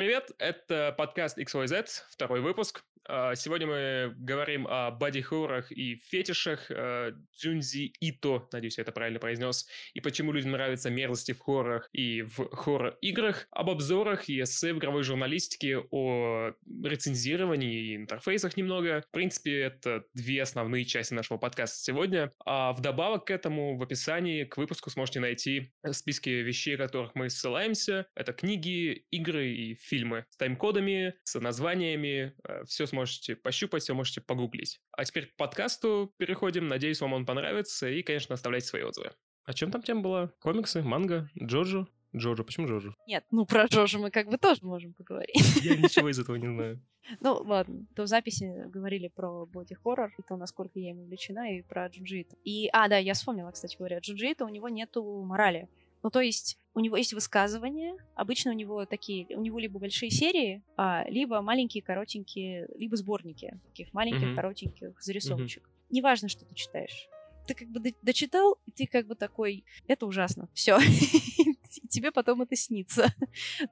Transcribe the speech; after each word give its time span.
Привет, 0.00 0.30
это 0.38 0.94
подкаст 0.96 1.36
XYZ, 1.36 1.84
второй 2.08 2.40
выпуск. 2.40 2.82
А, 3.12 3.34
сегодня 3.34 3.66
мы 3.66 4.14
говорим 4.18 4.68
о 4.70 4.92
боди-хоррорах 4.92 5.72
и 5.72 5.96
фетишах 5.96 6.70
э, 6.70 7.10
Джунзи 7.36 7.92
Ито, 7.98 8.48
надеюсь, 8.52 8.78
я 8.78 8.82
это 8.82 8.92
правильно 8.92 9.18
произнес, 9.18 9.66
и 9.94 10.00
почему 10.00 10.30
людям 10.30 10.52
нравятся 10.52 10.90
мерзости 10.90 11.32
в 11.32 11.40
хоррорах 11.40 11.88
и 11.92 12.22
в 12.22 12.54
хоррор-играх, 12.54 13.48
об 13.50 13.68
обзорах 13.68 14.28
и 14.28 14.40
эссе 14.40 14.72
в 14.72 14.78
игровой 14.78 15.02
журналистике, 15.02 15.78
о 15.90 16.52
рецензировании 16.84 17.80
и 17.80 17.96
интерфейсах 17.96 18.56
немного. 18.56 19.02
В 19.08 19.10
принципе, 19.10 19.58
это 19.58 20.04
две 20.14 20.42
основные 20.42 20.84
части 20.84 21.12
нашего 21.12 21.38
подкаста 21.38 21.82
сегодня. 21.82 22.32
А 22.46 22.72
вдобавок 22.72 23.24
к 23.24 23.32
этому 23.32 23.76
в 23.76 23.82
описании 23.82 24.44
к 24.44 24.56
выпуску 24.56 24.88
сможете 24.88 25.18
найти 25.18 25.72
списки 25.90 26.28
вещей, 26.28 26.76
которых 26.76 27.16
мы 27.16 27.28
ссылаемся. 27.28 28.06
Это 28.14 28.32
книги, 28.32 29.04
игры 29.10 29.48
и 29.48 29.74
фильмы 29.74 30.26
с 30.30 30.36
тайм-кодами, 30.36 31.14
с 31.24 31.40
названиями, 31.40 32.34
э, 32.46 32.62
все 32.68 32.86
сможете 32.86 32.99
пощупать, 33.42 33.82
все 33.82 33.94
можете 33.94 34.20
погуглить. 34.20 34.80
А 34.92 35.04
теперь 35.04 35.26
к 35.26 35.36
подкасту 35.36 36.12
переходим. 36.16 36.68
Надеюсь, 36.68 37.00
вам 37.00 37.12
он 37.12 37.26
понравится. 37.26 37.88
И, 37.88 38.02
конечно, 38.02 38.34
оставляйте 38.34 38.66
свои 38.66 38.82
отзывы. 38.82 39.12
О 39.44 39.52
чем 39.52 39.70
там 39.70 39.82
тема 39.82 40.00
была? 40.02 40.32
Комиксы, 40.38 40.82
манга, 40.82 41.28
Джоджо? 41.40 41.86
Джоджо, 42.14 42.42
почему 42.42 42.66
Джоджо? 42.66 42.94
Нет, 43.06 43.24
ну 43.30 43.46
про 43.46 43.66
Джоджо 43.66 43.98
мы 43.98 44.10
как 44.10 44.28
бы 44.28 44.36
тоже 44.36 44.60
можем 44.62 44.94
поговорить. 44.94 45.36
Я 45.62 45.76
ничего 45.76 46.08
из 46.08 46.18
этого 46.18 46.36
не 46.36 46.48
знаю. 46.54 46.82
Ну, 47.20 47.34
ладно, 47.34 47.86
то 47.94 48.02
в 48.02 48.06
записи 48.06 48.68
говорили 48.68 49.08
про 49.08 49.46
боди-хоррор, 49.46 50.12
и 50.18 50.22
то, 50.22 50.36
насколько 50.36 50.78
я 50.78 50.90
им 50.90 51.00
увлечена, 51.00 51.56
и 51.56 51.62
про 51.62 51.86
Джунджи 51.86 52.21
Ито. 52.21 52.36
И, 52.44 52.68
а, 52.72 52.88
да, 52.88 52.98
я 52.98 53.14
вспомнила, 53.14 53.50
кстати 53.50 53.76
говоря, 53.76 53.98
Джунджи 53.98 54.30
Ито, 54.30 54.44
у 54.44 54.48
него 54.48 54.68
нету 54.68 55.02
морали. 55.22 55.68
Ну, 56.02 56.10
то 56.10 56.20
есть 56.20 56.58
у 56.74 56.80
него 56.80 56.96
есть 56.96 57.12
высказывания, 57.12 57.96
обычно 58.14 58.52
у 58.52 58.54
него 58.54 58.86
такие, 58.86 59.26
у 59.36 59.40
него 59.40 59.58
либо 59.58 59.78
большие 59.78 60.10
серии, 60.10 60.62
а, 60.76 61.04
либо 61.08 61.40
маленькие, 61.42 61.82
коротенькие, 61.82 62.68
либо 62.76 62.96
сборники 62.96 63.58
таких 63.66 63.92
маленьких, 63.92 64.28
mm-hmm. 64.28 64.34
коротеньких 64.34 65.02
зарисовочек. 65.02 65.64
Mm-hmm. 65.64 65.86
Неважно, 65.90 66.28
что 66.28 66.44
ты 66.44 66.54
читаешь. 66.54 67.08
Ты 67.46 67.54
как 67.54 67.68
бы 67.68 67.80
дочитал, 68.02 68.58
и 68.66 68.70
ты 68.70 68.86
как 68.86 69.06
бы 69.06 69.14
такой, 69.14 69.64
это 69.88 70.06
ужасно, 70.06 70.48
все. 70.54 70.78
Тебе 71.90 72.12
потом 72.12 72.42
это 72.42 72.54
снится. 72.54 73.12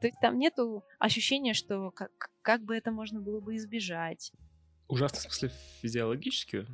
То 0.01 0.07
есть 0.07 0.19
там 0.21 0.39
нету 0.39 0.85
ощущения, 0.99 1.55
что 1.55 1.91
как, 1.93 2.31
как 2.43 2.65
бы 2.65 2.77
это 2.77 2.91
можно 2.91 3.21
было 3.21 3.41
бы 3.41 3.57
избежать. 3.57 4.33
Ужасно 4.89 5.19
в 5.19 5.23
смысле 5.23 5.53
физиологически? 5.81 6.67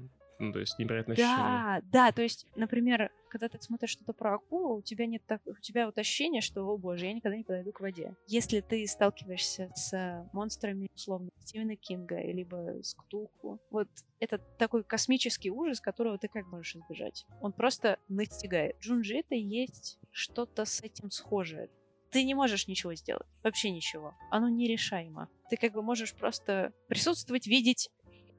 Ну, 0.46 0.52
то 0.52 0.60
есть 0.60 0.78
невероятно 0.78 1.14
Да, 1.14 1.80
да, 1.84 2.12
то 2.12 2.22
есть, 2.22 2.46
например, 2.56 3.10
когда 3.28 3.48
ты 3.48 3.60
смотришь 3.60 3.90
что-то 3.90 4.12
про 4.12 4.34
акулу, 4.34 4.76
у 4.76 4.82
тебя 4.82 5.06
нет 5.06 5.22
так, 5.26 5.40
у 5.46 5.60
тебя 5.60 5.86
вот 5.86 5.98
ощущение, 5.98 6.40
что, 6.40 6.62
о 6.62 6.76
боже, 6.76 7.06
я 7.06 7.12
никогда 7.12 7.36
не 7.36 7.42
подойду 7.42 7.72
к 7.72 7.80
воде. 7.80 8.14
Если 8.26 8.60
ты 8.60 8.86
сталкиваешься 8.86 9.72
с 9.74 10.28
монстрами, 10.32 10.88
условно, 10.94 11.30
Стивена 11.40 11.76
Кинга, 11.76 12.20
либо 12.20 12.80
с 12.82 12.94
Ктулху, 12.94 13.58
вот 13.70 13.88
это 14.20 14.38
такой 14.58 14.84
космический 14.84 15.50
ужас, 15.50 15.80
которого 15.80 16.18
ты 16.18 16.28
как 16.28 16.46
можешь 16.46 16.76
избежать? 16.76 17.26
Он 17.40 17.52
просто 17.52 17.98
настигает. 18.08 18.78
Джунджи 18.80 19.16
это 19.16 19.34
есть 19.34 19.98
что-то 20.10 20.64
с 20.64 20.80
этим 20.82 21.10
схожее 21.10 21.68
ты 22.14 22.22
не 22.22 22.34
можешь 22.34 22.68
ничего 22.68 22.94
сделать. 22.94 23.26
Вообще 23.42 23.70
ничего. 23.70 24.14
Оно 24.30 24.48
нерешаемо. 24.48 25.28
Ты 25.50 25.56
как 25.56 25.72
бы 25.72 25.82
можешь 25.82 26.14
просто 26.14 26.72
присутствовать, 26.86 27.48
видеть, 27.48 27.90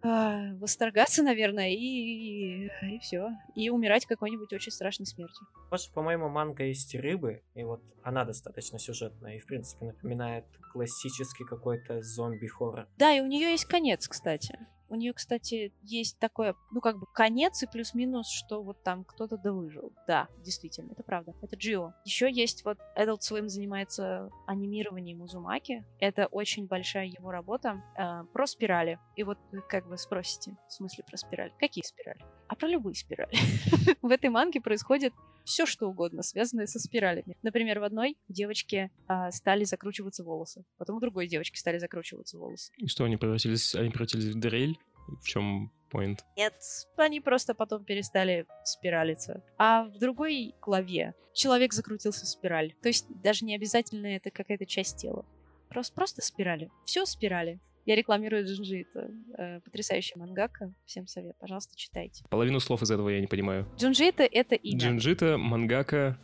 а, 0.06 0.54
восторгаться, 0.56 1.24
наверное, 1.24 1.70
и, 1.70 2.68
и 2.82 3.00
все. 3.00 3.30
И 3.56 3.70
умирать 3.70 4.06
какой-нибудь 4.06 4.54
очень 4.54 4.72
страшной 4.72 5.06
смертью. 5.06 5.48
Просто, 5.70 5.92
по-моему, 5.94 6.30
манга 6.30 6.64
есть 6.64 6.94
рыбы, 6.96 7.42
и 7.56 7.64
вот 7.64 7.82
она 8.04 8.24
достаточно 8.24 8.78
сюжетная, 8.78 9.38
и, 9.38 9.40
в 9.40 9.46
принципе, 9.46 9.86
напоминает 9.86 10.46
классический 10.72 11.46
какой-то 11.46 12.02
зомби-хоррор. 12.02 12.88
Да, 12.98 13.14
и 13.14 13.20
у 13.20 13.28
нее 13.28 13.52
есть 13.52 13.66
конец, 13.66 14.08
кстати. 14.08 14.60
У 14.90 14.96
нее, 14.96 15.14
кстати, 15.14 15.74
есть 15.82 16.20
такое, 16.20 16.56
ну, 16.72 16.82
как 16.82 17.00
бы 17.00 17.08
конец 17.14 17.64
и 17.64 17.68
плюс-минус, 17.68 18.30
что 18.30 18.62
вот 18.62 18.84
там 18.84 19.04
кто-то 19.04 19.38
да 19.38 19.52
выжил. 19.52 19.94
Да, 20.08 20.28
действительно, 20.44 20.92
это 20.92 21.04
правда. 21.04 21.34
Это 21.42 21.56
Джио. 21.56 21.94
Еще 22.04 22.32
есть 22.32 22.64
вот 22.66 22.78
Adult 22.96 23.20
Swim 23.20 23.48
занимается 23.48 24.30
анимированием 24.46 25.22
Узумаки. 25.22 25.84
Это 26.00 26.28
очень 26.28 26.68
большая 26.68 27.06
его 27.08 27.32
работа 27.32 27.84
э, 27.98 28.24
про 28.32 28.48
спирали. 28.48 29.00
И 29.16 29.24
вот 29.24 29.38
вы 29.52 29.62
как 29.62 29.88
бы 29.88 29.98
спросите, 29.98 30.56
в 30.68 30.74
смысле 30.74 31.04
про 31.04 31.18
спирали? 31.18 31.54
Какие 31.60 31.84
спирали? 31.84 32.20
А 32.48 32.56
про 32.56 32.68
любые 32.68 32.96
спирали. 32.96 33.36
В 34.02 34.12
этой 34.12 34.30
манге 34.30 34.62
происходит 34.62 35.14
все 35.46 35.66
что 35.66 35.88
угодно, 35.88 36.24
связанное 36.24 36.68
со 36.68 36.80
спиралями. 36.80 37.38
Например, 37.44 37.80
в 37.80 37.84
одной 37.84 38.18
девочке 38.28 38.92
а, 39.08 39.32
стали 39.32 39.64
закручиваться 39.64 40.24
волосы, 40.24 40.66
потом 40.78 40.98
у 40.98 41.00
другой 41.00 41.28
девочки 41.28 41.58
стали 41.58 41.78
закручиваться 41.78 42.38
волосы. 42.38 42.72
И 42.78 42.88
что, 42.88 43.06
они 43.06 43.18
превратились, 43.18 43.76
они 43.76 43.90
превратились 43.90 44.26
в 44.26 44.40
дрель? 44.40 44.78
В 45.22 45.28
чем 45.28 45.72
point? 45.92 46.20
Нет, 46.36 46.56
они 46.98 47.22
просто 47.22 47.54
потом 47.54 47.86
перестали 47.86 48.48
спиралиться. 48.64 49.44
А 49.58 49.84
в 49.84 50.00
другой 50.00 50.56
главе 50.62 51.14
человек 51.34 51.74
закрутился 51.74 52.26
в 52.26 52.28
спираль. 52.28 52.74
То 52.82 52.90
есть 52.90 53.06
даже 53.22 53.46
не 53.46 53.56
обязательно 53.56 54.08
это 54.08 54.32
какая-то 54.32 54.66
часть 54.66 54.98
тела. 54.98 55.26
Просто, 55.70 55.94
просто 55.94 56.22
спирали. 56.22 56.72
Все 56.86 57.06
спирали. 57.06 57.60
Я 57.86 57.96
рекламирую 57.96 58.46
Джунджи 58.46 58.92
Ито. 58.92 59.12
Э, 59.38 59.60
потрясающая 59.62 60.18
мангака. 60.18 60.74
Всем 60.86 61.06
совет. 61.08 61.38
Пожалуйста, 61.40 61.76
читайте. 61.76 62.24
Половину 62.30 62.60
слов 62.60 62.82
из 62.82 62.90
этого 62.90 63.10
я 63.10 63.22
не 63.22 63.28
понимаю. 63.28 63.68
Джунджи 63.78 64.24
Ито — 64.24 64.32
это 64.32 64.56
имя. 64.56 64.80
Джунджи 64.80 65.20
Ито, 65.20 65.38
мангака, 65.38 66.18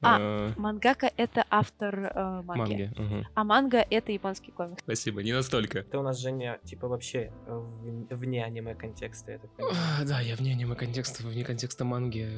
а, 0.00 0.18
э... 0.20 0.52
мангака— 0.56 1.10
это 1.16 1.44
автор 1.50 1.98
э, 1.98 2.42
манги. 2.42 2.60
манги 2.60 2.92
угу. 2.96 3.26
А 3.34 3.44
манга— 3.44 3.84
это 3.90 4.12
японский 4.12 4.52
комикс. 4.52 4.82
Спасибо, 4.82 5.22
не 5.22 5.32
настолько. 5.32 5.82
Ты 5.82 5.98
у 5.98 6.02
нас, 6.02 6.18
Женя, 6.20 6.60
типа 6.64 6.86
вообще 6.86 7.32
вне 8.10 8.44
аниме-контекста, 8.44 9.32
я 9.32 9.38
так 9.38 9.50
понимаю. 9.56 10.06
Да, 10.06 10.20
я 10.20 10.36
вне 10.36 10.52
аниме-контекста, 10.52 11.26
вне 11.26 11.44
контекста 11.44 11.84
манги. 11.84 12.28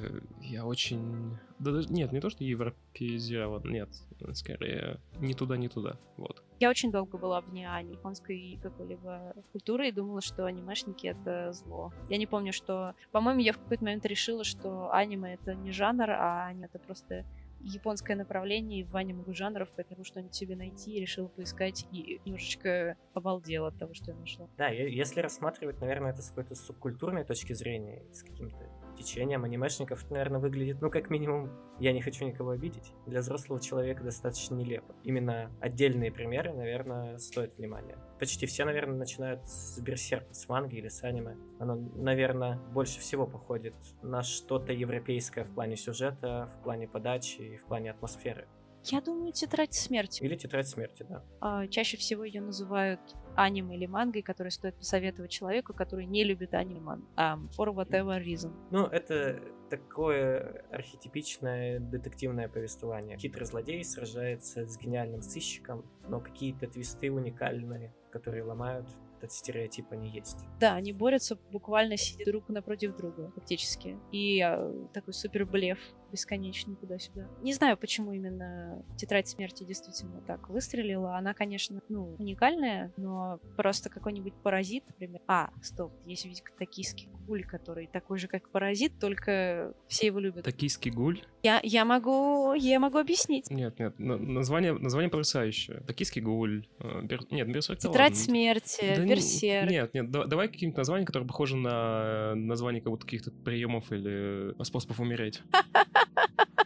Я 0.41 0.65
очень... 0.65 1.39
Да, 1.61 1.71
нет, 1.89 2.11
не 2.11 2.21
то, 2.21 2.31
что 2.31 2.43
европеизирован, 2.43 3.63
нет. 3.71 3.91
Скорее, 4.33 4.99
не 5.19 5.35
туда, 5.35 5.57
не 5.57 5.69
туда. 5.69 5.99
Вот. 6.17 6.43
Я 6.59 6.71
очень 6.71 6.91
долго 6.91 7.19
была 7.19 7.41
вне 7.41 7.71
ани, 7.71 7.93
японской 7.93 8.59
какой-либо 8.63 9.35
культуры 9.53 9.89
и 9.89 9.93
думала, 9.93 10.23
что 10.23 10.47
анимешники— 10.47 11.07
это 11.09 11.53
зло. 11.53 11.93
Я 12.09 12.17
не 12.17 12.27
помню, 12.27 12.53
что... 12.53 12.95
По-моему, 13.13 13.41
я 13.41 13.53
в 13.53 13.59
какой-то 13.59 13.85
момент 13.85 14.07
решила, 14.07 14.43
что 14.43 14.91
аниме— 14.91 15.35
это 15.41 15.55
не 15.55 15.71
жанр, 15.71 16.11
а 16.11 16.47
аниме— 16.47 16.67
это 16.73 16.79
просто 16.79 17.27
японское 17.63 18.17
направление, 18.17 18.81
и 18.81 18.85
в 18.85 18.95
много 18.95 19.35
жанров, 19.35 19.69
поэтому 19.77 20.03
что-нибудь 20.03 20.35
себе 20.35 20.57
найти, 20.57 20.93
и 20.93 21.01
решила 21.01 21.29
поискать, 21.29 21.87
и 21.93 22.19
немножечко 22.25 22.97
обалдела 23.13 23.69
от 23.69 23.79
того, 23.79 23.93
что 23.93 24.13
я 24.13 24.17
нашла. 24.17 24.49
Да, 24.57 24.69
если 24.69 25.21
рассматривать, 25.21 25.79
наверное, 25.79 26.13
это 26.13 26.23
с 26.23 26.31
какой-то 26.31 26.55
субкультурной 26.55 27.25
точки 27.25 27.53
зрения, 27.53 28.03
с 28.13 28.23
каким-то 28.23 28.67
течением 29.03 29.45
анимешников, 29.45 30.09
наверное, 30.11 30.41
выглядит, 30.41 30.81
ну, 30.81 30.91
как 30.91 31.11
минимум, 31.11 31.51
я 31.79 31.93
не 31.93 32.03
хочу 32.03 32.25
никого 32.25 32.51
обидеть, 32.51 32.93
для 33.07 33.21
взрослого 33.21 33.61
человека 33.61 34.05
достаточно 34.05 34.55
нелепо. 34.55 34.95
Именно 35.03 35.51
отдельные 35.61 36.13
примеры, 36.13 36.53
наверное, 36.53 37.19
стоят 37.19 37.57
внимания. 37.57 37.97
Почти 38.19 38.47
все, 38.47 38.65
наверное, 38.65 38.97
начинают 38.97 39.47
с 39.47 39.81
Берсерка, 39.81 40.33
с 40.35 40.49
манги 40.49 40.77
или 40.77 40.89
с 40.89 41.03
аниме. 41.03 41.37
Оно, 41.59 41.77
наверное, 41.97 42.59
больше 42.73 43.01
всего 43.01 43.27
походит 43.27 43.75
на 44.03 44.23
что-то 44.23 44.73
европейское 44.73 45.45
в 45.45 45.55
плане 45.55 45.77
сюжета, 45.77 46.51
в 46.55 46.63
плане 46.63 46.87
подачи 46.87 47.41
и 47.41 47.57
в 47.57 47.65
плане 47.65 47.91
атмосферы. 47.93 48.47
Я 48.85 49.01
думаю, 49.01 49.33
тетрадь 49.33 49.75
смерти. 49.75 50.23
Или 50.23 50.37
тетрадь 50.37 50.69
смерти, 50.69 51.05
да. 51.09 51.25
А, 51.41 51.67
чаще 51.67 51.97
всего 51.97 52.25
ее 52.25 52.41
называют 52.41 53.01
аниме 53.37 53.77
или 53.77 53.87
мангой, 53.87 54.23
который 54.23 54.51
стоит 54.51 54.77
посоветовать 54.77 55.31
человеку, 55.31 55.75
который 55.75 56.07
не 56.07 56.25
любит 56.25 56.55
аниме. 56.55 56.99
Um, 57.17 57.49
for 57.57 57.75
whatever 57.75 58.23
reason. 58.23 58.53
Ну, 58.71 58.87
это 58.87 59.41
такое 59.69 60.65
архетипичное 60.71 61.79
детективное 61.79 62.49
повествование. 62.49 63.17
Хитрый 63.19 63.47
злодей 63.47 63.85
сражается 63.85 64.67
с 64.67 64.79
гениальным 64.79 65.23
сыщиком, 65.23 65.85
но 66.09 66.21
какие-то 66.21 66.67
твисты 66.67 67.11
уникальные, 67.11 67.95
которые 68.11 68.43
ломают 68.43 68.89
этот 69.19 69.33
стереотип 69.33 69.87
они 69.91 70.09
есть. 70.09 70.47
Да, 70.59 70.75
они 70.75 70.93
борются 70.93 71.37
буквально 71.51 71.97
сидя 71.97 72.25
друг 72.25 72.49
напротив 72.49 72.97
друга, 72.97 73.31
фактически. 73.35 73.99
И 74.13 74.41
а, 74.41 74.73
такой 74.95 75.13
супер 75.13 75.45
блеф 75.45 75.79
бесконечный 76.11 76.77
туда-сюда. 76.77 77.29
Не 77.43 77.53
знаю, 77.53 77.77
почему 77.77 78.13
именно 78.13 78.85
«Тетрадь 78.97 79.29
смерти» 79.29 79.65
действительно 79.65 80.21
так 80.23 80.49
выстрелила. 80.49 81.17
Она, 81.17 81.35
конечно, 81.35 81.81
ну, 81.89 82.17
уникальная, 82.19 82.93
но 82.97 83.41
просто 83.57 83.89
какой-нибудь 83.89 84.35
паразит, 84.43 84.85
например. 84.89 85.21
А, 85.27 85.51
стоп, 85.63 85.93
есть 86.07 86.25
ведь 86.25 86.43
токийский 86.59 87.09
гуль, 87.27 87.45
который 87.45 87.87
такой 87.87 88.19
же, 88.19 88.29
как 88.29 88.49
паразит, 88.51 88.99
только 88.99 89.75
все 89.89 90.07
его 90.07 90.19
любят. 90.19 90.45
Токийский 90.45 90.91
гуль? 90.91 91.23
Я, 91.43 91.61
я 91.63 91.85
могу, 91.85 92.53
я 92.55 92.81
могу 92.81 92.99
объяснить. 92.99 93.51
Нет, 93.51 93.79
нет, 93.79 93.99
название, 93.99 94.73
название 94.73 95.11
потрясающее. 95.11 95.81
Токийский 95.87 96.21
гуль. 96.21 96.67
Э, 96.81 97.03
бер, 97.03 97.21
нет, 97.31 97.51
берсерк. 97.51 97.79
Тетрадь 97.79 98.17
смерти, 98.17 98.95
да 98.97 99.05
берсерк. 99.05 99.71
Нет, 99.71 99.95
нет, 99.95 100.11
давай 100.11 100.49
какие-нибудь 100.49 100.77
названия, 100.77 101.07
которые 101.07 101.27
похожи 101.27 101.57
на 101.57 102.35
название 102.35 102.83
как 102.83 102.91
будто 102.91 103.05
каких-то 103.05 103.31
приемов 103.31 103.91
или 103.93 104.55
способов 104.65 105.01
умереть. 105.01 105.43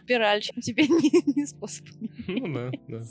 Спираль, 0.03 0.41
чем 0.41 0.61
тебе 0.61 0.83
не, 0.87 1.33
не 1.35 1.45
способ. 1.45 1.85
Ну 2.27 2.53
да, 2.53 2.71
да. 2.87 3.03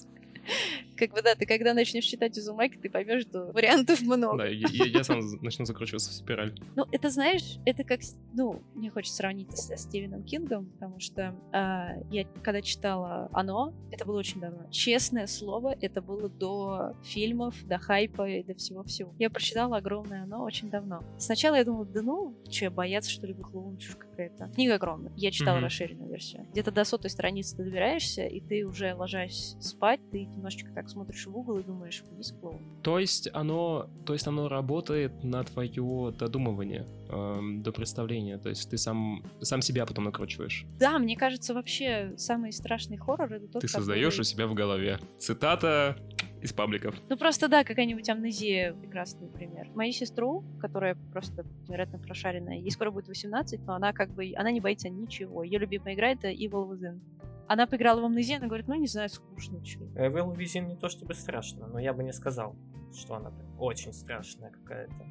Как 0.96 1.12
бы 1.12 1.22
да, 1.22 1.34
ты 1.34 1.46
когда 1.46 1.74
начнешь 1.74 2.04
читать 2.04 2.36
Узумаки, 2.38 2.76
ты 2.76 2.88
поймешь, 2.90 3.22
что 3.22 3.50
вариантов 3.52 4.00
много. 4.02 4.38
Да, 4.38 4.46
я, 4.46 4.66
я- 4.70 4.84
я 4.86 5.04
сам 5.04 5.20
начну 5.42 5.64
закручиваться 5.64 6.10
в 6.10 6.14
спираль. 6.14 6.54
Ну, 6.76 6.84
это, 6.92 7.10
знаешь, 7.10 7.58
это 7.64 7.84
как, 7.84 8.02
с- 8.02 8.16
ну, 8.32 8.62
мне 8.74 8.90
хочется 8.90 9.16
сравнить 9.16 9.50
со 9.56 9.76
Стивеном 9.76 10.22
Кингом, 10.22 10.66
потому 10.66 11.00
что 11.00 11.34
а, 11.52 11.92
я 12.10 12.24
когда 12.42 12.62
читала 12.62 13.28
«Оно», 13.32 13.72
это 13.90 14.04
было 14.04 14.18
очень 14.18 14.40
давно. 14.40 14.68
Честное 14.70 15.26
слово, 15.26 15.76
это 15.80 16.00
было 16.02 16.28
до 16.28 16.94
фильмов, 17.02 17.54
до 17.66 17.78
хайпа 17.78 18.28
и 18.28 18.42
до 18.42 18.54
всего-всего. 18.54 19.14
Я 19.18 19.30
прочитала 19.30 19.76
огромное 19.78 20.22
«Оно» 20.24 20.42
очень 20.44 20.70
давно. 20.70 21.02
Сначала 21.18 21.56
я 21.56 21.64
думала, 21.64 21.84
да 21.86 22.02
ну, 22.02 22.34
что, 22.50 22.70
бояться, 22.70 23.10
что 23.10 23.26
ли, 23.26 23.32
бахлоун, 23.32 23.76
чушь 23.78 23.96
какая-то. 23.96 24.48
Книга 24.54 24.74
огромная. 24.76 25.12
Я 25.16 25.30
читала 25.30 25.56
Мгм. 25.56 25.64
расширенную 25.64 26.10
версию. 26.10 26.46
Где-то 26.52 26.70
до 26.70 26.84
сотой 26.84 27.10
страницы 27.10 27.56
ты 27.56 27.64
добираешься, 27.64 28.26
и 28.26 28.40
ты 28.40 28.64
уже 28.64 28.94
ложась 28.94 29.56
спать, 29.60 30.00
ты 30.10 30.24
немножечко 30.24 30.70
так 30.84 30.90
смотришь 30.90 31.26
в 31.26 31.36
угол 31.36 31.58
и 31.58 31.62
думаешь, 31.62 32.02
вниз 32.10 32.32
клоун. 32.38 32.60
То 32.82 32.98
есть 32.98 33.28
оно, 33.32 33.88
то 34.04 34.12
есть 34.12 34.26
оно 34.26 34.48
работает 34.48 35.24
на 35.24 35.42
твое 35.42 36.12
додумывание 36.18 36.86
эм, 37.08 37.62
до 37.62 37.72
представления. 37.72 38.36
То 38.38 38.50
есть 38.50 38.68
ты 38.70 38.76
сам, 38.76 39.24
сам 39.40 39.62
себя 39.62 39.86
потом 39.86 40.04
накручиваешь. 40.04 40.66
Да, 40.78 40.98
мне 40.98 41.16
кажется, 41.16 41.54
вообще 41.54 42.12
самый 42.18 42.52
страшный 42.52 42.98
хоррор 42.98 43.32
это 43.32 43.48
тот, 43.48 43.62
Ты 43.62 43.68
создаешь 43.68 44.04
который- 44.12 44.20
у 44.20 44.24
себя 44.24 44.46
в 44.46 44.54
голове. 44.54 44.98
Цитата 45.18 45.96
из 46.42 46.52
пабликов. 46.52 46.94
Ну 47.08 47.16
просто 47.16 47.48
да, 47.48 47.64
какая-нибудь 47.64 48.08
амнезия 48.10 48.74
прекрасный 48.74 49.28
пример. 49.28 49.70
Мою 49.74 49.92
сестру, 49.92 50.44
которая 50.60 50.94
просто 51.12 51.46
невероятно 51.66 51.98
прошаренная, 51.98 52.58
ей 52.58 52.70
скоро 52.70 52.90
будет 52.90 53.08
18, 53.08 53.60
но 53.66 53.74
она 53.74 53.94
как 53.94 54.10
бы, 54.10 54.30
она 54.36 54.50
не 54.50 54.60
боится 54.60 54.90
ничего. 54.90 55.42
Ее 55.42 55.58
любимая 55.58 55.94
игра 55.94 56.10
это 56.10 56.28
Evil 56.30 56.68
Within. 56.70 57.00
Она 57.48 57.66
поиграла 57.66 58.00
в 58.00 58.04
амнезию, 58.04 58.38
она 58.38 58.46
говорит, 58.46 58.68
ну 58.68 58.74
не 58.74 58.86
знаю, 58.86 59.08
скучно, 59.08 59.62
чё». 59.64 59.80
Evil 59.94 60.34
Within 60.36 60.66
не 60.66 60.76
то 60.76 60.88
чтобы 60.88 61.14
страшно, 61.14 61.66
но 61.66 61.78
я 61.78 61.92
бы 61.92 62.02
не 62.02 62.12
сказал, 62.12 62.56
что 62.94 63.14
она 63.14 63.30
прям 63.30 63.60
очень 63.60 63.92
страшная 63.92 64.50
какая-то. 64.50 65.06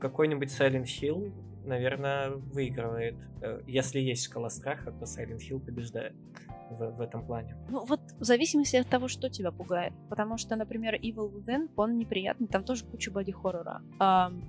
Какой-нибудь 0.00 0.48
Silent 0.48 0.84
Hill, 0.84 1.32
наверное, 1.64 2.30
выигрывает. 2.30 3.16
Э, 3.42 3.60
Если 3.66 4.00
есть 4.00 4.24
шкала 4.24 4.50
страха, 4.50 4.92
то 4.92 5.04
Silent 5.04 5.40
Hill 5.40 5.60
побеждает 5.60 6.14
в, 6.70 6.90
в 6.90 7.00
этом 7.00 7.26
плане. 7.26 7.56
Ну 7.68 7.84
вот 7.84 8.00
в 8.18 8.24
зависимости 8.24 8.76
от 8.76 8.88
того, 8.88 9.08
что 9.08 9.28
тебя 9.30 9.50
пугает. 9.50 9.92
Потому 10.10 10.36
что, 10.36 10.56
например, 10.56 10.94
Evil 10.96 11.32
Within, 11.32 11.70
он 11.76 11.96
неприятный, 11.96 12.48
там 12.48 12.64
тоже 12.64 12.84
куча 12.84 13.10
боди-хоррора. 13.10 13.82
Ам, 13.98 14.42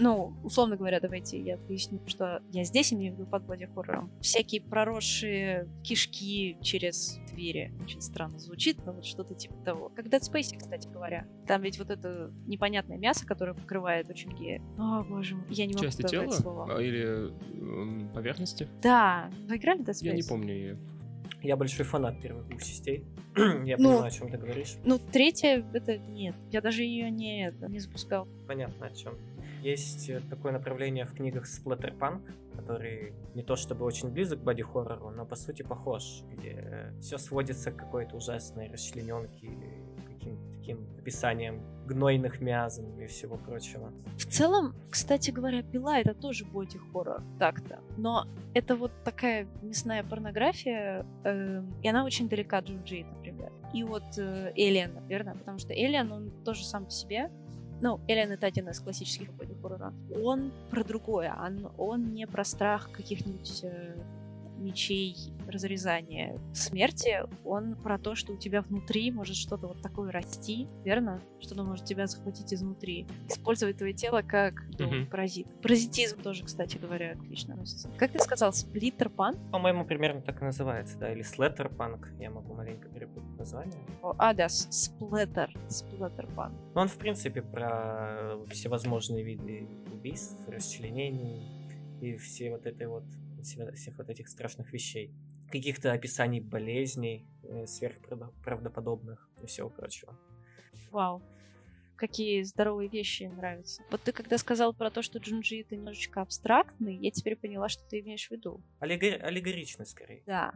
ну, 0.00 0.32
условно 0.42 0.76
говоря, 0.76 0.98
давайте 0.98 1.38
я 1.38 1.58
поясню, 1.58 2.00
что 2.06 2.42
я 2.50 2.64
здесь 2.64 2.92
имею 2.92 3.14
в 3.14 3.18
виду 3.18 3.26
под 3.28 3.44
боди-хоррором. 3.44 4.10
Всякие 4.20 4.62
проросшие 4.62 5.68
кишки 5.84 6.56
через 6.62 7.18
двери. 7.30 7.72
Очень 7.84 8.00
странно 8.00 8.38
звучит, 8.38 8.78
но 8.86 8.92
вот 8.92 9.04
что-то 9.04 9.34
типа 9.34 9.54
того. 9.62 9.90
Как 9.90 10.06
Dead 10.06 10.20
Space, 10.20 10.56
кстати 10.56 10.88
говоря. 10.88 11.26
Там 11.46 11.62
ведь 11.62 11.78
вот 11.78 11.90
это 11.90 12.32
непонятное 12.46 12.96
мясо, 12.96 13.26
которое 13.26 13.52
покрывает 13.54 14.08
очень 14.08 14.30
гея. 14.30 14.62
О, 14.78 15.04
боже 15.04 15.36
мой, 15.36 15.44
я 15.50 15.66
не 15.66 15.74
могу 15.74 15.84
Части 15.84 16.02
тела 16.02 16.30
слово. 16.30 16.76
А, 16.76 16.80
или 16.80 17.32
поверхности? 18.14 18.66
Да, 18.82 19.30
вы 19.48 19.56
играли 19.56 19.82
в 19.82 19.82
Dead 19.82 19.92
Space? 19.92 20.06
Я 20.06 20.14
не 20.14 20.22
помню 20.22 20.54
ее. 20.54 20.78
Я 21.42 21.56
большой 21.56 21.86
фанат 21.86 22.20
первых 22.20 22.46
двух 22.48 22.62
частей. 22.62 23.04
я 23.36 23.76
Ну. 23.78 23.90
понимаю, 23.90 24.04
о 24.04 24.10
чем 24.10 24.30
ты 24.30 24.36
говоришь. 24.36 24.76
Ну, 24.84 24.98
третья, 24.98 25.64
это 25.72 25.96
нет. 25.98 26.34
Я 26.50 26.60
даже 26.60 26.82
ее 26.82 27.10
не, 27.10 27.46
это, 27.46 27.66
не 27.66 27.78
запускал. 27.78 28.28
Понятно 28.46 28.86
о 28.86 28.90
чем. 28.90 29.14
Есть 29.62 30.08
э, 30.08 30.20
такое 30.30 30.52
направление 30.52 31.04
в 31.04 31.14
книгах 31.14 31.46
сплаттерпанк, 31.46 32.22
который 32.56 33.12
не 33.34 33.42
то 33.42 33.56
чтобы 33.56 33.84
очень 33.84 34.10
близок 34.10 34.40
к 34.40 34.42
боди-хоррору, 34.42 35.10
но 35.10 35.24
по 35.24 35.36
сути 35.36 35.62
похож, 35.62 36.22
где 36.32 36.92
все 37.00 37.18
сводится 37.18 37.70
к 37.70 37.76
какой-то 37.76 38.16
ужасной 38.16 38.70
расчлененке 38.70 39.46
или 39.46 39.90
каким-то 40.06 40.50
таким 40.52 40.86
описанием 40.98 41.62
гнойных 41.86 42.40
мязом 42.40 42.98
и 43.00 43.06
всего 43.06 43.36
прочего. 43.36 43.92
В 44.16 44.26
целом, 44.26 44.74
кстати 44.90 45.30
говоря, 45.30 45.62
пила 45.62 45.98
это 45.98 46.14
тоже 46.14 46.44
боди-хоррор, 46.44 47.22
так-то. 47.38 47.80
Но 47.96 48.26
это 48.54 48.76
вот 48.76 48.92
такая 49.04 49.48
мясная 49.62 50.04
порнография, 50.04 51.04
эм, 51.24 51.74
и 51.82 51.88
она 51.88 52.04
очень 52.04 52.28
далека 52.28 52.58
от 52.58 52.66
Джуджи, 52.66 53.04
например. 53.04 53.52
И 53.74 53.82
вот 53.82 54.04
э, 54.18 54.52
наверное, 54.54 55.34
потому 55.34 55.58
что 55.58 55.72
Alien, 55.72 56.12
он 56.12 56.30
тоже 56.44 56.64
сам 56.64 56.84
по 56.84 56.90
себе 56.90 57.30
ну, 57.80 58.00
Alien 58.08 58.32
это 58.34 58.46
один 58.46 58.68
из 58.68 58.80
классических 58.80 59.32
боди-хоррора. 59.32 59.92
Он 60.22 60.52
про 60.70 60.84
другое. 60.84 61.34
Он, 61.40 61.70
он 61.78 62.12
не 62.14 62.26
про 62.26 62.44
страх 62.44 62.90
каких-нибудь 62.92 63.60
э, 63.64 63.96
мечей, 64.60 65.16
разрезания 65.48 66.38
смерти. 66.54 67.24
Он 67.44 67.74
про 67.74 67.98
то, 67.98 68.14
что 68.14 68.32
у 68.32 68.36
тебя 68.36 68.62
внутри 68.62 69.10
может 69.10 69.36
что-то 69.36 69.66
вот 69.68 69.82
такое 69.82 70.12
расти, 70.12 70.68
верно? 70.84 71.20
Что-то 71.40 71.64
может 71.64 71.86
тебя 71.86 72.06
захватить 72.06 72.52
изнутри. 72.54 73.06
Использовать 73.28 73.78
твое 73.78 73.92
тело 73.92 74.22
как 74.22 74.62
ну, 74.78 74.86
Мгм. 74.86 75.06
паразит. 75.06 75.46
Паразитизм 75.62 76.20
тоже, 76.20 76.44
кстати 76.44 76.76
говоря, 76.76 77.12
отлично 77.12 77.54
относится. 77.54 77.90
Как 77.96 78.12
ты 78.12 78.18
сказал, 78.20 78.52
сплиттерпан? 78.52 79.36
По-моему, 79.50 79.84
примерно 79.84 80.20
так 80.20 80.40
и 80.42 80.44
называется, 80.44 80.98
да, 80.98 81.12
или 81.12 81.22
слеттерпанк, 81.22 82.12
я 82.18 82.30
могу 82.30 82.54
маленько 82.54 82.88
перепутать 82.88 83.29
название. 83.40 83.74
О, 84.02 84.14
А, 84.18 84.32
да, 84.34 84.48
сплеттер. 84.48 85.50
Но 86.74 86.80
он, 86.82 86.88
в 86.88 86.96
принципе, 86.98 87.42
про 87.42 88.36
всевозможные 88.48 89.24
виды 89.24 89.66
убийств, 89.92 90.46
расчленений 90.48 91.42
и 92.00 92.16
все 92.16 92.50
вот 92.50 92.66
этой 92.66 92.86
вот, 92.86 93.04
все- 93.42 93.70
всех 93.72 93.98
вот 93.98 94.08
этих 94.08 94.28
страшных 94.28 94.72
вещей. 94.72 95.12
Каких-то 95.50 95.92
описаний 95.92 96.40
болезней, 96.40 97.26
э, 97.42 97.66
сверхправдоподобных 97.66 99.28
и 99.42 99.46
всего 99.46 99.68
прочего. 99.68 100.16
Вау. 100.92 101.22
Какие 101.96 102.42
здоровые 102.44 102.88
вещи 102.88 103.24
нравятся. 103.24 103.82
Вот 103.90 104.00
ты 104.02 104.12
когда 104.12 104.38
сказал 104.38 104.72
про 104.72 104.90
то, 104.90 105.02
что 105.02 105.18
Джунджи 105.18 105.60
это 105.60 105.76
немножечко 105.76 106.22
абстрактный, 106.22 106.96
я 106.96 107.10
теперь 107.10 107.36
поняла, 107.36 107.68
что 107.68 107.82
ты 107.88 108.00
имеешь 108.00 108.28
в 108.28 108.30
виду. 108.30 108.62
Аллегори- 108.80 109.20
аллегорично, 109.20 109.84
скорее. 109.84 110.22
Да. 110.26 110.52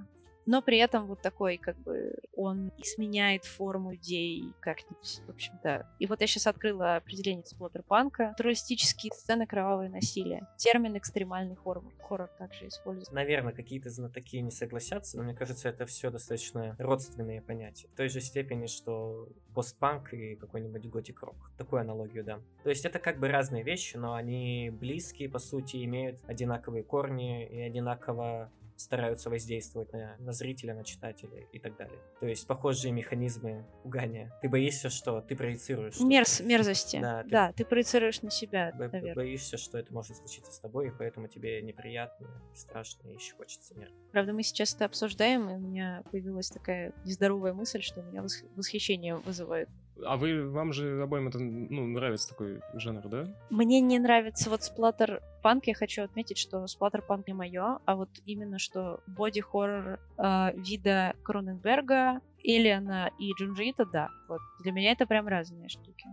Но 0.47 0.63
при 0.63 0.79
этом 0.79 1.07
вот 1.07 1.23
такой, 1.23 1.57
как 1.57 1.77
бы, 1.79 2.15
он 2.37 2.73
изменяет 2.79 3.45
форму 3.45 3.95
идей 3.95 4.53
как-нибудь, 4.61 5.21
в 5.27 5.31
общем-то. 5.31 5.89
И 5.99 6.07
вот 6.07 6.21
я 6.21 6.27
сейчас 6.27 6.47
открыла 6.47 6.97
определение 6.97 7.45
сплоттерпанка. 7.45 8.29
Натуралистические 8.29 9.13
сцены 9.13 9.47
кровавое 9.47 9.89
насилие. 9.89 10.47
Термин 10.57 10.97
экстремальный 10.97 11.57
хоррор, 11.57 11.85
хоррор 12.03 12.29
также 12.39 12.69
используется. 12.69 13.15
Наверное, 13.15 13.53
какие-то 13.53 13.91
знатоки 13.91 14.37
не 14.37 14.51
согласятся, 14.51 15.17
но 15.17 15.25
мне 15.25 15.35
кажется, 15.35 15.69
это 15.69 15.87
все 15.87 16.11
достаточно 16.11 16.77
родственные 16.79 17.41
понятия. 17.41 17.89
В 17.89 17.97
той 17.97 18.09
же 18.09 18.21
степени, 18.21 18.67
что 18.67 19.29
постпанк 19.55 20.13
и 20.13 20.37
какой-нибудь 20.37 20.89
готик-рок. 20.89 21.37
Такую 21.57 21.81
аналогию 21.81 22.25
дам. 22.25 22.43
То 22.63 22.71
есть 22.71 22.85
это 22.85 22.99
как 22.99 23.19
бы 23.19 23.29
разные 23.29 23.63
вещи, 23.63 23.97
но 23.97 24.15
они 24.15 24.71
близкие, 24.71 25.29
по 25.29 25.39
сути, 25.39 25.85
имеют 25.85 26.21
одинаковые 26.27 26.83
корни 26.83 27.47
и 27.47 27.61
одинаково 27.61 28.51
стараются 28.77 29.31
воздействовать 29.31 29.93
на, 29.93 30.17
на 30.19 30.33
зрителя, 30.33 30.75
на 30.75 30.85
читателя 30.85 31.41
и 31.53 31.59
так 31.59 31.77
далее. 31.77 31.99
То 32.21 32.27
есть 32.27 32.47
похожие 32.47 32.93
механизмы 32.93 33.65
пугания. 33.83 34.33
Ты 34.43 34.49
боишься, 34.49 34.89
что 34.91 35.21
ты 35.21 35.37
проецируешь. 35.37 35.99
Мерз, 36.01 36.41
мерзости. 36.41 37.01
Да, 37.01 37.23
Да, 37.25 37.49
ты- 37.53 37.59
ты... 37.63 37.65
проецируешь 37.65 38.23
на 38.23 38.31
себя, 38.31 38.73
Бо- 38.75 38.89
наверное. 38.89 39.15
Боишься, 39.15 39.57
что 39.57 39.79
это 39.79 39.93
может 39.93 40.17
случиться 40.17 40.53
с 40.53 40.59
тобой, 40.59 40.89
и 40.89 40.91
поэтому 40.91 41.29
тебе 41.29 41.63
неприятно, 41.63 42.29
страшно, 42.55 43.09
и 43.09 43.15
еще 43.15 43.35
хочется 43.37 43.75
нервно. 43.75 43.97
Правда, 44.13 44.33
мы 44.33 44.43
сейчас 44.43 44.75
это 44.75 44.85
обсуждаем, 44.87 45.49
и 45.51 45.55
у 45.55 45.59
меня 45.59 46.03
появилась 46.11 46.51
такая 46.51 46.93
нездоровая 47.05 47.53
мысль, 47.55 47.81
что 47.83 48.01
у 48.01 48.05
меня 48.05 48.23
восх- 48.23 48.45
восхищение 48.57 49.17
вызывает. 49.17 49.69
А 50.03 50.17
вы, 50.17 50.51
вам 50.51 50.73
же 50.73 51.03
обоим 51.03 51.29
это, 51.29 51.39
ну, 51.39 51.87
нравится 51.87 52.29
такой 52.29 52.61
жанр, 52.75 53.09
да? 53.09 53.27
Мне 53.51 53.81
не 53.81 53.99
нравится 53.99 54.51
вот 54.51 54.63
сплаттер 54.65 55.23
панк. 55.43 55.67
Я 55.67 55.75
хочу 55.75 56.03
отметить, 56.03 56.39
что 56.39 56.67
сплаттер 56.67 57.03
панк 57.03 57.29
не 57.29 57.35
мое, 57.35 57.79
а 57.85 57.97
вот 57.97 58.09
именно 58.27 58.59
что 58.59 59.01
боди-хоррор 59.07 60.01
э, 60.19 60.57
вида 60.57 61.15
Кроненберга, 61.23 62.21
Элиана 62.43 63.11
и 63.19 63.33
Джунджиита, 63.35 63.85
да. 63.85 64.11
Вот 64.29 64.41
для 64.63 64.73
меня 64.73 64.93
это 64.93 65.07
прям 65.07 65.29
разные 65.29 65.69
штуки. 65.69 66.07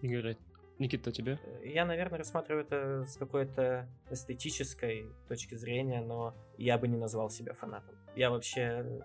Игорь, 0.00 0.36
Никита, 0.78 1.10
тебе? 1.10 1.38
Э, 1.42 1.68
Я, 1.68 1.84
наверное, 1.84 2.18
рассматриваю 2.18 2.64
это 2.64 3.04
с 3.04 3.16
какой-то 3.16 3.88
эстетической 4.10 5.06
точки 5.26 5.56
зрения, 5.56 6.00
но 6.00 6.34
я 6.56 6.78
бы 6.78 6.86
не 6.86 6.96
назвал 6.96 7.30
себя 7.30 7.54
фанатом. 7.54 7.96
Я 8.14 8.30
вообще 8.30 8.84
э, 8.84 9.00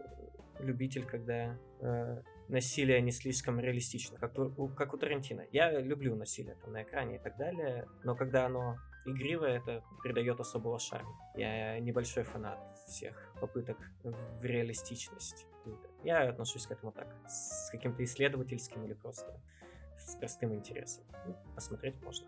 любитель, 0.60 1.06
когда 1.06 1.58
э, 1.82 2.22
насилие 2.48 3.02
не 3.02 3.12
слишком 3.12 3.60
реалистично, 3.60 4.18
как 4.18 4.38
у, 4.38 4.68
как 4.70 4.94
у 4.94 4.98
Тарантино. 4.98 5.46
Я 5.52 5.80
люблю 5.80 6.16
насилие 6.16 6.56
там 6.56 6.74
на 6.74 6.84
экране 6.84 7.16
и 7.16 7.20
так 7.20 7.38
далее, 7.38 7.88
но 8.04 8.16
когда 8.16 8.46
оно 8.46 8.78
игривое, 9.06 9.58
это 9.58 9.84
придает 10.02 10.40
особого 10.40 10.80
шарма. 10.80 11.14
Я 11.36 11.80
небольшой 11.80 12.24
фанат 12.24 12.60
всех 12.88 13.34
попыток 13.40 13.78
в 14.04 14.44
реалистичность. 14.44 15.48
Я 16.04 16.30
отношусь 16.30 16.68
к 16.68 16.72
этому 16.72 16.92
так, 16.92 17.08
с 17.28 17.70
каким-то 17.72 18.04
исследовательским 18.04 18.84
или 18.84 18.94
просто 18.94 19.40
с 19.98 20.16
простым 20.16 20.54
интересом. 20.54 21.06
Ну, 21.26 21.36
посмотреть 21.56 22.02
можно 22.02 22.28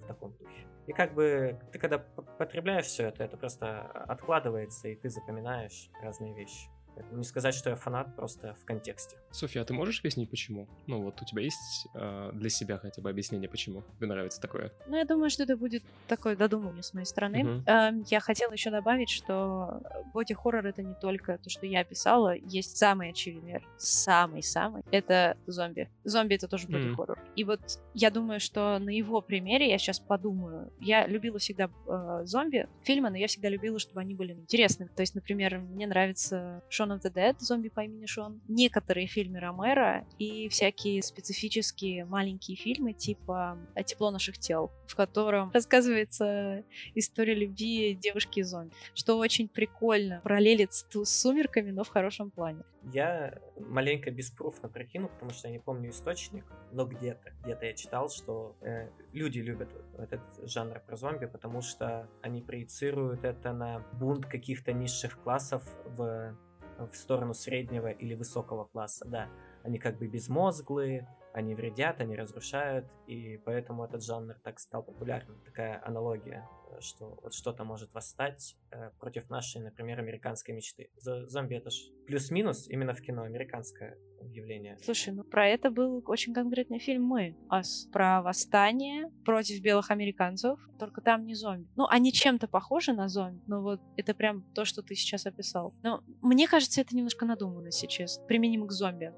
в 0.00 0.06
таком 0.06 0.32
духе. 0.32 0.66
И 0.86 0.92
как 0.92 1.14
бы 1.14 1.60
ты 1.72 1.78
когда 1.78 1.98
потребляешь 1.98 2.86
все 2.86 3.08
это, 3.08 3.22
это 3.22 3.36
просто 3.36 3.82
откладывается, 3.82 4.88
и 4.88 4.96
ты 4.96 5.08
запоминаешь 5.08 5.90
разные 6.02 6.34
вещи. 6.34 6.68
Не 7.10 7.24
сказать, 7.24 7.54
что 7.54 7.70
я 7.70 7.76
фанат, 7.76 8.14
просто 8.16 8.54
в 8.54 8.64
контексте. 8.64 9.16
Софья, 9.30 9.62
а 9.62 9.64
ты 9.64 9.74
можешь 9.74 10.00
объяснить, 10.00 10.30
почему? 10.30 10.68
Ну 10.86 11.02
вот 11.02 11.20
у 11.20 11.24
тебя 11.24 11.42
есть 11.42 11.86
э, 11.94 12.30
для 12.34 12.50
себя 12.50 12.78
хотя 12.78 13.00
бы 13.02 13.10
объяснение, 13.10 13.48
почему 13.48 13.82
тебе 13.96 14.06
нравится 14.06 14.40
такое? 14.40 14.72
Ну, 14.86 14.96
я 14.96 15.04
думаю, 15.04 15.30
что 15.30 15.42
это 15.42 15.56
будет 15.56 15.82
такое 16.08 16.36
додумывание 16.36 16.82
с 16.82 16.94
моей 16.94 17.06
стороны. 17.06 17.44
Угу. 17.44 17.62
Э, 17.66 17.92
я 18.10 18.20
хотела 18.20 18.52
еще 18.52 18.70
добавить, 18.70 19.10
что 19.10 19.82
боди-хоррор 20.12 20.66
это 20.66 20.82
не 20.82 20.94
только 20.94 21.38
то, 21.38 21.50
что 21.50 21.66
я 21.66 21.84
писала, 21.84 22.34
есть 22.34 22.76
самый 22.76 23.10
очевидный, 23.10 23.62
самый-самый, 23.78 24.82
это 24.90 25.36
зомби. 25.46 25.90
Зомби 26.04 26.34
это 26.34 26.48
тоже 26.48 26.66
боди-хоррор. 26.68 27.18
Mm. 27.18 27.32
И 27.36 27.44
вот 27.44 27.60
я 27.94 28.10
думаю, 28.10 28.40
что 28.40 28.78
на 28.78 28.90
его 28.90 29.20
примере 29.20 29.70
я 29.70 29.78
сейчас 29.78 29.98
подумаю. 30.00 30.72
Я 30.80 31.06
любила 31.06 31.38
всегда 31.38 31.70
э, 31.88 32.22
зомби 32.24 32.68
фильмы, 32.82 33.10
но 33.10 33.16
я 33.16 33.26
всегда 33.26 33.48
любила, 33.48 33.78
чтобы 33.78 34.00
они 34.00 34.14
были 34.14 34.32
интересными. 34.32 34.88
То 34.94 35.02
есть, 35.02 35.14
например, 35.14 35.58
мне 35.58 35.86
нравится 35.86 36.62
Shaun 36.82 36.98
of 36.98 37.02
the 37.02 37.12
Dead, 37.12 37.36
зомби 37.38 37.68
по 37.68 37.80
имени 37.80 38.06
Шон, 38.06 38.40
некоторые 38.48 39.06
фильмы 39.06 39.40
Ромера 39.40 40.04
и 40.18 40.48
всякие 40.48 41.02
специфические 41.02 42.04
маленькие 42.04 42.56
фильмы 42.56 42.92
типа 42.92 43.58
«Тепло 43.86 44.10
наших 44.10 44.38
тел», 44.38 44.72
в 44.86 44.96
котором 44.96 45.50
рассказывается 45.52 46.64
история 46.94 47.34
любви 47.34 47.94
девушки 47.94 48.40
и 48.40 48.42
зомби, 48.42 48.72
что 48.94 49.18
очень 49.18 49.48
прикольно, 49.48 50.20
параллелит 50.24 50.72
с, 50.72 50.86
с 50.90 51.20
«Сумерками», 51.20 51.70
но 51.70 51.84
в 51.84 51.88
хорошем 51.88 52.30
плане. 52.30 52.62
Я 52.92 53.38
маленько 53.58 54.10
беспруфно 54.10 54.68
прикину, 54.68 55.08
потому 55.08 55.30
что 55.30 55.46
я 55.46 55.52
не 55.52 55.60
помню 55.60 55.90
источник, 55.90 56.44
но 56.72 56.84
где-то, 56.84 57.30
где-то 57.42 57.66
я 57.66 57.74
читал, 57.74 58.10
что 58.10 58.56
э, 58.60 58.88
люди 59.12 59.38
любят 59.38 59.70
этот 59.98 60.20
жанр 60.50 60.80
про 60.80 60.96
зомби, 60.96 61.26
потому 61.26 61.62
что 61.62 62.08
они 62.22 62.42
проецируют 62.42 63.24
это 63.24 63.52
на 63.52 63.86
бунт 63.92 64.26
каких-то 64.26 64.72
низших 64.72 65.20
классов 65.22 65.62
в, 65.86 66.36
в 66.78 66.96
сторону 66.96 67.34
среднего 67.34 67.90
или 67.90 68.14
высокого 68.14 68.64
класса, 68.64 69.06
да. 69.06 69.28
Они 69.62 69.78
как 69.78 69.98
бы 69.98 70.06
безмозглые, 70.06 71.08
они 71.32 71.54
вредят, 71.54 72.00
они 72.00 72.16
разрушают, 72.16 72.86
и 73.06 73.38
поэтому 73.44 73.84
этот 73.84 74.02
жанр 74.02 74.34
так 74.42 74.58
стал 74.58 74.82
популярным. 74.82 75.40
Такая 75.44 75.80
аналогия 75.84 76.48
что 76.80 77.18
вот 77.22 77.34
что-то 77.34 77.64
может 77.64 77.92
восстать 77.92 78.56
э, 78.70 78.90
против 78.98 79.28
нашей, 79.28 79.60
например, 79.60 79.98
американской 79.98 80.54
мечты. 80.54 80.90
Зомби 80.96 81.56
это 81.56 81.70
ж 81.70 81.76
плюс-минус 82.06 82.68
именно 82.68 82.94
в 82.94 83.00
кино 83.00 83.22
американское 83.22 83.98
явление. 84.30 84.78
Слушай, 84.82 85.12
ну 85.14 85.24
про 85.24 85.48
это 85.48 85.70
был 85.70 86.02
очень 86.06 86.34
конкретный 86.34 86.78
фильм 86.78 87.04
«Мы», 87.04 87.36
Ас, 87.48 87.88
про 87.92 88.22
восстание 88.22 89.10
против 89.24 89.60
белых 89.60 89.90
американцев, 89.90 90.58
только 90.78 91.00
там 91.00 91.26
не 91.26 91.34
зомби. 91.34 91.68
Ну, 91.76 91.86
они 91.88 92.12
чем-то 92.12 92.48
похожи 92.48 92.92
на 92.92 93.08
зомби, 93.08 93.40
но 93.46 93.62
вот 93.62 93.80
это 93.96 94.14
прям 94.14 94.42
то, 94.54 94.64
что 94.64 94.82
ты 94.82 94.94
сейчас 94.94 95.26
описал. 95.26 95.74
Но 95.82 96.02
мне 96.22 96.48
кажется, 96.48 96.80
это 96.80 96.96
немножко 96.96 97.24
надумано 97.24 97.70
сейчас, 97.70 98.20
применимо 98.26 98.66
к 98.66 98.72
зомби. 98.72 99.12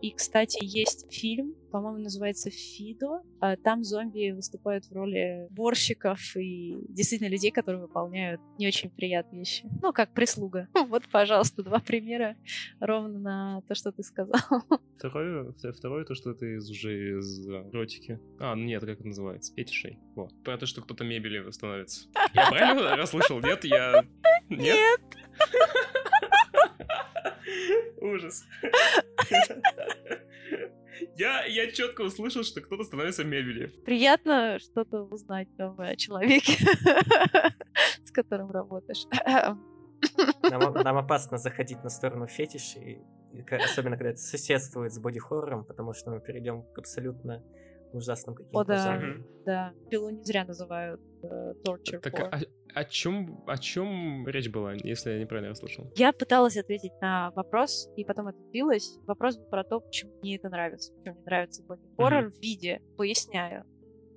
И, 0.00 0.10
кстати, 0.12 0.58
есть 0.62 1.12
фильм, 1.12 1.54
по-моему, 1.74 1.98
называется 1.98 2.50
«Фидо». 2.50 3.22
Uh, 3.40 3.56
там 3.56 3.82
зомби 3.82 4.30
выступают 4.30 4.84
в 4.84 4.92
роли 4.92 5.48
борщиков 5.50 6.20
и 6.36 6.76
действительно 6.88 7.28
людей, 7.28 7.50
которые 7.50 7.82
выполняют 7.82 8.40
не 8.58 8.68
очень 8.68 8.90
приятные 8.90 9.40
вещи. 9.40 9.68
Ну, 9.82 9.92
как 9.92 10.14
прислуга. 10.14 10.68
Вот, 10.94 11.08
пожалуйста, 11.10 11.64
два 11.64 11.80
примера 11.80 12.36
ровно 12.78 13.18
на 13.18 13.62
то, 13.62 13.74
что 13.74 13.90
ты 13.90 14.04
сказал. 14.04 14.38
Второе, 14.98 15.52
второе 15.52 16.04
то, 16.04 16.14
что 16.14 16.30
это 16.30 16.46
из 16.46 16.70
уже 16.70 17.18
из 17.18 17.48
ротики. 17.72 18.20
А, 18.38 18.54
нет, 18.54 18.80
как 18.82 19.00
это 19.00 19.08
называется? 19.08 19.52
Фетишей. 19.56 19.98
Вот. 20.14 20.30
Про 20.44 20.56
то, 20.56 20.66
что 20.66 20.80
кто-то 20.80 21.02
мебели 21.02 21.50
становится. 21.50 22.06
Я 22.34 22.50
правильно 22.50 22.96
расслышал? 22.96 23.40
Нет, 23.40 23.64
я... 23.64 24.04
Нет? 24.48 25.00
Ужас. 28.00 28.44
Я, 31.16 31.44
я 31.44 31.70
четко 31.70 32.02
услышал, 32.02 32.42
что 32.42 32.60
кто-то 32.60 32.84
становится 32.84 33.24
мебелью. 33.24 33.72
Приятно 33.84 34.58
что-то 34.58 35.02
узнать 35.02 35.48
новое 35.58 35.90
о 35.90 35.96
человеке, 35.96 36.54
с 38.04 38.10
которым 38.10 38.50
работаешь. 38.50 39.04
Нам, 40.42 40.74
нам 40.74 40.98
опасно 40.98 41.38
заходить 41.38 41.82
на 41.82 41.88
сторону 41.88 42.26
фетишей, 42.26 43.02
особенно 43.50 43.96
когда 43.96 44.10
это 44.10 44.18
соседствует 44.18 44.92
с 44.92 44.98
боди-хоррором, 44.98 45.64
потому 45.64 45.94
что 45.94 46.10
мы 46.10 46.20
перейдем 46.20 46.62
к 46.62 46.78
абсолютно 46.78 47.42
ужасным 47.94 48.34
каким-то 48.34 48.60
О, 48.60 48.64
да, 48.64 49.00
да. 49.46 49.72
Пилу 49.88 50.10
не 50.10 50.22
зря 50.24 50.44
называют 50.44 51.00
э, 51.22 51.54
torture 51.64 52.00
так, 52.00 52.20
а, 52.20 52.40
о 52.74 52.84
чем, 52.84 53.42
о 53.46 53.56
чем 53.56 54.26
речь 54.26 54.50
была, 54.50 54.74
если 54.74 55.12
я 55.12 55.18
неправильно 55.18 55.50
расслышал? 55.50 55.90
Я 55.96 56.12
пыталась 56.12 56.56
ответить 56.56 56.92
на 57.00 57.30
вопрос, 57.32 57.88
и 57.96 58.04
потом 58.04 58.28
отбилась. 58.28 58.98
Вопрос 59.06 59.36
был 59.36 59.46
про 59.46 59.64
то, 59.64 59.80
почему 59.80 60.12
мне 60.22 60.36
это 60.36 60.48
нравится. 60.48 60.92
Почему 60.94 61.14
мне 61.14 61.24
нравится 61.24 61.62
боди-хоррор 61.62 62.24
mm-hmm. 62.24 62.30
в 62.30 62.42
виде, 62.42 62.82
поясняю, 62.96 63.64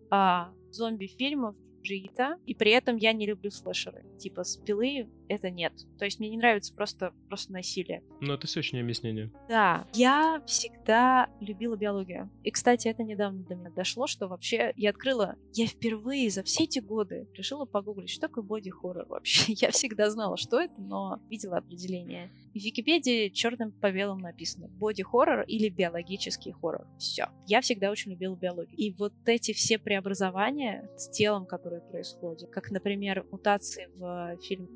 а, 0.10 0.52
зомби-фильмов 0.72 1.56
джита, 1.82 2.38
и 2.46 2.56
при 2.56 2.72
этом 2.72 2.98
я 2.98 3.14
не 3.14 3.26
люблю 3.26 3.52
слэшеры. 3.52 4.04
Типа 4.18 4.44
спилы 4.44 5.10
это 5.30 5.50
нет. 5.50 5.74
То 5.98 6.06
есть 6.06 6.20
мне 6.20 6.30
не 6.30 6.38
нравится 6.38 6.74
просто, 6.74 7.14
просто 7.28 7.52
насилие. 7.52 8.04
Ну, 8.22 8.34
это 8.34 8.48
все 8.48 8.60
очень 8.60 8.80
объяснение. 8.80 9.32
Да. 9.48 9.88
Я 9.94 10.42
всегда 10.46 11.30
любила 11.40 11.76
биологию. 11.76 12.30
И, 12.44 12.52
кстати, 12.52 12.88
это 12.88 13.04
недавно 13.04 13.44
до 13.44 13.56
меня 13.56 13.70
дошло, 13.70 14.08
что 14.08 14.28
вообще 14.28 14.74
я 14.76 14.90
открыла... 14.92 15.36
Я 15.54 15.68
впервые 15.68 16.30
за 16.30 16.44
все 16.44 16.64
эти 16.64 16.80
годы 16.80 17.28
решила 17.34 17.66
погуглить, 17.66 18.10
что 18.10 18.28
такое 18.28 18.44
боди-хоррор 18.44 19.08
вообще. 19.08 19.54
Я 19.68 19.72
всегда 19.72 20.10
знала, 20.10 20.38
что 20.38 20.60
это, 20.60 20.82
но 20.82 21.20
видела 21.30 21.58
определение. 21.58 22.30
В 22.54 22.56
Википедии 22.56 23.30
черным 23.30 23.72
по 23.72 23.92
белому 23.92 24.22
написано 24.22 24.68
боди-хоррор 24.68 25.42
или 25.42 25.70
биологический 25.70 26.52
хоррор. 26.52 26.88
Все. 26.98 27.30
Я 27.46 27.62
всегда 27.62 27.92
очень 27.92 28.12
любила 28.12 28.36
биологию. 28.36 28.76
И 28.78 28.92
вот 28.94 29.14
эти 29.26 29.54
все 29.54 29.78
преобразования 29.78 30.90
с 30.98 31.10
телом, 31.10 31.46
которые 31.46 31.82
происходят, 31.82 32.50
как, 32.50 32.72
например, 32.72 33.26
мутации 33.32 33.90
в 33.96 34.38
фильме 34.42 34.68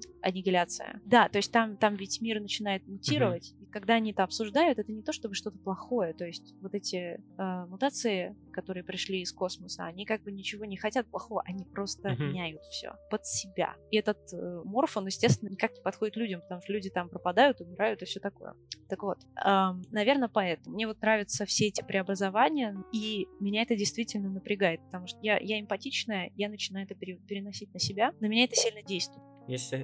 аннигиляция. 0.41 1.00
Да, 1.05 1.29
то 1.29 1.38
есть 1.38 1.51
там, 1.51 1.77
там 1.77 1.95
ведь 1.95 2.21
мир 2.21 2.39
начинает 2.39 2.88
мутировать, 2.88 3.53
uh-huh. 3.53 3.63
и 3.63 3.65
когда 3.67 3.95
они 3.95 4.12
это 4.12 4.24
обсуждают, 4.24 4.79
это 4.79 4.91
не 4.91 5.03
то 5.03 5.13
чтобы 5.13 5.36
что-то 5.36 5.57
плохое, 5.57 6.13
то 6.13 6.25
есть 6.25 6.55
вот 6.62 6.74
эти 6.74 7.19
э, 7.38 7.65
мутации, 7.67 8.36
которые 8.51 8.83
пришли 8.83 9.21
из 9.21 9.31
космоса, 9.31 9.86
они 9.86 10.05
как 10.05 10.24
бы 10.24 10.31
ничего 10.31 10.65
не 10.65 10.77
хотят 10.77 11.07
плохого, 11.07 11.43
они 11.45 11.65
просто 11.65 12.10
uh-huh. 12.10 12.17
меняют 12.17 12.62
все 12.63 12.93
под 13.10 13.25
себя. 13.25 13.75
И 13.91 13.98
этот 13.98 14.17
э, 14.33 14.62
морф, 14.65 14.98
он, 14.98 15.05
естественно, 15.05 15.50
никак 15.50 15.74
не 15.74 15.81
подходит 15.81 16.15
людям, 16.17 16.41
потому 16.41 16.62
что 16.62 16.74
люди 16.74 16.89
там 16.89 17.10
пропадают, 17.10 17.62
умирают 17.62 18.01
и 18.01 18.05
все 18.05 18.19
такое. 18.19 18.55
Так 18.89 19.03
вот, 19.03 19.19
э, 19.24 19.71
наверное, 19.91 20.29
поэтому. 20.29 20.71
Мне 20.71 20.88
вот 20.88 21.01
нравятся 21.01 21.45
все 21.45 21.67
эти 21.67 21.81
преобразования, 21.83 22.77
и 22.93 23.27
меня 23.39 23.62
это 23.62 23.75
действительно 23.75 24.29
напрягает, 24.29 24.81
потому 24.86 25.07
что 25.07 25.19
я, 25.21 25.38
я 25.38 25.60
эмпатичная, 25.60 26.31
я 26.36 26.50
начинаю 26.50 26.86
это 26.86 26.95
переносить 26.95 27.74
на 27.74 27.79
себя, 27.79 28.13
на 28.19 28.27
меня 28.27 28.45
это 28.45 28.55
сильно 28.55 28.81
действует. 28.81 29.30
Есть 29.51 29.74
э, 29.74 29.84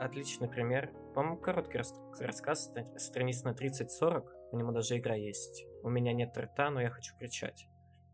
отличный 0.00 0.48
пример. 0.48 0.90
По-моему, 1.14 1.36
короткий 1.36 1.78
рассказ, 1.78 2.72
страниц 2.96 3.44
на 3.44 3.50
30-40. 3.50 4.24
По 4.50 4.56
нему 4.56 4.72
даже 4.72 4.98
игра 4.98 5.14
есть. 5.14 5.64
У 5.84 5.88
меня 5.88 6.12
нет 6.12 6.36
рта, 6.36 6.68
но 6.70 6.80
я 6.80 6.90
хочу 6.90 7.16
кричать. 7.16 7.68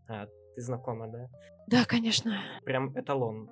А, 0.07 0.27
ты 0.27 0.61
знакома, 0.61 1.09
да? 1.09 1.31
Да, 1.69 1.87
конечно. 1.87 2.43
Прям 2.67 2.93
эталон 2.99 3.49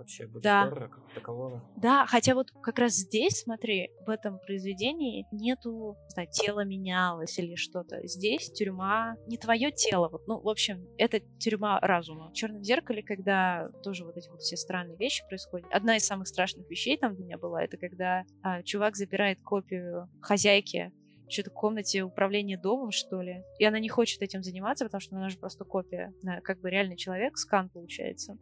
вообще 0.00 0.28
да. 0.42 0.70
как 0.70 1.14
такового. 1.14 1.62
Да, 1.76 2.06
хотя 2.06 2.34
вот 2.34 2.50
как 2.62 2.78
раз 2.78 2.94
здесь, 2.94 3.42
смотри, 3.42 3.90
в 4.06 4.10
этом 4.10 4.38
произведении 4.40 5.26
нету, 5.32 5.96
не 6.04 6.10
знаю, 6.10 6.28
тело 6.30 6.64
менялось 6.64 7.38
или 7.38 7.54
что-то. 7.54 8.06
Здесь 8.06 8.50
тюрьма 8.52 9.16
не 9.26 9.36
твое 9.36 9.70
тело. 9.70 10.08
Вот, 10.08 10.26
ну, 10.26 10.40
в 10.40 10.48
общем, 10.48 10.86
это 10.98 11.20
тюрьма 11.38 11.78
разума. 11.80 12.30
В 12.30 12.34
черном 12.34 12.62
зеркале, 12.62 13.02
когда 13.02 13.68
тоже 13.82 14.04
вот 14.04 14.16
эти 14.16 14.28
вот 14.28 14.40
все 14.40 14.56
странные 14.56 14.96
вещи 14.96 15.24
происходят. 15.28 15.68
Одна 15.72 15.96
из 15.96 16.04
самых 16.04 16.28
страшных 16.28 16.68
вещей 16.68 16.98
там 16.98 17.14
для 17.14 17.24
меня 17.24 17.38
была, 17.38 17.62
это 17.62 17.76
когда 17.76 18.24
а, 18.42 18.62
чувак 18.62 18.96
забирает 18.96 19.40
копию 19.42 20.08
хозяйки 20.20 20.92
что-то 21.30 21.50
в 21.50 21.54
комнате 21.54 22.02
управления 22.02 22.58
домом, 22.58 22.90
что 22.90 23.22
ли. 23.22 23.42
И 23.58 23.64
она 23.64 23.78
не 23.78 23.88
хочет 23.88 24.20
этим 24.22 24.42
заниматься, 24.42 24.84
потому 24.84 25.00
что 25.00 25.16
она 25.16 25.28
же 25.28 25.38
просто 25.38 25.64
копия. 25.64 26.12
Как 26.42 26.60
бы 26.60 26.70
реальный 26.70 26.96
человек, 26.96 27.36
скан 27.38 27.68
получается, 27.68 28.36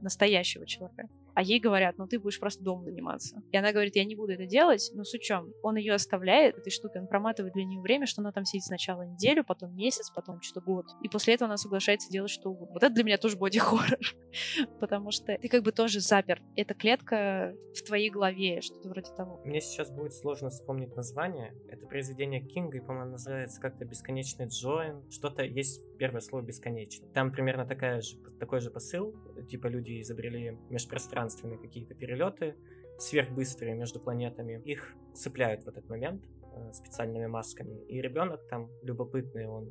настоящего 0.00 0.66
человека 0.66 1.08
а 1.34 1.42
ей 1.42 1.60
говорят, 1.60 1.98
ну 1.98 2.06
ты 2.06 2.18
будешь 2.18 2.38
просто 2.38 2.62
дома 2.62 2.84
заниматься. 2.84 3.42
И 3.50 3.56
она 3.56 3.72
говорит, 3.72 3.96
я 3.96 4.04
не 4.04 4.14
буду 4.14 4.32
это 4.32 4.46
делать, 4.46 4.90
но 4.94 5.04
с 5.04 5.14
учем. 5.14 5.52
Он 5.62 5.76
ее 5.76 5.94
оставляет, 5.94 6.58
этой 6.58 6.70
штукой, 6.70 7.00
он 7.00 7.06
проматывает 7.06 7.54
для 7.54 7.64
нее 7.64 7.80
время, 7.80 8.06
что 8.06 8.20
она 8.20 8.32
там 8.32 8.44
сидит 8.44 8.64
сначала 8.64 9.02
неделю, 9.02 9.44
потом 9.44 9.74
месяц, 9.74 10.10
потом 10.10 10.40
что-то 10.42 10.64
год. 10.64 10.86
И 11.02 11.08
после 11.08 11.34
этого 11.34 11.48
она 11.48 11.56
соглашается 11.56 12.10
делать 12.10 12.30
что 12.30 12.50
угодно. 12.50 12.74
Вот 12.74 12.82
это 12.82 12.94
для 12.94 13.04
меня 13.04 13.18
тоже 13.18 13.36
боди-хоррор. 13.36 13.98
Потому 14.80 15.10
что 15.10 15.36
ты 15.36 15.48
как 15.48 15.62
бы 15.62 15.72
тоже 15.72 16.00
запер. 16.00 16.42
Эта 16.56 16.74
клетка 16.74 17.54
в 17.74 17.82
твоей 17.82 18.10
голове, 18.10 18.60
что-то 18.60 18.88
вроде 18.88 19.10
того. 19.16 19.40
Мне 19.44 19.60
сейчас 19.60 19.90
будет 19.90 20.14
сложно 20.14 20.50
вспомнить 20.50 20.94
название. 20.96 21.54
Это 21.68 21.86
произведение 21.86 22.40
Кинга, 22.40 22.78
и, 22.78 22.80
по-моему, 22.80 23.12
называется 23.12 23.60
как-то 23.60 23.84
«Бесконечный 23.84 24.46
Джоин». 24.46 25.02
Что-то 25.10 25.42
есть 25.42 25.82
первое 26.02 26.20
слово 26.20 26.42
«бесконечный». 26.42 27.08
Там 27.14 27.30
примерно 27.30 27.64
такая 27.64 28.00
же, 28.00 28.16
такой 28.40 28.60
же 28.60 28.72
посыл. 28.72 29.14
Типа 29.48 29.68
люди 29.68 30.00
изобрели 30.00 30.58
межпространство 30.68 30.88
пространственные 30.88 31.58
какие-то 31.60 31.94
перелеты, 31.94 32.56
сверхбыстрые 32.98 33.76
между 33.76 34.00
планетами. 34.00 34.60
Их 34.64 34.96
цепляют 35.14 35.62
в 35.62 35.68
этот 35.68 35.88
момент, 35.88 36.24
э, 36.56 36.72
специальными 36.72 37.28
масками. 37.28 37.84
И 37.86 38.02
ребенок 38.02 38.40
там 38.48 38.68
любопытный, 38.82 39.46
он 39.46 39.68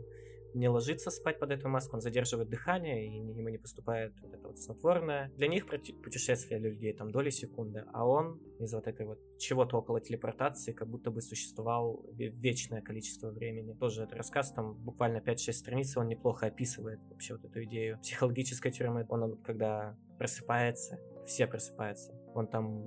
не 0.53 0.69
ложится 0.69 1.11
спать 1.11 1.39
под 1.39 1.51
эту 1.51 1.69
маску, 1.69 1.95
он 1.95 2.01
задерживает 2.01 2.49
дыхание, 2.49 3.07
и 3.07 3.17
ему 3.17 3.49
не 3.49 3.57
поступает 3.57 4.13
вот 4.21 4.33
это 4.33 4.47
вот 4.47 4.59
снотворное. 4.59 5.31
Для 5.35 5.47
них 5.47 5.67
путешествие 5.67 6.59
для 6.59 6.69
людей 6.69 6.93
там 6.93 7.11
доли 7.11 7.29
секунды, 7.29 7.85
а 7.93 8.05
он 8.05 8.39
из 8.59 8.73
вот 8.73 8.87
этой 8.87 9.05
вот 9.05 9.19
чего-то 9.37 9.77
около 9.77 10.01
телепортации 10.01 10.71
как 10.71 10.89
будто 10.89 11.11
бы 11.11 11.21
существовал 11.21 12.05
вечное 12.17 12.81
количество 12.81 13.31
времени. 13.31 13.73
Тоже 13.73 14.03
этот 14.03 14.15
рассказ 14.15 14.51
там 14.51 14.75
буквально 14.75 15.17
5-6 15.17 15.53
страниц, 15.53 15.97
он 15.97 16.07
неплохо 16.07 16.47
описывает 16.47 16.99
вообще 17.09 17.35
вот 17.35 17.45
эту 17.45 17.63
идею. 17.63 17.99
Психологической 17.99 18.71
тюрьмы, 18.71 19.05
он 19.09 19.37
когда 19.43 19.97
просыпается, 20.17 20.99
все 21.25 21.47
просыпаются, 21.47 22.13
он 22.33 22.47
там 22.47 22.83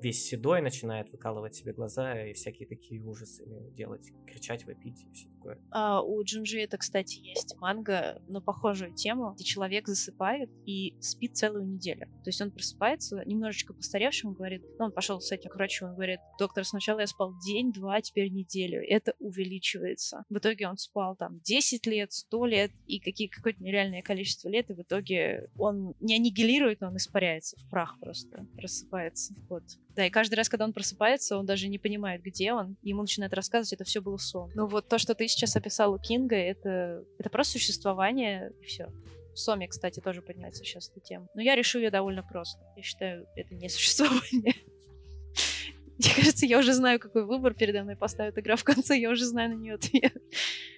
весь 0.00 0.26
седой 0.26 0.60
начинает 0.60 1.10
выкалывать 1.12 1.54
себе 1.54 1.72
глаза 1.72 2.24
и 2.24 2.34
всякие 2.34 2.68
такие 2.68 3.02
ужасы 3.02 3.44
делать, 3.72 4.12
кричать, 4.26 4.66
вопить 4.66 5.02
и 5.02 5.12
все 5.12 5.33
такое. 5.44 5.58
А, 5.70 6.02
у 6.02 6.22
Джунжи 6.22 6.60
это, 6.60 6.78
кстати, 6.78 7.18
есть 7.18 7.56
манга 7.58 8.20
на 8.28 8.40
похожую 8.40 8.94
тему, 8.94 9.32
где 9.34 9.44
человек 9.44 9.86
засыпает 9.86 10.50
и 10.66 10.94
спит 11.00 11.36
целую 11.36 11.66
неделю. 11.66 12.06
То 12.24 12.28
есть 12.28 12.40
он 12.40 12.50
просыпается 12.50 13.22
немножечко 13.26 13.74
постаревшим, 13.74 14.34
говорит, 14.34 14.62
ну, 14.78 14.86
он 14.86 14.92
пошел 14.92 15.20
с 15.20 15.30
этим 15.32 15.50
к 15.50 15.56
врачу, 15.56 15.86
он 15.86 15.94
говорит, 15.94 16.20
доктор, 16.38 16.64
сначала 16.64 17.00
я 17.00 17.06
спал 17.06 17.34
день, 17.44 17.72
два, 17.72 18.00
теперь 18.00 18.30
неделю. 18.30 18.82
Это 18.86 19.14
увеличивается. 19.18 20.24
В 20.28 20.38
итоге 20.38 20.68
он 20.68 20.76
спал 20.76 21.16
там 21.16 21.40
10 21.44 21.86
лет, 21.86 22.12
100 22.12 22.46
лет 22.46 22.70
и 22.86 22.98
какие, 23.00 23.28
какое-то 23.28 23.62
нереальное 23.62 24.02
количество 24.02 24.48
лет, 24.48 24.70
и 24.70 24.74
в 24.74 24.80
итоге 24.80 25.50
он 25.58 25.94
не 26.00 26.16
аннигилирует, 26.16 26.82
он 26.82 26.96
испаряется 26.96 27.56
в 27.58 27.68
прах 27.70 27.98
просто, 28.00 28.46
рассыпается. 28.56 29.34
Вот. 29.48 29.62
Да, 29.94 30.06
и 30.06 30.10
каждый 30.10 30.34
раз, 30.34 30.48
когда 30.48 30.64
он 30.64 30.72
просыпается, 30.72 31.38
он 31.38 31.46
даже 31.46 31.68
не 31.68 31.78
понимает, 31.78 32.22
где 32.22 32.52
он. 32.52 32.76
Ему 32.82 33.02
начинает 33.02 33.32
рассказывать, 33.32 33.74
это 33.74 33.84
все 33.84 34.00
было 34.00 34.16
сон. 34.16 34.50
Но 34.54 34.66
вот 34.66 34.88
то, 34.88 34.98
что 34.98 35.14
ты 35.14 35.28
сейчас 35.34 35.56
описал 35.56 35.92
у 35.92 35.98
Кинга, 35.98 36.36
это, 36.36 37.04
это 37.18 37.30
просто 37.30 37.54
существование, 37.54 38.52
и 38.60 38.64
все. 38.64 38.88
В 39.34 39.38
Соме, 39.38 39.66
кстати, 39.66 40.00
тоже 40.00 40.22
поднимается 40.22 40.62
сейчас 40.64 40.90
эта 40.90 41.00
тема. 41.00 41.26
Но 41.34 41.42
я 41.42 41.56
решу 41.56 41.78
ее 41.78 41.90
довольно 41.90 42.22
просто. 42.22 42.60
Я 42.76 42.82
считаю, 42.82 43.26
это 43.34 43.54
не 43.54 43.68
существование. 43.68 44.54
Мне 45.98 46.10
кажется, 46.14 46.46
я 46.46 46.58
уже 46.58 46.72
знаю, 46.72 46.98
какой 46.98 47.24
выбор 47.24 47.54
передо 47.54 47.82
мной 47.82 47.96
поставит 47.96 48.38
игра 48.38 48.56
в 48.56 48.64
конце, 48.64 48.98
я 48.98 49.10
уже 49.10 49.24
знаю 49.24 49.50
на 49.50 49.54
нее 49.54 49.74
ответ. 49.74 50.16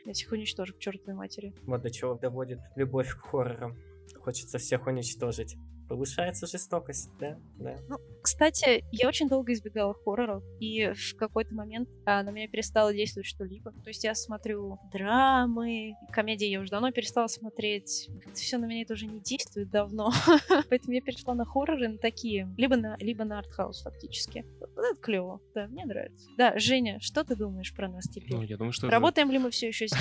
Я 0.05 0.13
всех 0.13 0.33
уничтожу 0.33 0.75
к 0.75 0.79
чертовой 0.79 1.15
матери. 1.15 1.55
Вот 1.63 1.83
до 1.83 1.91
чего 1.91 2.15
доводит 2.15 2.61
любовь 2.77 3.11
к 3.11 3.21
хоррорам. 3.21 3.77
Хочется 4.21 4.59
всех 4.59 4.87
уничтожить. 4.87 5.57
Повышается 5.89 6.47
жестокость, 6.47 7.11
да, 7.21 7.39
да. 7.59 7.77
Ну, 7.89 7.99
кстати, 8.23 8.85
я 8.91 9.07
очень 9.07 9.29
долго 9.29 9.53
избегала 9.53 9.95
хорроров, 9.95 10.43
и 10.59 10.93
в 10.93 11.17
какой-то 11.17 11.55
момент 11.55 11.89
а, 12.05 12.25
на 12.25 12.31
меня 12.31 12.49
перестало 12.49 12.93
действовать 12.93 13.29
что-либо. 13.29 13.71
То 13.71 13.89
есть 13.89 14.03
я 14.03 14.17
смотрю 14.17 14.81
драмы, 14.93 15.95
комедии 16.13 16.49
я 16.49 16.61
уже 16.61 16.71
давно 16.71 16.91
перестала 16.91 17.29
смотреть. 17.29 18.09
Как-то 18.25 18.41
все 18.41 18.59
на 18.59 18.65
меня 18.65 18.83
это 18.83 18.95
уже 18.95 19.07
не 19.07 19.21
действует 19.21 19.71
давно. 19.71 20.13
Поэтому 20.69 20.93
я 20.93 21.01
перешла 21.01 21.35
на 21.35 21.45
хорроры, 21.45 21.89
на 21.89 21.99
такие, 21.99 22.53
либо 22.57 22.77
на, 22.77 22.97
либо 22.99 23.25
на 23.25 23.39
артхаус 23.39 23.83
фактически. 23.83 24.45
Вот 24.59 24.71
это 24.77 25.01
клево, 25.01 25.41
да, 25.55 25.69
мне 25.69 25.85
нравится. 25.85 26.29
Да, 26.37 26.59
Женя, 26.59 26.99
что 27.01 27.23
ты 27.23 27.37
думаешь 27.37 27.73
про 27.73 27.89
нас 27.89 28.07
теперь? 28.07 28.35
Ну, 28.35 28.43
я 28.43 28.57
думаю, 28.57 28.73
что... 28.73 28.91
Работаем 28.91 29.31
ли 29.31 29.39
мы 29.39 29.51
все 29.51 29.69
еще 29.69 29.87
здесь? 29.87 30.01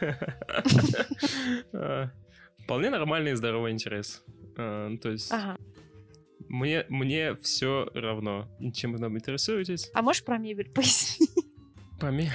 А, 1.72 2.10
вполне 2.64 2.90
нормальный 2.90 3.32
и 3.32 3.34
здоровый 3.34 3.72
интерес. 3.72 4.24
Ну, 4.56 4.98
то 4.98 5.10
есть... 5.10 5.32
Ага. 5.32 5.56
Мне, 6.48 6.84
мне 6.88 7.34
все 7.36 7.90
равно, 7.94 8.48
чем 8.72 8.92
вы 8.92 8.98
нам 8.98 9.16
интересуетесь. 9.16 9.90
А 9.94 10.02
можешь 10.02 10.24
про 10.24 10.38
мебель 10.38 10.70
пояснить? 10.74 11.30
Про 11.98 12.10
мебель? 12.10 12.32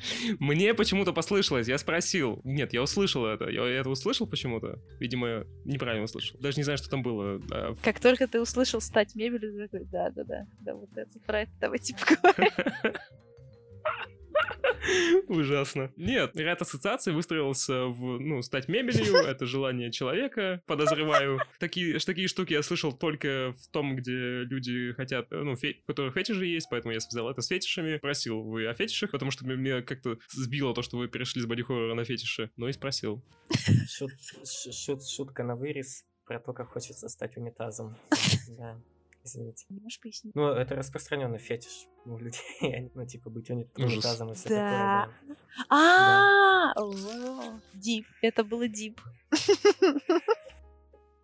Мне 0.38 0.74
почему-то 0.74 1.12
послышалось, 1.12 1.68
я 1.68 1.78
спросил. 1.78 2.40
Нет, 2.44 2.72
я 2.72 2.82
услышал 2.82 3.26
это. 3.26 3.48
Я 3.48 3.66
это 3.66 3.90
услышал 3.90 4.26
почему-то. 4.26 4.78
Видимо, 4.98 5.44
неправильно 5.64 6.04
услышал. 6.04 6.38
Даже 6.40 6.58
не 6.58 6.64
знаю, 6.64 6.78
что 6.78 6.90
там 6.90 7.02
было. 7.02 7.40
А... 7.50 7.74
Как 7.82 8.00
только 8.00 8.26
ты 8.26 8.40
услышал 8.40 8.80
стать 8.80 9.14
мебелью, 9.14 9.68
такой, 9.68 9.86
да-да-да, 9.86 10.46
да, 10.60 10.74
вот 10.74 10.90
это, 10.96 11.18
про 11.20 11.42
это 11.42 11.52
давайте 11.60 11.94
поговорим. 11.94 12.52
Ужасно. 15.28 15.92
Нет, 15.96 16.36
ряд 16.36 16.62
ассоциаций 16.62 17.12
выстроился 17.12 17.86
в, 17.86 18.18
ну, 18.18 18.42
стать 18.42 18.68
мебелью, 18.68 19.16
это 19.26 19.46
желание 19.46 19.90
человека, 19.90 20.62
подозреваю. 20.66 21.40
Такие, 21.58 21.98
такие 21.98 22.28
штуки 22.28 22.52
я 22.52 22.62
слышал 22.62 22.92
только 22.92 23.54
в 23.58 23.68
том, 23.68 23.96
где 23.96 24.42
люди 24.42 24.92
хотят, 24.92 25.30
ну, 25.30 25.56
фе, 25.56 25.76
у 25.84 25.86
которых 25.86 26.14
фетиши 26.14 26.46
есть, 26.46 26.68
поэтому 26.70 26.92
я 26.92 27.00
связал 27.00 27.30
это 27.30 27.42
с 27.42 27.48
фетишами. 27.48 27.98
Просил 27.98 28.42
вы 28.42 28.66
о 28.66 28.74
фетишах, 28.74 29.10
потому 29.10 29.30
что 29.30 29.46
меня 29.46 29.82
как-то 29.82 30.18
сбило 30.30 30.74
то, 30.74 30.82
что 30.82 30.96
вы 30.96 31.08
перешли 31.08 31.42
с 31.42 31.46
бодихоррора 31.46 31.94
на 31.94 32.04
фетиши, 32.04 32.50
но 32.56 32.68
и 32.68 32.72
спросил. 32.72 33.22
Шут, 33.88 34.12
шут, 34.44 35.06
шутка 35.06 35.42
на 35.42 35.56
вырез 35.56 36.04
про 36.26 36.38
то, 36.38 36.52
как 36.52 36.68
хочется 36.68 37.08
стать 37.08 37.36
унитазом. 37.36 37.96
Да. 38.58 38.80
Извините. 39.22 39.66
Не 39.68 39.80
можешь 39.80 40.00
пояснить? 40.00 40.34
Ну, 40.34 40.48
это 40.48 40.74
распространенный 40.74 41.38
фетиш 41.38 41.86
у 42.04 42.16
людей. 42.18 42.90
ну, 42.94 43.06
типа, 43.06 43.30
быть 43.30 43.50
унитазом 43.50 44.32
и 44.32 44.34
все 44.34 44.48
такое. 44.48 45.08
А, 45.68 46.72
дип. 47.74 48.06
Это 48.22 48.44
было 48.44 48.68
дип. 48.68 49.00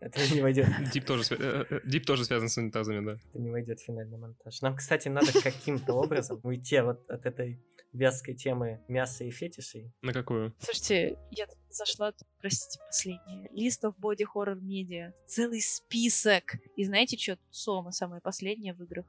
Это 0.01 0.21
не 0.35 0.43
войдет. 0.43 0.67
Дип 0.93 1.05
тоже, 1.05 1.23
э, 1.31 1.65
э, 1.71 1.81
дип 1.85 2.05
тоже 2.05 2.25
связан 2.25 2.49
с 2.49 2.57
унитазами, 2.57 3.05
да. 3.05 3.13
Это 3.13 3.39
не 3.39 3.51
войдет 3.51 3.81
в 3.81 3.85
финальный 3.85 4.19
монтаж. 4.19 4.61
Нам, 4.61 4.77
кстати, 4.77 5.09
надо 5.09 5.33
каким-то 5.43 5.95
образом 5.95 6.41
уйти 6.43 6.81
вот 6.81 7.09
от 7.09 7.25
этой 7.25 7.61
вязкой 7.93 8.35
темы 8.35 8.81
мяса 8.89 9.25
и 9.25 9.31
фетишей. 9.31 9.93
На 10.03 10.13
какую? 10.13 10.55
Слушайте, 10.61 11.19
я 11.31 11.47
зашла, 11.71 12.13
простите, 12.41 12.79
последнее. 12.87 13.49
List 13.53 13.83
of 13.85 13.95
Body 13.99 14.27
Horror 14.35 14.59
Media. 14.61 15.13
Целый 15.27 15.63
список. 15.63 16.57
И 16.77 16.85
знаете 16.85 17.17
что? 17.17 17.39
Сома 17.51 17.93
самое 17.93 18.21
последнее 18.21 18.75
в 18.75 18.83
играх. 18.83 19.07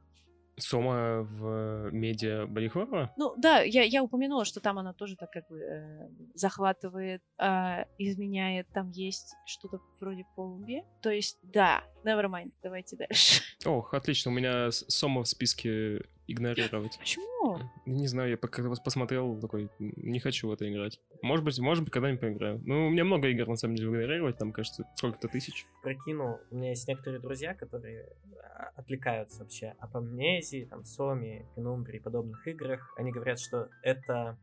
Сома 0.57 1.21
в 1.21 1.91
медиа 1.91 2.47
Бодихоррора? 2.47 3.13
Ну 3.15 3.35
да, 3.37 3.61
я, 3.61 3.83
я 3.83 4.03
упомянула, 4.03 4.43
что 4.43 4.59
там 4.59 4.79
она 4.79 4.93
тоже 4.93 5.15
так 5.15 5.31
как 5.31 5.47
бы 5.47 5.59
э, 5.59 6.09
захватывает, 6.33 7.21
э, 7.39 7.85
изменяет, 7.99 8.67
там 8.73 8.89
есть 8.89 9.35
что-то 9.45 9.79
вроде 9.99 10.25
полумбе. 10.35 10.83
То 11.01 11.11
есть, 11.11 11.37
да, 11.43 11.83
never 12.03 12.25
mind, 12.25 12.51
давайте 12.63 12.95
дальше. 12.95 13.43
Ох, 13.65 13.93
отлично, 13.93 14.31
у 14.31 14.33
меня 14.33 14.71
Сома 14.71 15.23
в 15.23 15.27
списке 15.27 16.01
игнорировать. 16.27 16.97
Почему? 16.99 17.59
Не 17.85 18.07
знаю, 18.07 18.31
я 18.31 18.37
пока 18.37 18.63
посмотрел, 18.83 19.39
такой, 19.39 19.69
не 19.79 20.19
хочу 20.19 20.49
в 20.49 20.51
это 20.51 20.69
играть. 20.69 20.99
Может 21.21 21.45
быть, 21.45 21.59
может 21.59 21.83
быть, 21.83 21.93
когда-нибудь 21.93 22.21
поиграю. 22.21 22.61
Ну, 22.65 22.87
у 22.87 22.89
меня 22.89 23.03
много 23.03 23.27
игр, 23.29 23.47
на 23.47 23.55
самом 23.55 23.75
деле, 23.75 23.89
игнорировать, 23.89 24.37
там, 24.37 24.51
кажется, 24.51 24.85
сколько-то 24.95 25.27
тысяч. 25.27 25.65
Прокинул, 25.81 26.39
у 26.51 26.55
меня 26.55 26.69
есть 26.69 26.87
некоторые 26.87 27.21
друзья, 27.21 27.53
которые 27.53 28.09
а, 28.41 28.71
отвлекаются 28.75 29.43
вообще 29.43 29.75
об 29.79 29.95
амнезии, 29.95 30.65
там, 30.65 30.83
Соме, 30.83 31.45
Пенумбре 31.55 31.99
и 31.99 32.01
подобных 32.01 32.45
играх. 32.47 32.93
Они 32.97 33.11
говорят, 33.11 33.39
что 33.39 33.69
это 33.81 34.37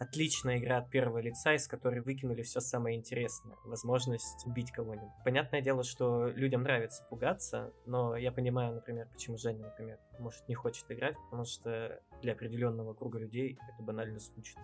отличная 0.00 0.58
игра 0.58 0.78
от 0.78 0.90
первого 0.90 1.18
лица, 1.18 1.52
из 1.52 1.68
которой 1.68 2.00
выкинули 2.00 2.42
все 2.42 2.60
самое 2.60 2.96
интересное. 2.96 3.56
Возможность 3.64 4.46
убить 4.46 4.72
кого-нибудь. 4.72 5.12
Понятное 5.24 5.60
дело, 5.60 5.84
что 5.84 6.26
людям 6.28 6.62
нравится 6.62 7.06
пугаться, 7.10 7.72
но 7.84 8.16
я 8.16 8.32
понимаю, 8.32 8.74
например, 8.74 9.08
почему 9.12 9.36
Женя, 9.36 9.66
например, 9.66 9.98
может 10.18 10.48
не 10.48 10.54
хочет 10.54 10.90
играть, 10.90 11.16
потому 11.26 11.44
что 11.44 12.00
для 12.22 12.32
определенного 12.32 12.94
круга 12.94 13.18
людей 13.18 13.58
это 13.74 13.82
банально 13.82 14.18
скучно. 14.18 14.62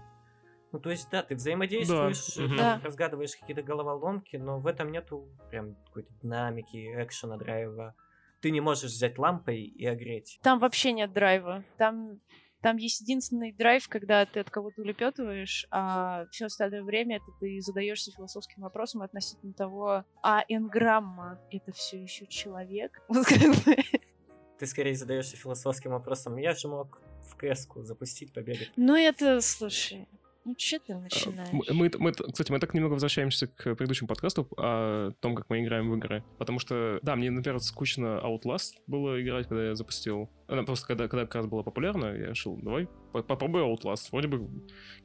Ну, 0.72 0.80
то 0.80 0.90
есть, 0.90 1.08
да, 1.10 1.22
ты 1.22 1.36
взаимодействуешь, 1.36 2.56
да. 2.56 2.78
Ты 2.78 2.86
разгадываешь 2.86 3.36
какие-то 3.36 3.62
головоломки, 3.62 4.36
но 4.36 4.58
в 4.58 4.66
этом 4.66 4.90
нету 4.90 5.28
прям 5.50 5.74
какой-то 5.86 6.12
динамики, 6.22 6.92
экшена, 7.02 7.36
драйва. 7.36 7.94
Ты 8.40 8.50
не 8.50 8.60
можешь 8.60 8.90
взять 8.90 9.18
лампой 9.18 9.62
и 9.62 9.86
огреть. 9.86 10.38
Там 10.42 10.58
вообще 10.58 10.92
нет 10.92 11.12
драйва. 11.12 11.62
Там 11.76 12.20
там 12.62 12.76
есть 12.76 13.00
единственный 13.00 13.52
драйв, 13.52 13.88
когда 13.88 14.24
ты 14.26 14.40
от 14.40 14.50
кого-то 14.50 14.80
улепетываешь, 14.82 15.66
а 15.70 16.26
все 16.30 16.46
остальное 16.46 16.82
время 16.82 17.16
это 17.16 17.26
ты 17.40 17.60
задаешься 17.60 18.12
философским 18.12 18.62
вопросом 18.62 19.02
относительно 19.02 19.52
того, 19.52 20.04
а 20.22 20.44
энграмма 20.48 21.40
это 21.50 21.72
все 21.72 22.02
еще 22.02 22.26
человек? 22.26 23.02
Ты 24.58 24.66
скорее 24.66 24.94
задаешься 24.94 25.36
философским 25.36 25.90
вопросом. 25.90 26.38
Я 26.38 26.54
же 26.54 26.68
мог 26.68 27.02
в 27.28 27.36
кэску 27.36 27.82
запустить, 27.82 28.32
побегать. 28.32 28.72
Ну 28.76 28.96
это, 28.96 29.42
слушай, 29.42 30.08
ну, 30.46 30.54
что 30.56 30.78
ты 30.78 30.92
а, 30.92 31.00
начинаешь? 31.00 31.48
Мы, 31.52 31.90
мы, 31.98 32.12
кстати, 32.12 32.52
мы 32.52 32.60
так 32.60 32.72
немного 32.72 32.92
возвращаемся 32.92 33.48
к 33.48 33.74
предыдущему 33.74 34.06
подкасту 34.06 34.48
о 34.56 35.10
том, 35.20 35.34
как 35.34 35.50
мы 35.50 35.60
играем 35.60 35.90
в 35.90 35.96
игры. 35.96 36.22
Потому 36.38 36.60
что, 36.60 37.00
да, 37.02 37.16
мне, 37.16 37.32
например, 37.32 37.58
скучно 37.58 38.20
Outlast 38.22 38.74
было 38.86 39.20
играть, 39.20 39.48
когда 39.48 39.66
я 39.66 39.74
запустил. 39.74 40.30
Она 40.46 40.62
просто 40.62 40.86
когда, 40.86 41.08
когда 41.08 41.26
как 41.26 41.34
раз 41.34 41.46
была 41.46 41.64
популярна, 41.64 42.06
я 42.16 42.28
решил, 42.28 42.56
давай 42.62 42.86
попробуй 43.22 43.62
Outlast. 43.62 44.10
Вроде 44.12 44.28
бы 44.28 44.48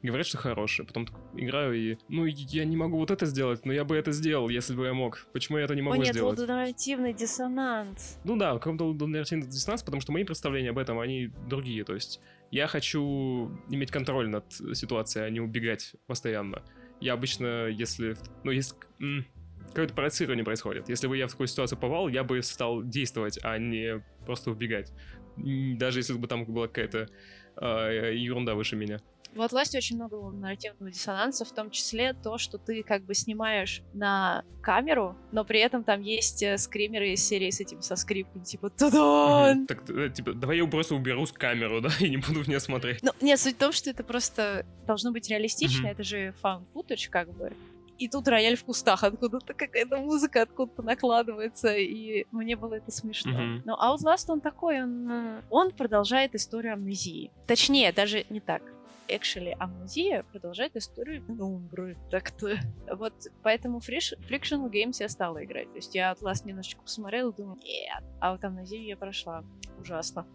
говорят, 0.02 0.26
что 0.26 0.38
хороший. 0.38 0.86
Потом 0.86 1.08
играю 1.34 1.74
и, 1.74 1.98
ну, 2.08 2.24
я 2.26 2.64
не 2.64 2.76
могу 2.76 2.98
вот 2.98 3.10
это 3.10 3.26
сделать, 3.26 3.66
но 3.66 3.72
я 3.72 3.84
бы 3.84 3.96
это 3.96 4.12
сделал, 4.12 4.48
если 4.48 4.76
бы 4.76 4.86
я 4.86 4.94
мог. 4.94 5.26
Почему 5.32 5.58
я 5.58 5.64
это 5.64 5.74
не 5.74 5.82
могу 5.82 5.96
О, 5.96 5.98
нет, 5.98 6.14
сделать? 6.14 6.38
лудонарративный 6.38 7.14
диссонанс. 7.14 8.20
Ну 8.22 8.36
да, 8.36 8.54
какой-то 8.54 8.84
лудонарративный 8.84 9.48
диссонанс, 9.48 9.82
потому 9.82 10.00
что 10.00 10.12
мои 10.12 10.22
представления 10.22 10.70
об 10.70 10.78
этом, 10.78 11.00
они 11.00 11.30
другие. 11.48 11.82
То 11.82 11.94
есть 11.94 12.20
Я 12.52 12.66
хочу 12.66 13.50
иметь 13.70 13.90
контроль 13.90 14.28
над 14.28 14.44
ситуацией, 14.74 15.24
а 15.24 15.30
не 15.30 15.40
убегать 15.40 15.94
постоянно. 16.06 16.62
Я 17.00 17.14
обычно, 17.14 17.66
если... 17.66 18.14
Ну, 18.44 18.50
если... 18.50 18.76
Какое-то 19.68 19.94
проецирование 19.94 20.44
происходит. 20.44 20.90
Если 20.90 21.06
бы 21.06 21.16
я 21.16 21.28
в 21.28 21.30
такую 21.30 21.46
ситуацию 21.46 21.78
попал, 21.78 22.08
я 22.08 22.24
бы 22.24 22.42
стал 22.42 22.82
действовать, 22.82 23.38
а 23.42 23.56
не 23.56 24.04
просто 24.26 24.50
убегать. 24.50 24.92
Даже 25.38 26.00
если 26.00 26.12
бы 26.12 26.28
там 26.28 26.44
была 26.44 26.68
какая-то 26.68 27.08
э, 27.56 28.12
ерунда 28.16 28.54
выше 28.54 28.76
меня. 28.76 29.00
В 29.34 29.40
Outlast 29.40 29.76
очень 29.76 29.96
много 29.96 30.30
нарративного 30.30 30.90
диссонанса, 30.90 31.44
в 31.44 31.52
том 31.52 31.70
числе 31.70 32.12
то, 32.12 32.36
что 32.36 32.58
ты 32.58 32.82
как 32.82 33.04
бы 33.04 33.14
снимаешь 33.14 33.82
на 33.94 34.44
камеру, 34.60 35.16
но 35.32 35.44
при 35.44 35.60
этом 35.60 35.84
там 35.84 36.02
есть 36.02 36.42
э, 36.42 36.58
скримеры 36.58 37.12
из 37.12 37.26
серии 37.26 37.50
с 37.50 37.58
этим, 37.60 37.80
со 37.80 37.96
скрипком, 37.96 38.42
типа 38.42 38.68
«Тудон!» 38.68 39.66
Так, 39.66 39.88
э, 39.88 40.10
типа, 40.10 40.34
давай 40.34 40.58
я 40.58 40.66
просто 40.66 40.94
уберу 40.94 41.24
с 41.24 41.32
камеру, 41.32 41.80
да, 41.82 41.90
и 41.98 42.10
не 42.10 42.18
буду 42.18 42.44
в 42.44 42.48
нее 42.48 42.60
смотреть. 42.60 43.02
Ну, 43.02 43.12
нет, 43.22 43.40
суть 43.40 43.56
в 43.56 43.58
том, 43.58 43.72
что 43.72 43.88
это 43.90 44.04
просто 44.04 44.66
должно 44.86 45.12
быть 45.12 45.28
реалистично, 45.30 45.86
это 45.86 46.02
же 46.02 46.34
footage, 46.42 47.08
как 47.08 47.32
бы. 47.32 47.52
И 47.98 48.08
тут 48.08 48.28
рояль 48.28 48.56
в 48.56 48.64
кустах, 48.64 49.02
откуда-то 49.02 49.54
какая-то 49.54 49.96
музыка 49.96 50.42
откуда-то 50.42 50.82
накладывается, 50.82 51.74
и 51.74 52.26
мне 52.32 52.56
было 52.56 52.74
это 52.74 52.90
смешно. 52.90 53.32
Mm-hmm. 53.32 53.62
Но 53.64 53.78
Outlast, 53.80 54.26
он 54.28 54.40
такой, 54.40 54.82
он, 54.82 55.10
э, 55.10 55.42
он 55.48 55.70
продолжает 55.70 56.34
историю 56.34 56.74
амнезии. 56.74 57.30
Точнее, 57.46 57.92
даже 57.92 58.26
не 58.28 58.40
так 58.40 58.62
actually 59.08 59.54
амнезия 59.58 60.22
продолжает 60.24 60.76
историю 60.76 61.24
Умбры. 61.28 61.96
Так-то. 62.10 62.58
Вот 62.90 63.14
поэтому 63.42 63.78
Frish, 63.78 64.14
Frictional 64.28 64.70
Games 64.70 64.96
я 65.00 65.08
стала 65.08 65.44
играть. 65.44 65.70
То 65.70 65.76
есть 65.76 65.94
я 65.94 66.12
Outlast 66.12 66.46
немножечко 66.46 66.82
посмотрела 66.82 67.32
думаю, 67.32 67.58
нет. 67.62 68.04
А 68.20 68.32
вот 68.32 68.44
амнезию 68.44 68.84
я 68.84 68.96
прошла. 68.96 69.44
Ужасно. 69.80 70.26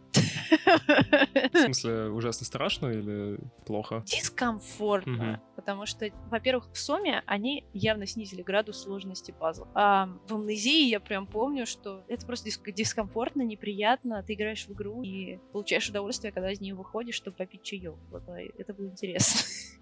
В 0.50 1.58
смысле, 1.66 2.10
ужасно 2.10 2.46
страшно 2.46 2.88
или 2.88 3.40
плохо? 3.66 4.04
Дискомфортно. 4.06 5.34
Угу. 5.34 5.56
Потому 5.56 5.86
что, 5.86 6.10
во-первых, 6.30 6.70
в 6.72 6.78
Соме 6.78 7.24
они 7.26 7.66
явно 7.74 8.06
снизили 8.06 8.42
градус 8.42 8.84
сложности 8.84 9.32
пазла. 9.32 9.68
А 9.74 10.10
в 10.28 10.36
Амнезии 10.36 10.90
я 10.90 11.00
прям 11.00 11.28
помню, 11.28 11.66
что 11.66 12.04
это 12.08 12.26
просто 12.26 12.50
диск- 12.50 12.72
дискомфортно, 12.72 13.42
неприятно. 13.42 14.24
Ты 14.24 14.34
играешь 14.34 14.68
в 14.68 14.74
игру 14.74 15.02
и 15.04 15.40
получаешь 15.52 15.90
удовольствие, 15.90 16.32
когда 16.32 16.52
из 16.52 16.62
нее 16.62 16.76
выходишь, 16.76 17.16
чтобы 17.16 17.38
попить 17.38 17.64
чаек. 17.64 17.96
Вот, 18.12 18.24
а 18.28 18.40
это 18.40 18.74
было 18.74 18.88
интересно. 18.88 19.42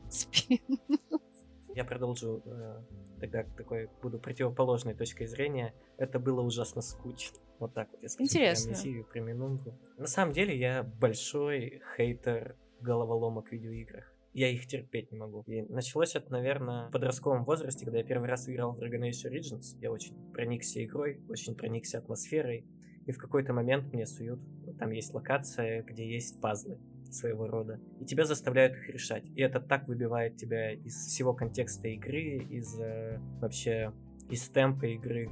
Я 1.76 1.84
продолжу 1.84 2.42
э, 2.46 2.82
тогда 3.20 3.44
такой 3.58 3.90
буду 4.02 4.18
противоположной 4.18 4.96
точкой 4.96 5.28
зрения. 5.28 5.74
Это 5.98 6.20
было 6.20 6.42
ужасно 6.42 6.82
скучно. 6.82 7.38
Вот 7.60 7.74
так 7.74 7.92
вот 7.92 8.02
я 8.02 8.08
скажу. 8.08 8.24
Интересно. 8.24 8.72
Про 8.72 8.80
Амнезию, 8.80 9.06
про 9.06 9.20
Минундру. 9.20 9.78
На 9.98 10.08
самом 10.08 10.34
деле 10.34 10.58
я 10.58 10.84
большой 10.84 11.82
хейтер 11.96 12.56
головоломок 12.80 13.50
в 13.50 13.52
видеоиграх. 13.52 14.10
Я 14.32 14.50
их 14.50 14.68
терпеть 14.68 15.12
не 15.12 15.18
могу. 15.18 15.44
И 15.48 15.64
началось 15.64 16.16
это, 16.16 16.32
наверное, 16.32 16.88
в 16.88 16.92
подростковом 16.92 17.44
возрасте, 17.44 17.84
когда 17.84 18.00
я 18.00 18.06
первый 18.06 18.30
раз 18.30 18.48
играл 18.48 18.74
в 18.74 18.82
Dragon 18.82 19.10
Age 19.10 19.30
Origins. 19.30 19.78
Я 19.82 19.92
очень 19.92 20.16
проникся 20.32 20.82
игрой, 20.82 21.22
очень 21.28 21.56
проникся 21.56 21.98
атмосферой. 21.98 22.66
И 23.06 23.12
в 23.12 23.18
какой-то 23.18 23.52
момент 23.52 23.92
мне 23.92 24.06
суют, 24.06 24.40
там 24.80 24.92
есть 24.92 25.14
локация, 25.14 25.84
где 25.84 26.10
есть 26.10 26.40
пазлы 26.40 26.80
своего 27.14 27.48
рода, 27.48 27.80
и 28.00 28.06
тебя 28.06 28.26
заставляют 28.26 28.74
их 28.74 28.90
решать. 28.90 29.26
И 29.36 29.42
это 29.42 29.60
так 29.60 29.88
выбивает 29.88 30.38
тебя 30.38 30.72
из 30.72 30.96
всего 30.96 31.34
контекста 31.34 31.88
игры, 31.90 32.38
из 32.50 32.80
э, 32.80 33.20
вообще 33.40 33.94
из 34.30 34.48
темпа 34.50 34.86
игры. 34.86 35.30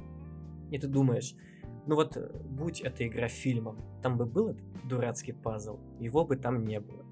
И 0.70 0.78
ты 0.78 0.86
думаешь, 0.86 1.34
ну 1.86 1.96
вот, 1.96 2.16
э, 2.16 2.30
будь 2.44 2.80
эта 2.80 3.06
игра 3.06 3.28
фильмом, 3.28 3.78
там 4.02 4.16
бы 4.16 4.26
был 4.26 4.48
этот 4.50 4.64
дурацкий 4.88 5.32
пазл, 5.32 5.78
его 6.00 6.24
бы 6.24 6.36
там 6.36 6.64
не 6.64 6.80
было. 6.80 7.04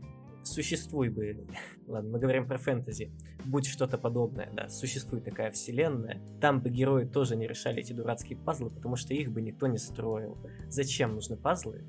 Существуй 0.45 1.09
бы, 1.09 1.47
ладно, 1.87 2.11
мы 2.11 2.19
говорим 2.19 2.47
про 2.47 2.59
фэнтези, 2.59 3.13
будь 3.45 3.67
что-то 3.67 3.99
подобное, 3.99 4.51
да, 4.53 4.69
существует 4.69 5.25
такая 5.25 5.51
вселенная, 5.51 6.21
там 6.41 6.61
бы 6.61 6.71
герои 6.71 7.05
тоже 7.05 7.37
не 7.37 7.47
решали 7.47 7.81
эти 7.81 7.93
дурацкие 7.93 8.39
пазлы, 8.39 8.71
потому 8.71 8.97
что 8.97 9.15
их 9.15 9.31
бы 9.31 9.41
никто 9.41 9.67
не 9.67 9.79
строил. 9.79 10.39
Зачем 10.69 11.15
нужны 11.15 11.37
пазлы, 11.37 11.85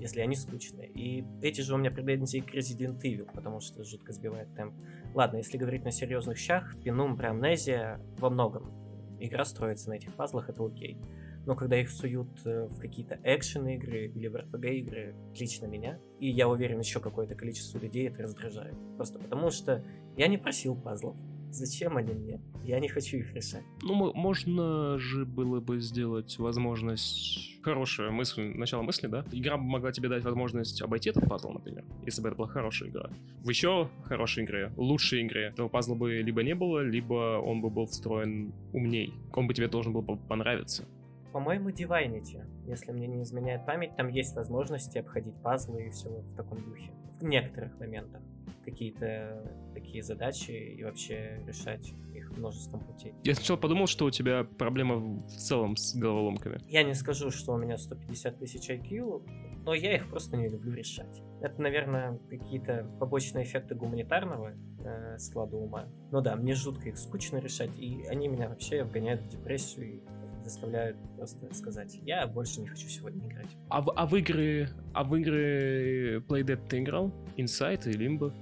если 0.00 0.20
они 0.20 0.34
скучные? 0.34 0.88
И 0.88 1.24
эти 1.42 1.60
же 1.60 1.74
у 1.74 1.78
меня 1.78 1.90
претензии 1.90 2.40
к 2.40 2.54
Resident 2.54 3.00
Evil, 3.02 3.28
потому 3.32 3.60
что 3.60 3.84
жутко 3.84 4.12
сбивает 4.12 4.54
темп. 4.54 4.74
Ладно, 5.14 5.36
если 5.36 5.58
говорить 5.58 5.84
на 5.84 5.92
серьезных 5.92 6.38
щах, 6.38 6.76
Пенум, 6.82 7.18
Амнезия 7.20 8.00
во 8.18 8.30
многом 8.30 8.72
игра 9.20 9.44
строится 9.44 9.90
на 9.90 9.94
этих 9.94 10.14
пазлах, 10.14 10.48
это 10.48 10.64
окей 10.64 10.98
но 11.46 11.56
когда 11.56 11.80
их 11.80 11.90
суют 11.90 12.28
э, 12.44 12.66
в 12.66 12.78
какие-то 12.78 13.18
экшен 13.24 13.66
игры 13.68 14.08
или 14.08 14.28
в 14.28 14.36
RPG 14.36 14.74
игры, 14.76 15.14
лично 15.38 15.66
меня, 15.66 15.98
и 16.18 16.28
я 16.28 16.48
уверен, 16.48 16.78
еще 16.78 17.00
какое-то 17.00 17.34
количество 17.34 17.78
людей 17.78 18.08
это 18.08 18.22
раздражает. 18.22 18.74
Просто 18.96 19.18
потому 19.18 19.50
что 19.50 19.84
я 20.16 20.28
не 20.28 20.36
просил 20.36 20.76
пазлов. 20.76 21.16
Зачем 21.50 21.96
они 21.96 22.12
мне? 22.14 22.40
Я 22.64 22.78
не 22.78 22.88
хочу 22.88 23.16
их 23.18 23.34
решать. 23.34 23.64
Ну, 23.82 24.12
можно 24.14 24.98
же 24.98 25.24
было 25.24 25.60
бы 25.60 25.80
сделать 25.80 26.38
возможность... 26.38 27.60
Хорошая 27.62 28.10
мысль, 28.10 28.54
начало 28.54 28.82
мысли, 28.82 29.06
да? 29.06 29.24
Игра 29.32 29.56
могла 29.56 29.92
тебе 29.92 30.08
дать 30.08 30.24
возможность 30.24 30.80
обойти 30.80 31.10
этот 31.10 31.28
пазл, 31.28 31.50
например, 31.50 31.84
если 32.06 32.22
бы 32.22 32.28
это 32.28 32.36
была 32.36 32.48
хорошая 32.48 32.88
игра. 32.88 33.10
В 33.42 33.48
еще 33.48 33.90
хорошей 34.04 34.44
игре, 34.44 34.72
лучшей 34.76 35.22
игре, 35.26 35.48
этого 35.48 35.68
пазла 35.68 35.94
бы 35.94 36.18
либо 36.22 36.42
не 36.42 36.54
было, 36.54 36.80
либо 36.80 37.38
он 37.38 37.60
бы 37.60 37.68
был 37.68 37.86
встроен 37.86 38.52
умней. 38.72 39.12
Он 39.34 39.46
бы 39.46 39.54
тебе 39.54 39.68
должен 39.68 39.92
был 39.92 40.02
понравиться. 40.02 40.86
По-моему, 41.32 41.70
Divinity, 41.70 42.44
если 42.66 42.92
мне 42.92 43.06
не 43.06 43.22
изменяет 43.22 43.64
память, 43.66 43.94
там 43.96 44.08
есть 44.08 44.34
возможности 44.34 44.98
обходить 44.98 45.34
пазлы 45.42 45.86
и 45.86 45.90
все 45.90 46.08
в 46.08 46.34
таком 46.34 46.62
духе. 46.64 46.90
В 47.20 47.24
некоторых 47.24 47.78
моментах 47.78 48.22
какие-то 48.70 49.42
такие 49.74 50.02
задачи 50.02 50.50
и 50.50 50.84
вообще 50.84 51.42
решать 51.46 51.92
их 52.14 52.30
множеством 52.36 52.80
путей. 52.80 53.14
Я 53.24 53.34
сначала 53.34 53.56
подумал, 53.56 53.86
что 53.86 54.06
у 54.06 54.10
тебя 54.10 54.44
проблема 54.44 54.96
в 54.96 55.28
целом 55.28 55.76
с 55.76 55.94
головоломками. 55.94 56.58
Я 56.68 56.82
не 56.82 56.94
скажу, 56.94 57.30
что 57.30 57.52
у 57.52 57.58
меня 57.58 57.76
150 57.76 58.38
тысяч 58.38 58.70
IQ, 58.70 59.22
но 59.64 59.74
я 59.74 59.96
их 59.96 60.08
просто 60.08 60.36
не 60.36 60.48
люблю 60.48 60.72
решать. 60.72 61.22
Это, 61.40 61.60
наверное, 61.60 62.18
какие-то 62.28 62.90
побочные 62.98 63.44
эффекты 63.44 63.74
гуманитарного 63.74 64.54
э, 64.84 65.18
склада 65.18 65.56
ума. 65.56 65.88
Но 66.10 66.20
да, 66.20 66.36
мне 66.36 66.54
жутко 66.54 66.88
их 66.88 66.98
скучно 66.98 67.38
решать, 67.38 67.78
и 67.78 68.04
они 68.08 68.28
меня 68.28 68.48
вообще 68.48 68.84
вгоняют 68.84 69.22
в 69.22 69.28
депрессию 69.28 69.96
и 69.96 70.02
заставляют 70.42 70.96
просто 71.16 71.52
сказать, 71.54 71.98
я 72.02 72.26
больше 72.26 72.60
не 72.60 72.66
хочу 72.66 72.88
сегодня 72.88 73.28
играть. 73.28 73.48
А 73.68 73.82
в, 73.82 73.92
а 73.94 74.06
в 74.06 74.16
игры, 74.16 74.68
а 74.94 75.04
в 75.04 75.14
игры 75.16 76.18
Playdead 76.28 76.66
ты 76.68 76.80
играл? 76.80 77.12
Inside 77.36 77.90
и 77.90 77.92
Limbo? 77.92 78.32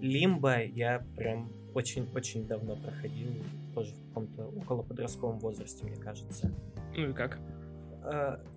Limbo 0.00 0.66
я 0.74 1.04
прям 1.16 1.52
очень-очень 1.74 2.46
давно 2.46 2.76
проходил, 2.76 3.28
тоже 3.74 3.94
в 3.94 4.08
каком-то 4.08 4.46
около 4.48 4.82
подростковом 4.82 5.38
возрасте, 5.38 5.84
мне 5.84 5.96
кажется. 5.96 6.50
Ну 6.96 7.10
и 7.10 7.12
как? 7.12 7.38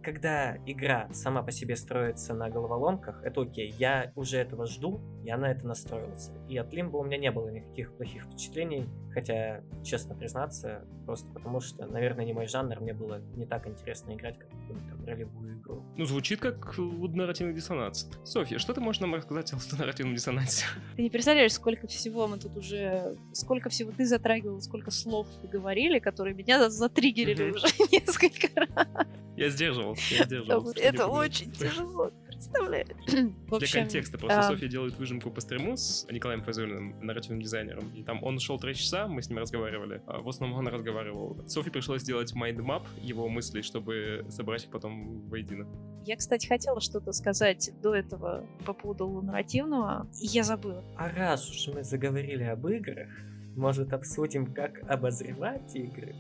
Э, 0.04 0.14
когда 0.14 0.58
игра 0.66 1.08
сама 1.12 1.42
по 1.44 1.52
себе 1.52 1.76
строится 1.76 2.34
на 2.34 2.50
головоломках, 2.50 3.24
это 3.24 3.42
окей. 3.42 3.74
Я 3.78 4.12
уже 4.16 4.38
этого 4.38 4.66
жду, 4.66 5.02
я 5.24 5.38
на 5.38 5.52
это 5.52 5.66
настроился. 5.66 6.32
И 6.48 6.58
от 6.58 6.74
Limbo 6.74 7.00
у 7.00 7.04
меня 7.04 7.18
не 7.18 7.32
было 7.32 7.50
никаких 7.50 7.96
плохих 7.96 8.24
впечатлений, 8.24 8.86
хотя, 9.14 9.64
честно 9.84 10.16
признаться, 10.16 10.86
просто 11.06 11.28
потому 11.34 11.60
что, 11.60 11.86
наверное, 11.86 12.26
не 12.26 12.34
мой 12.34 12.48
жанр, 12.48 12.80
мне 12.80 12.94
было 12.94 13.20
не 13.36 13.46
так 13.46 13.68
интересно 13.68 14.14
играть, 14.14 14.38
как 14.38 14.50
какую-то 14.50 15.06
ролевую 15.06 15.60
игру. 15.60 15.84
Ну, 15.98 16.06
звучит 16.06 16.40
как 16.40 16.78
нарративный 16.78 17.54
диссонанс. 17.54 18.10
Софья, 18.24 18.58
что 18.60 18.74
ты 18.74 18.82
можешь 18.82 19.02
нам 19.02 19.16
рассказать 19.16 19.54
о 19.54 19.58
нарративном 19.78 20.16
диссонансе? 20.16 20.66
Ты 20.96 21.04
не 21.04 21.10
представляешь, 21.10 21.54
сколько 21.54 21.88
всего 21.88 22.28
мы 22.28 22.38
тут 22.38 22.58
уже... 22.58 23.16
Сколько 23.34 23.70
всего 23.70 23.92
ты 23.92 24.06
затрагивал, 24.06 24.62
сколько 24.62 24.92
слов 24.92 25.28
вы 25.42 25.48
говорили, 25.48 26.00
которые 26.00 26.34
меня 26.34 26.70
затриггерили 26.70 27.52
уже 27.52 27.68
несколько 27.92 28.48
раз. 28.60 29.08
Я 29.36 29.50
сдерживал, 29.50 29.93
я. 30.10 30.26
Это 30.82 31.08
очень 31.08 31.52
тяжело 31.52 32.12
представляешь. 32.44 32.88
Для 33.60 33.82
контекста, 33.82 34.18
просто 34.18 34.40
а... 34.40 34.44
Софья 34.44 34.68
делает 34.68 34.98
выжимку 34.98 35.32
по 35.32 35.42
стриму 35.42 35.78
с 35.78 36.06
Николаем 36.12 36.44
Фазулиным, 36.44 36.96
нарративным 37.02 37.42
дизайнером, 37.42 37.92
и 37.94 38.04
там 38.04 38.24
он 38.24 38.40
шел 38.40 38.60
три 38.60 38.76
часа, 38.76 39.08
мы 39.08 39.22
с 39.22 39.30
ним 39.30 39.40
разговаривали, 39.40 40.02
а 40.08 40.20
в 40.22 40.30
основном 40.30 40.60
он 40.60 40.68
разговаривал. 40.68 41.38
Софье 41.48 41.72
пришлось 41.72 42.02
сделать 42.02 42.34
mind 42.34 42.63
map 42.63 42.86
его 43.02 43.30
мыслей, 43.30 43.62
чтобы 43.62 44.26
собрать 44.30 44.66
их 44.66 44.72
потом 44.72 45.22
воедино. 45.30 45.68
Я, 46.06 46.18
кстати, 46.18 46.48
хотела 46.48 46.82
что-то 46.82 47.14
сказать 47.14 47.72
до 47.82 47.96
этого 47.96 48.46
по 48.66 48.74
поводу 48.74 49.22
нарративного, 49.22 50.08
и 50.20 50.28
я 50.28 50.44
забыла. 50.44 50.84
А 50.98 51.10
раз 51.10 51.50
уж 51.50 51.74
мы 51.74 51.84
заговорили 51.84 52.44
об 52.44 52.68
играх, 52.68 53.10
может, 53.56 53.94
обсудим, 53.94 54.54
как 54.54 54.82
обозревать 54.90 55.76
игры? 55.76 56.16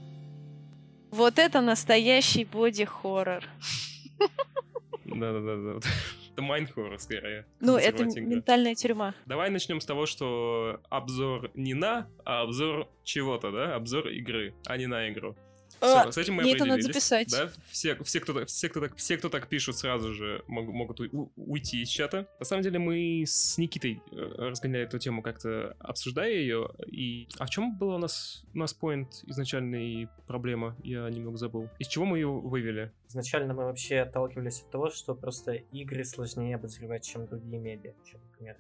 Вот 1.13 1.37
это 1.37 1.61
настоящий 1.61 2.43
боди-хоррор. 2.43 3.43
Да-да-да. 5.05 5.87
Это 6.31 6.41
майнхоррор, 6.41 6.97
скорее. 6.97 7.45
Ну, 7.59 7.77
это 7.77 8.05
ментальная 8.19 8.73
тюрьма. 8.73 9.13
Давай 9.27 9.51
начнем 9.51 9.79
с 9.79 9.85
того, 9.85 10.07
что 10.07 10.81
обзор 10.89 11.51
не 11.53 11.75
на, 11.75 12.07
а 12.25 12.41
обзор 12.41 12.89
чего-то, 13.03 13.51
да? 13.51 13.75
Обзор 13.75 14.07
игры, 14.07 14.55
а 14.65 14.75
не 14.75 14.87
на 14.87 15.07
игру. 15.11 15.35
А, 15.83 16.01
Всё, 16.03 16.11
с 16.11 16.17
этим 16.17 16.35
мы 16.35 16.43
мне 16.43 16.53
это 16.55 16.65
надо 16.65 16.81
записать. 16.81 17.29
Да? 17.29 17.51
Все, 17.69 17.95
все, 18.03 18.19
кто, 18.19 18.33
так- 18.33 18.47
все, 18.47 18.69
кто 18.69 18.79
так, 18.79 18.95
все, 18.95 19.17
кто 19.17 19.29
так 19.29 19.47
пишут, 19.47 19.77
сразу 19.77 20.13
же 20.13 20.43
мог- 20.47 20.67
могут 20.67 20.99
у- 21.01 21.31
уйти 21.35 21.81
из 21.81 21.89
чата. 21.89 22.27
На 22.39 22.45
самом 22.45 22.63
деле 22.63 22.79
мы 22.79 23.23
с 23.27 23.57
Никитой 23.57 24.01
э, 24.11 24.15
разгоняли 24.15 24.85
эту 24.85 24.97
тему 24.99 25.21
как-то, 25.21 25.75
обсуждая 25.79 26.31
ее. 26.31 26.69
И... 26.87 27.27
А 27.37 27.45
в 27.45 27.49
чем 27.49 27.77
была 27.77 27.95
у 27.95 27.99
нас, 27.99 28.45
у 28.53 28.57
нас 28.57 28.77
point 28.79 29.07
изначальной 29.27 30.07
проблема? 30.27 30.75
Я 30.83 31.09
немного 31.09 31.37
забыл. 31.37 31.69
Из 31.79 31.87
чего 31.87 32.05
мы 32.05 32.17
ее 32.17 32.29
вывели? 32.29 32.91
Изначально 33.09 33.53
мы 33.53 33.65
вообще 33.65 33.99
отталкивались 33.99 34.61
от 34.61 34.71
того, 34.71 34.89
что 34.89 35.15
просто 35.15 35.51
игры 35.51 36.03
сложнее 36.05 36.55
обозревать, 36.55 37.03
чем 37.05 37.27
другие 37.27 37.59
медиа, 37.59 37.93
чем, 38.09 38.21
например, 38.31 38.57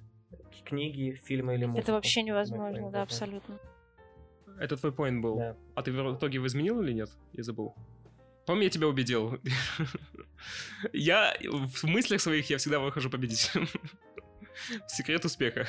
книги, 0.65 1.19
фильмы 1.23 1.55
или 1.55 1.65
музыку. 1.65 1.81
Это 1.83 1.93
вообще 1.93 2.21
невозможно, 2.23 2.91
да, 2.91 3.01
абсолютно. 3.03 3.59
Это 4.59 4.77
твой 4.77 4.91
point 4.91 5.19
был. 5.19 5.37
Да. 5.37 5.57
А 5.75 5.81
ты 5.81 5.91
в 5.91 6.17
итоге 6.17 6.35
его 6.35 6.47
изменил 6.47 6.81
или 6.81 6.93
нет? 6.93 7.09
Я 7.33 7.43
забыл. 7.43 7.75
По-моему, 8.45 8.63
я 8.63 8.69
тебя 8.69 8.87
убедил. 8.87 9.39
Я 10.93 11.33
в 11.41 11.85
мыслях 11.85 12.19
своих 12.19 12.49
я 12.49 12.57
всегда 12.57 12.79
выхожу 12.79 13.09
победителем. 13.09 13.69
Секрет 14.87 15.23
успеха. 15.23 15.65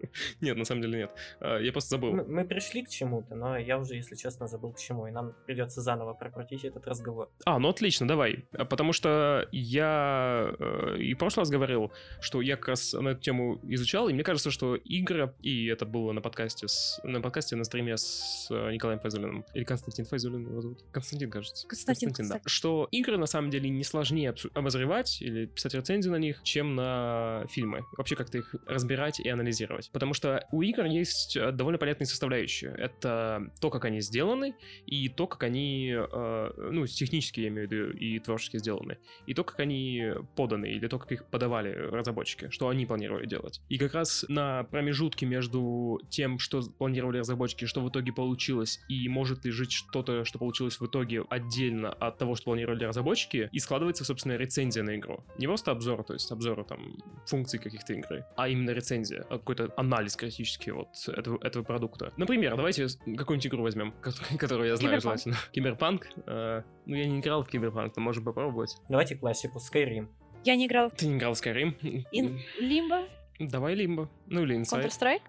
Нет, 0.40 0.56
на 0.56 0.64
самом 0.64 0.82
деле 0.82 0.98
нет. 0.98 1.10
А, 1.40 1.58
Я 1.58 1.72
просто 1.72 1.90
забыл. 1.90 2.12
Мы, 2.12 2.24
мы 2.24 2.44
пришли 2.44 2.84
к 2.84 2.88
чему-то, 2.88 3.34
но 3.34 3.56
я 3.56 3.78
уже, 3.78 3.94
если 3.94 4.16
честно, 4.16 4.46
забыл 4.46 4.72
к 4.72 4.78
чему, 4.78 5.06
и 5.06 5.10
нам 5.10 5.34
придется 5.46 5.80
заново 5.80 6.14
прокрутить 6.14 6.64
этот 6.64 6.86
разговор. 6.86 7.30
А, 7.44 7.58
ну 7.58 7.68
отлично, 7.68 8.06
давай. 8.06 8.44
А, 8.52 8.64
Потому 8.64 8.92
что 8.92 9.48
я 9.52 10.54
э, 10.58 10.96
и 10.98 11.14
в 11.14 11.18
прошлый 11.18 11.42
раз 11.42 11.50
говорил, 11.50 11.92
что 12.20 12.40
я 12.40 12.56
как 12.56 12.68
раз 12.68 12.92
на 12.92 13.10
эту 13.10 13.20
тему 13.20 13.60
изучал, 13.62 14.08
и 14.08 14.12
мне 14.12 14.22
кажется, 14.22 14.50
что 14.50 14.76
игры, 14.76 15.34
и 15.40 15.66
это 15.66 15.86
было 15.86 16.12
на 16.12 16.20
подкасте, 16.20 16.68
с, 16.68 17.00
на 17.04 17.20
подкасте 17.20 17.56
на 17.56 17.64
стриме 17.64 17.96
с 17.96 18.48
э, 18.50 18.72
Николаем 18.72 19.00
Файзулиным, 19.00 19.44
или 19.54 19.64
Константин 19.64 20.04
Файзулин 20.04 20.46
его 20.46 20.60
зовут? 20.60 20.84
Константин, 20.90 21.30
кажется. 21.30 21.66
Константин, 21.68 22.10
да. 22.10 22.14
Константин. 22.16 22.48
Что 22.48 22.88
игры 22.90 23.16
на 23.16 23.26
самом 23.26 23.50
деле 23.50 23.70
не 23.70 23.84
сложнее 23.84 24.34
обозревать 24.54 25.22
или 25.22 25.46
писать 25.46 25.74
рецензию 25.74 26.12
на 26.12 26.18
них, 26.18 26.42
чем 26.42 26.74
на 26.74 27.46
фильмы. 27.48 27.84
Вообще 27.96 28.16
как-то 28.16 28.38
их 28.38 28.54
разбирать 28.66 29.20
и 29.20 29.28
анализировать. 29.28 29.90
Потому 29.94 30.12
что 30.12 30.44
у 30.50 30.60
игр 30.62 30.84
есть 30.86 31.36
э, 31.36 31.52
довольно 31.52 31.78
понятные 31.78 32.08
составляющие. 32.08 32.74
Это 32.76 33.48
то, 33.60 33.70
как 33.70 33.84
они 33.84 34.00
сделаны, 34.00 34.56
и 34.86 35.08
то, 35.08 35.28
как 35.28 35.44
они, 35.44 35.94
э, 35.96 36.50
ну, 36.72 36.84
технически, 36.84 37.40
я 37.40 37.48
имею 37.48 37.68
в 37.68 37.72
виду, 37.72 37.90
и 37.92 38.18
творчески 38.18 38.58
сделаны, 38.58 38.98
и 39.26 39.34
то, 39.34 39.44
как 39.44 39.60
они 39.60 40.14
поданы, 40.34 40.66
или 40.66 40.88
то, 40.88 40.98
как 40.98 41.12
их 41.12 41.24
подавали 41.26 41.70
разработчики, 41.70 42.50
что 42.50 42.68
они 42.68 42.86
планировали 42.86 43.26
делать. 43.26 43.60
И 43.68 43.78
как 43.78 43.94
раз 43.94 44.24
на 44.28 44.64
промежутке 44.64 45.26
между 45.26 46.00
тем, 46.10 46.40
что 46.40 46.62
планировали 46.62 47.18
разработчики, 47.18 47.66
что 47.66 47.80
в 47.80 47.88
итоге 47.88 48.12
получилось, 48.12 48.80
и 48.88 49.08
может 49.08 49.44
ли 49.44 49.52
жить 49.52 49.70
что-то, 49.70 50.24
что 50.24 50.40
получилось 50.40 50.80
в 50.80 50.86
итоге 50.86 51.22
отдельно 51.30 51.90
от 51.92 52.18
того, 52.18 52.34
что 52.34 52.46
планировали 52.46 52.84
разработчики, 52.84 53.48
и 53.52 53.58
складывается, 53.60 54.04
собственно, 54.04 54.32
рецензия 54.32 54.82
на 54.82 54.96
игру. 54.96 55.22
Не 55.38 55.46
просто 55.46 55.70
обзор, 55.70 56.02
то 56.02 56.14
есть 56.14 56.32
обзор 56.32 56.64
там 56.64 56.96
функций 57.26 57.60
каких-то 57.60 57.92
игры, 57.92 58.24
а 58.36 58.48
именно 58.48 58.70
рецензия, 58.70 59.24
а 59.30 59.38
какой-то 59.38 59.66
анализ 59.76 60.16
критический 60.16 60.70
вот 60.72 60.88
этого, 61.08 61.38
этого 61.44 61.62
продукта. 61.64 62.12
Например, 62.16 62.56
давайте 62.56 62.86
какую-нибудь 63.16 63.46
игру 63.46 63.62
возьмем, 63.62 63.92
ко- 64.00 64.12
которую 64.38 64.68
я 64.68 64.76
знаю 64.76 65.00
Киберпанк. 65.00 65.20
желательно. 65.22 65.36
Киберпанк. 65.52 66.08
Э, 66.26 66.62
ну, 66.86 66.94
я 66.96 67.06
не 67.06 67.20
играл 67.20 67.42
в 67.44 67.48
Киберпанк, 67.48 67.96
но 67.96 68.02
можем 68.02 68.24
попробовать. 68.24 68.76
Давайте 68.88 69.16
классику, 69.16 69.58
Skyrim. 69.58 70.08
Я 70.44 70.56
не 70.56 70.66
играл 70.66 70.90
в 70.90 70.94
Ты 70.94 71.06
не 71.06 71.16
играл 71.16 71.34
в 71.34 71.42
Skyrim? 71.42 71.74
Ин- 72.12 72.38
Limbo, 72.60 73.08
Давай 73.40 73.74
Limbo. 73.74 74.08
Ну 74.26 74.42
или 74.44 74.56
Inside. 74.60 74.84
Counter-Strike. 74.86 75.22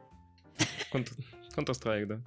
Counter- 0.94 1.18
Counter-Strike, 1.56 2.06
да. 2.06 2.22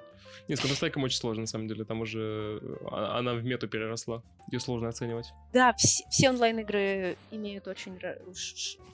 Нет, 0.46 0.58
с 0.58 0.64
Counter-Strike 0.64 1.02
очень 1.02 1.18
сложно, 1.18 1.42
на 1.42 1.46
самом 1.46 1.68
деле. 1.68 1.84
Там 1.84 2.00
уже 2.00 2.60
а- 2.90 3.18
она 3.18 3.34
в 3.34 3.44
мету 3.44 3.68
переросла. 3.68 4.22
Ее 4.50 4.60
сложно 4.60 4.88
оценивать. 4.88 5.32
Да, 5.52 5.72
все, 5.74 6.04
все 6.10 6.30
онлайн-игры 6.30 7.16
имеют 7.30 7.66
очень 7.68 7.98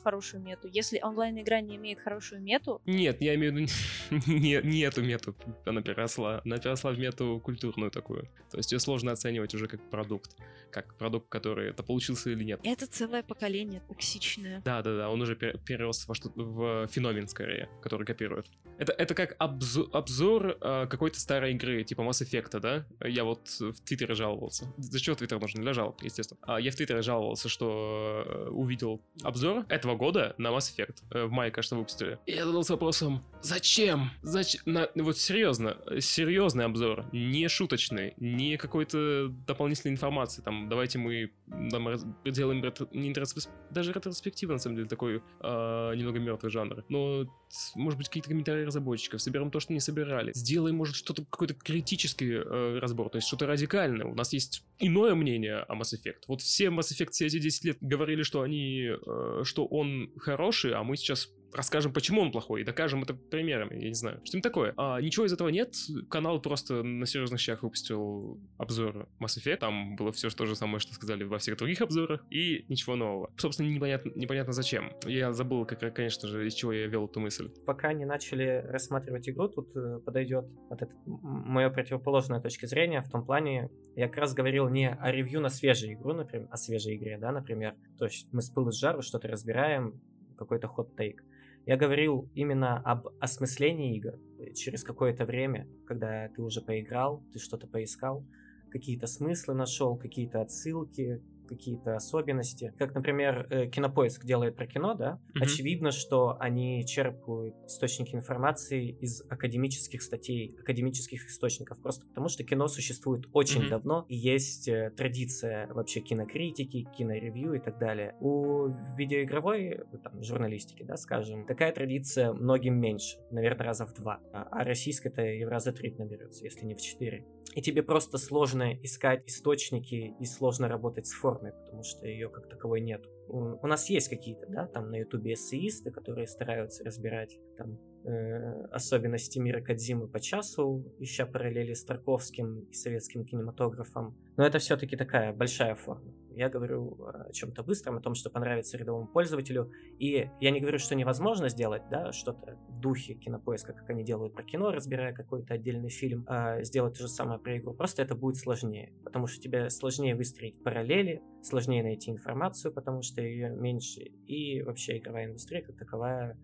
хорошую 0.03 0.43
мету. 0.43 0.69
Если 0.69 1.01
онлайн-игра 1.03 1.61
не 1.61 1.77
имеет 1.77 2.01
хорошую 2.01 2.43
мету, 2.43 2.81
Нет, 2.87 3.21
я 3.21 3.35
имею 3.35 3.53
в 3.53 3.57
виду 3.57 3.73
не, 4.27 4.61
не 4.63 4.81
эту 4.81 5.03
мету. 5.03 5.35
Она 5.65 5.83
переросла. 5.83 6.43
Она 6.45 6.59
переросла 6.59 6.93
в 6.93 6.99
мету 6.99 7.41
культурную 7.43 7.91
такую. 7.91 8.29
То 8.51 8.59
есть 8.59 8.73
ее 8.73 8.79
сложно 8.81 9.13
оценивать 9.13 9.55
уже 9.55 9.67
как 9.69 9.81
продукт. 9.91 10.37
Как 10.71 10.97
продукт, 10.99 11.29
который 11.29 11.71
это 11.71 11.83
получился 11.85 12.31
или 12.31 12.43
нет. 12.43 12.61
это 12.65 12.87
целое 12.87 13.23
поколение 13.23 13.81
токсичное. 13.89 14.61
Да, 14.65 14.83
да, 14.83 14.97
да, 14.97 15.09
он 15.11 15.21
уже 15.23 15.35
пер- 15.35 15.59
перерос 15.65 16.07
во 16.09 16.15
что 16.15 16.31
в 16.35 16.89
феномен 16.89 17.29
скорее, 17.29 17.69
который 17.81 18.05
копирует. 18.05 18.47
Это, 18.79 18.93
это 18.93 19.15
как 19.15 19.37
обзор, 19.39 19.89
обзор 19.93 20.59
э, 20.61 20.87
какой-то 20.89 21.21
старой 21.21 21.34
игры, 21.43 21.85
типа 21.85 22.03
Mass 22.03 22.23
Effect, 22.25 22.61
да? 22.61 22.87
Я 23.07 23.25
вот 23.25 23.49
в 23.59 23.81
Твиттере 23.81 24.15
жаловался. 24.15 24.73
За 24.77 24.99
что 24.99 25.15
Твиттер 25.15 25.41
нужен? 25.41 25.63
Для 25.63 25.73
жалоб, 25.73 26.03
естественно. 26.03 26.39
А 26.43 26.61
я 26.61 26.71
в 26.71 26.77
Твиттере 26.77 27.03
жаловался, 27.03 27.49
что 27.49 28.25
э, 28.27 28.49
увидел 28.51 29.01
обзор 29.23 29.67
этого 29.69 29.97
года 29.97 30.35
на 30.39 30.49
Mass 30.49 30.75
Effect. 30.75 31.03
Э, 31.11 31.25
в 31.25 31.31
мае, 31.31 31.51
кажется, 31.51 31.77
выпустили. 31.77 32.19
И 32.27 32.33
я 32.33 32.45
задался 32.45 32.73
вопросом, 32.75 33.23
зачем? 33.43 34.11
Зачем? 34.23 34.63
На, 34.67 34.89
вот 34.95 35.19
серьезно, 35.19 35.77
серьезный 36.01 36.65
обзор, 36.65 37.07
не 37.13 37.49
шуточный, 37.49 38.15
не 38.17 38.57
какой-то 38.57 39.29
дополнительной 39.47 39.93
информации. 39.93 40.43
Там, 40.43 40.69
давайте 40.69 40.99
мы 40.99 41.33
там, 41.71 41.89
делаем 42.25 42.63
ретро- 42.63 42.89
не 42.93 43.13
ретроспе- 43.13 43.51
даже 43.71 43.93
ретроспектива, 43.93 44.53
на 44.53 44.59
самом 44.59 44.77
деле, 44.77 44.89
такой 44.89 45.17
э, 45.17 45.95
немного 45.97 46.19
мертвый 46.19 46.51
жанр. 46.51 46.85
Но, 46.89 47.27
может 47.75 47.99
быть, 47.99 48.09
какие-то 48.09 48.31
комментарии 48.31 48.65
разработчиков, 48.65 49.21
соберем 49.21 49.51
то, 49.51 49.61
что 49.61 49.73
не 49.73 49.81
собирали. 49.81 50.33
Сделаем, 50.35 50.77
может, 50.77 50.97
что-то, 50.97 51.25
какой-то 51.25 51.55
критический 51.55 52.33
э, 52.33 52.79
разбор, 52.79 53.11
то 53.11 53.17
есть 53.17 53.29
что-то 53.29 53.47
радикальное. 53.47 54.07
У 54.07 54.15
нас 54.15 54.33
есть 54.33 54.65
иное 54.79 55.15
мнение 55.15 55.59
о 55.59 55.75
Mass 55.75 55.95
Effect. 55.95 56.23
Вот 56.29 56.41
все 56.41 56.67
Mass 56.67 56.93
Effect 56.93 57.11
все 57.11 57.27
эти 57.27 57.39
10 57.39 57.65
лет 57.65 57.79
говорили, 57.81 58.23
что 58.23 58.43
они, 58.43 58.91
э, 58.91 59.41
что 59.45 59.67
он 59.67 60.13
хороший, 60.19 60.73
а 60.73 60.83
мы 60.83 60.97
сейчас 60.97 61.29
расскажем, 61.55 61.93
почему 61.93 62.21
он 62.21 62.33
плохой, 62.33 62.63
и 62.63 62.65
докажем 62.65 63.03
это 63.03 63.15
примерами, 63.15 63.81
я 63.81 63.89
не 63.89 63.95
знаю. 63.95 64.21
Что-нибудь 64.25 64.43
такое. 64.43 64.75
А, 64.77 65.01
ничего 65.01 65.27
из 65.27 65.33
этого 65.33 65.49
нет. 65.49 65.75
Канал 66.09 66.41
просто 66.41 66.83
на 66.83 67.07
серьезных 67.07 67.41
щах 67.41 67.63
выпустил 67.63 68.41
обзор 68.59 69.09
Mass 69.21 69.39
Effect. 69.39 69.59
Там 69.59 69.97
было 69.97 70.13
все 70.13 70.29
то 70.31 70.47
же 70.47 70.57
самое, 70.57 70.81
что 70.81 70.95
сказали 70.95 71.25
во 71.25 71.39
всех 71.39 71.57
других 71.57 71.81
обзорах, 71.81 72.25
и 72.31 72.65
ничего 72.69 72.97
нового. 72.97 73.31
Собственно, 73.37 73.69
непонятно, 73.69 74.13
непонятно 74.15 74.53
зачем. 74.53 74.93
Я 75.07 75.33
забыл, 75.33 75.65
как, 75.65 75.95
конечно 75.95 76.29
же, 76.29 76.47
из 76.47 76.55
чего 76.55 76.73
я 76.73 76.87
вел 76.87 77.07
эту 77.07 77.21
мысль. 77.21 77.51
Пока 77.67 77.93
не 77.93 78.05
начали 78.05 78.65
рассматривать 78.67 79.29
игру, 79.29 79.49
тут 79.49 79.77
э, 79.77 80.01
подойдет 80.05 80.47
вот 80.69 80.83
эта 80.83 80.95
моя 81.07 81.71
противоположная 81.71 82.41
точка 82.41 82.67
зрения 82.67 83.03
в 83.03 83.11
том 83.11 83.25
плане, 83.25 83.71
я 83.97 84.09
как 84.09 84.19
раз 84.19 84.35
говорил 84.35 84.69
не 84.69 84.91
о 84.91 85.13
ревью 85.13 85.41
на 85.41 85.49
свежую 85.49 85.95
игру, 85.95 86.13
например, 86.13 86.49
о 86.51 86.57
свежей 86.57 86.97
игре, 86.97 87.19
да, 87.19 87.33
например. 87.33 87.75
То 87.99 88.07
есть 88.07 88.29
мы 88.33 88.43
с 88.43 88.51
пылу 88.51 88.71
с 88.71 88.79
жару 88.79 89.03
что-то 89.03 89.29
разбираем, 89.29 90.01
какой-то 90.37 90.69
ход-тейк. 90.69 91.23
Я 91.67 91.77
говорил 91.77 92.31
именно 92.35 92.79
об 92.79 93.09
осмыслении 93.21 93.97
игр. 93.97 94.19
Через 94.55 94.85
какое-то 94.85 95.25
время, 95.25 95.67
когда 95.87 96.29
ты 96.29 96.43
уже 96.43 96.61
поиграл, 96.61 97.25
ты 97.33 97.39
что-то 97.39 97.67
поискал, 97.67 98.25
какие-то 98.71 99.07
смыслы 99.07 99.55
нашел, 99.55 99.97
какие-то 99.97 100.43
отсылки, 100.43 101.23
какие-то 101.47 101.97
особенности. 101.97 102.73
Как, 102.79 102.95
например, 102.95 103.47
э, 103.51 103.67
Кинопоиск 103.67 104.25
делает 104.25 104.57
про 104.57 104.67
кино, 104.67 104.95
да? 104.95 105.21
Мгм. 105.35 105.43
Очевидно, 105.45 105.91
что 105.93 106.37
они 106.41 106.85
черпают 106.87 107.55
источники 107.67 108.15
информации 108.15 108.91
из 109.01 109.23
академических 109.29 110.03
статей, 110.03 110.57
академических 110.61 111.27
источников, 111.27 111.81
просто 111.83 112.07
потому 112.07 112.29
что 112.29 112.45
кино 112.45 112.69
существует 112.69 113.25
очень 113.33 113.63
Мгм. 113.63 113.71
давно, 113.71 114.07
и 114.09 114.17
есть 114.17 114.69
э, 114.69 114.91
традиция 114.97 115.67
вообще 115.73 116.01
кинокритики, 116.01 116.87
киноревью 116.97 117.55
и 117.55 117.59
так 117.59 117.79
далее. 117.79 118.15
У 118.21 118.69
видеоигровой 118.97 119.69
э, 119.69 119.85
там, 120.03 120.23
журналистики, 120.23 120.83
да, 120.83 120.97
скажем, 120.97 121.47
такая 121.47 121.73
традиция 121.73 122.33
многим 122.33 122.79
меньше, 122.81 123.19
наверное, 123.31 123.67
раза 123.67 123.87
в 123.87 123.95
два, 123.95 124.21
а 124.33 124.45
а 124.51 124.65
российская-то 124.65 125.23
и 125.23 125.45
в 125.45 125.49
раза 125.49 125.73
три 125.73 125.93
наберется, 125.99 126.45
если 126.45 126.65
не 126.65 126.75
в 126.75 126.81
четыре. 126.81 127.27
И 127.55 127.63
тебе 127.63 127.83
просто 127.83 128.19
сложно 128.19 128.75
искать 128.83 129.23
источники 129.27 130.15
и 130.19 130.25
сложно 130.25 130.69
работать 130.69 131.07
с 131.07 131.13
формой, 131.13 131.44
потому 131.53 131.83
что 131.83 132.07
ее 132.07 132.29
как 132.29 132.49
таковой 132.49 132.81
нет. 132.81 133.05
У 133.29 133.67
нас 133.67 133.89
есть 133.89 134.09
какие-то, 134.09 134.47
да, 134.49 134.67
там 134.67 134.91
на 134.91 134.97
ютубе 134.97 135.35
эссеисты, 135.35 135.91
которые 135.91 136.27
стараются 136.27 136.85
разбирать 136.85 137.39
там 137.57 137.79
э, 138.05 138.67
особенности 138.67 139.39
мира 139.39 139.61
Кадзимы 139.61 140.09
по 140.09 140.21
часу, 140.21 140.85
ища 140.99 141.27
параллели 141.27 141.73
с 141.73 141.85
Тарковским 141.85 142.61
и 142.71 142.75
советским 142.75 143.25
кинематографом. 143.25 144.17
Но 144.37 144.47
это 144.47 144.59
все-таки 144.59 144.97
такая 144.97 145.33
большая 145.33 145.75
форма. 145.75 146.13
Я 146.35 146.49
говорю 146.49 146.99
о 147.05 147.33
чем-то 147.33 147.63
быстром, 147.63 147.97
о 147.97 148.01
том, 148.01 148.15
что 148.15 148.31
понравится 148.31 148.77
рядовому 148.77 149.07
пользователю. 149.07 149.71
И 149.99 150.31
я 150.41 150.51
не 150.51 150.61
говорю, 150.61 150.79
что 150.79 150.95
невозможно 150.95 151.49
сделать, 151.49 151.83
да, 151.91 152.13
что-то 152.13 152.59
в 152.69 152.81
духе 152.81 153.15
кинопоиска, 153.15 153.73
как 153.73 153.89
они 153.91 154.05
делают 154.05 154.35
про 154.35 154.43
кино, 154.43 154.73
разбирая 154.73 155.15
какой-то 155.15 155.55
отдельный 155.55 155.91
фильм, 155.91 156.25
а 156.29 156.63
сделать 156.63 156.95
то 156.95 157.01
же 157.01 157.09
самое 157.09 157.39
про 157.39 157.57
игру. 157.59 157.75
Просто 157.75 158.03
это 158.03 158.15
будет 158.15 158.37
сложнее, 158.37 158.93
потому 159.05 159.27
что 159.27 159.41
тебе 159.41 159.71
сложнее 159.71 160.15
выстроить 160.15 160.63
параллели, 160.63 161.23
сложнее 161.43 161.83
найти 161.83 162.11
информацию, 162.11 162.73
потому 162.73 163.03
что 163.03 163.23
ее 163.23 163.51
меньше. 163.51 164.01
И 164.27 164.63
вообще 164.63 164.99
игровая 164.99 165.27
индустрия 165.27 165.63
как 165.63 165.77
таковая 165.77 166.39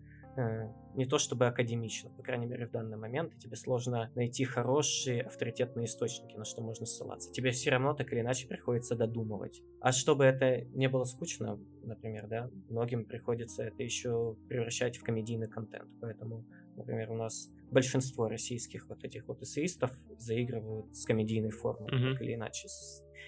не 0.95 1.05
то 1.05 1.17
чтобы 1.17 1.47
академично, 1.47 2.09
по 2.09 2.23
крайней 2.23 2.47
мере 2.47 2.67
в 2.67 2.71
данный 2.71 2.97
момент, 2.97 3.33
и 3.33 3.37
тебе 3.37 3.55
сложно 3.55 4.11
найти 4.15 4.43
хорошие 4.43 5.23
авторитетные 5.23 5.85
источники, 5.85 6.35
на 6.35 6.45
что 6.45 6.61
можно 6.61 6.85
ссылаться. 6.85 7.31
Тебе 7.31 7.51
все 7.51 7.71
равно 7.71 7.93
так 7.93 8.11
или 8.11 8.21
иначе 8.21 8.47
приходится 8.47 8.95
додумывать. 8.95 9.61
А 9.79 9.91
чтобы 9.91 10.25
это 10.25 10.61
не 10.73 10.89
было 10.89 11.05
скучно, 11.05 11.59
например, 11.83 12.27
да, 12.27 12.49
многим 12.69 13.05
приходится 13.05 13.63
это 13.63 13.83
еще 13.83 14.35
превращать 14.47 14.97
в 14.97 15.03
комедийный 15.03 15.47
контент. 15.47 15.89
Поэтому, 16.01 16.45
например, 16.75 17.11
у 17.11 17.15
нас 17.15 17.49
большинство 17.71 18.27
российских 18.27 18.87
вот 18.89 19.03
этих 19.03 19.27
вот 19.27 19.41
эссеистов 19.41 19.91
заигрывают 20.17 20.95
с 20.95 21.05
комедийной 21.05 21.51
формой, 21.51 21.91
mm-hmm. 21.91 22.13
так 22.13 22.21
или 22.21 22.35
иначе. 22.35 22.67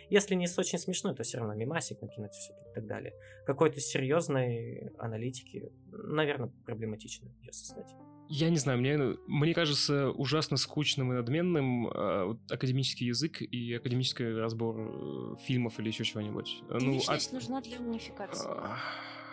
Если 0.10 0.36
не 0.36 0.48
с 0.48 0.58
очень 0.58 0.80
смешной, 0.80 1.16
то 1.16 1.24
все 1.24 1.38
равно 1.38 1.54
мимасик 1.54 2.02
накинуть 2.02 2.34
все 2.34 2.54
и 2.54 2.74
так 2.74 2.86
далее. 2.86 3.14
Какой-то 3.46 3.80
серьезной 3.80 4.92
аналитики, 4.98 5.72
наверное, 5.92 6.52
проблематично 6.66 7.30
ее 7.42 7.52
создать. 7.52 7.90
Я 8.30 8.50
не 8.50 8.58
знаю, 8.58 8.80
мне, 8.80 8.98
мне 9.28 9.54
кажется 9.54 10.10
ужасно 10.10 10.58
скучным 10.58 11.12
и 11.12 11.16
надменным 11.16 11.88
э, 11.88 12.26
вот, 12.26 12.52
академический 12.52 13.08
язык 13.08 13.42
и 13.42 13.74
академический 13.74 14.34
разбор 14.34 14.80
э, 14.80 15.36
фильмов 15.46 15.80
или 15.80 15.90
еще 15.90 16.04
чего-нибудь. 16.04 16.64
Ну, 16.70 17.00
от... 17.06 17.32
нужна 17.34 17.62
для 17.62 17.80
унификации. 17.80 18.50
А, 18.50 18.78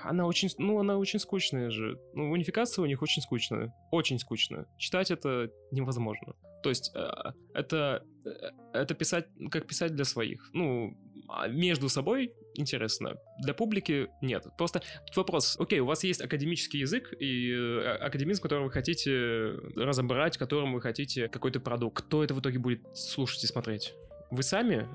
она 0.02 0.26
очень, 0.26 0.48
ну, 0.58 0.78
она 0.80 0.98
очень 0.98 1.18
скучная 1.18 1.70
же. 1.70 2.00
Ну, 2.14 2.30
унификация 2.30 2.82
у 2.82 2.86
них 2.86 3.00
очень 3.00 3.22
скучная. 3.22 3.72
Очень 3.90 4.18
скучная. 4.18 4.66
Читать 4.76 5.10
это 5.10 5.50
невозможно. 5.70 6.34
То 6.62 6.68
есть 6.68 6.92
э, 6.94 7.08
это, 7.54 8.04
э, 8.24 8.30
это 8.72 8.94
писать, 8.94 9.26
как 9.50 9.66
писать 9.66 9.94
для 9.94 10.04
своих. 10.04 10.50
Ну, 10.52 10.96
а 11.28 11.48
между 11.48 11.88
собой 11.88 12.34
интересно. 12.54 13.14
Для 13.42 13.54
публики 13.54 14.08
нет. 14.20 14.46
Просто 14.58 14.82
тут 15.06 15.16
вопрос. 15.16 15.56
Окей, 15.58 15.80
у 15.80 15.86
вас 15.86 16.04
есть 16.04 16.20
академический 16.20 16.80
язык 16.80 17.12
и 17.18 17.52
э, 17.52 17.96
академизм, 18.00 18.42
который 18.42 18.64
вы 18.64 18.70
хотите 18.70 19.54
разобрать, 19.76 20.36
которым 20.36 20.74
вы 20.74 20.80
хотите 20.80 21.28
какой-то 21.28 21.60
продукт. 21.60 22.04
Кто 22.04 22.24
это 22.24 22.34
в 22.34 22.40
итоге 22.40 22.58
будет 22.58 22.82
слушать 22.94 23.44
и 23.44 23.46
смотреть? 23.46 23.94
Вы 24.30 24.44
сами 24.44 24.86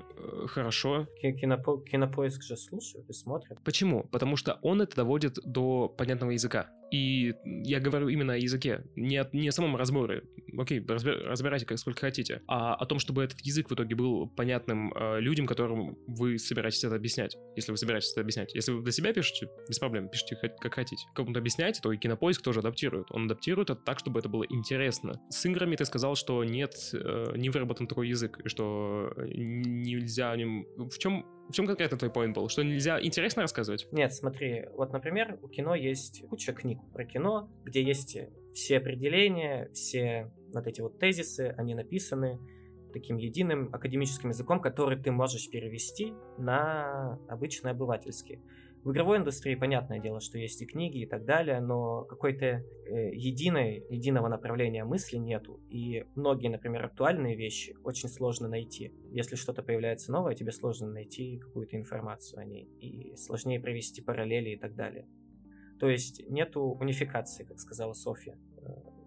хорошо. 0.48 1.06
Кинопо... 1.20 1.82
Кинопоиск 1.82 2.42
же 2.42 2.56
слушают 2.56 3.08
и 3.10 3.12
смотрят. 3.12 3.62
Почему? 3.64 4.04
Потому 4.04 4.36
что 4.36 4.58
он 4.62 4.80
это 4.80 4.96
доводит 4.96 5.38
до 5.44 5.88
понятного 5.88 6.30
языка. 6.30 6.70
И 6.90 7.34
я 7.44 7.80
говорю 7.80 8.08
именно 8.08 8.34
о 8.34 8.36
языке, 8.36 8.84
не 8.94 9.16
о, 9.16 9.28
не 9.32 9.48
о 9.48 9.52
самом 9.52 9.76
разборе. 9.76 10.22
Окей, 10.56 10.84
разбир, 10.86 11.22
разбирайте 11.26 11.66
как 11.66 11.78
сколько 11.78 12.00
хотите, 12.00 12.42
а 12.46 12.74
о 12.74 12.86
том, 12.86 12.98
чтобы 12.98 13.24
этот 13.24 13.40
язык 13.40 13.68
в 13.70 13.74
итоге 13.74 13.94
был 13.94 14.28
понятным 14.28 14.92
э, 14.94 15.20
людям, 15.20 15.46
которым 15.46 15.98
вы 16.06 16.38
собираетесь 16.38 16.84
это 16.84 16.94
объяснять. 16.94 17.36
Если 17.56 17.72
вы 17.72 17.76
собираетесь 17.76 18.12
это 18.12 18.20
объяснять. 18.20 18.54
Если 18.54 18.72
вы 18.72 18.82
для 18.82 18.92
себя 18.92 19.12
пишете, 19.12 19.48
без 19.68 19.78
проблем, 19.78 20.08
пишите 20.08 20.36
как 20.36 20.74
хотите. 20.74 21.06
Кому-то 21.14 21.40
объясняете, 21.40 21.80
то 21.82 21.92
и 21.92 21.98
кинопоиск 21.98 22.42
тоже 22.42 22.60
адаптирует. 22.60 23.06
Он 23.10 23.24
адаптирует 23.24 23.70
это 23.70 23.80
так, 23.80 23.98
чтобы 23.98 24.20
это 24.20 24.28
было 24.28 24.44
интересно. 24.48 25.20
С 25.30 25.44
играми 25.46 25.76
ты 25.76 25.84
сказал, 25.84 26.14
что 26.14 26.44
нет, 26.44 26.74
э, 26.92 27.32
не 27.36 27.50
выработан 27.50 27.86
такой 27.86 28.08
язык, 28.08 28.38
и 28.44 28.48
что 28.48 29.12
нельзя 29.16 30.30
о 30.30 30.36
нем... 30.36 30.66
В 30.76 30.98
чем 30.98 31.26
в 31.48 31.52
чем 31.52 31.66
конкретно 31.66 31.98
твой 31.98 32.10
поинт 32.10 32.34
был? 32.34 32.48
Что 32.48 32.62
нельзя 32.62 33.00
интересно 33.00 33.42
рассказывать? 33.42 33.86
Нет, 33.92 34.12
смотри, 34.12 34.66
вот, 34.72 34.92
например, 34.92 35.38
у 35.42 35.48
кино 35.48 35.74
есть 35.74 36.26
куча 36.28 36.52
книг 36.52 36.78
про 36.92 37.04
кино, 37.04 37.50
где 37.64 37.82
есть 37.82 38.16
все 38.52 38.78
определения, 38.78 39.70
все 39.72 40.32
вот 40.52 40.66
эти 40.66 40.80
вот 40.80 40.98
тезисы, 40.98 41.54
они 41.56 41.74
написаны 41.74 42.38
таким 42.92 43.18
единым 43.18 43.68
академическим 43.74 44.30
языком, 44.30 44.60
который 44.60 44.98
ты 44.98 45.10
можешь 45.10 45.50
перевести 45.50 46.14
на 46.38 47.18
обычный 47.28 47.72
обывательский. 47.72 48.40
В 48.86 48.92
игровой 48.92 49.18
индустрии, 49.18 49.56
понятное 49.56 49.98
дело, 49.98 50.20
что 50.20 50.38
есть 50.38 50.62
и 50.62 50.64
книги 50.64 50.98
и 50.98 51.06
так 51.06 51.24
далее, 51.24 51.58
но 51.58 52.04
какой-то 52.04 52.46
э, 52.46 52.62
единой, 53.16 53.84
единого 53.90 54.28
направления 54.28 54.84
мысли 54.84 55.16
нету. 55.16 55.58
И 55.68 56.04
многие, 56.14 56.46
например, 56.50 56.84
актуальные 56.84 57.34
вещи 57.34 57.74
очень 57.82 58.08
сложно 58.08 58.46
найти. 58.46 58.94
Если 59.10 59.34
что-то 59.34 59.64
появляется 59.64 60.12
новое, 60.12 60.36
тебе 60.36 60.52
сложно 60.52 60.86
найти 60.86 61.38
какую-то 61.38 61.76
информацию 61.76 62.38
о 62.38 62.44
ней. 62.44 62.70
И 62.78 63.16
сложнее 63.16 63.58
провести 63.58 64.02
параллели 64.02 64.50
и 64.50 64.56
так 64.56 64.76
далее. 64.76 65.08
То 65.80 65.88
есть 65.88 66.22
нету 66.30 66.60
унификации, 66.60 67.42
как 67.42 67.58
сказала 67.58 67.92
Софья. 67.92 68.38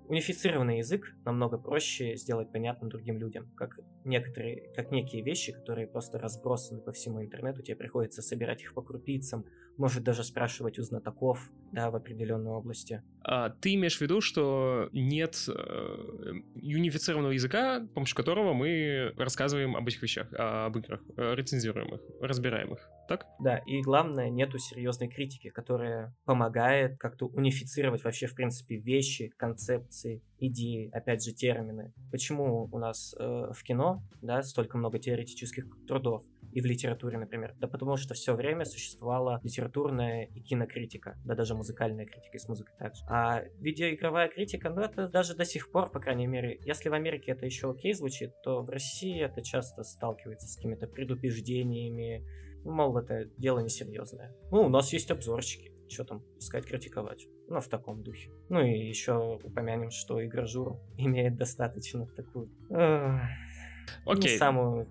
Унифицированный 0.10 0.80
язык 0.80 1.13
намного 1.24 1.60
проще 1.60 2.15
сделать 2.15 2.52
понятным 2.52 2.89
другим 2.89 3.19
людям, 3.19 3.48
как 3.56 3.80
некоторые, 4.06 4.74
как 4.76 4.89
некие 4.89 5.22
вещи, 5.22 5.52
которые 5.52 5.86
просто 5.86 6.17
разбросаны 6.17 6.82
по 6.82 6.91
всему 6.91 7.22
интернету, 7.22 7.62
тебе 7.62 7.76
приходится 7.76 8.24
собирать 8.24 8.63
их 8.63 8.74
по 8.74 8.82
крупицам, 8.82 9.45
может 9.78 10.04
даже 10.04 10.24
спрашивать 10.24 10.80
у 10.80 10.82
знатоков, 10.82 11.52
да, 11.72 11.91
в 11.91 11.95
определенной 11.95 12.50
области. 12.50 13.04
А, 13.22 13.52
ты 13.52 13.76
имеешь 13.76 14.00
в 14.00 14.02
виду, 14.02 14.19
что 14.19 14.89
нет 14.93 15.45
э, 15.48 16.34
юнифицированного 16.56 17.34
языка, 17.34 17.86
с 17.86 17.89
помощью 17.89 18.17
которого 18.17 18.54
мы 18.54 19.13
рассказываем 19.15 19.76
об 19.76 19.88
этих 19.88 20.02
вещах, 20.02 20.28
об 20.34 20.76
играх, 20.76 21.02
э, 21.17 21.36
рецензируем 21.36 21.93
их, 21.93 22.02
разбираем 22.19 22.74
их, 22.74 22.89
так? 23.10 23.26
Да, 23.39 23.58
и 23.58 23.82
главное, 23.82 24.30
нету 24.30 24.60
серьезной 24.60 25.10
критики, 25.10 25.50
которая 25.50 26.15
помогает 26.26 26.98
как-то 26.98 27.26
унифицировать 27.26 28.04
вообще, 28.04 28.28
в 28.28 28.36
принципе, 28.36 28.78
вещи, 28.78 29.32
концепции, 29.36 30.22
идеи, 30.38 30.89
опять 30.93 31.24
же, 31.24 31.34
термины. 31.34 31.93
Почему 32.12 32.69
у 32.72 32.78
нас 32.78 33.15
э, 33.19 33.52
в 33.52 33.63
кино, 33.63 34.04
да, 34.22 34.43
столько 34.43 34.78
много 34.78 35.00
теоретических 35.00 35.65
трудов? 35.88 36.24
и 36.52 36.62
в 36.62 36.65
литературе, 36.65 37.19
например? 37.19 37.54
Да 37.60 37.67
потому 37.67 37.98
что 37.98 38.13
все 38.13 38.34
время 38.34 38.65
существовала 38.65 39.39
литературная 39.43 40.26
и 40.26 40.41
кинокритика, 40.41 41.15
да 41.24 41.36
даже 41.36 41.54
музыкальная 41.54 42.08
критика 42.08 42.38
и 42.38 42.39
с 42.39 42.48
музыкой 42.48 42.76
также. 42.78 43.04
А 43.08 43.43
видеоигровая 43.60 44.30
критика, 44.30 44.72
ну 44.72 44.82
это 44.82 45.08
даже 45.08 45.36
до 45.36 45.45
сих 45.45 45.72
пор, 45.72 45.91
по 45.91 46.00
крайней 46.00 46.26
мере, 46.28 46.60
если 46.65 46.89
в 46.89 46.93
Америке 46.93 47.34
это 47.34 47.45
еще 47.45 47.69
окей 47.69 47.93
звучит, 47.93 48.32
то 48.41 48.63
в 48.63 48.69
России 48.72 49.22
это 49.22 49.43
часто 49.43 49.84
сталкивается 49.84 50.48
с 50.48 50.56
какими-то 50.56 50.88
предубеждениями, 50.88 52.26
ну, 52.63 52.72
мол, 52.72 52.98
это 52.98 53.26
дело 53.38 53.60
несерьезное. 53.60 54.36
Ну, 54.52 54.63
у 54.63 54.69
нас 54.69 54.91
есть 54.93 55.12
обзорщики, 55.12 55.72
что 55.88 56.04
там 56.04 56.24
искать, 56.38 56.65
критиковать. 56.65 57.28
Ну, 57.48 57.60
в 57.60 57.67
таком 57.67 58.04
духе. 58.04 58.32
Ну 58.50 58.62
и 58.62 58.88
еще 58.88 59.39
упомянем, 59.43 59.91
что 59.91 60.24
игражур 60.24 60.80
имеет 60.98 61.38
достаточно 61.38 62.06
такую... 62.08 62.50
Э, 62.69 63.19
Окей. 64.06 64.34
Не 64.34 64.38
самую 64.38 64.88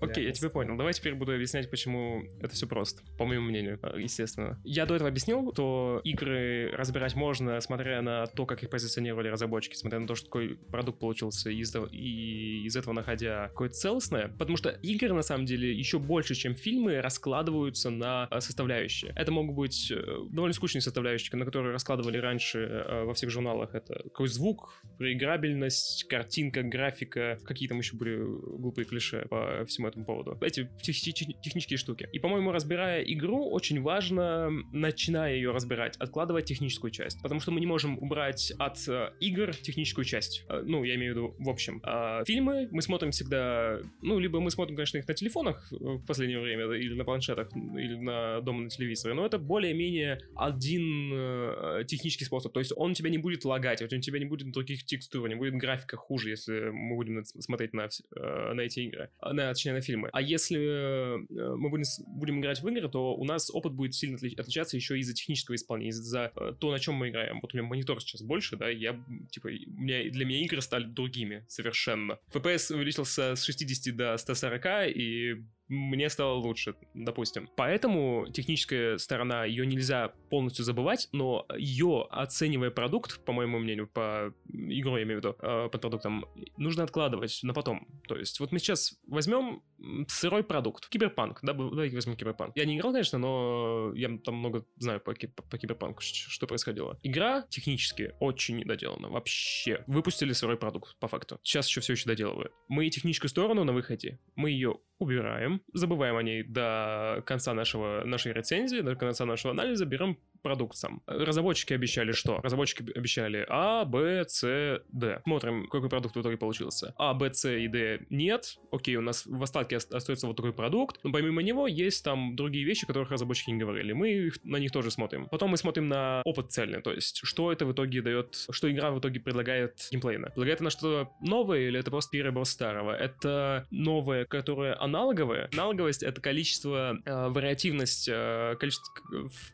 Окей, 0.00 0.24
я 0.24 0.32
тебя 0.32 0.50
понял. 0.50 0.76
Давай 0.76 0.92
теперь 0.92 1.14
буду 1.14 1.32
объяснять, 1.32 1.70
почему 1.70 2.22
это 2.40 2.54
все 2.54 2.66
просто, 2.66 3.02
по 3.18 3.24
моему 3.24 3.46
мнению, 3.46 3.78
э, 3.82 4.00
естественно. 4.00 4.60
Я 4.64 4.86
до 4.86 4.94
этого 4.94 5.08
объяснил, 5.08 5.52
что 5.52 6.00
игры 6.04 6.70
разбирать 6.72 7.14
можно, 7.14 7.60
смотря 7.60 8.02
на 8.02 8.26
то, 8.26 8.46
как 8.46 8.62
их 8.62 8.70
позиционировали 8.70 9.28
разработчики, 9.28 9.74
смотря 9.74 9.98
на 9.98 10.06
то, 10.06 10.14
что 10.14 10.26
такой 10.26 10.56
продукт 10.56 10.98
получился, 10.98 11.50
и 11.50 12.62
из 12.64 12.76
этого 12.76 12.92
находя 12.92 13.48
какое-то 13.48 13.74
целостное, 13.74 14.28
потому 14.38 14.56
что 14.56 14.70
игры, 14.70 15.12
на 15.12 15.22
самом 15.22 15.46
деле, 15.46 15.72
еще 15.72 15.98
больше, 15.98 16.34
чем 16.34 16.54
фильмы, 16.54 17.00
раскладываются 17.00 17.90
на 17.90 18.28
э, 18.30 18.40
составляющие. 18.40 19.12
Это 19.16 19.32
могут 19.32 19.56
быть 19.56 19.90
э, 19.90 20.02
довольно 20.30 20.54
скучные 20.54 20.82
составляющие, 20.82 21.36
на 21.38 21.44
которые 21.44 21.72
раскладывали 21.72 22.18
раньше 22.18 22.84
во 23.04 23.14
всех 23.14 23.30
журналах. 23.30 23.74
Это 23.74 24.02
какой 24.04 24.28
звук, 24.28 24.82
проиграбельность, 24.98 26.04
картинка, 26.08 26.62
графика, 26.62 27.38
какие 27.44 27.68
там 27.68 27.78
еще 27.78 27.96
были 27.96 28.16
глупые 28.16 28.84
клише 28.84 28.99
клише 29.00 29.26
по 29.28 29.64
всему 29.66 29.88
этому 29.88 30.04
поводу. 30.04 30.38
Эти 30.40 30.68
технические 30.82 31.78
штуки. 31.78 32.08
И, 32.12 32.18
по-моему, 32.18 32.52
разбирая 32.52 33.02
игру, 33.02 33.50
очень 33.50 33.80
важно, 33.80 34.50
начиная 34.72 35.34
ее 35.34 35.50
разбирать, 35.50 35.96
откладывать 35.96 36.44
техническую 36.44 36.90
часть. 36.90 37.20
Потому 37.22 37.40
что 37.40 37.50
мы 37.50 37.60
не 37.60 37.66
можем 37.66 37.98
убрать 37.98 38.52
от 38.58 38.86
э, 38.88 39.10
игр 39.20 39.54
техническую 39.54 40.04
часть. 40.04 40.44
Э, 40.48 40.62
ну, 40.64 40.84
я 40.84 40.94
имею 40.96 41.14
в 41.14 41.16
виду 41.16 41.34
в 41.38 41.48
общем. 41.48 41.80
А 41.84 42.24
фильмы 42.24 42.68
мы 42.70 42.82
смотрим 42.82 43.10
всегда... 43.10 43.78
Ну, 44.02 44.18
либо 44.18 44.40
мы 44.40 44.50
смотрим, 44.50 44.76
конечно, 44.76 44.98
их 44.98 45.08
на 45.08 45.14
телефонах 45.14 45.66
в 45.70 46.04
последнее 46.06 46.40
время, 46.40 46.72
или 46.74 46.94
на 46.94 47.04
планшетах, 47.04 47.48
или 47.54 47.96
на 47.96 48.40
дома 48.40 48.62
на 48.62 48.68
телевизоре, 48.68 49.14
но 49.14 49.24
это 49.24 49.38
более-менее 49.38 50.20
один 50.36 51.10
э, 51.12 51.84
технический 51.86 52.24
способ. 52.24 52.52
То 52.52 52.60
есть 52.60 52.72
он 52.76 52.94
тебя 52.94 53.10
не 53.10 53.18
будет 53.18 53.44
лагать, 53.44 53.82
он 53.82 54.00
тебя 54.00 54.18
не 54.18 54.26
будет 54.26 54.50
других 54.52 54.84
текстур, 54.84 55.28
не 55.28 55.34
будет 55.34 55.54
графика 55.54 55.96
хуже, 55.96 56.30
если 56.30 56.70
мы 56.70 56.96
будем 56.96 57.24
смотреть 57.24 57.72
на, 57.72 57.88
э, 58.14 58.52
на 58.52 58.60
эти 58.60 58.89
игры, 58.90 59.10
а, 59.18 59.32
на, 59.32 59.52
точнее, 59.52 59.72
на 59.72 59.80
фильмы. 59.80 60.10
А 60.12 60.20
если 60.20 60.60
э, 60.60 61.54
мы 61.56 61.70
будем, 61.70 61.84
будем 62.06 62.40
играть 62.40 62.60
в 62.60 62.68
игры, 62.68 62.88
то 62.88 63.14
у 63.14 63.24
нас 63.24 63.50
опыт 63.50 63.72
будет 63.72 63.94
сильно 63.94 64.16
отличаться 64.16 64.76
еще 64.76 64.98
из-за 64.98 65.14
технического 65.14 65.54
исполнения, 65.54 65.90
из-за 65.90 66.32
то, 66.60 66.70
на 66.70 66.78
чем 66.78 66.94
мы 66.94 67.08
играем. 67.08 67.40
Вот 67.40 67.54
у 67.54 67.56
меня 67.56 67.66
монитор 67.66 68.00
сейчас 68.00 68.22
больше, 68.22 68.56
да, 68.56 68.68
я, 68.68 69.02
типа, 69.30 69.48
у 69.48 69.80
меня, 69.80 70.10
для 70.10 70.24
меня 70.24 70.44
игры 70.44 70.60
стали 70.60 70.84
другими 70.84 71.44
совершенно. 71.48 72.18
FPS 72.32 72.74
увеличился 72.74 73.36
с 73.36 73.44
60 73.44 73.96
до 73.96 74.16
140, 74.16 74.96
и 74.96 75.44
мне 75.70 76.10
стало 76.10 76.34
лучше, 76.34 76.74
допустим. 76.94 77.48
Поэтому 77.56 78.26
техническая 78.32 78.98
сторона, 78.98 79.44
ее 79.44 79.64
нельзя 79.64 80.12
полностью 80.28 80.64
забывать, 80.64 81.08
но 81.12 81.46
ее, 81.56 82.06
оценивая 82.10 82.70
продукт, 82.70 83.24
по 83.24 83.32
моему 83.32 83.60
мнению, 83.60 83.86
по 83.86 84.34
игру, 84.48 84.96
я 84.96 85.04
имею 85.04 85.20
в 85.20 85.24
виду, 85.24 85.36
э, 85.40 85.68
под 85.70 85.80
продуктом, 85.80 86.26
нужно 86.56 86.82
откладывать 86.82 87.38
на 87.44 87.54
потом. 87.54 87.86
То 88.08 88.16
есть 88.16 88.40
вот 88.40 88.50
мы 88.50 88.58
сейчас 88.58 88.98
возьмем 89.06 89.62
сырой 90.08 90.42
продукт. 90.42 90.88
Киберпанк, 90.88 91.38
да, 91.42 91.52
давайте 91.52 91.94
возьмем 91.94 92.16
киберпанк. 92.16 92.56
Я 92.56 92.64
не 92.64 92.76
играл, 92.76 92.92
конечно, 92.92 93.18
но 93.18 93.92
я 93.94 94.10
там 94.24 94.34
много 94.34 94.66
знаю 94.76 95.00
по, 95.00 95.14
по, 95.14 95.42
по 95.42 95.56
киберпанку, 95.56 96.02
что 96.02 96.48
происходило. 96.48 96.98
Игра 97.04 97.42
технически 97.48 98.14
очень 98.18 98.56
недоделана, 98.56 99.08
вообще. 99.08 99.84
Выпустили 99.86 100.32
сырой 100.32 100.56
продукт, 100.56 100.98
по 100.98 101.06
факту. 101.06 101.38
Сейчас 101.44 101.68
еще 101.68 101.80
все 101.80 101.92
еще 101.92 102.06
доделывают. 102.06 102.52
Мы 102.68 102.90
техническую 102.90 103.28
сторону 103.28 103.62
на 103.62 103.72
выходе, 103.72 104.18
мы 104.34 104.50
ее 104.50 104.78
убираем, 105.00 105.62
забываем 105.72 106.16
о 106.16 106.22
ней 106.22 106.42
до 106.42 107.22
конца 107.26 107.54
нашего, 107.54 108.02
нашей 108.04 108.32
рецензии, 108.32 108.80
до 108.80 108.94
конца 108.94 109.24
нашего 109.24 109.52
анализа, 109.52 109.84
берем 109.86 110.16
продукт 110.42 110.76
сам. 110.76 111.02
Разработчики 111.06 111.72
обещали 111.72 112.12
что? 112.12 112.38
Разработчики 112.42 112.84
обещали 112.96 113.44
А, 113.48 113.84
Б, 113.84 114.24
С, 114.26 114.82
Д. 114.92 115.20
Смотрим, 115.24 115.66
какой 115.68 115.88
продукт 115.88 116.16
в 116.16 116.20
итоге 116.20 116.36
получился. 116.36 116.94
А, 116.96 117.14
Б, 117.14 117.32
С 117.32 117.48
и 117.48 117.68
Д 117.68 118.06
нет. 118.10 118.58
Окей, 118.70 118.96
у 118.96 119.02
нас 119.02 119.26
в 119.26 119.42
остатке 119.42 119.76
остается 119.76 120.26
вот 120.26 120.36
такой 120.36 120.52
продукт. 120.52 121.00
Но 121.02 121.12
помимо 121.12 121.42
него 121.42 121.66
есть 121.66 122.04
там 122.04 122.36
другие 122.36 122.64
вещи, 122.64 122.84
о 122.84 122.86
которых 122.86 123.10
разработчики 123.10 123.50
не 123.50 123.58
говорили. 123.58 123.92
Мы 123.92 124.30
на 124.44 124.56
них 124.56 124.72
тоже 124.72 124.90
смотрим. 124.90 125.26
Потом 125.28 125.50
мы 125.50 125.56
смотрим 125.56 125.88
на 125.88 126.22
опыт 126.24 126.52
цельный, 126.52 126.82
то 126.82 126.92
есть 126.92 127.20
что 127.22 127.52
это 127.52 127.66
в 127.66 127.72
итоге 127.72 128.02
дает, 128.02 128.46
что 128.50 128.70
игра 128.70 128.90
в 128.90 128.98
итоге 128.98 129.20
предлагает 129.20 129.88
геймплейно. 129.90 130.28
Предлагает 130.28 130.60
она 130.60 130.70
что-то 130.70 131.10
новое 131.20 131.60
или 131.60 131.78
это 131.78 131.90
просто 131.90 132.10
перебор 132.10 132.46
старого? 132.46 132.92
Это 132.92 133.66
новое, 133.70 134.24
которое 134.24 134.80
аналоговое. 134.90 135.48
Аналоговость— 135.52 136.02
это 136.04 136.20
количество, 136.20 136.98
э, 137.04 137.28
вариативность, 137.28 138.08
э, 138.10 138.56
количество, 138.58 138.92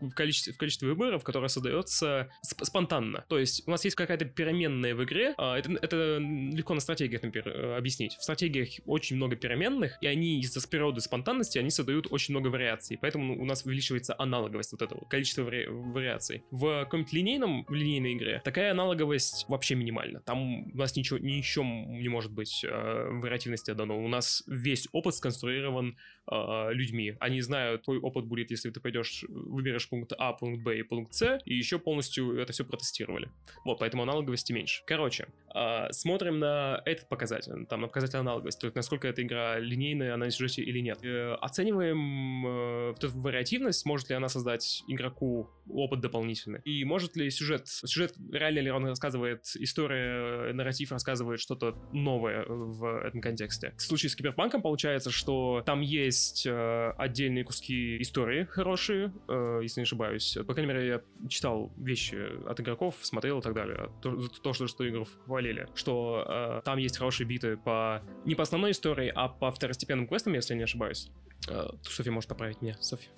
в, 0.01 0.11
количестве, 0.14 0.53
в 0.53 0.59
количестве 0.59 0.89
выборов, 0.89 1.22
которое 1.24 1.49
создается 1.49 2.30
сп- 2.47 2.64
спонтанно. 2.64 3.24
То 3.28 3.39
есть 3.39 3.66
у 3.66 3.70
нас 3.70 3.84
есть 3.84 3.97
какая-то 3.97 4.24
переменная 4.24 4.95
в 4.95 5.05
игре. 5.05 5.34
Э, 5.39 5.55
это, 5.55 5.72
это 5.80 6.18
легко 6.18 6.74
на 6.74 6.80
стратегиях, 6.80 7.22
например, 7.22 7.49
э, 7.49 7.76
объяснить. 7.76 8.14
В 8.14 8.22
стратегиях 8.22 8.68
очень 8.87 9.16
много 9.16 9.37
переменных, 9.37 9.99
и 10.01 10.07
они 10.07 10.41
из-за 10.41 10.66
природы 10.66 11.01
спонтанности, 11.01 11.59
они 11.59 11.70
создают 11.70 12.07
очень 12.11 12.34
много 12.34 12.49
вариаций. 12.49 12.99
Поэтому 13.01 13.41
у 13.41 13.45
нас 13.45 13.64
увеличивается 13.64 14.14
аналоговость 14.18 14.72
вот 14.72 14.82
этого, 14.82 15.05
количество 15.07 15.43
вари- 15.43 15.68
вариаций. 15.68 16.43
В 16.51 16.84
каком-нибудь 16.84 17.12
линейном, 17.12 17.64
в 17.68 17.74
линейной 17.74 18.14
игре 18.14 18.41
такая 18.45 18.70
аналоговость 18.70 19.45
вообще 19.49 19.74
минимальна. 19.74 20.20
Там 20.20 20.70
у 20.72 20.76
нас 20.76 20.97
ничего, 20.97 21.18
ничего 21.18 21.64
не 21.64 22.09
может 22.09 22.32
быть 22.32 22.64
э, 22.64 23.09
вариативности 23.11 23.72
дано. 23.72 24.03
У 24.03 24.09
нас 24.09 24.43
весь 24.47 24.89
опыт 24.93 25.14
konstruieren, 25.26 25.74
die 25.74 25.94
э, 26.30 26.72
людьми. 26.72 27.16
Они 27.20 27.40
знают, 27.40 27.84
твой 27.84 27.98
опыт 27.98 28.24
будет, 28.26 28.50
если 28.50 28.70
ты 28.70 28.80
пойдешь, 28.80 29.24
выберешь 29.28 29.88
пункт 29.88 30.12
А, 30.18 30.32
пункт 30.32 30.62
Б 30.62 30.78
и 30.78 30.82
пункт 30.82 31.14
С, 31.14 31.38
и 31.44 31.54
еще 31.54 31.78
полностью 31.78 32.38
это 32.38 32.52
все 32.52 32.64
протестировали. 32.64 33.30
Вот, 33.64 33.78
поэтому 33.78 34.02
аналоговости 34.02 34.52
меньше. 34.52 34.82
Короче, 34.86 35.28
э, 35.54 35.92
смотрим 35.92 36.38
на 36.38 36.82
этот 36.84 37.08
показатель, 37.08 37.66
там, 37.66 37.82
на 37.82 37.86
показатель 37.86 38.18
аналоговости, 38.18 38.60
то 38.60 38.66
есть 38.66 38.76
насколько 38.76 39.08
эта 39.08 39.22
игра 39.22 39.58
линейная, 39.58 40.14
она 40.14 40.26
на 40.26 40.30
сюжете 40.30 40.62
или 40.62 40.80
нет. 40.80 40.98
Э, 41.02 41.34
оцениваем 41.40 42.46
э, 42.46 42.94
эту 42.96 43.10
вариативность, 43.18 43.84
может 43.86 44.08
ли 44.08 44.16
она 44.16 44.28
создать 44.28 44.82
игроку 44.88 45.50
опыт 45.68 46.00
дополнительный, 46.00 46.60
и 46.64 46.84
может 46.84 47.16
ли 47.16 47.30
сюжет, 47.30 47.68
сюжет 47.68 48.14
реально 48.32 48.60
ли 48.60 48.70
он 48.70 48.86
рассказывает, 48.86 49.44
история, 49.56 50.52
нарратив 50.52 50.92
рассказывает 50.92 51.40
что-то 51.40 51.76
новое 51.92 52.44
в 52.46 53.04
этом 53.04 53.20
контексте. 53.20 53.74
В 53.76 53.82
случае 53.82 54.10
с 54.10 54.16
Киберпанком 54.16 54.62
получается, 54.62 55.10
что 55.10 55.62
там 55.64 55.80
есть 55.80 56.15
э, 56.46 56.92
отдельные 56.96 57.44
куски 57.44 58.00
истории 58.00 58.44
хорошие, 58.44 59.12
э, 59.28 59.60
если 59.62 59.80
не 59.80 59.84
ошибаюсь. 59.84 60.38
По 60.46 60.54
крайней 60.54 60.72
мере, 60.72 60.86
я 60.86 61.28
читал 61.28 61.72
вещи 61.76 62.16
от 62.48 62.60
игроков, 62.60 62.96
смотрел 63.02 63.38
и 63.38 63.42
так 63.42 63.54
далее. 63.54 63.90
То, 64.02 64.28
то 64.42 64.52
что, 64.52 64.66
что 64.66 64.88
игров 64.88 65.08
хвалили. 65.24 65.68
Что 65.74 66.24
э, 66.26 66.62
там 66.64 66.78
есть 66.78 66.98
хорошие 66.98 67.26
биты 67.26 67.56
по 67.56 68.02
не 68.24 68.34
по 68.34 68.42
основной 68.42 68.72
истории, 68.72 69.12
а 69.14 69.28
по 69.28 69.50
второстепенным 69.50 70.06
квестам, 70.06 70.34
если 70.34 70.54
я 70.54 70.58
не 70.58 70.64
ошибаюсь. 70.64 71.10
Э, 71.48 71.68
Софья 71.82 72.12
может 72.12 72.28
поправить 72.28 72.62
меня. 72.62 72.76
Софья. 72.80 73.10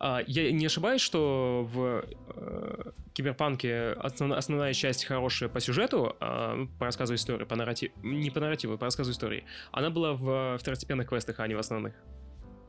Uh, 0.00 0.24
я 0.26 0.50
не 0.52 0.66
ошибаюсь, 0.66 1.00
что 1.00 1.68
в 1.72 2.04
uh, 2.28 2.94
Киберпанке 3.12 3.92
основ, 3.92 4.32
основная 4.32 4.72
часть 4.72 5.04
хорошая 5.04 5.48
по 5.48 5.60
сюжету, 5.60 6.16
uh, 6.20 6.68
по 6.78 6.86
рассказу 6.86 7.14
истории, 7.14 7.44
по 7.44 7.56
нарративу, 7.56 7.92
не 8.02 8.30
по 8.30 8.40
нарративу, 8.40 8.78
по 8.78 8.86
рассказу 8.86 9.12
истории, 9.12 9.44
она 9.70 9.90
была 9.90 10.14
в 10.14 10.58
второстепенных 10.58 11.08
квестах, 11.08 11.40
а 11.40 11.46
не 11.46 11.54
в 11.54 11.58
основных. 11.58 11.94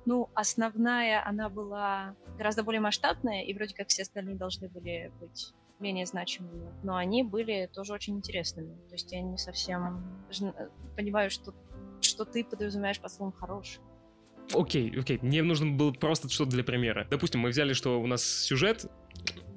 Ну, 0.05 0.29
основная 0.33 1.25
она 1.25 1.49
была 1.49 2.15
гораздо 2.37 2.63
более 2.63 2.81
масштабная, 2.81 3.43
и 3.43 3.53
вроде 3.53 3.73
как 3.75 3.87
все 3.87 4.01
остальные 4.01 4.35
должны 4.35 4.67
были 4.69 5.11
быть 5.19 5.53
менее 5.79 6.05
значимыми, 6.05 6.71
но 6.83 6.95
они 6.95 7.23
были 7.23 7.69
тоже 7.73 7.93
очень 7.93 8.17
интересными. 8.17 8.75
То 8.87 8.95
есть 8.95 9.11
я 9.11 9.21
не 9.21 9.37
совсем 9.37 10.03
понимаю, 10.95 11.29
что, 11.29 11.53
что 12.01 12.25
ты 12.25 12.43
подразумеваешь 12.43 12.99
под 12.99 13.11
словом 13.11 13.33
«хороший». 13.33 13.81
Окей, 14.53 14.93
окей, 14.99 15.19
мне 15.21 15.41
нужно 15.41 15.71
было 15.71 15.91
просто 15.91 16.29
что-то 16.29 16.51
для 16.51 16.63
примера. 16.63 17.07
Допустим, 17.09 17.41
мы 17.41 17.49
взяли, 17.49 17.73
что 17.73 18.01
у 18.01 18.07
нас 18.07 18.23
сюжет 18.23 18.85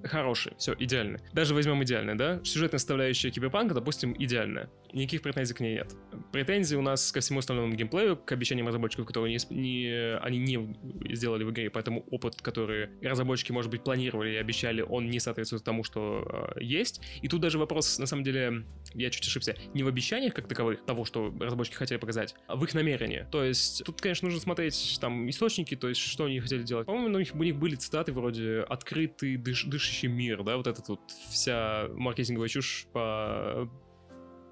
хороший, 0.07 0.53
все, 0.59 0.75
идеально. 0.79 1.19
Даже 1.33 1.55
возьмем 1.55 1.83
идеальный, 1.83 2.15
да? 2.15 2.41
Сюжетная 2.45 2.79
составляющая 2.79 3.31
киберпанка, 3.31 3.75
допустим, 3.75 4.15
идеальная. 4.19 4.71
Никаких 4.93 5.23
претензий 5.23 5.55
к 5.55 5.61
ней 5.61 5.75
нет. 5.75 5.95
Претензии 6.33 6.77
у 6.77 6.83
нас 6.83 7.13
ко 7.13 7.21
всему 7.21 7.41
остальному 7.41 7.73
геймплею, 7.75 8.17
к 8.17 8.33
обещаниям 8.33 8.67
разработчиков, 8.67 9.07
которые 9.07 9.37
не, 9.37 9.55
не, 9.55 10.17
они 10.19 10.39
не 10.39 11.15
сделали 11.15 11.45
в 11.45 11.51
игре, 11.51 11.71
поэтому 11.71 12.05
опыт, 12.11 12.41
который 12.41 12.89
разработчики, 13.03 13.53
может 13.53 13.71
быть, 13.71 13.83
планировали 13.85 14.31
и 14.31 14.37
обещали, 14.37 14.81
он 14.81 15.11
не 15.11 15.21
соответствует 15.21 15.65
тому, 15.65 15.85
что 15.85 16.55
э, 16.57 16.63
есть. 16.63 17.03
И 17.21 17.29
тут 17.29 17.41
даже 17.41 17.59
вопрос, 17.59 17.99
на 17.99 18.07
самом 18.07 18.25
деле, 18.25 18.65
я 18.95 19.11
чуть 19.11 19.27
ошибся, 19.27 19.55
не 19.75 19.83
в 19.83 19.89
обещаниях 19.89 20.35
как 20.35 20.49
таковых, 20.49 20.85
того, 20.85 21.05
что 21.05 21.35
разработчики 21.41 21.75
хотели 21.75 21.99
показать, 21.99 22.35
а 22.47 22.57
в 22.57 22.65
их 22.65 22.73
намерении. 22.73 23.27
То 23.31 23.45
есть 23.45 23.85
тут, 23.85 24.01
конечно, 24.01 24.27
нужно 24.27 24.41
смотреть 24.41 24.99
там 25.01 25.29
источники, 25.29 25.75
то 25.75 25.89
есть 25.89 26.01
что 26.01 26.25
они 26.25 26.41
хотели 26.41 26.63
делать. 26.63 26.87
По-моему, 26.87 27.15
у 27.17 27.19
них, 27.19 27.35
у 27.35 27.43
них 27.43 27.57
были 27.57 27.75
цитаты 27.75 28.13
вроде 28.13 28.61
«открытый, 28.61 29.37
дыш, 29.47 29.65
дышащий 29.65 30.09
мир», 30.09 30.43
да, 30.43 30.57
вот 30.57 30.67
этот 30.67 30.89
вот 30.89 31.01
вся 31.31 31.89
маркетинговая 31.95 32.49
чушь 32.49 32.87
по... 32.93 33.69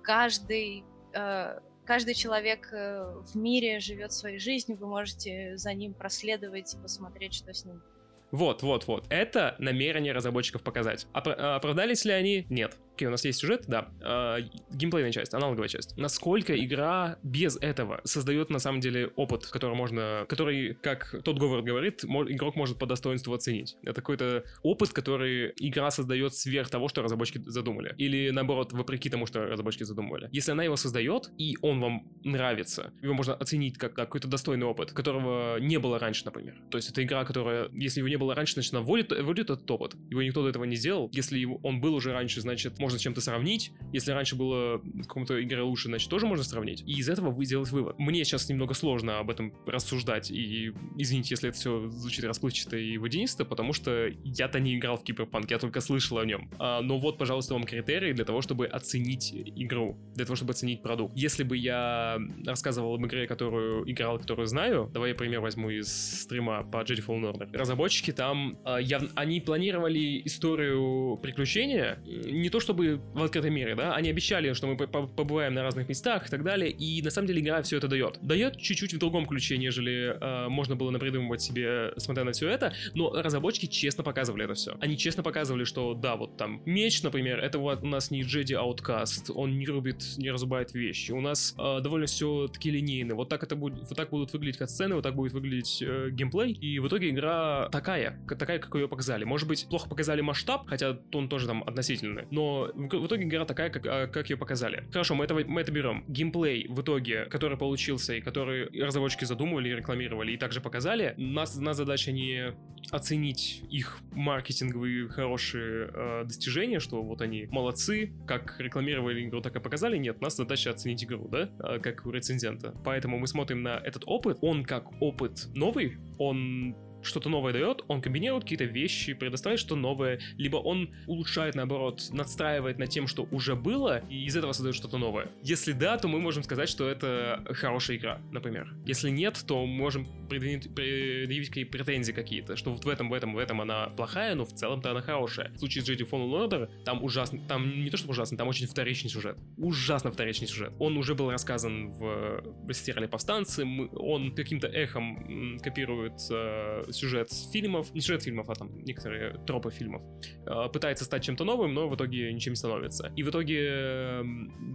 Каждый 0.03 0.85
э, 1.13 1.59
каждый 1.85 2.15
человек 2.15 2.69
э, 2.73 3.23
в 3.33 3.37
мире 3.37 3.81
живет 3.81 4.13
своей 4.13 4.39
жизнью, 4.39 4.79
вы 4.79 4.87
можете 4.87 5.57
за 5.57 5.73
ним 5.75 5.95
проследовать 5.95 6.75
и 6.75 6.79
посмотреть, 6.79 7.35
что 7.35 7.53
с 7.53 7.65
ним. 7.65 7.83
Вот, 8.31 8.63
вот, 8.63 8.87
вот. 8.87 9.07
Это 9.11 9.55
намерение 9.59 10.13
разработчиков 10.13 10.63
показать. 10.63 11.07
Опр- 11.13 11.35
оправдались 11.35 12.05
ли 12.05 12.13
они? 12.13 12.47
Нет. 12.49 12.77
Окей, 12.95 13.09
у 13.09 13.11
нас 13.11 13.25
есть 13.25 13.41
сюжет, 13.41 13.65
да. 13.67 13.89
Э, 14.01 14.39
геймплейная 14.71 15.13
часть, 15.13 15.35
аналоговая 15.35 15.69
часть. 15.69 15.97
Насколько 15.97 16.57
игра 16.57 17.19
без 17.23 17.57
этого 17.57 18.01
создает 18.05 18.51
на 18.51 18.59
самом 18.59 18.81
деле 18.81 19.09
опыт, 19.17 19.47
который 19.47 19.77
можно, 19.77 20.25
который, 20.29 20.75
как 20.75 21.15
тот 21.25 21.39
Говард 21.39 21.65
говорит, 21.65 22.05
игрок 22.05 22.57
может 22.57 22.79
по 22.79 22.87
достоинству 22.87 23.35
оценить. 23.35 23.77
Это 23.83 24.01
какой-то 24.01 24.45
опыт, 24.63 24.93
который 24.93 25.53
игра 25.57 25.91
создает 25.91 26.35
сверх 26.35 26.71
того, 26.71 26.89
что 26.89 27.03
разработчики 27.03 27.43
задумали. 27.47 27.95
Или 27.99 28.31
наоборот, 28.31 28.73
вопреки 28.73 29.11
тому, 29.11 29.27
что 29.27 29.45
разработчики 29.45 29.83
задумывали. 29.83 30.29
Если 30.33 30.53
она 30.53 30.63
его 30.63 30.77
создает, 30.77 31.31
и 31.37 31.57
он 31.63 31.81
вам 31.81 32.09
нравится, 32.23 32.93
его 33.03 33.15
можно 33.15 33.35
оценить 33.35 33.77
как, 33.77 33.95
как 33.95 34.15
какой-то 34.15 34.29
достойный 34.29 34.67
опыт, 34.67 34.93
которого 34.93 35.59
не 35.59 35.79
было 35.81 35.99
раньше, 35.99 36.25
например. 36.25 36.55
То 36.71 36.79
есть 36.79 36.89
это 36.91 37.03
игра, 37.03 37.25
которая, 37.25 37.69
если 37.73 37.99
его 37.99 38.09
не 38.09 38.17
было 38.17 38.37
раньше, 38.37 38.55
значит, 38.55 38.73
она 38.73 38.83
вводит, 38.83 39.11
вводит 39.11 39.51
этот 39.51 39.69
опыт. 39.69 39.97
Его 40.09 40.23
никто 40.23 40.43
до 40.45 40.51
этого 40.51 40.63
не 40.63 40.77
сделал. 40.77 41.11
Если 41.13 41.45
он 41.45 41.81
был 41.81 41.95
уже 41.95 42.13
раньше, 42.13 42.41
значит, 42.41 42.79
можно 42.85 42.99
с 42.99 43.03
чем-то 43.03 43.23
сравнить. 43.23 43.73
Если 43.95 44.13
раньше 44.13 44.37
было 44.37 44.83
какому-то 45.03 45.43
игре 45.43 45.63
лучше, 45.63 45.89
значит, 45.89 46.11
тоже 46.11 46.27
можно 46.27 46.45
сравнить. 46.45 46.83
И 46.87 46.93
из 46.93 47.09
этого 47.09 47.31
вы 47.31 47.47
сделать 47.47 47.71
вывод. 47.71 47.99
Мне 47.99 48.23
сейчас 48.25 48.47
немного 48.51 48.75
сложно 48.75 49.21
об 49.21 49.31
этом 49.31 49.55
рассуждать, 49.67 50.31
и 50.31 50.73
извините, 50.99 51.29
если 51.31 51.49
это 51.49 51.59
все 51.59 51.89
звучит 51.89 52.25
расплывчато 52.25 52.77
и 52.77 52.99
водянисто, 52.99 53.47
потому 53.47 53.73
что 53.73 54.09
я-то 54.23 54.61
не 54.61 54.77
играл 54.77 54.99
в 54.99 55.03
Киберпанк, 55.03 55.51
я 55.51 55.59
только 55.59 55.81
слышал 55.81 56.19
о 56.19 56.27
нем. 56.27 56.51
А, 56.59 56.83
но 56.83 56.99
вот, 56.99 57.17
пожалуйста, 57.17 57.55
вам 57.55 57.65
критерии 57.65 58.13
для 58.13 58.27
того, 58.27 58.43
чтобы 58.43 58.67
оценить 58.67 59.33
игру, 59.33 59.97
для 60.15 60.27
того, 60.27 60.37
чтобы 60.37 60.51
оценить 60.51 60.83
продукт. 60.83 61.17
Если 61.17 61.43
бы 61.43 61.57
я 61.57 62.19
рассказывал 62.45 62.97
об 62.97 63.07
игре, 63.07 63.27
которую 63.27 63.91
играл, 63.91 64.19
которую 64.19 64.47
знаю, 64.47 64.91
давай 64.93 65.11
я 65.11 65.15
пример 65.15 65.41
возьму 65.41 65.71
из 65.71 66.21
стрима 66.23 66.65
по 66.65 66.83
Jedi 66.83 67.05
Fallen 67.05 67.33
Order. 67.33 67.57
Разработчики 67.57 68.13
там, 68.13 68.59
а, 68.65 68.79
яв... 68.79 69.05
они 69.15 69.41
планировали 69.41 70.21
историю 70.27 71.17
приключения 71.23 71.99
не 72.05 72.51
то 72.51 72.61
чтобы 72.75 73.01
в 73.15 73.23
открытом 73.23 73.55
мире, 73.55 73.77
да, 73.77 73.95
они 73.95 74.11
обещали, 74.11 74.53
что 74.53 74.67
мы 74.67 74.77
побываем 74.77 75.55
на 75.55 75.63
разных 75.63 75.89
местах 75.89 76.27
и 76.27 76.31
так 76.31 76.43
далее, 76.43 76.71
и 76.71 77.01
на 77.03 77.11
самом 77.11 77.29
деле 77.29 77.41
игра 77.41 77.63
все 77.63 77.77
это 77.77 77.87
дает. 77.87 78.19
Дает 78.21 78.59
чуть-чуть 78.59 78.95
в 78.95 78.99
другом 78.99 79.27
ключе, 79.27 79.57
нежели 79.59 80.17
э, 80.21 80.49
можно 80.49 80.75
было 80.75 80.91
напридумывать 80.91 81.41
себе, 81.41 81.93
смотря 81.99 82.25
на 82.25 82.33
все 82.33 82.49
это, 82.49 82.75
но 82.95 83.13
разработчики 83.13 83.67
честно 83.67 84.03
показывали 84.03 84.45
это 84.45 84.55
все. 84.55 84.77
Они 84.81 84.99
честно 84.99 85.23
показывали, 85.23 85.63
что 85.63 85.95
да, 85.95 86.17
вот 86.17 86.37
там 86.37 86.63
меч, 86.67 87.01
например, 87.05 87.39
это 87.39 87.61
вот 87.61 87.85
у 87.85 87.87
нас 87.87 88.11
не 88.11 88.23
Джеди 88.23 88.55
Ауткаст, 88.55 89.31
он 89.33 89.57
не 89.57 89.67
рубит, 89.67 90.03
не 90.17 90.33
разубает 90.33 90.75
вещи. 90.75 91.13
У 91.13 91.21
нас 91.21 91.55
э, 91.57 91.81
довольно 91.81 92.07
все 92.07 92.49
таки 92.49 92.73
линейно. 92.73 93.15
Вот 93.15 93.29
так 93.29 93.45
это 93.45 93.55
будет, 93.55 93.79
вот 93.79 93.97
так 93.97 94.11
будут 94.11 94.33
выглядеть 94.33 94.59
катсцены, 94.59 94.97
вот 94.97 95.03
так 95.03 95.15
будет 95.15 95.33
выглядеть 95.33 95.81
э, 95.81 96.09
геймплей, 96.11 96.53
и 96.53 96.81
в 96.81 96.89
итоге 96.89 97.11
игра 97.11 97.69
такая, 97.71 98.19
такая, 98.27 98.59
как 98.59 98.75
ее 98.75 98.89
показали. 98.89 99.23
Может 99.23 99.47
быть, 99.47 99.65
плохо 99.71 99.89
показали 99.89 100.23
масштаб, 100.23 100.67
хотя 100.67 100.99
он 101.13 101.29
тоже 101.29 101.47
там 101.47 101.63
относительный, 101.63 102.25
но 102.33 102.64
в 102.73 103.07
итоге 103.07 103.25
игра 103.25 103.45
такая, 103.45 103.71
как, 103.71 103.87
а, 103.87 104.07
как 104.07 104.31
ее 104.31 104.37
показали. 104.37 104.85
Хорошо, 104.93 105.15
мы 105.15 105.25
это, 105.25 105.35
мы 105.35 105.61
это 105.61 105.73
берем. 105.73 106.05
Геймплей 106.09 106.67
в 106.69 106.81
итоге, 106.81 107.27
который 107.27 107.59
получился 107.59 108.15
и 108.15 108.21
который 108.21 108.69
разработчики 108.81 109.25
задумывали, 109.25 109.71
рекламировали 109.71 110.33
и 110.33 110.37
также 110.37 110.61
показали, 110.61 111.15
нас, 111.17 111.57
нас 111.57 111.77
задача 111.77 112.13
не 112.13 112.55
оценить 112.91 113.63
их 113.71 113.99
маркетинговые 114.13 115.09
хорошие 115.09 115.91
э, 115.93 116.25
достижения, 116.25 116.81
что 116.81 117.03
вот 117.03 117.21
они 117.21 117.47
молодцы, 117.51 118.13
как 118.27 118.57
рекламировали 118.59 119.25
игру, 119.25 119.41
так 119.41 119.57
и 119.57 119.61
показали. 119.61 119.97
Нет, 119.97 120.21
нас 120.21 120.37
задача 120.37 120.71
оценить 120.71 121.03
игру, 121.05 121.29
да, 121.29 121.49
э, 121.59 121.79
как 121.81 122.07
у 122.07 122.11
рецензента. 122.11 122.75
Поэтому 122.85 123.19
мы 123.19 123.27
смотрим 123.27 123.63
на 123.63 123.79
этот 123.79 124.05
опыт. 124.07 124.39
Он 124.41 124.65
как 124.65 124.91
опыт 125.01 125.49
новый, 125.55 125.97
он 126.19 126.77
что-то 127.05 127.29
новое 127.29 127.53
дает, 127.53 127.85
он 127.89 128.01
комбинирует 128.01 128.45
какие-то 128.45 128.65
вещи, 128.65 129.15
предоставляет 129.15 129.61
что 129.61 129.77
новое, 129.77 130.21
либо 130.37 130.57
он 130.57 130.91
улучшает, 131.07 131.55
наоборот, 131.55 132.09
надстраивает 132.11 132.79
над 132.79 132.91
тем, 132.91 133.07
что 133.07 133.27
уже 133.31 133.55
было, 133.55 133.99
и 134.11 134.25
из 134.25 134.37
этого 134.37 134.53
создает 134.53 134.77
что-то 134.77 134.99
новое. 134.99 135.29
Если 135.43 135.73
да, 135.73 135.97
то 135.99 136.09
мы 136.09 136.21
можем 136.21 136.43
сказать, 136.43 136.69
что 136.69 136.89
это 136.89 137.45
хорошая 137.51 137.97
игра, 137.97 138.21
например. 138.31 138.75
Если 138.87 139.11
нет, 139.11 139.43
то 139.47 139.65
можем 139.67 140.07
предъявить, 140.29 140.75
предъявить 140.75 141.51
к 141.51 141.57
ней 141.57 141.65
претензии 141.65 142.13
какие-то, 142.13 142.57
что 142.57 142.73
вот 142.73 142.85
в 142.85 142.89
этом, 142.89 143.09
в 143.09 143.13
этом, 143.13 143.35
в 143.35 143.39
этом 143.39 143.61
она 143.61 143.89
плохая, 143.89 144.35
но 144.35 144.45
в 144.45 144.53
целом-то 144.53 144.91
она 144.91 145.03
хорошая. 145.03 145.51
В 145.53 145.59
случае 145.59 145.85
с 145.85 145.89
Jedi 145.89 146.09
Fallen 146.09 146.31
Order 146.31 146.85
там 146.85 147.03
ужасно, 147.03 147.41
там 147.49 147.81
не 147.81 147.91
то 147.91 147.97
что 147.97 148.11
ужасно, 148.11 148.37
там 148.37 148.49
очень 148.49 148.67
вторичный 148.67 149.11
сюжет. 149.11 149.37
Ужасно 149.57 150.11
вторичный 150.11 150.49
сюжет. 150.49 150.73
Он 150.79 150.97
уже 150.97 151.15
был 151.15 151.31
рассказан 151.31 151.93
в, 151.93 152.43
сериале 152.73 153.09
Повстанцы, 153.09 153.65
он 153.93 154.35
каким-то 154.35 154.67
эхом 154.67 155.59
копирует 155.61 156.15
э, 156.31 156.83
сюжет 156.95 157.31
фильмов, 157.53 157.93
не 157.95 158.01
сюжет 158.01 158.23
фильмов, 158.23 158.49
а 158.49 158.55
там 158.55 158.71
некоторые 158.85 159.39
тропы 159.47 159.71
фильмов, 159.71 160.03
э, 160.47 160.69
пытается 160.73 161.05
стать 161.05 161.25
чем-то 161.25 161.45
новым, 161.45 161.75
но 161.75 161.89
в 161.89 161.97
итоге 161.97 162.33
ничем 162.33 162.53
не 162.53 162.57
становится. 162.57 163.13
И 163.17 163.23
в 163.23 163.31
итоге 163.31 163.59
э, 163.61 164.25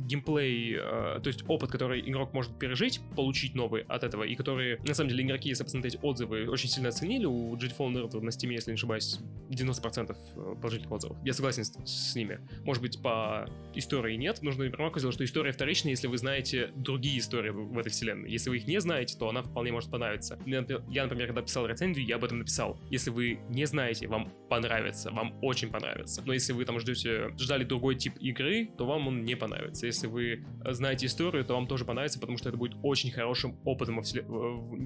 геймплей, 0.06 0.76
э, 0.76 1.20
то 1.22 1.28
есть 1.28 1.44
опыт, 1.48 1.72
который 1.72 2.02
игрок 2.02 2.34
может 2.34 2.58
пережить, 2.60 3.02
получить 3.16 3.56
новый 3.56 3.84
от 3.84 4.04
этого, 4.04 4.24
и 4.24 4.36
который, 4.36 4.80
на 4.80 4.94
самом 4.94 5.10
деле, 5.10 5.24
игроки, 5.24 5.50
если 5.50 5.64
посмотреть 5.64 5.98
отзывы, 6.02 6.50
очень 6.50 6.70
сильно 6.70 6.90
оценили. 6.90 7.26
У 7.26 7.56
Jedi 7.56 7.76
Fallen 7.78 8.10
Order 8.10 8.22
на 8.22 8.30
Steam, 8.30 8.52
если 8.52 8.72
не 8.72 8.76
ошибаюсь, 8.76 9.20
90% 9.50 10.60
положительных 10.60 10.92
отзывов. 10.92 11.18
Я 11.24 11.34
согласен 11.34 11.64
с, 11.64 11.72
с 11.86 12.16
ними. 12.16 12.40
Может 12.64 12.82
быть, 12.82 13.02
по 13.02 13.50
истории 13.74 14.16
нет. 14.16 14.42
Нужно 14.42 14.64
ремарку 14.64 15.00
сделать, 15.00 15.16
что 15.16 15.24
история 15.24 15.52
вторичная, 15.52 15.92
если 15.92 16.08
вы 16.08 16.18
знаете 16.18 16.72
другие 16.76 17.20
истории 17.20 17.50
в 17.50 17.78
этой 17.78 17.90
вселенной. 17.90 18.30
Если 18.30 18.50
вы 18.50 18.58
их 18.58 18.68
не 18.68 18.80
знаете, 18.80 19.18
то 19.18 19.30
она 19.30 19.42
вполне 19.42 19.72
может 19.72 19.90
понравиться. 19.90 20.40
Я, 20.46 20.62
например, 21.04 21.28
когда 21.28 21.42
писал 21.42 21.66
рецензию, 21.66 22.06
я 22.10 22.16
об 22.16 22.24
этом 22.24 22.40
написал. 22.40 22.78
Если 22.90 23.10
вы 23.10 23.40
не 23.50 23.66
знаете, 23.66 24.08
вам 24.08 24.32
понравится, 24.50 25.12
вам 25.12 25.38
очень 25.42 25.70
понравится. 25.70 26.24
Но 26.26 26.34
если 26.34 26.54
вы 26.54 26.66
там 26.66 26.80
ждете, 26.80 27.30
ждали 27.38 27.64
другой 27.64 27.96
тип 27.96 28.14
игры, 28.20 28.70
то 28.78 28.86
вам 28.86 29.08
он 29.08 29.24
не 29.24 29.36
понравится. 29.36 29.86
Если 29.86 30.08
вы 30.08 30.44
знаете 30.66 31.06
историю, 31.06 31.46
то 31.46 31.54
вам 31.54 31.68
тоже 31.68 31.86
понравится, 31.86 32.20
потому 32.20 32.38
что 32.38 32.50
это 32.50 32.58
будет 32.58 32.78
очень 32.84 33.12
хорошим 33.12 33.60
опытом 33.64 33.98
во 33.98 34.02
вселен... 34.02 34.26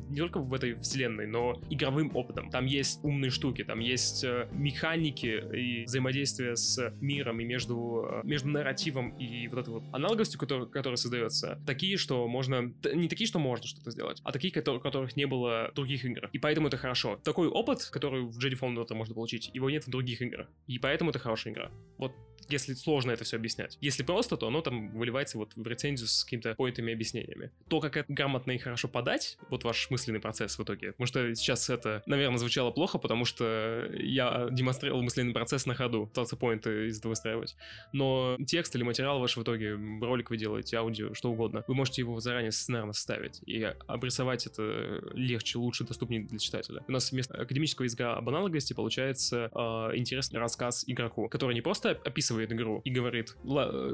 не 0.10 0.18
только 0.18 0.40
в 0.40 0.54
этой 0.54 0.76
вселенной, 0.76 1.28
но 1.28 1.60
игровым 1.70 2.16
опытом. 2.16 2.50
Там 2.50 2.66
есть 2.66 3.00
умные 3.04 3.32
штуки, 3.32 3.64
там 3.64 3.80
есть 3.80 4.24
э, 4.24 4.50
механики 4.52 5.44
и 5.56 5.86
взаимодействие 5.86 6.56
с 6.56 6.94
миром 7.00 7.40
и 7.40 7.46
между, 7.46 8.06
э, 8.10 8.22
между 8.28 8.50
нарративом 8.50 9.18
и 9.18 9.48
вот 9.48 9.60
этой 9.60 9.70
вот 9.70 9.84
аналогостью, 9.94 10.40
которая, 10.40 10.68
которая 10.68 10.98
создается, 10.98 11.60
такие, 11.66 11.98
что 11.98 12.28
можно... 12.28 12.74
Не 12.94 13.08
такие, 13.08 13.28
что 13.28 13.40
можно 13.40 13.66
что-то 13.66 13.92
сделать, 13.92 14.20
а 14.24 14.32
такие, 14.32 14.52
которые, 14.52 14.82
которых 14.82 15.16
не 15.16 15.26
было 15.26 15.70
в 15.72 15.76
других 15.76 16.04
играх. 16.04 16.30
И 16.34 16.40
поэтому 16.40 16.68
это 16.68 16.78
хорошо. 16.78 17.13
Такой 17.18 17.48
опыт, 17.48 17.84
который 17.86 18.24
в 18.24 18.38
Jedi 18.38 18.60
Fallen 18.60 18.76
Order 18.76 18.96
можно 18.96 19.14
получить, 19.16 19.50
его 19.54 19.70
нет 19.70 19.86
в 19.86 19.90
других 19.90 20.22
играх. 20.22 20.48
И 20.68 20.80
поэтому 20.80 21.10
это 21.10 21.20
хорошая 21.20 21.54
игра. 21.54 21.72
Вот 21.98 22.14
если 22.50 22.74
сложно 22.74 23.12
это 23.12 23.24
все 23.24 23.38
объяснять. 23.38 23.78
Если 23.82 24.04
просто, 24.04 24.38
то 24.38 24.48
оно 24.48 24.62
там 24.62 24.92
выливается 24.92 25.38
вот 25.38 25.54
в 25.56 25.68
рецензию 25.68 26.08
с 26.08 26.24
какими-то 26.24 26.56
поинтами 26.56 26.94
объяснениями. 26.94 27.52
То, 27.68 27.80
как 27.80 27.98
это 27.98 28.12
грамотно 28.12 28.52
и 28.52 28.58
хорошо 28.58 28.88
подать, 28.88 29.38
вот 29.50 29.64
ваш 29.64 29.90
мысленный 29.90 30.20
процесс 30.20 30.58
в 30.58 30.64
итоге. 30.64 30.92
Потому 30.92 31.08
что 31.08 31.36
сейчас 31.36 31.70
это, 31.70 32.04
наверное, 32.06 32.38
звучало 32.38 32.72
плохо, 32.72 32.98
потому 32.98 33.26
что 33.26 33.90
я 33.94 34.48
демонстрировал 34.52 35.02
мысленный 35.02 35.34
процесс 35.34 35.66
на 35.66 35.76
ходу, 35.76 36.08
пытался 36.08 36.36
поинты 36.36 36.88
из 36.88 37.00
этого 37.00 37.12
выстраивать. 37.12 37.56
Но 37.92 38.38
текст 38.46 38.76
или 38.76 38.84
материал 38.84 39.20
ваш 39.20 39.38
в 39.38 39.42
итоге, 39.42 39.74
ролик 40.02 40.30
вы 40.30 40.38
делаете, 40.38 40.78
аудио, 40.78 41.14
что 41.14 41.32
угодно, 41.32 41.64
вы 41.68 41.76
можете 41.76 42.02
его 42.02 42.20
заранее 42.20 42.52
наверное, 42.68 42.94
составить. 42.94 43.42
И 43.46 43.64
обрисовать 43.88 44.46
это 44.46 45.02
легче, 45.14 45.58
лучше, 45.58 45.84
доступнее 45.86 46.24
для 46.24 46.40
читателя. 46.40 46.84
У 46.88 46.92
нас 46.92 47.12
вместо 47.12 47.36
академического 47.36 47.86
языка 47.86 48.16
об 48.16 48.30
аналогости 48.30 48.74
получается 48.74 49.50
э, 49.54 49.98
интересный 49.98 50.40
рассказ 50.40 50.84
игроку, 50.88 51.30
который 51.30 51.54
не 51.54 51.62
просто 51.62 51.92
описывает 52.04 52.33
описывает 52.34 52.52
игру 52.52 52.82
и 52.84 52.90
говорит, 52.90 53.36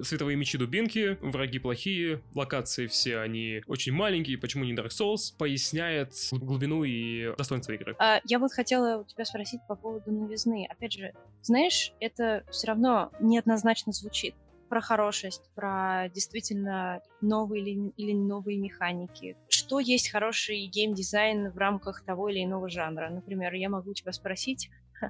световые 0.04 0.36
мечи 0.38 0.58
дубинки, 0.58 1.18
враги 1.22 1.60
плохие, 1.60 2.22
локации 2.34 2.88
все 2.88 3.20
они 3.20 3.62
очень 3.68 3.94
маленькие, 3.94 4.38
почему 4.38 4.64
не 4.64 4.74
Dark 4.74 4.90
Souls, 4.90 5.34
поясняет 5.38 6.14
глубину 6.32 6.84
и 6.84 7.36
достоинство 7.38 7.74
игры. 7.74 7.96
А, 8.00 8.22
я 8.26 8.40
вот 8.40 8.52
хотела 8.52 9.00
у 9.02 9.04
тебя 9.04 9.26
спросить 9.26 9.62
по 9.68 9.76
поводу 9.76 10.12
новизны. 10.12 10.68
Опять 10.70 10.94
же, 10.94 11.14
знаешь, 11.42 11.94
это 12.00 12.44
все 12.52 12.68
равно 12.68 13.12
неоднозначно 13.20 13.92
звучит 13.92 14.36
про 14.70 14.82
хорошесть, 14.82 15.50
про 15.56 16.10
действительно 16.14 17.02
новые 17.22 17.64
или, 17.64 17.90
или 17.98 18.14
новые 18.14 18.60
механики. 18.60 19.36
Что 19.50 19.80
есть 19.80 20.12
хороший 20.12 20.68
геймдизайн 20.68 21.50
в 21.50 21.58
рамках 21.58 22.04
того 22.06 22.30
или 22.30 22.44
иного 22.44 22.70
жанра? 22.70 23.10
Например, 23.10 23.54
я 23.54 23.70
могу 23.70 23.94
тебя 23.94 24.12
спросить, 24.12 24.70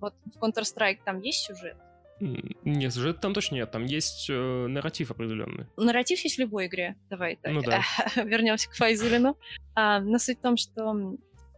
вот 0.00 0.14
в 0.34 0.42
Counter-Strike 0.42 0.98
там 1.04 1.20
есть 1.20 1.44
сюжет? 1.44 1.76
Нет, 2.20 2.94
сюжета 2.94 3.20
там 3.20 3.34
точно 3.34 3.56
нет, 3.56 3.70
там 3.70 3.84
есть 3.84 4.28
э, 4.30 4.66
нарратив 4.66 5.10
определенный. 5.10 5.66
Нарратив 5.76 6.20
есть 6.20 6.36
в 6.36 6.38
любой 6.38 6.66
игре, 6.66 6.96
давай 7.10 7.36
так. 7.36 7.52
Ну 7.52 7.62
да. 7.62 7.82
Вернемся 8.16 8.70
к 8.70 8.74
Файзулину. 8.74 9.36
А, 9.74 10.00
но 10.00 10.18
суть 10.18 10.38
в 10.38 10.42
том, 10.42 10.56
что 10.56 11.16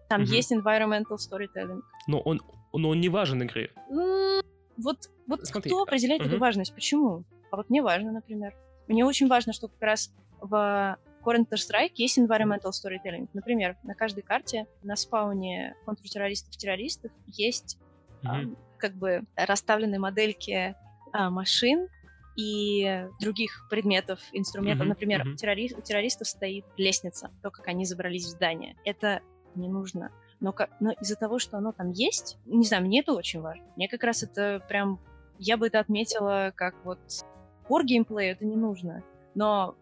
там 0.09 0.23
угу. 0.23 0.31
есть 0.31 0.53
environmental 0.53 1.17
storytelling. 1.17 1.83
Но 2.09 2.21
он, 2.21 2.41
но 2.73 2.89
он 2.89 3.01
не 3.01 3.09
важен 3.09 3.43
игре. 3.43 3.71
Вот, 4.77 5.11
вот 5.27 5.47
Смотри. 5.47 5.71
кто 5.71 5.83
определяет 5.83 6.23
угу. 6.23 6.31
эту 6.31 6.39
важность? 6.39 6.75
Почему? 6.75 7.25
А 7.51 7.57
вот 7.57 7.71
мне 7.71 7.83
важно, 7.83 8.11
например. 8.13 8.55
Мне 8.89 9.05
очень 9.05 9.29
важно, 9.29 9.53
что 9.53 9.69
как 9.69 9.83
раз 9.83 10.13
в 10.41 10.99
Counter-Strike 11.25 11.93
есть 11.97 12.19
environmental 12.19 12.71
storytelling. 12.71 13.29
Например, 13.33 13.77
на 13.85 13.95
каждой 13.95 14.23
карте 14.23 14.67
на 14.83 14.97
спауне 14.97 15.77
контртеррористов-террористов 15.85 17.13
есть 17.27 17.79
mm 18.23 18.57
как 18.79 18.95
бы 18.95 19.25
расставлены 19.37 19.99
модельки 19.99 20.75
а, 21.13 21.31
машин 21.31 21.89
и 22.37 23.07
других 23.21 23.67
предметов, 23.69 24.21
инструментов. 24.33 24.87
Mm-hmm. 24.87 24.91
Например, 24.91 25.27
mm-hmm. 25.27 25.35
Террори- 25.35 25.77
у 25.77 25.81
террористов 25.83 26.29
стоит 26.29 26.65
лестница, 26.77 27.31
то, 27.43 27.51
как 27.51 27.67
они 27.67 27.85
забрались 27.85 28.27
в 28.27 28.29
здание. 28.29 28.77
Это 28.85 29.21
не 29.57 29.69
нужно. 29.69 30.13
Но, 30.41 30.53
как, 30.53 30.71
но 30.79 30.93
из-за 30.93 31.17
того, 31.17 31.39
что 31.41 31.57
оно 31.57 31.73
там 31.73 31.91
есть, 31.91 32.39
не 32.47 32.65
знаю, 32.65 32.85
мне 32.85 33.01
это 33.01 33.13
очень 33.13 33.41
важно. 33.41 33.65
Мне 33.77 33.89
как 33.89 34.05
раз 34.05 34.23
это 34.23 34.65
прям... 34.69 35.01
Я 35.39 35.57
бы 35.57 35.67
это 35.67 35.81
отметила 35.81 36.53
как 36.55 36.77
вот... 36.85 36.99
Core 37.69 37.85
геймплею 37.85 38.33
это 38.33 38.45
не 38.45 38.57
нужно. 38.57 39.03
Но 39.35 39.77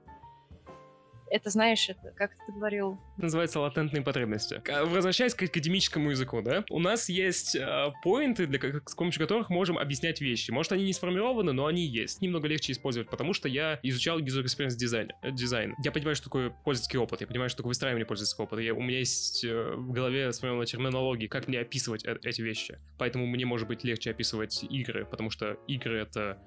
это, 1.30 1.50
знаешь, 1.50 1.88
это, 1.88 2.12
как 2.16 2.32
ты 2.46 2.52
говорил... 2.52 2.98
Называется 3.16 3.60
латентные 3.60 4.02
потребности. 4.02 4.60
Возвращаясь 4.84 5.34
к 5.34 5.42
академическому 5.42 6.10
языку, 6.10 6.42
да, 6.42 6.64
у 6.70 6.78
нас 6.78 7.08
есть 7.08 7.56
э, 7.56 7.92
поинты, 8.02 8.46
для, 8.46 8.60
с 8.84 8.94
помощью 8.94 9.20
которых 9.20 9.50
можем 9.50 9.78
объяснять 9.78 10.20
вещи. 10.20 10.50
Может, 10.50 10.72
они 10.72 10.84
не 10.84 10.92
сформированы, 10.92 11.52
но 11.52 11.66
они 11.66 11.84
есть. 11.84 12.20
Немного 12.20 12.48
легче 12.48 12.72
использовать, 12.72 13.08
потому 13.08 13.32
что 13.32 13.48
я 13.48 13.78
изучал 13.82 14.18
user 14.20 14.44
experience 14.44 14.76
дизайн. 14.76 15.10
Э. 15.22 15.74
Я 15.82 15.92
понимаю, 15.92 16.16
что 16.16 16.24
такое 16.24 16.50
пользовательский 16.50 16.98
опыт, 16.98 17.20
я 17.20 17.26
понимаю, 17.26 17.48
что 17.50 17.58
такое 17.58 17.70
выстраивание 17.70 18.06
пользовательского 18.06 18.44
опыта. 18.44 18.62
Я, 18.62 18.74
у 18.74 18.80
меня 18.80 18.98
есть 18.98 19.44
э, 19.44 19.72
в 19.74 19.92
голове 19.92 20.32
сформирована 20.32 20.66
терминология, 20.66 21.28
как 21.28 21.48
мне 21.48 21.60
описывать 21.60 22.04
э, 22.04 22.18
эти 22.22 22.42
вещи. 22.42 22.78
Поэтому 22.98 23.26
мне 23.26 23.44
может 23.46 23.68
быть 23.68 23.84
легче 23.84 24.10
описывать 24.10 24.64
игры, 24.64 25.04
потому 25.04 25.30
что 25.30 25.58
игры— 25.66 25.98
это 26.00 26.38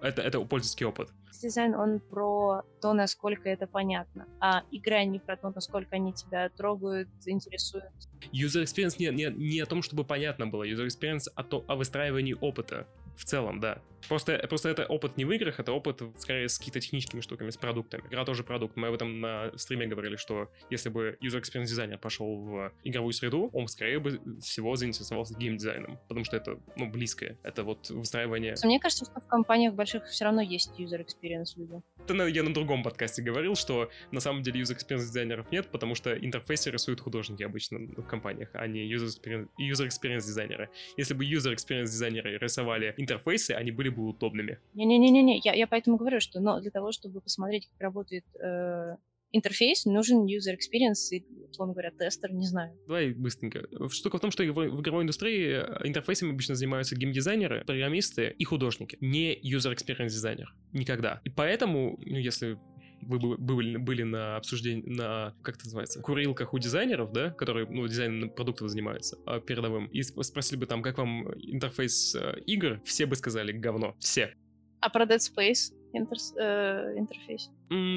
это, 0.00 0.22
это 0.22 0.40
пользовательский 0.40 0.86
опыт. 0.86 1.10
Дизайн, 1.42 1.74
он 1.74 2.00
про 2.00 2.62
то, 2.80 2.94
насколько 2.94 3.48
это 3.48 3.66
понятно, 3.66 4.26
а 4.40 4.62
игра 4.70 5.04
не 5.04 5.18
про 5.18 5.36
то, 5.36 5.50
насколько 5.54 5.96
они 5.96 6.14
тебя 6.14 6.48
трогают, 6.48 7.08
интересуют. 7.26 7.92
User 8.32 8.62
experience 8.62 8.96
не, 8.98 9.10
не, 9.10 9.30
не 9.30 9.60
о 9.60 9.66
том, 9.66 9.82
чтобы 9.82 10.04
понятно 10.04 10.46
было, 10.46 10.66
user 10.66 10.86
experience 10.86 11.28
о, 11.34 11.42
то, 11.42 11.64
о 11.68 11.76
выстраивании 11.76 12.34
опыта 12.40 12.86
в 13.16 13.24
целом, 13.24 13.60
да. 13.60 13.82
Просто, 14.08 14.38
просто 14.48 14.68
это 14.68 14.84
опыт 14.84 15.16
не 15.16 15.24
в 15.24 15.32
играх, 15.32 15.60
это 15.60 15.72
опыт 15.72 16.02
скорее 16.18 16.48
с 16.48 16.58
какими-то 16.58 16.80
техническими 16.80 17.20
штуками, 17.20 17.50
с 17.50 17.56
продуктами. 17.56 18.02
Игра 18.08 18.24
тоже 18.24 18.44
продукт. 18.44 18.76
Мы 18.76 18.88
об 18.88 18.94
этом 18.94 19.20
на 19.20 19.50
стриме 19.56 19.86
говорили, 19.86 20.16
что 20.16 20.50
если 20.70 20.88
бы 20.88 21.16
user 21.22 21.40
experience 21.40 21.66
дизайнер 21.66 21.98
пошел 21.98 22.36
в 22.36 22.72
игровую 22.84 23.12
среду, 23.12 23.50
он 23.52 23.66
скорее 23.68 23.98
бы 23.98 24.20
всего 24.40 24.76
заинтересовался 24.76 25.34
геймдизайном, 25.38 25.98
потому 26.08 26.24
что 26.24 26.36
это, 26.36 26.58
ну, 26.76 26.90
близкое. 26.90 27.38
Это 27.42 27.64
вот 27.64 27.88
выстраивание... 27.90 28.54
Мне 28.62 28.80
кажется, 28.80 29.04
что 29.04 29.20
в 29.20 29.26
компаниях 29.26 29.74
больших 29.74 30.06
все 30.06 30.24
равно 30.24 30.42
есть 30.42 30.72
user 30.78 31.04
experience 31.04 31.56
люди. 31.56 31.80
Это 32.02 32.14
я 32.26 32.42
на 32.42 32.52
другом 32.52 32.82
подкасте 32.82 33.22
говорил, 33.22 33.54
что 33.54 33.90
на 34.10 34.20
самом 34.20 34.42
деле 34.42 34.60
user 34.60 34.76
experience 34.76 34.98
дизайнеров 34.98 35.50
нет, 35.50 35.68
потому 35.68 35.94
что 35.94 36.14
интерфейсы 36.16 36.70
рисуют 36.70 37.00
художники 37.00 37.42
обычно 37.42 37.78
в 37.78 38.06
компаниях, 38.06 38.50
а 38.52 38.66
не 38.66 38.92
user 38.92 39.06
experience, 39.06 39.48
user 39.58 39.86
experience 39.86 40.26
дизайнеры. 40.26 40.68
Если 40.96 41.14
бы 41.14 41.24
user 41.24 41.54
experience 41.54 41.84
дизайнеры 41.84 42.38
рисовали 42.38 42.94
интерфейсы, 43.04 43.52
они 43.52 43.70
были 43.70 43.88
бы 43.88 44.08
удобными. 44.08 44.58
Не-не-не-не, 44.74 45.40
я, 45.44 45.54
я 45.54 45.66
поэтому 45.66 45.96
говорю, 45.96 46.20
что 46.20 46.40
но 46.40 46.60
для 46.60 46.70
того, 46.70 46.92
чтобы 46.92 47.20
посмотреть, 47.20 47.68
как 47.68 47.80
работает 47.80 48.24
э, 48.40 48.96
интерфейс, 49.34 49.84
нужен 49.84 50.26
user 50.26 50.54
experience 50.54 51.10
и, 51.10 51.24
условно 51.50 51.74
говоря, 51.74 51.90
тестер, 51.90 52.32
не 52.32 52.46
знаю. 52.46 52.76
Давай 52.86 53.12
быстренько. 53.12 53.66
Штука 53.90 54.18
в 54.18 54.20
том, 54.20 54.30
что 54.30 54.44
в 54.44 54.80
игровой 54.80 55.02
индустрии 55.02 55.62
э, 55.62 55.86
интерфейсами 55.86 56.30
обычно 56.30 56.54
занимаются 56.54 56.96
геймдизайнеры, 56.96 57.64
программисты 57.64 58.34
и 58.38 58.44
художники, 58.44 58.96
не 59.00 59.34
user 59.34 59.74
experience 59.74 60.08
дизайнер. 60.08 60.54
Никогда. 60.72 61.20
И 61.24 61.30
поэтому, 61.30 61.98
ну, 62.04 62.16
если 62.16 62.58
вы 63.06 63.36
были, 63.36 63.76
были 63.76 64.02
на 64.02 64.36
обсуждении, 64.36 64.88
на, 64.88 65.34
как 65.42 65.56
это 65.56 65.64
называется, 65.66 66.00
курилках 66.00 66.54
у 66.54 66.58
дизайнеров, 66.58 67.12
да, 67.12 67.30
которые, 67.30 67.66
ну, 67.68 67.86
дизайном 67.86 68.30
продуктов 68.30 68.68
занимаются, 68.68 69.18
а, 69.26 69.40
передовым, 69.40 69.86
и 69.86 70.02
спросили 70.02 70.58
бы 70.58 70.66
там, 70.66 70.82
как 70.82 70.98
вам 70.98 71.32
интерфейс 71.34 72.14
э, 72.14 72.40
игр, 72.46 72.80
все 72.84 73.06
бы 73.06 73.16
сказали 73.16 73.52
говно. 73.52 73.96
Все. 74.00 74.34
А 74.80 74.90
про 74.90 75.04
Dead 75.04 75.18
Space 75.18 75.72
интер, 75.94 76.18
э, 76.36 76.98
интерфейс? 76.98 77.50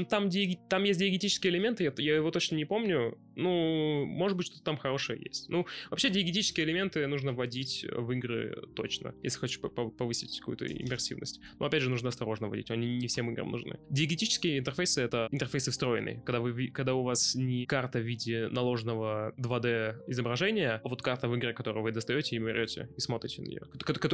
Там, 0.09 0.29
там 0.69 0.83
есть 0.83 0.99
диегетические 0.99 1.53
элементы, 1.53 1.83
я, 1.83 1.93
я 1.97 2.15
его 2.15 2.31
точно 2.31 2.55
не 2.55 2.65
помню. 2.65 3.17
Ну, 3.35 4.05
может 4.05 4.37
быть, 4.37 4.47
что-то 4.47 4.63
там 4.63 4.77
хорошее 4.77 5.21
есть. 5.23 5.49
Ну, 5.49 5.67
вообще, 5.89 6.09
диегетические 6.09 6.65
элементы 6.65 7.05
нужно 7.07 7.33
вводить 7.33 7.85
в 7.91 8.11
игры 8.11 8.67
точно, 8.75 9.13
если 9.21 9.39
хочешь 9.39 9.59
повысить 9.59 10.39
какую-то 10.39 10.65
иммерсивность. 10.65 11.39
Но, 11.59 11.65
опять 11.65 11.83
же, 11.83 11.89
нужно 11.89 12.09
осторожно 12.09 12.47
вводить, 12.47 12.71
они 12.71 12.97
не 12.97 13.07
всем 13.07 13.29
играм 13.31 13.51
нужны. 13.51 13.79
Диегетические 13.89 14.59
интерфейсы— 14.59 15.01
это 15.03 15.27
интерфейсы 15.31 15.71
встроенные, 15.71 16.21
когда, 16.25 16.39
вы, 16.39 16.67
когда 16.69 16.95
у 16.95 17.03
вас 17.03 17.35
не 17.35 17.65
карта 17.65 17.99
в 17.99 18.03
виде 18.03 18.47
наложенного 18.47 19.33
2D 19.37 20.03
изображения, 20.07 20.81
а 20.83 20.87
вот 20.87 21.01
карта 21.01 21.27
в 21.27 21.35
игре, 21.35 21.53
которую 21.53 21.83
вы 21.83 21.91
достаете 21.91 22.35
и 22.35 22.39
берете, 22.39 22.89
и 22.97 22.99
смотрите 22.99 23.41
на 23.41 23.47
нее. 23.47 23.61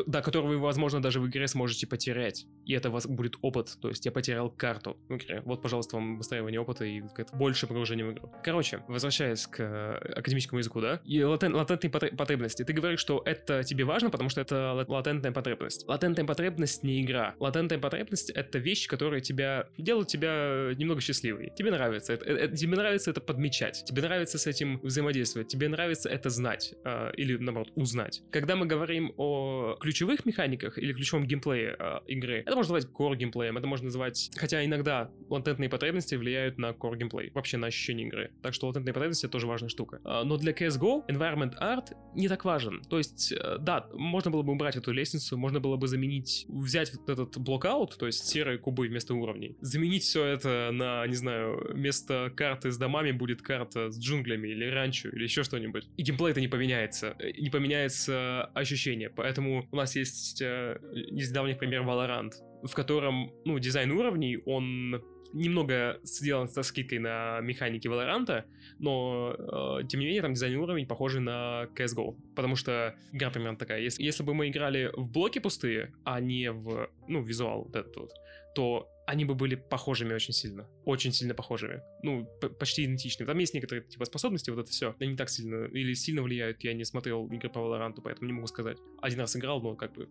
Да, 0.08 0.22
которую 0.22 0.58
вы, 0.58 0.58
возможно, 0.58 1.02
даже 1.02 1.20
в 1.22 1.28
игре 1.28 1.48
сможете 1.48 1.88
потерять. 1.88 2.46
И 2.66 2.74
это 2.74 2.90
у 2.90 2.92
вас 2.92 3.08
будет 3.08 3.36
опыт, 3.42 3.73
то 3.76 3.90
есть 3.90 4.06
я 4.06 4.12
потерял 4.12 4.50
карту 4.50 4.98
в 5.10 5.16
игре 5.16 5.44
вот, 5.46 5.62
пожалуйста, 5.62 5.96
вам 5.96 6.18
выстраивание 6.18 6.60
опыта 6.60 6.86
и 6.86 7.04
больше 7.34 7.68
погружения 7.68 8.06
в 8.06 8.14
игру. 8.14 8.32
Короче, 8.44 8.84
возвращаясь 8.88 9.48
к 9.48 9.60
э, 9.60 10.14
академическому 10.16 10.60
языку, 10.60 10.82
да, 10.82 11.02
и 11.06 11.22
латен, 11.24 11.54
латентные 11.56 11.92
потребности. 11.92 12.64
Ты 12.64 12.74
говоришь, 12.74 13.00
что 13.00 13.22
это 13.26 13.64
тебе 13.64 13.84
важно, 13.84 14.10
потому 14.10 14.30
что 14.30 14.42
это 14.42 14.86
латентная 14.88 15.32
потребность. 15.32 15.88
Латентная 15.88 16.26
потребность 16.26 16.84
не 16.84 17.02
игра. 17.02 17.36
Латентная 17.40 17.80
потребность— 17.80 18.30
это 18.32 18.58
вещь, 18.58 18.88
которая 18.88 19.22
тебя 19.22 19.68
делает 19.78 20.08
тебя 20.08 20.72
немного 20.76 21.02
счастливой. 21.02 21.52
Тебе 21.56 21.72
нравится 21.72 22.14
это, 22.14 22.26
это, 22.26 22.56
тебе 22.56 22.76
нравится 22.76 23.12
это 23.12 23.22
подмечать, 23.22 23.84
тебе 23.86 24.02
нравится 24.02 24.38
с 24.38 24.48
этим 24.48 24.80
взаимодействовать, 24.82 25.48
тебе 25.48 25.68
нравится 25.70 26.10
это 26.10 26.30
знать 26.30 26.74
э, 26.84 27.12
или, 27.16 27.38
наоборот, 27.38 27.72
узнать. 27.76 28.22
Когда 28.32 28.56
мы 28.56 28.66
говорим 28.66 29.14
о 29.18 29.76
ключевых 29.80 30.26
механиках 30.26 30.78
или 30.78 30.94
ключевом 30.94 31.26
геймплее 31.26 31.76
э, 31.78 32.00
игры, 32.08 32.40
это 32.40 32.56
можно 32.56 32.74
называть 32.74 32.94
core 32.94 33.16
геймплеем, 33.16 33.58
это 33.64 33.70
можно 33.70 33.86
называть, 33.86 34.30
хотя 34.36 34.66
иногда 34.66 35.09
латентные 35.30 35.70
потребности 35.70 36.16
влияют 36.16 36.57
на 36.57 36.72
core 36.72 36.97
геймплей, 36.97 37.32
вообще 37.34 37.55
на 37.55 37.68
ощущение 37.68 38.07
игры. 38.07 38.32
Так 38.41 38.53
что 38.53 38.68
латентные 38.68 38.93
потребности 38.93 39.28
тоже 39.28 39.47
важная 39.47 39.70
штука. 39.70 40.01
А, 40.03 40.26
но 40.26 40.36
для 40.38 40.51
CSGO 40.51 41.07
environment 41.07 41.53
art 41.61 41.95
не 42.14 42.28
так 42.28 42.43
важен. 42.43 42.82
То 42.89 42.97
есть, 42.97 43.32
э, 43.32 43.57
да, 43.59 43.88
можно 43.93 44.32
было 44.32 44.41
бы 44.41 44.51
убрать 44.51 44.76
эту 44.76 44.91
лестницу, 44.91 45.38
можно 45.38 45.61
было 45.61 45.78
бы 45.78 45.88
заменить, 45.88 46.45
взять 46.49 46.93
вот 46.93 47.09
этот 47.09 47.38
blockout, 47.38 47.98
то 47.97 48.05
есть 48.05 48.28
серые 48.28 48.57
кубы 48.57 48.88
вместо 48.88 49.14
уровней, 49.14 49.55
заменить 49.61 50.03
все 50.03 50.26
это 50.26 50.72
на, 50.74 51.07
не 51.07 51.16
знаю, 51.16 51.74
вместо 51.74 52.34
карты 52.36 52.70
с 52.70 52.78
домами 52.78 53.11
будет 53.11 53.41
карта 53.41 53.91
с 53.91 53.97
джунглями 53.97 54.49
или 54.49 54.66
ранчо 54.66 55.07
или 55.07 55.24
еще 55.24 55.43
что-нибудь. 55.43 55.88
И 55.95 56.03
геймплей 56.03 56.32
это 56.32 56.41
не 56.41 56.49
поменяется, 56.49 57.16
э, 57.18 57.32
не 57.39 57.49
поменяется 57.49 58.51
ощущение. 58.53 59.09
Поэтому 59.09 59.66
у 59.72 59.76
нас 59.76 59.95
есть 59.95 60.41
э, 60.41 60.80
из 60.93 61.32
давних 61.32 61.59
пример 61.59 61.84
Valorant, 61.84 62.34
в 62.64 62.74
котором, 62.74 63.32
ну, 63.45 63.59
дизайн 63.59 63.91
уровней, 63.91 64.39
он 64.45 65.03
немного 65.34 65.99
сделан 66.03 66.47
со 66.47 66.64
скидкой 66.64 66.99
на 66.99 67.39
механики 67.41 67.88
Valorant, 67.88 68.43
но 68.80 69.36
э, 69.82 69.88
тем 69.88 69.99
не 69.99 70.05
менее 70.05 70.22
там 70.22 70.34
дизайн 70.34 70.55
уровень 70.57 70.86
похожий 70.86 71.22
на 71.22 71.68
CSGO, 71.76 72.16
потому 72.36 72.55
что 72.55 72.95
игра 73.11 73.32
примерно 73.32 73.57
такая. 73.57 73.82
Если, 73.82 74.03
если 74.03 74.24
бы 74.24 74.34
мы 74.34 74.49
играли 74.49 74.91
в 74.93 75.09
блоки 75.11 75.39
пустые, 75.39 75.93
а 76.05 76.20
не 76.20 76.51
в, 76.51 76.89
ну, 77.07 77.24
визуал 77.24 77.64
вот 77.64 77.76
этот 77.76 77.95
вот, 77.97 78.11
то 78.55 78.88
они 79.05 79.26
бы 79.26 79.36
были 79.36 79.55
похожими 79.55 80.14
очень 80.14 80.34
сильно. 80.34 80.70
Очень 80.86 81.11
сильно 81.11 81.34
похожими. 81.34 81.82
Ну, 82.03 82.26
почти 82.59 82.86
идентичными. 82.86 83.28
Там 83.28 83.38
есть 83.38 83.53
некоторые 83.53 83.84
типа 83.84 84.05
способности, 84.05 84.49
вот 84.49 84.61
это 84.61 84.72
все. 84.72 84.95
Они 84.99 85.18
так 85.18 85.30
сильно 85.30 85.66
или 85.66 85.93
сильно 85.93 86.22
влияют. 86.22 86.64
Я 86.64 86.74
не 86.74 86.86
смотрел 86.86 87.28
игры 87.28 87.49
по 87.49 87.59
Valorant, 87.59 87.95
поэтому 88.01 88.28
не 88.28 88.34
могу 88.34 88.47
сказать. 88.47 88.78
Один 89.01 89.20
раз 89.20 89.36
играл, 89.36 89.61
но 89.61 89.76
как 89.76 89.93
бы 89.93 90.07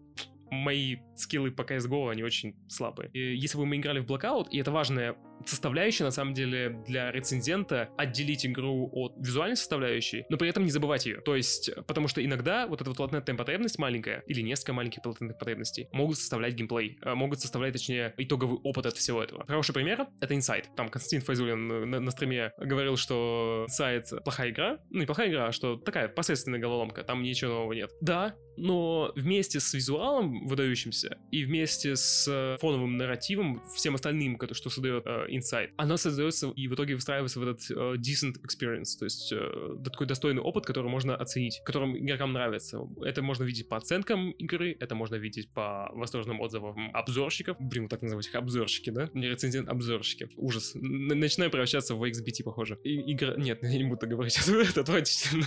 мои 0.53 0.99
скиллы 1.17 1.51
по 1.51 1.63
CSGO, 1.63 2.11
они 2.11 2.23
очень 2.23 2.55
слабые. 2.69 3.11
И 3.13 3.37
если 3.37 3.57
бы 3.57 3.65
мы 3.65 3.77
играли 3.77 4.01
в 4.01 4.07
Blackout, 4.07 4.51
и 4.51 4.59
это 4.59 4.71
важная 4.71 5.17
составляющая, 5.47 6.05
на 6.05 6.11
самом 6.11 6.35
деле, 6.35 6.83
для 6.87 7.11
рецензента 7.11 7.91
отделить 7.97 8.47
игру 8.47 8.89
от 8.93 9.15
визуальной 9.17 9.57
составляющей, 9.57 10.25
но 10.29 10.37
при 10.37 10.49
этом 10.49 10.65
не 10.65 10.71
забывать 10.71 11.07
ее. 11.07 11.21
То 11.21 11.37
есть, 11.37 11.71
потому 11.87 12.09
что 12.09 12.25
иногда 12.25 12.67
вот 12.67 12.81
эта 12.81 12.91
вот 12.91 12.99
латентная 12.99 13.37
потребность 13.37 13.79
маленькая, 13.79 14.23
или 14.27 14.41
несколько 14.43 14.73
маленьких 14.73 15.05
латентных 15.05 15.39
потребностей, 15.39 15.89
могут 15.93 16.19
составлять 16.19 16.55
геймплей, 16.55 16.99
э, 17.03 17.15
могут 17.15 17.41
составлять, 17.41 17.73
точнее, 17.73 18.15
итоговый 18.17 18.59
опыт 18.63 18.87
от 18.87 18.97
всего 18.97 19.23
этого. 19.23 19.45
Хороший 19.47 19.73
пример— 19.73 20.07
это 20.21 20.35
Inside. 20.35 20.67
Там 20.77 20.89
Константин 20.89 21.21
Файзулин 21.21 21.91
на, 21.91 22.01
на 22.01 22.11
стриме 22.11 22.53
говорил, 22.59 22.97
что 22.97 23.67
Inside 23.69 24.23
плохая 24.23 24.51
игра, 24.51 24.79
ну 24.91 25.01
не 25.01 25.07
плохая 25.07 25.31
игра, 25.31 25.49
а 25.49 25.53
что 25.53 25.77
такая 25.77 26.09
посредственная 26.09 26.61
головоломка, 26.61 27.05
там 27.05 27.23
ничего 27.23 27.53
нового 27.53 27.73
нет. 27.73 27.91
Да, 28.01 28.35
но 28.57 29.13
вместе 29.17 29.61
с 29.61 29.73
визуалом 29.75 30.47
выдающимся 30.47 31.19
и 31.31 31.45
вместе 31.45 31.97
с 31.97 32.59
фоновым 32.61 32.97
нарративом, 32.97 33.63
всем 33.75 33.95
остальным, 33.95 34.39
что 34.53 34.71
создает 34.71 35.07
э, 35.07 35.27
Insight, 35.33 35.71
она 35.77 35.97
создается 35.97 36.51
и 36.51 36.69
в 36.69 36.75
итоге 36.75 36.95
выстраивается 36.95 37.41
в 37.41 37.43
этот 37.43 37.71
uh, 37.71 37.97
decent 37.97 38.37
experience, 38.43 38.99
то 38.99 39.05
есть 39.05 39.33
uh, 39.33 39.83
такой 39.83 40.07
достойный 40.07 40.43
опыт, 40.43 40.67
который 40.67 40.91
можно 40.91 41.17
оценить, 41.17 41.61
которым 41.65 41.97
игрокам 41.97 42.33
нравится. 42.33 42.81
Это 43.05 43.23
можно 43.23 43.45
видеть 43.45 43.69
по 43.69 43.77
оценкам 43.77 44.31
игры, 44.33 44.77
это 44.79 44.95
можно 44.95 45.17
видеть 45.17 45.51
по 45.53 45.91
восторженным 45.93 46.41
отзывам 46.41 46.91
обзорщиков. 46.95 47.57
Блин, 47.61 47.85
вот 47.85 47.91
так 47.91 48.03
называть 48.03 48.27
их 48.27 48.35
обзорщики, 48.35 48.91
да? 48.91 49.09
Не 49.15 49.29
рецензент, 49.29 49.69
обзорщики. 49.69 50.29
Ужас. 50.37 50.75
Н- 50.77 51.19
начинаю 51.19 51.51
превращаться 51.51 51.95
в 51.95 52.03
XBT, 52.03 52.45
похоже. 52.45 52.79
И, 52.85 53.13
игра... 53.13 53.35
Нет, 53.37 53.63
я 53.63 53.79
не 53.79 53.85
буду 53.85 53.99
так 53.99 54.11
говорить, 54.11 54.39
это 54.71 54.81
отвратительно. 54.81 55.47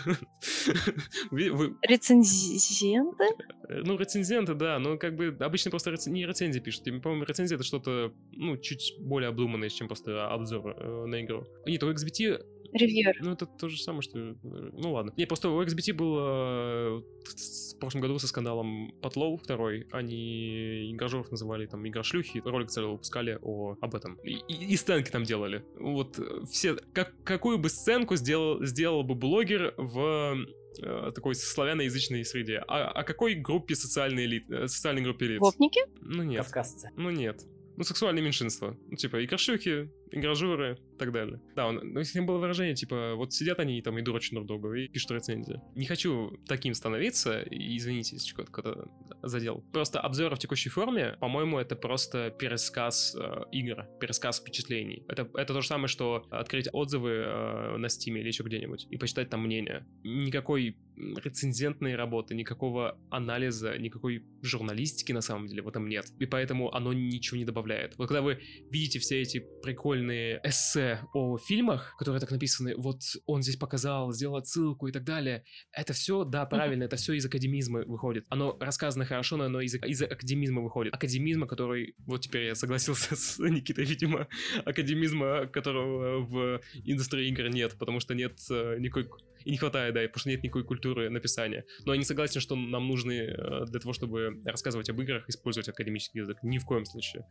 Рецензенты? 1.32 3.26
Ну, 3.70 3.98
рецензенты, 3.98 4.54
да, 4.54 4.80
но 4.80 4.98
как 4.98 5.16
бы 5.16 5.36
обычно 5.40 5.72
просто 5.72 5.96
не 6.08 6.26
рецензии 6.26 6.60
пишут. 6.60 6.84
По-моему, 7.02 7.26
рецензия 7.26 7.56
это 7.56 7.64
что-то, 7.64 8.14
ну, 8.32 8.58
чуть 8.58 8.96
более 9.00 9.30
обдуманное, 9.30 9.65
чем 9.74 9.88
просто 9.88 10.28
обзор 10.28 10.76
э, 10.78 11.06
на 11.06 11.22
игру. 11.22 11.46
Нет, 11.66 11.84
у 11.84 11.92
XBT 11.92 12.44
Ревьюер. 12.76 13.16
Ну, 13.22 13.32
это 13.32 13.46
то 13.46 13.70
же 13.70 13.82
самое, 13.82 14.02
что... 14.02 14.20
Э, 14.20 14.34
ну, 14.44 14.94
ладно. 14.94 15.14
Не, 15.16 15.26
просто 15.26 15.50
у 15.50 15.64
XBT 15.64 15.94
было 15.94 17.00
в 17.00 17.80
прошлом 17.80 18.02
году 18.02 18.20
со 18.20 18.28
скандалом 18.28 18.94
Потлоу 19.02 19.38
второй. 19.38 19.88
Они 19.92 20.92
игражеров 20.92 21.32
называли 21.32 21.68
там 21.68 21.88
игрошлюхи. 21.88 22.42
Ролик 22.44 22.70
целый 22.70 22.92
выпускали 22.92 23.40
о, 23.42 23.78
об 23.80 23.96
этом. 23.96 24.16
И, 24.24 24.40
и, 24.48 24.74
и 24.74 24.76
сценки 24.76 25.10
там 25.10 25.24
делали. 25.24 25.64
Вот 25.80 26.20
все... 26.50 26.76
Как, 26.94 27.14
какую 27.24 27.58
бы 27.60 27.70
сценку 27.70 28.16
сделал, 28.18 28.64
сделал 28.66 29.04
бы 29.04 29.16
блогер 29.16 29.74
в 29.78 30.36
э, 30.82 31.12
такой 31.14 31.36
славяноязычной 31.36 32.26
среде. 32.26 32.64
А 32.68 32.90
о 32.90 33.04
какой 33.04 33.36
группе 33.36 33.76
социальной, 33.76 34.26
элит, 34.26 34.50
э, 34.52 34.68
социальной 34.68 35.02
группе 35.02 35.28
лиц? 35.28 35.40
Гопники? 35.40 35.82
Ну 36.02 36.24
нет. 36.24 36.44
Кавказцы. 36.44 36.90
Ну 36.98 37.10
нет. 37.10 37.46
Ну, 37.78 37.84
сексуальные 37.84 38.24
меньшинства. 38.24 38.78
Ну, 38.90 38.96
типа, 38.96 39.18
и 39.18 39.28
коршуки, 39.28 39.90
игражуры 40.12 40.78
и 40.94 40.98
так 40.98 41.12
далее. 41.12 41.42
Да, 41.56 41.68
он, 41.68 41.80
ну, 41.84 42.04
с 42.04 42.14
ним 42.16 42.26
было 42.26 42.38
выражение, 42.38 42.76
типа, 42.76 43.16
вот 43.16 43.34
сидят 43.34 43.60
они 43.60 43.82
там 43.82 43.98
и 43.98 44.02
дурачат 44.02 44.34
друг 44.34 44.48
друга, 44.48 44.74
и 44.74 44.88
пишут 44.88 45.12
рецензии. 45.12 45.62
Не 45.76 45.86
хочу 45.86 46.40
таким 46.48 46.74
становиться, 46.74 47.42
и 47.42 47.78
извините, 47.78 48.16
если 48.16 48.30
что-то 48.30 48.90
задел. 49.24 49.64
Просто 49.72 50.00
обзоры 50.00 50.36
в 50.36 50.40
текущей 50.40 50.70
форме, 50.70 51.18
по-моему, 51.20 51.60
это 51.60 51.76
просто 51.76 52.32
пересказ 52.32 53.16
э, 53.20 53.44
игр, 53.52 53.86
пересказ 54.00 54.40
впечатлений. 54.40 55.04
Это, 55.08 55.30
это 55.34 55.54
то 55.54 55.62
же 55.62 55.68
самое, 55.68 55.88
что 55.88 56.26
открыть 56.30 56.68
отзывы 56.72 57.10
э, 57.10 57.78
на 57.78 57.88
Steam 57.88 58.18
или 58.20 58.28
еще 58.28 58.44
где-нибудь 58.44 58.88
и 58.90 58.98
почитать 58.98 59.30
там 59.30 59.44
мнение. 59.44 59.86
Никакой 60.04 60.78
рецензентной 60.98 61.96
работы, 61.96 62.36
никакого 62.36 62.98
анализа, 63.10 63.78
никакой 63.78 64.24
журналистики 64.42 65.12
на 65.12 65.22
самом 65.22 65.48
деле 65.48 65.62
в 65.62 65.68
этом 65.68 65.88
нет. 65.88 66.06
И 66.20 66.26
поэтому 66.26 66.74
оно 66.74 66.94
ничего 66.94 67.38
не 67.38 67.46
добавляет. 67.46 67.98
Вот 67.98 68.08
когда 68.08 68.22
вы 68.22 68.40
видите 68.70 69.00
все 69.00 69.22
эти 69.22 69.46
прикольные 69.62 69.95
прикольные 69.96 70.42
эссе 70.44 71.00
о 71.14 71.38
фильмах, 71.38 71.96
которые 71.98 72.20
так 72.20 72.32
написаны, 72.32 72.76
вот 72.76 73.00
он 73.26 73.42
здесь 73.42 73.56
показал, 73.56 74.12
сделал 74.12 74.36
отсылку 74.36 74.88
и 74.88 74.92
так 74.92 75.04
далее. 75.04 75.44
Это 75.72 75.94
все, 75.94 76.24
да, 76.26 76.46
правильно, 76.46 76.84
это 76.84 76.98
все 76.98 77.14
из 77.14 77.26
академизма 77.26 77.84
выходит. 77.86 78.26
Оно 78.30 78.58
рассказано 78.60 79.06
хорошо, 79.06 79.38
но 79.38 79.46
оно 79.46 79.62
из, 79.62 79.76
из 79.76 80.02
академизма 80.02 80.62
выходит. 80.62 80.94
Академизма, 80.94 81.48
который, 81.48 81.96
вот 82.06 82.22
теперь 82.22 82.48
я 82.48 82.56
согласился 82.56 83.16
с 83.16 83.40
Никитой, 83.40 83.86
видимо, 83.86 84.28
академизма, 84.66 85.48
которого 85.48 86.20
в 86.20 86.62
индустрии 86.84 87.30
игр 87.30 87.48
нет, 87.50 87.76
потому 87.80 88.00
что 88.00 88.16
нет 88.16 88.38
э, 88.50 88.78
никакой 88.80 89.08
И 89.46 89.52
не 89.52 89.58
хватает, 89.58 89.94
да, 89.94 90.02
потому 90.02 90.20
что 90.20 90.30
нет 90.30 90.44
никакой 90.44 90.64
культуры 90.64 91.10
написания. 91.10 91.66
Но 91.86 91.94
я 91.94 92.00
не 92.00 92.04
согласен, 92.04 92.42
что 92.42 92.56
нам 92.56 92.88
нужны 92.88 93.14
э, 93.14 93.66
для 93.66 93.80
того, 93.80 93.94
чтобы 93.94 94.42
рассказывать 94.44 94.90
об 94.90 95.00
играх, 95.02 95.30
использовать 95.30 95.70
академический 95.70 96.22
язык. 96.22 96.38
Ни 96.44 96.58
в 96.58 96.66
коем 96.66 96.86
случае. 96.86 97.26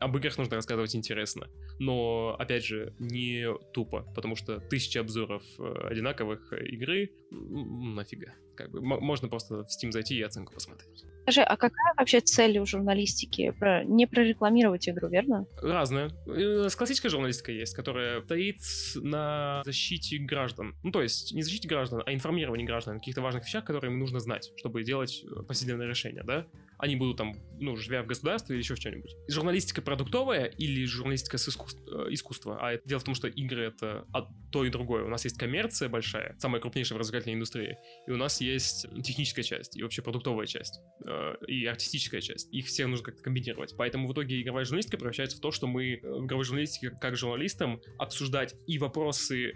Об 0.00 0.16
играх 0.16 0.38
нужно 0.38 0.56
рассказывать 0.56 0.96
интересно. 0.96 1.46
Но, 1.78 2.36
опять 2.38 2.64
же, 2.64 2.94
не 2.98 3.46
тупо, 3.72 4.02
потому 4.14 4.34
что 4.34 4.60
тысячи 4.60 4.96
обзоров 4.96 5.42
э, 5.58 5.88
одинаковых 5.90 6.52
игры, 6.54 7.10
нафига. 7.32 8.32
Как 8.54 8.70
бы, 8.70 8.80
можно 8.80 9.28
просто 9.28 9.64
в 9.64 9.68
Steam 9.68 9.90
зайти 9.92 10.16
и 10.16 10.22
оценку 10.22 10.52
посмотреть. 10.52 11.04
Скажи, 11.22 11.42
а 11.42 11.56
какая 11.56 11.94
вообще 11.96 12.20
цель 12.20 12.58
у 12.58 12.66
журналистики? 12.66 13.54
Про... 13.58 13.84
Не 13.84 14.06
прорекламировать 14.06 14.88
игру, 14.88 15.08
верно? 15.08 15.46
Разная. 15.62 16.10
Э, 16.26 16.68
классическая 16.76 17.08
журналистика 17.08 17.52
есть, 17.52 17.74
которая 17.74 18.22
стоит 18.22 18.56
на 18.96 19.62
защите 19.64 20.18
граждан. 20.18 20.74
Ну, 20.82 20.90
то 20.90 21.00
есть, 21.00 21.32
не 21.32 21.42
защите 21.42 21.68
граждан, 21.68 22.02
а 22.04 22.12
информировании 22.12 22.66
граждан 22.66 22.96
о 22.96 22.98
каких-то 22.98 23.22
важных 23.22 23.44
вещах, 23.44 23.64
которые 23.64 23.92
им 23.92 23.98
нужно 23.98 24.20
знать, 24.20 24.52
чтобы 24.56 24.82
делать 24.82 25.24
э, 25.24 25.42
повседневные 25.44 25.88
решения, 25.88 26.22
да? 26.24 26.46
Они 26.82 26.96
будут 26.96 27.16
там, 27.16 27.36
ну, 27.60 27.76
живя 27.76 28.02
в 28.02 28.08
государстве 28.08 28.56
или 28.56 28.62
еще 28.62 28.74
в 28.74 28.80
чем-нибудь. 28.80 29.14
Журналистика 29.28 29.82
продуктовая 29.82 30.46
или 30.46 30.84
журналистика 30.84 31.38
с 31.38 31.48
искусств... 31.48 31.80
Э, 31.86 32.08
искусства? 32.10 32.58
А 32.60 32.76
дело 32.84 32.98
в 32.98 33.04
том, 33.04 33.14
что 33.14 33.28
игры— 33.28 33.66
это 33.66 34.04
то 34.50 34.64
и 34.64 34.68
другое. 34.68 35.04
У 35.04 35.08
нас 35.08 35.22
есть 35.24 35.38
коммерция 35.38 35.88
большая, 35.88 36.36
самая 36.40 36.60
крупнейшая 36.60 36.96
в 36.96 37.00
развлекательной 37.00 37.36
индустрии, 37.36 37.78
и 38.08 38.10
у 38.10 38.16
нас 38.16 38.40
есть 38.40 38.86
техническая 39.04 39.44
часть 39.44 39.76
и 39.76 39.82
вообще 39.82 40.02
продуктовая 40.02 40.46
часть 40.46 40.80
Э, 41.06 41.34
и 41.46 41.66
артистическая 41.66 42.20
часть. 42.20 42.52
Их 42.52 42.66
все 42.66 42.86
нужно 42.86 43.06
как-то 43.06 43.22
комбинировать. 43.22 43.74
Поэтому 43.76 44.08
в 44.08 44.12
итоге 44.12 44.40
игровая 44.40 44.64
журналистика 44.64 44.96
превращается 44.96 45.36
в 45.36 45.40
то, 45.40 45.50
что 45.50 45.66
мы 45.66 45.94
э, 45.94 46.00
в 46.02 46.26
игровой 46.26 46.44
журналистике 46.44 46.90
как 47.00 47.16
журналистам 47.16 47.80
обсуждать 47.98 48.54
и 48.66 48.78
вопросы 48.78 49.52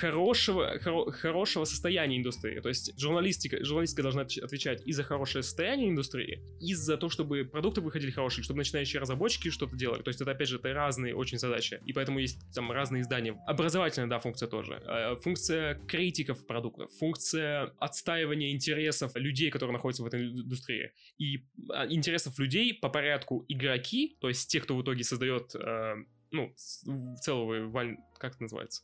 хорошего, 0.00 0.78
хоро, 0.80 1.10
хорошего 1.10 1.64
состояния 1.64 2.18
индустрии. 2.18 2.60
То 2.60 2.68
есть 2.68 2.98
журналистика, 2.98 3.64
журналистика 3.64 4.02
должна 4.02 4.22
отвечать 4.22 4.82
и 4.86 4.92
за 4.92 5.02
хорошее 5.02 5.42
состояние 5.42 5.90
индустрии, 5.90 6.40
и 6.60 6.74
за 6.74 6.96
то, 6.96 7.08
чтобы 7.08 7.44
продукты 7.44 7.80
выходили 7.80 8.10
хорошие, 8.10 8.42
чтобы 8.44 8.58
начинающие 8.58 9.00
разработчики 9.00 9.50
что-то 9.50 9.76
делали. 9.76 10.02
То 10.02 10.08
есть 10.08 10.20
это, 10.20 10.30
опять 10.32 10.48
же, 10.48 10.56
это 10.56 10.72
разные 10.72 11.14
очень 11.14 11.38
задачи. 11.38 11.80
И 11.84 11.92
поэтому 11.92 12.18
есть 12.18 12.40
там 12.52 12.70
разные 12.72 13.02
издания. 13.02 13.40
Образовательная, 13.46 14.08
да, 14.08 14.18
функция 14.18 14.48
тоже. 14.48 14.82
Э, 14.86 15.16
функция 15.16 15.74
критиков 15.86 16.46
продуктов, 16.46 16.90
функция 16.98 17.72
отстаивания 17.78 18.52
интересов 18.52 19.14
людей, 19.16 19.50
которые 19.50 19.74
находятся 19.74 20.02
в 20.02 20.06
этой 20.06 20.28
индустрии. 20.28 20.92
И 21.18 21.44
а, 21.70 21.86
интересов 21.86 22.38
людей 22.38 22.74
по 22.74 22.88
порядку 22.88 23.44
игроки, 23.48 24.16
то 24.20 24.28
есть 24.28 24.50
те, 24.50 24.60
кто 24.60 24.76
в 24.76 24.82
итоге 24.82 25.04
создает, 25.04 25.54
э, 25.54 25.94
ну, 26.30 26.54
целую, 27.20 27.72
как 28.18 28.34
это 28.34 28.42
называется? 28.42 28.82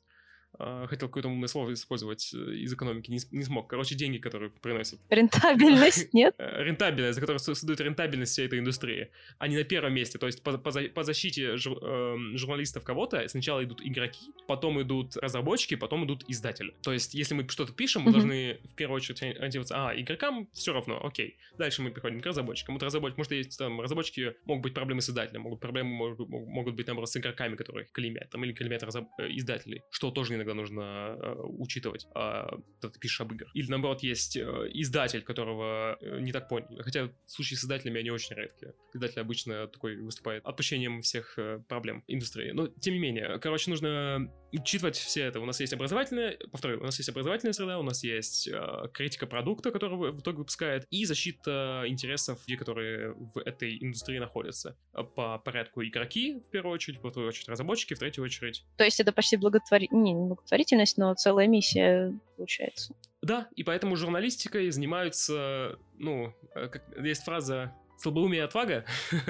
А, 0.59 0.87
хотел 0.87 1.09
какое-то 1.09 1.29
умное 1.29 1.49
слово 1.49 1.73
использовать 1.73 2.33
э, 2.35 2.55
из 2.55 2.73
экономики, 2.73 3.11
не, 3.11 3.19
не 3.33 3.43
смог. 3.43 3.69
Короче, 3.69 3.95
деньги, 3.95 4.19
которые 4.19 4.51
приносят. 4.51 5.01
Рентабельность, 5.11 6.09
нет? 6.15 6.35
Э, 6.39 6.63
рентабельность, 6.63 7.17
за 7.17 7.21
которую 7.21 7.41
создают 7.41 7.81
рентабельность 7.81 8.33
всей 8.33 8.47
этой 8.47 8.59
индустрии. 8.59 9.11
Они 9.39 9.57
на 9.57 9.65
первом 9.65 9.95
месте. 9.95 10.19
То 10.19 10.27
есть 10.27 10.43
по, 10.43 10.57
по, 10.59 10.71
по 10.71 11.03
защите 11.03 11.57
жур, 11.57 11.79
э, 11.83 12.17
журналистов 12.35 12.85
кого-то 12.85 13.27
сначала 13.29 13.65
идут 13.65 13.81
игроки, 13.83 14.33
потом 14.47 14.81
идут 14.81 15.17
разработчики, 15.17 15.75
потом 15.75 16.05
идут 16.05 16.25
издатели. 16.29 16.75
То 16.83 16.93
есть 16.93 17.15
если 17.15 17.35
мы 17.35 17.49
что-то 17.49 17.73
пишем, 17.73 18.03
мы 18.03 18.11
mm-hmm. 18.11 18.13
должны 18.13 18.59
в 18.65 18.75
первую 18.75 18.97
очередь 18.97 19.23
ориентироваться, 19.23 19.89
а, 19.89 20.01
игрокам 20.01 20.49
все 20.53 20.73
равно, 20.73 21.05
окей. 21.05 21.37
Дальше 21.59 21.83
мы 21.83 21.91
переходим 21.91 22.21
к 22.21 22.27
разработчикам. 22.27 22.75
Вот 22.75 22.83
разработчик, 22.83 23.19
может, 23.19 23.33
есть 23.33 23.59
там 23.59 23.81
разработчики, 23.81 24.35
могут 24.45 24.63
быть 24.63 24.75
проблемы 24.75 25.01
с 25.01 25.11
издателем, 25.11 25.43
могут 25.43 25.61
проблемы 25.61 25.91
могут, 25.91 26.29
могут 26.29 26.75
быть, 26.75 26.87
наоборот, 26.87 27.11
с 27.11 27.17
игроками, 27.17 27.57
которые 27.57 27.87
клеймят, 27.93 28.31
там, 28.31 28.45
или 28.45 28.53
клеймят 28.53 28.83
разраб- 28.83 29.09
издателей, 29.19 29.83
что 29.91 30.11
тоже 30.11 30.33
не 30.33 30.44
иногда 30.45 30.55
нужно 30.55 31.17
э, 31.19 31.35
учитывать, 31.43 32.07
э, 32.15 32.47
когда 32.81 32.93
ты 32.93 32.99
пишешь 32.99 33.21
об 33.21 33.33
играх. 33.33 33.51
Или, 33.55 33.71
наоборот, 33.71 34.03
есть 34.03 34.37
э, 34.37 34.43
издатель, 34.73 35.23
которого 35.23 35.97
э, 36.01 36.21
не 36.21 36.33
так 36.33 36.49
понял. 36.49 36.69
Хотя 36.83 37.11
случаи 37.27 37.55
с 37.55 37.65
издателями, 37.65 38.01
они 38.01 38.11
очень 38.11 38.37
редкие. 38.37 38.75
Издатель 38.93 39.21
обычно 39.21 39.67
такой 39.67 39.97
выступает 39.97 40.45
отпущением 40.45 41.03
всех 41.03 41.39
проблем 41.69 42.05
индустрии. 42.07 42.51
Но, 42.51 42.69
тем 42.69 42.95
не 42.95 43.01
менее, 43.01 43.39
короче, 43.39 43.71
нужно 43.71 44.31
учитывать 44.59 44.97
все 44.97 45.25
это. 45.25 45.41
У 45.41 45.45
нас 45.45 45.61
есть 45.61 45.73
образовательная, 45.73 46.39
повторю, 46.51 46.81
у 46.81 46.85
нас 46.85 46.99
есть 46.99 47.09
образовательная 47.09 47.53
среда, 47.53 47.79
у 47.79 47.83
нас 47.83 48.05
есть 48.05 48.49
э, 48.49 48.89
критика 48.93 49.27
продукта, 49.27 49.71
который 49.71 50.13
в 50.13 50.21
итоге 50.21 50.39
выпускает, 50.39 50.87
и 50.91 51.05
защита 51.05 51.85
интересов 51.87 52.41
людей, 52.43 52.57
которые 52.57 53.15
в 53.15 53.39
этой 53.39 53.79
индустрии 53.83 54.19
находятся. 54.19 54.77
По 55.15 55.39
порядку 55.39 55.85
игроки, 55.85 56.41
в 56.41 56.51
первую 56.51 56.75
очередь, 56.75 57.01
во 57.03 57.11
вторую 57.11 57.29
очередь 57.29 57.49
разработчики, 57.49 57.95
в 57.95 57.99
третью 57.99 58.25
очередь. 58.25 58.65
То 58.77 58.85
есть 58.85 59.01
это 59.01 59.13
почти 59.13 59.37
благотвори... 59.37 59.89
не, 59.91 60.13
не 60.13 60.29
благотворительность, 60.29 60.99
но 60.99 61.15
целая 61.15 61.47
миссия 61.47 62.13
получается. 62.37 62.95
Да, 63.23 63.49
и 63.57 63.65
поэтому 63.65 63.97
журналистикой 63.97 64.71
занимаются, 64.71 65.79
ну, 65.99 66.35
э, 66.55 66.69
как, 66.69 66.83
есть 67.03 67.25
фраза 67.25 67.75
слабоумие 67.97 68.43
и 68.43 68.45
отвага. 68.45 68.85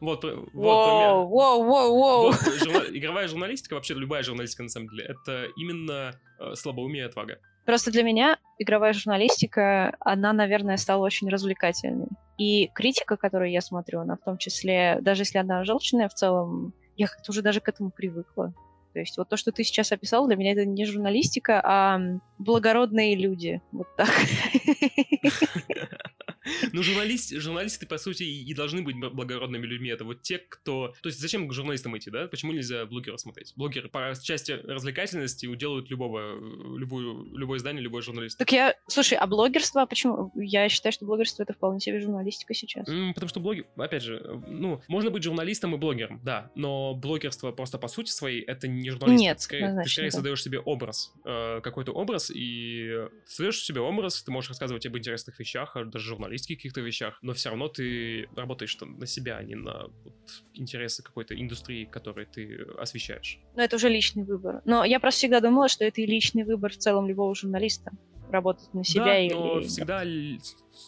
вот, 0.00 0.24
вот, 0.24 0.52
воу, 0.52 1.28
воу, 1.28 1.64
воу, 1.64 1.98
воу. 1.98 2.32
игровая 2.92 3.28
журналистика, 3.28 3.74
вообще 3.74 3.94
любая 3.94 4.22
журналистика, 4.22 4.62
на 4.62 4.68
самом 4.68 4.88
деле, 4.88 5.04
это 5.04 5.46
именно 5.56 6.12
э, 6.38 6.54
слабоумие 6.54 7.02
и 7.02 7.06
отвага. 7.06 7.38
Просто 7.66 7.90
для 7.90 8.02
меня 8.02 8.38
игровая 8.58 8.92
журналистика, 8.92 9.96
она, 10.00 10.32
наверное, 10.32 10.76
стала 10.76 11.04
очень 11.04 11.28
развлекательной. 11.28 12.08
И 12.38 12.68
критика, 12.74 13.16
которую 13.16 13.50
я 13.50 13.60
смотрю, 13.60 14.00
она 14.00 14.16
в 14.16 14.24
том 14.24 14.38
числе, 14.38 14.98
даже 15.02 15.22
если 15.22 15.38
она 15.38 15.64
желчная 15.64 16.08
в 16.08 16.14
целом, 16.14 16.72
я 16.96 17.06
как-то 17.06 17.30
уже 17.30 17.42
даже 17.42 17.60
к 17.60 17.68
этому 17.68 17.90
привыкла. 17.90 18.54
То 18.92 18.98
есть 18.98 19.16
вот 19.18 19.28
то, 19.28 19.36
что 19.36 19.52
ты 19.52 19.62
сейчас 19.62 19.92
описал, 19.92 20.26
для 20.26 20.36
меня 20.36 20.52
это 20.52 20.64
не 20.64 20.84
журналистика, 20.84 21.60
а 21.64 22.00
благородные 22.38 23.14
люди. 23.14 23.62
Вот 23.72 23.86
так. 23.96 24.08
Ну, 26.72 26.82
журналист, 26.82 27.32
журналисты, 27.34 27.86
по 27.86 27.98
сути, 27.98 28.22
и 28.22 28.54
должны 28.54 28.82
быть 28.82 28.96
благородными 28.96 29.66
людьми. 29.66 29.90
Это 29.90 30.04
вот 30.04 30.22
те, 30.22 30.38
кто... 30.38 30.94
То 31.02 31.08
есть 31.08 31.20
зачем 31.20 31.48
к 31.48 31.52
журналистам 31.52 31.96
идти, 31.96 32.10
да? 32.10 32.28
Почему 32.28 32.52
нельзя 32.52 32.86
блогеров 32.86 33.20
смотреть? 33.20 33.52
Блогеры 33.56 33.88
по 33.88 34.12
части 34.22 34.52
развлекательности 34.52 35.46
уделают 35.46 35.90
любого, 35.90 36.38
любую, 36.76 37.36
любое 37.36 37.58
издание, 37.58 37.82
любой 37.82 38.02
журналист. 38.02 38.38
Так 38.38 38.52
я... 38.52 38.74
Слушай, 38.88 39.18
а 39.18 39.26
блогерство, 39.26 39.84
почему? 39.86 40.32
Я 40.34 40.68
считаю, 40.68 40.92
что 40.92 41.04
блогерство— 41.04 41.42
это 41.44 41.52
вполне 41.52 41.80
себе 41.80 42.00
журналистика 42.00 42.54
сейчас. 42.54 42.86
Потому 42.86 43.28
что 43.28 43.40
блогер... 43.40 43.66
Опять 43.76 44.02
же, 44.02 44.42
ну, 44.46 44.82
можно 44.88 45.10
быть 45.10 45.22
журналистом 45.22 45.74
и 45.74 45.78
блогером, 45.78 46.20
да, 46.22 46.50
но 46.54 46.94
блогерство 46.94 47.52
просто 47.52 47.78
по 47.78 47.88
сути 47.88 48.10
своей— 48.10 48.40
это 48.46 48.68
не 48.68 48.90
журналистика. 48.90 49.22
Нет, 49.22 49.40
скорее, 49.40 49.82
Ты 49.82 49.90
скорее 49.90 50.10
да. 50.10 50.14
создаешь 50.16 50.42
себе 50.42 50.60
образ, 50.60 51.12
э, 51.24 51.60
какой-то 51.62 51.92
образ, 51.92 52.30
и 52.34 53.08
создаешь 53.26 53.60
себе 53.62 53.80
образ, 53.80 54.22
ты 54.22 54.30
можешь 54.30 54.50
рассказывать 54.50 54.86
об 54.86 54.96
интересных 54.96 55.38
вещах, 55.38 55.76
даже 55.86 56.04
журналистов 56.04 56.30
журналистских 56.40 56.56
каких-то 56.56 56.80
вещах, 56.80 57.18
но 57.22 57.32
все 57.32 57.50
равно 57.50 57.68
ты 57.68 58.28
работаешь 58.36 58.74
там 58.74 58.98
на 58.98 59.06
себя, 59.06 59.36
а 59.38 59.42
не 59.42 59.54
на 59.54 59.88
вот, 60.04 60.14
интересы 60.54 61.02
какой-то 61.02 61.34
индустрии, 61.34 61.84
которой 61.84 62.26
ты 62.26 62.66
освещаешь. 62.78 63.38
Но 63.56 63.62
это 63.62 63.76
уже 63.76 63.88
личный 63.88 64.24
выбор. 64.24 64.62
Но 64.64 64.84
я 64.84 65.00
просто 65.00 65.18
всегда 65.18 65.40
думала, 65.40 65.68
что 65.68 65.84
это 65.84 66.00
и 66.00 66.06
личный 66.06 66.44
выбор 66.44 66.72
в 66.72 66.76
целом 66.76 67.08
любого 67.08 67.34
журналиста 67.34 67.90
работать 68.30 68.72
на 68.74 68.84
себя. 68.84 69.04
Да, 69.04 69.18
или... 69.18 69.34
но 69.34 69.60
всегда 69.60 70.04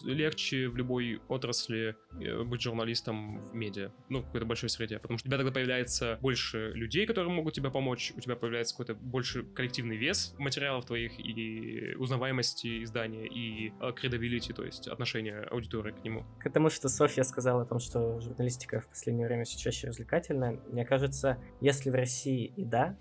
легче 0.03 0.67
в 0.69 0.75
любой 0.75 1.21
отрасли 1.27 1.95
э, 2.19 2.43
быть 2.43 2.61
журналистом 2.61 3.39
в 3.49 3.53
медиа, 3.53 3.91
ну, 4.09 4.21
в 4.21 4.25
какой-то 4.25 4.45
большой 4.45 4.69
среде, 4.69 4.99
потому 4.99 5.17
что 5.17 5.27
у 5.27 5.29
тебя 5.29 5.37
тогда 5.37 5.51
появляется 5.51 6.17
больше 6.21 6.71
людей, 6.73 7.05
которые 7.05 7.33
могут 7.33 7.53
тебе 7.53 7.69
помочь, 7.69 8.13
у 8.15 8.21
тебя 8.21 8.35
появляется 8.35 8.75
какой-то 8.75 8.95
больше 8.95 9.43
коллективный 9.43 9.97
вес 9.97 10.35
материалов 10.37 10.85
твоих 10.85 11.19
и 11.19 11.95
узнаваемости 11.97 12.83
издания, 12.83 13.27
и 13.27 13.71
credibility, 13.79 14.51
э, 14.51 14.53
то 14.53 14.63
есть 14.63 14.87
отношение 14.87 15.41
аудитории 15.41 15.91
к 15.91 16.03
нему. 16.03 16.25
К 16.39 16.49
тому, 16.49 16.69
что 16.69 16.89
Софья 16.89 17.23
сказала 17.23 17.63
о 17.63 17.65
том, 17.65 17.79
что 17.79 18.19
журналистика 18.19 18.81
в 18.81 18.87
последнее 18.87 19.27
время 19.27 19.43
все 19.43 19.57
чаще 19.57 19.87
развлекательная, 19.87 20.59
мне 20.71 20.85
кажется, 20.85 21.37
если 21.61 21.89
в 21.89 21.95
России 21.95 22.53
и 22.55 22.65
да, 22.65 22.97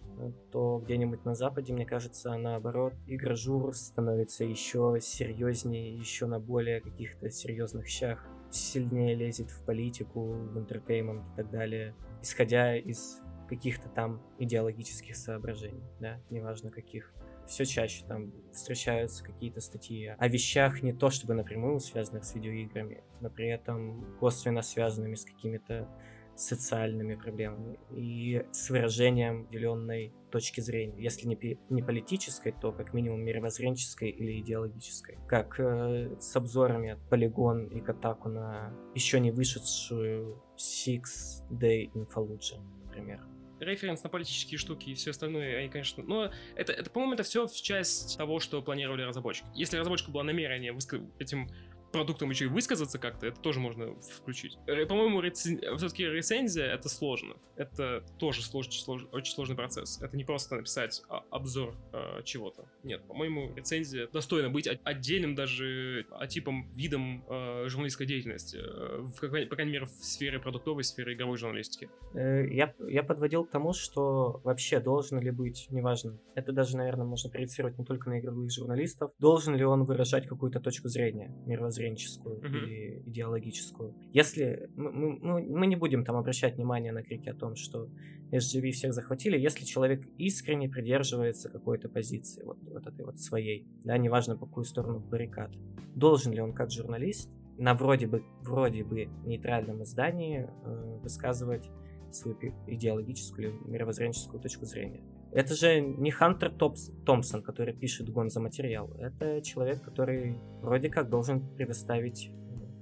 то 0.50 0.80
где-нибудь 0.84 1.24
на 1.24 1.34
Западе, 1.34 1.72
мне 1.72 1.86
кажется, 1.86 2.36
наоборот, 2.36 2.94
игрожур 3.06 3.74
становится 3.74 4.44
еще 4.44 4.98
серьезнее, 5.00 5.96
еще 5.96 6.26
на 6.26 6.38
более 6.38 6.81
каких-то 6.82 7.30
серьезных 7.30 7.88
щах, 7.88 8.26
сильнее 8.50 9.14
лезет 9.14 9.50
в 9.50 9.64
политику, 9.64 10.32
в 10.32 10.58
интертеймент 10.58 11.24
и 11.32 11.36
так 11.36 11.50
далее, 11.50 11.94
исходя 12.20 12.76
из 12.76 13.20
каких-то 13.48 13.88
там 13.88 14.22
идеологических 14.38 15.16
соображений, 15.16 15.84
да, 16.00 16.20
неважно 16.30 16.70
каких. 16.70 17.12
Все 17.46 17.64
чаще 17.64 18.04
там 18.06 18.32
встречаются 18.52 19.24
какие-то 19.24 19.60
статьи 19.60 20.14
о 20.16 20.28
вещах 20.28 20.82
не 20.82 20.92
то 20.92 21.10
чтобы 21.10 21.34
напрямую 21.34 21.80
связанных 21.80 22.24
с 22.24 22.34
видеоиграми, 22.34 23.02
но 23.20 23.30
при 23.30 23.48
этом 23.48 24.16
косвенно 24.20 24.62
связанными 24.62 25.16
с 25.16 25.24
какими-то 25.24 25.88
социальными 26.34 27.14
проблемами 27.14 27.78
и 27.90 28.44
с 28.52 28.70
выражением 28.70 29.42
определенной 29.42 30.12
точки 30.30 30.60
зрения. 30.60 31.02
Если 31.02 31.26
не, 31.26 31.58
не 31.70 31.82
политической, 31.82 32.52
то 32.52 32.72
как 32.72 32.94
минимум 32.94 33.22
мировоззренческой 33.22 34.10
или 34.10 34.40
идеологической. 34.40 35.18
Как 35.28 35.60
э, 35.60 36.16
с 36.18 36.34
обзорами 36.36 36.90
от 36.90 37.00
Polygon 37.10 37.68
и 37.68 37.80
Kotaku 37.80 38.28
на 38.28 38.72
еще 38.94 39.20
не 39.20 39.30
вышедшую 39.30 40.42
Six 40.56 41.02
Day 41.50 41.92
in 41.92 42.08
Fallujah, 42.08 42.60
например. 42.84 43.20
референс 43.60 44.02
на 44.02 44.08
политические 44.08 44.58
штуки 44.58 44.90
и 44.90 44.94
все 44.94 45.10
остальное, 45.10 45.58
они, 45.58 45.68
конечно... 45.68 46.02
Но 46.02 46.30
это, 46.56 46.72
это 46.72 46.90
по-моему, 46.90 47.14
это 47.14 47.22
все 47.22 47.46
часть 47.46 48.16
того, 48.16 48.40
что 48.40 48.62
планировали 48.62 49.02
разработчики. 49.02 49.46
Если 49.54 49.76
разработчика 49.76 50.10
было 50.10 50.22
намерение 50.22 50.76
этим 51.18 51.50
продуктом 51.92 52.30
еще 52.30 52.46
и 52.46 52.48
высказаться 52.48 52.98
как-то, 52.98 53.26
это 53.26 53.40
тоже 53.40 53.60
можно 53.60 53.94
включить. 54.00 54.58
Э, 54.66 54.86
по-моему, 54.86 55.20
рецен... 55.20 55.60
все-таки 55.76 56.04
рецензия— 56.04 56.64
это 56.74 56.88
сложно. 56.88 57.34
Это 57.56 58.04
тоже 58.18 58.42
слож... 58.42 58.68
Слож... 58.70 59.06
очень 59.12 59.34
сложный 59.34 59.56
процесс. 59.56 60.00
Это 60.00 60.16
не 60.16 60.24
просто 60.24 60.56
написать 60.56 61.02
обзор 61.30 61.76
э, 61.92 62.22
чего-то. 62.24 62.64
Нет, 62.82 63.06
по-моему, 63.06 63.54
рецензия 63.54 64.08
достойна 64.08 64.48
быть 64.48 64.66
отдельным 64.66 65.34
даже 65.34 66.06
а, 66.10 66.26
типом, 66.26 66.72
видом 66.74 67.24
э, 67.28 67.68
журналистской 67.68 68.06
деятельности. 68.06 68.56
Э, 68.56 69.00
в, 69.00 69.20
по 69.20 69.54
крайней 69.54 69.72
мере, 69.72 69.86
в 69.86 69.90
сфере 69.90 70.38
продуктовой, 70.38 70.84
сфере 70.84 71.14
игровой 71.14 71.36
журналистики. 71.36 71.90
Э, 72.14 72.46
я, 72.48 72.74
я 72.88 73.02
подводил 73.02 73.44
к 73.44 73.50
тому, 73.50 73.72
что 73.72 74.40
вообще 74.44 74.80
должен 74.80 75.20
ли 75.20 75.30
быть, 75.30 75.66
неважно, 75.70 76.18
это 76.34 76.52
даже, 76.52 76.76
наверное, 76.76 77.06
можно 77.06 77.30
проецировать 77.30 77.78
не 77.78 77.84
только 77.84 78.08
на 78.08 78.18
игровых 78.18 78.50
журналистов, 78.50 79.12
должен 79.18 79.54
ли 79.54 79.64
он 79.64 79.84
выражать 79.84 80.26
какую-то 80.26 80.60
точку 80.60 80.88
зрения, 80.88 81.34
мировоззрения 81.46 81.81
мировоззренческую 81.82 82.40
mm-hmm. 82.40 82.48
или 82.48 83.02
идеологическую. 83.06 83.94
Если 84.12 84.70
мы, 84.76 84.92
мы, 84.92 85.42
мы 85.42 85.66
не 85.66 85.76
будем 85.76 86.04
там 86.04 86.16
обращать 86.16 86.56
внимание 86.56 86.92
на 86.92 87.02
крики 87.02 87.28
о 87.28 87.34
том, 87.34 87.56
что 87.56 87.88
SGV 88.30 88.70
всех 88.70 88.94
захватили, 88.94 89.38
если 89.38 89.64
человек 89.64 90.06
искренне 90.18 90.68
придерживается 90.68 91.50
какой-то 91.50 91.88
позиции, 91.88 92.42
вот, 92.44 92.58
вот 92.62 92.86
этой 92.86 93.04
вот 93.04 93.20
своей, 93.20 93.66
да, 93.84 93.98
неважно 93.98 94.36
по 94.36 94.46
какую 94.46 94.64
сторону 94.64 95.00
баррикад, 95.00 95.50
должен 95.94 96.32
ли 96.32 96.40
он 96.40 96.52
как 96.52 96.70
журналист 96.70 97.30
на 97.58 97.74
вроде 97.74 98.06
бы, 98.06 98.24
вроде 98.42 98.84
бы 98.84 99.08
нейтральном 99.24 99.82
издании 99.82 100.48
э, 100.64 100.98
высказывать 101.02 101.68
свою 102.10 102.36
идеологическую 102.66 103.48
или 103.48 103.70
мировоззренческую 103.70 104.40
точку 104.40 104.66
зрения. 104.66 105.02
Это 105.32 105.54
же 105.54 105.80
не 105.80 106.10
Хантер 106.10 106.50
Топс, 106.50 106.90
Томпсон, 107.06 107.42
который 107.42 107.74
пишет 107.74 108.10
гонза 108.10 108.40
материал. 108.40 108.90
Это 108.98 109.40
человек, 109.40 109.82
который 109.82 110.38
вроде 110.60 110.90
как 110.90 111.08
должен 111.08 111.54
предоставить 111.56 112.30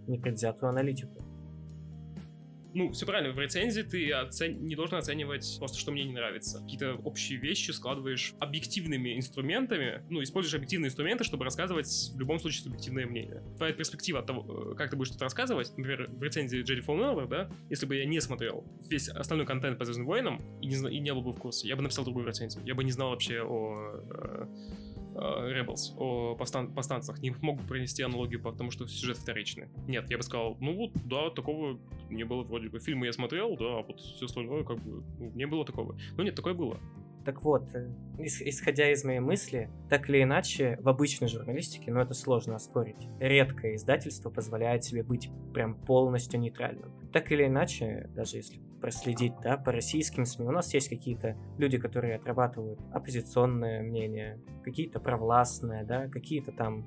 непредвзятую 0.09 0.71
аналитику 0.71 1.30
ну, 2.75 2.93
все 2.93 3.07
правильно, 3.07 3.33
в 3.33 3.39
рецензии 3.39 3.83
ты 3.83 4.11
оцен... 4.13 4.65
не 4.65 4.77
должен 4.77 4.99
оценивать 4.99 5.57
просто, 5.59 5.79
что 5.79 5.93
мне 5.93 6.05
не 6.05 6.13
нравится. 6.13 6.61
Какие-то 6.61 6.95
общие 7.05 7.39
вещи 7.39 7.71
складываешь 7.71 8.35
объективными 8.39 9.17
инструментами, 9.17 10.03
ну, 10.09 10.23
используешь 10.23 10.55
объективные 10.55 10.89
инструменты, 10.89 11.25
чтобы 11.25 11.45
рассказывать 11.45 11.89
в 12.15 12.19
любом 12.19 12.39
случае 12.39 12.63
субъективное 12.63 13.07
мнение. 13.07 13.43
Твоя 13.57 13.73
перспектива 13.73 14.21
от 14.21 14.27
того, 14.27 14.73
э, 14.73 14.75
как 14.75 14.91
ты 14.91 14.97
будешь 14.97 15.11
это 15.11 15.25
рассказывать, 15.25 15.73
например, 15.77 16.09
в 16.11 16.23
рецензии 16.23 16.63
Джерри 16.63 16.83
Fallen 16.83 17.29
да, 17.29 17.51
если 17.69 17.87
бы 17.87 17.97
я 17.97 18.05
не 18.05 18.21
смотрел 18.21 18.65
весь 18.89 19.09
остальной 19.09 19.47
контент 19.47 19.79
по 19.79 19.85
Звездным 19.85 20.07
войнам 20.07 20.43
и 20.61 20.67
не, 20.67 20.97
и 20.97 21.01
не 21.01 21.13
был 21.13 21.23
бы 21.23 21.33
в 21.33 21.39
курсе, 21.39 21.69
я 21.69 21.77
бы 21.77 21.83
написал 21.83 22.05
другую 22.05 22.27
рецензию. 22.27 22.65
Я 22.65 22.75
бы 22.75 22.85
не 22.85 22.93
знал 22.93 23.11
вообще 23.11 23.43
о 23.43 23.91
Э, 24.11 24.47
Rebels, 25.21 25.95
о 25.97 26.35
повстан 26.35 26.73
повстанцах, 26.73 27.21
не 27.21 27.31
мог 27.41 27.61
бы 27.61 27.69
принести 27.69 28.03
аналогию, 28.03 28.43
потому 28.43 28.71
что 28.71 28.87
сюжет 28.87 29.19
вторичный. 29.19 29.69
Нет, 29.87 30.11
я 30.11 30.17
бы 30.17 30.23
сказал, 30.23 30.57
ну 30.61 30.75
вот, 30.75 30.93
да, 31.05 31.31
такого 31.31 31.79
не 32.09 32.25
было 32.25 32.43
вроде 32.43 32.69
бы. 32.69 32.79
Фильмы 32.81 33.07
я 33.07 33.13
смотрел, 33.13 33.57
да, 33.57 33.79
а 33.79 33.83
вот 33.83 34.01
все 34.01 34.25
остальное 34.25 34.65
как 34.65 34.79
бы 34.79 35.05
ну, 35.19 35.31
не 35.35 35.47
было 35.47 35.65
такого. 35.65 35.99
Ну 36.17 36.23
нет, 36.23 36.35
такое 36.35 36.55
было. 36.55 36.79
Так 37.25 37.43
вот, 37.43 37.75
э, 37.75 37.93
исходя 38.19 38.91
из 38.91 39.05
моей 39.05 39.21
мысли, 39.21 39.71
так 39.91 40.09
или 40.09 40.23
иначе, 40.23 40.79
в 40.81 40.89
обычной 40.89 41.29
журналистике, 41.29 41.93
ну 41.93 42.01
это 42.01 42.15
сложно 42.15 42.57
оспорить, 42.57 43.09
редкое 43.19 43.75
издательство 43.75 44.31
позволяет 44.31 44.85
себе 44.85 45.03
быть 45.03 45.29
прям 45.53 45.75
полностью 45.75 46.41
нейтральным. 46.41 46.93
Так 47.13 47.31
или 47.31 47.47
иначе, 47.47 48.09
даже 48.15 48.39
если 48.39 48.59
проследить, 48.81 49.35
да, 49.43 49.57
по 49.57 49.73
российским 49.73 50.25
СМИ. 50.25 50.47
У 50.47 50.53
нас 50.53 50.73
есть 50.75 50.89
какие-то 50.89 51.37
люди, 51.59 51.79
которые 51.79 52.17
отрабатывают 52.17 52.81
оппозиционное 52.93 53.83
мнение, 53.83 54.41
какие-то 54.65 55.01
провластные, 55.01 55.85
да, 55.85 56.09
какие-то 56.09 56.53
там 56.53 56.87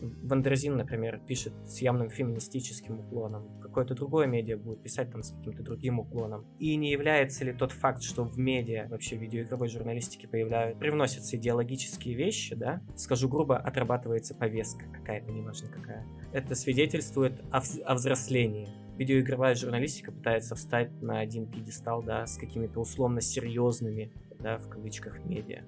Wonderzine, 0.00 0.76
например, 0.76 1.20
пишет 1.26 1.52
с 1.66 1.78
явным 1.78 2.08
феминистическим 2.10 3.00
уклоном, 3.00 3.60
какое-то 3.60 3.94
другое 3.94 4.26
медиа 4.26 4.56
будет 4.56 4.82
писать 4.82 5.10
там 5.10 5.22
с 5.22 5.32
каким-то 5.32 5.62
другим 5.62 5.98
уклоном. 5.98 6.46
И 6.58 6.76
не 6.76 6.90
является 6.90 7.44
ли 7.44 7.52
тот 7.52 7.72
факт, 7.72 8.02
что 8.02 8.24
в 8.24 8.38
медиа, 8.38 8.86
вообще 8.88 9.16
в 9.16 9.22
видеоигровой 9.22 9.68
журналистике 9.68 10.28
появляются, 10.28 10.78
привносятся 10.78 11.36
идеологические 11.36 12.14
вещи, 12.14 12.54
да, 12.54 12.80
скажу 12.96 13.28
грубо, 13.28 13.56
отрабатывается 13.56 14.34
повестка 14.34 14.86
какая-то, 14.86 15.32
неважно 15.32 15.68
какая. 15.68 16.06
Это 16.32 16.54
свидетельствует 16.54 17.40
о, 17.50 17.60
о 17.84 17.94
взрослении 17.94 18.68
видеоигровая 18.98 19.54
журналистика 19.54 20.12
пытается 20.12 20.54
встать 20.54 20.90
на 21.00 21.20
один 21.20 21.46
пьедестал, 21.46 22.02
да, 22.02 22.26
с 22.26 22.36
какими-то 22.36 22.80
условно 22.80 23.20
серьезными, 23.20 24.12
да, 24.40 24.58
в 24.58 24.68
кавычках, 24.68 25.24
медиа. 25.24 25.62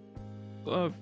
А, 0.66 0.92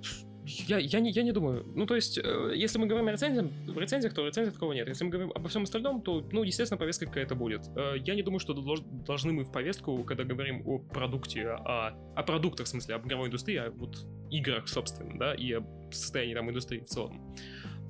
я, 0.44 0.78
я, 0.78 1.00
не, 1.00 1.10
я 1.10 1.22
не 1.22 1.32
думаю. 1.32 1.66
Ну, 1.74 1.86
то 1.86 1.94
есть, 1.94 2.18
э, 2.18 2.52
если 2.54 2.78
мы 2.78 2.86
говорим 2.86 3.08
о 3.08 3.12
рецензиях, 3.12 3.46
в 3.66 3.78
рецензиях, 3.78 4.14
то 4.14 4.26
рецензий 4.26 4.52
такого 4.52 4.72
нет. 4.72 4.88
Если 4.88 5.04
мы 5.04 5.10
говорим 5.10 5.32
обо 5.34 5.48
всем 5.48 5.64
остальном, 5.64 6.00
то, 6.00 6.26
ну, 6.32 6.42
естественно, 6.42 6.78
повестка 6.78 7.06
какая-то 7.06 7.34
будет. 7.34 7.68
Э, 7.76 7.94
я 7.98 8.14
не 8.14 8.22
думаю, 8.22 8.40
что 8.40 8.54
должны 8.54 9.32
мы 9.32 9.44
в 9.44 9.52
повестку, 9.52 10.04
когда 10.04 10.24
говорим 10.24 10.62
о 10.66 10.78
продукте, 10.78 11.48
о, 11.48 11.94
о 12.14 12.22
продуктах, 12.22 12.66
в 12.66 12.68
смысле, 12.68 12.94
об 12.94 13.06
игровой 13.06 13.28
индустрии, 13.28 13.56
о 13.56 13.70
вот 13.70 13.98
играх, 14.30 14.68
собственно, 14.68 15.18
да, 15.18 15.34
и 15.34 15.52
о 15.52 15.62
состоянии 15.90 16.34
там 16.34 16.48
индустрии 16.48 16.80
в 16.80 16.86
целом. 16.86 17.34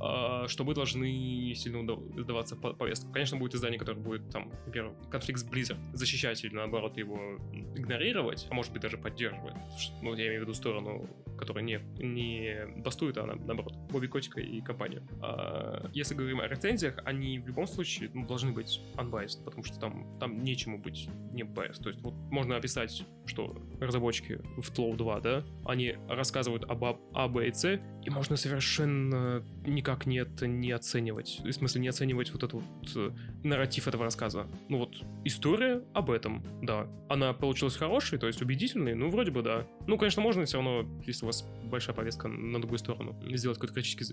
А, 0.00 0.46
что 0.48 0.64
мы 0.64 0.74
должны 0.74 1.54
сильно 1.54 1.78
сдаваться 2.16 2.56
в 2.56 2.72
повестку. 2.74 3.12
Конечно, 3.12 3.36
будет 3.36 3.54
издание, 3.54 3.78
которое 3.78 4.00
будет, 4.00 4.30
там, 4.30 4.52
например, 4.66 4.92
конфликт 5.10 5.40
с 5.40 5.44
Blizzard 5.44 5.78
защищать 5.92 6.44
или, 6.44 6.54
наоборот, 6.54 6.96
его 6.96 7.38
игнорировать, 7.76 8.46
а 8.50 8.54
может 8.54 8.72
быть, 8.72 8.82
даже 8.82 8.98
поддерживать. 8.98 9.54
Ну, 10.02 10.14
я 10.14 10.26
имею 10.28 10.40
в 10.40 10.42
виду 10.44 10.54
сторону, 10.54 11.08
которая 11.36 11.64
не, 11.64 11.80
не 11.98 12.66
бастует, 12.80 13.18
а 13.18 13.26
наоборот, 13.26 13.74
Бобби 13.90 14.06
Котика 14.06 14.40
и 14.40 14.60
компанию. 14.60 15.02
А, 15.20 15.88
если 15.92 16.14
говорим 16.14 16.40
о 16.40 16.48
рецензиях, 16.48 16.98
они 17.04 17.38
в 17.38 17.46
любом 17.46 17.66
случае 17.66 18.10
ну, 18.14 18.26
должны 18.26 18.52
быть 18.52 18.80
unbiased, 18.94 19.44
потому 19.44 19.64
что 19.64 19.78
там, 19.78 20.18
там 20.18 20.42
нечему 20.42 20.78
быть 20.78 21.08
не 21.32 21.42
biased. 21.42 21.82
То 21.82 21.88
есть 21.88 22.00
вот 22.02 22.14
можно 22.30 22.56
описать, 22.56 23.04
что 23.26 23.56
разработчики 23.80 24.40
в 24.56 24.70
Тлоу 24.70 24.96
2, 24.96 25.20
да, 25.20 25.44
они 25.64 25.96
рассказывают 26.08 26.64
об 26.64 26.84
А, 26.84 27.28
Б 27.28 27.48
и 27.48 27.52
С, 27.52 27.80
и 28.04 28.10
можно 28.10 28.36
совершенно 28.36 29.44
никак 29.88 30.06
не, 30.06 30.18
это 30.18 30.46
не 30.46 30.70
оценивать. 30.72 31.40
В 31.42 31.52
смысле, 31.52 31.80
не 31.80 31.88
оценивать 31.88 32.30
вот 32.30 32.42
этот 32.42 32.52
вот 32.52 32.64
э, 32.94 33.10
нарратив 33.42 33.88
этого 33.88 34.04
рассказа. 34.04 34.46
Ну 34.68 34.78
вот, 34.78 35.02
история 35.24 35.82
об 35.94 36.10
этом, 36.10 36.44
да. 36.62 36.86
Она 37.08 37.32
получилась 37.32 37.76
хорошей, 37.76 38.18
то 38.18 38.26
есть 38.26 38.42
убедительной, 38.42 38.94
ну, 38.94 39.08
вроде 39.08 39.30
бы 39.30 39.42
да. 39.42 39.66
Ну, 39.86 39.96
конечно, 39.96 40.20
можно 40.20 40.44
все 40.44 40.58
равно, 40.58 40.86
если 41.06 41.24
у 41.24 41.26
вас 41.26 41.46
большая 41.64 41.96
повестка 41.96 42.28
на 42.28 42.60
другую 42.60 42.78
сторону, 42.78 43.18
сделать 43.34 43.58
какое-то 43.58 43.74
критическое 43.74 44.04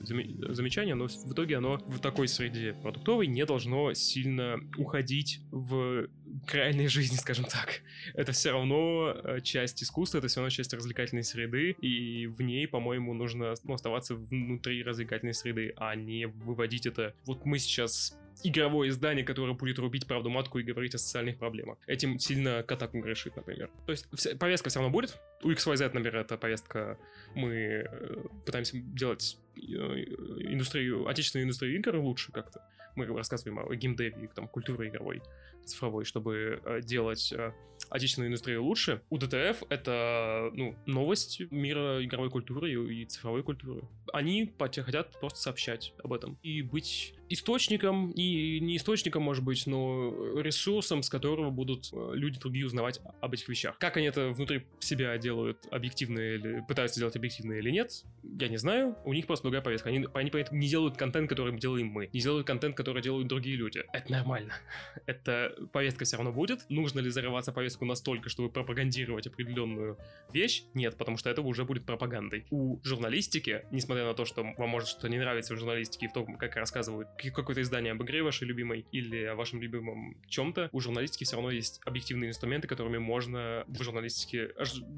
замечание, 0.54 0.96
но 0.96 1.08
в 1.08 1.34
итоге 1.34 1.58
оно 1.58 1.78
в 1.88 2.00
такой 2.00 2.28
среде 2.28 2.74
продуктовой 2.74 3.28
не 3.28 3.46
должно 3.46 3.94
сильно 3.94 4.60
уходить 4.78 5.42
в 5.52 6.08
крайней 6.48 6.88
жизни, 6.88 7.16
скажем 7.16 7.46
так. 7.46 7.82
Это 8.14 8.32
все 8.32 8.52
равно 8.52 9.16
э, 9.24 9.42
часть 9.42 9.84
искусства, 9.84 10.20
это 10.20 10.28
все 10.28 10.40
равно 10.40 10.50
часть 10.50 10.74
развлекательной 10.74 11.24
среды, 11.24 11.72
и 11.82 12.28
в 12.28 12.42
ней, 12.42 12.68
по-моему, 12.68 13.14
нужно 13.14 13.54
ну, 13.64 13.74
оставаться 13.74 14.16
внутри 14.16 14.84
развлекательной 14.84 15.34
среды, 15.34 15.65
а 15.78 15.96
не 15.96 16.28
выводить 16.28 16.86
это. 16.86 17.14
Вот 17.26 17.46
мы 17.46 17.60
сейчас 17.60 18.18
игровое 18.44 18.90
издание, 18.90 19.26
которое 19.26 19.54
будет 19.54 19.80
рубить 19.80 20.08
правду 20.08 20.30
матку 20.30 20.60
и 20.60 20.64
говорить 20.64 20.96
о 20.96 20.98
социальных 20.98 21.38
проблемах. 21.38 21.78
Этим 21.88 22.20
сильно 22.20 22.64
Катаку 22.64 23.00
грешит, 23.00 23.36
например. 23.36 23.70
То 23.86 23.92
есть 23.92 24.08
вся, 24.14 24.36
повестка 24.36 24.70
все 24.70 24.80
равно 24.80 24.92
будет. 24.92 25.20
У 25.44 25.52
XYZ, 25.52 25.94
например, 25.94 26.18
это 26.18 26.38
повестка. 26.38 26.98
Мы 27.34 27.54
э, 27.90 28.24
пытаемся 28.46 28.78
делать 28.78 29.38
э, 29.56 29.60
индустрию, 29.60 31.08
отечественную 31.08 31.46
индустрию 31.46 31.76
игр 31.76 31.96
лучше 31.98 32.32
как-то. 32.32 32.62
Мы 32.96 33.06
рассказываем 33.06 33.60
о 33.60 33.76
геймдеве, 33.76 34.30
там, 34.34 34.48
культуре 34.48 34.90
игровой 34.90 35.22
цифровой, 35.66 36.06
чтобы 36.06 36.62
э, 36.64 36.82
делать 36.82 37.34
отечественную 37.90 38.30
индустрию 38.30 38.64
лучше. 38.64 39.02
У 39.10 39.18
ДТФ 39.18 39.64
это 39.70 40.50
ну, 40.54 40.76
новость 40.86 41.42
мира 41.52 42.04
игровой 42.04 42.30
культуры 42.30 42.72
и, 42.72 43.02
и 43.02 43.06
цифровой 43.06 43.44
культуры. 43.44 43.84
Они 44.14 44.54
хотят 44.58 45.20
просто 45.20 45.40
сообщать 45.40 45.94
об 46.04 46.14
этом 46.14 46.38
и 46.42 46.62
быть 46.62 47.16
источником, 47.30 48.12
и 48.12 48.60
не 48.60 48.78
источником, 48.78 49.24
может 49.24 49.44
быть, 49.44 49.66
но 49.68 50.14
ресурсом, 50.40 51.04
с 51.04 51.10
которого 51.10 51.50
будут 51.50 51.90
э, 51.92 52.12
люди 52.14 52.40
другие 52.40 52.66
узнавать 52.66 53.00
об 53.22 53.34
этих 53.34 53.48
вещах. 53.50 53.78
Как 53.78 53.98
они 53.98 54.08
это 54.08 54.30
внутри 54.30 54.66
себя 54.80 55.18
делают 55.18 55.66
объективно 55.72 56.20
или 56.20 56.64
пытаются 56.68 57.00
делать 57.00 57.16
объективно 57.16 57.54
или 57.54 57.72
нет, 57.72 58.04
я 58.40 58.48
не 58.48 58.58
знаю. 58.58 58.96
У 59.06 59.14
них 59.14 59.28
просто 59.28 59.44
другая 59.44 59.62
повестка. 59.62 59.90
Они, 59.90 60.08
они 60.14 60.30
поэтому 60.30 60.60
не 60.60 60.68
делают 60.68 60.98
контент, 60.98 61.30
который 61.30 61.58
делаем 61.58 61.88
мы. 61.88 62.10
Не 62.14 62.20
делают 62.20 62.46
контент, 62.46 62.76
который 62.76 63.02
делают 63.02 63.28
другие 63.28 63.56
люди. 63.56 63.84
Это 63.94 64.12
нормально. 64.12 64.54
Это 65.06 65.56
повестка 65.72 66.06
все 66.06 66.18
равно 66.18 66.32
будет. 66.32 66.66
Нужно 66.70 67.00
ли 67.00 67.10
зарываться 67.10 67.52
повестку 67.52 67.86
настолько, 67.86 68.30
чтобы 68.30 68.50
пропагандировать 68.50 69.28
определенную 69.28 69.98
вещь? 70.32 70.64
Нет, 70.74 70.98
потому 70.98 71.18
что 71.18 71.30
это 71.30 71.42
уже 71.42 71.66
будет 71.66 71.86
пропагандой. 71.86 72.46
У 72.50 72.80
журналистики, 72.84 73.66
несмотря 73.72 74.06
на 74.06 74.14
то, 74.14 74.26
что 74.26 74.44
вам 74.44 74.70
может 74.70 74.90
что-то 74.90 75.10
не 75.10 75.18
нравится 75.18 75.54
в 75.54 75.58
журналистике 75.58 76.06
и 76.06 76.10
в 76.10 76.14
том, 76.14 76.38
как 76.38 76.56
рассказывают 76.56 77.10
какое-то 77.18 77.62
издание 77.62 77.92
об 77.94 78.04
игре 78.04 78.24
вашей 78.24 78.48
любимой 78.48 78.86
или 78.92 79.24
о 79.24 79.36
вашем 79.36 79.62
любимом 79.62 80.18
чем-то, 80.28 80.70
у 80.72 80.80
журналистики 80.80 81.24
все 81.24 81.36
равно 81.36 81.52
есть 81.52 81.82
объективные 81.86 82.30
инструменты, 82.30 82.68
которыми 82.68 82.98
можно 82.98 83.64
в 83.68 83.82
журналистике 83.84 84.52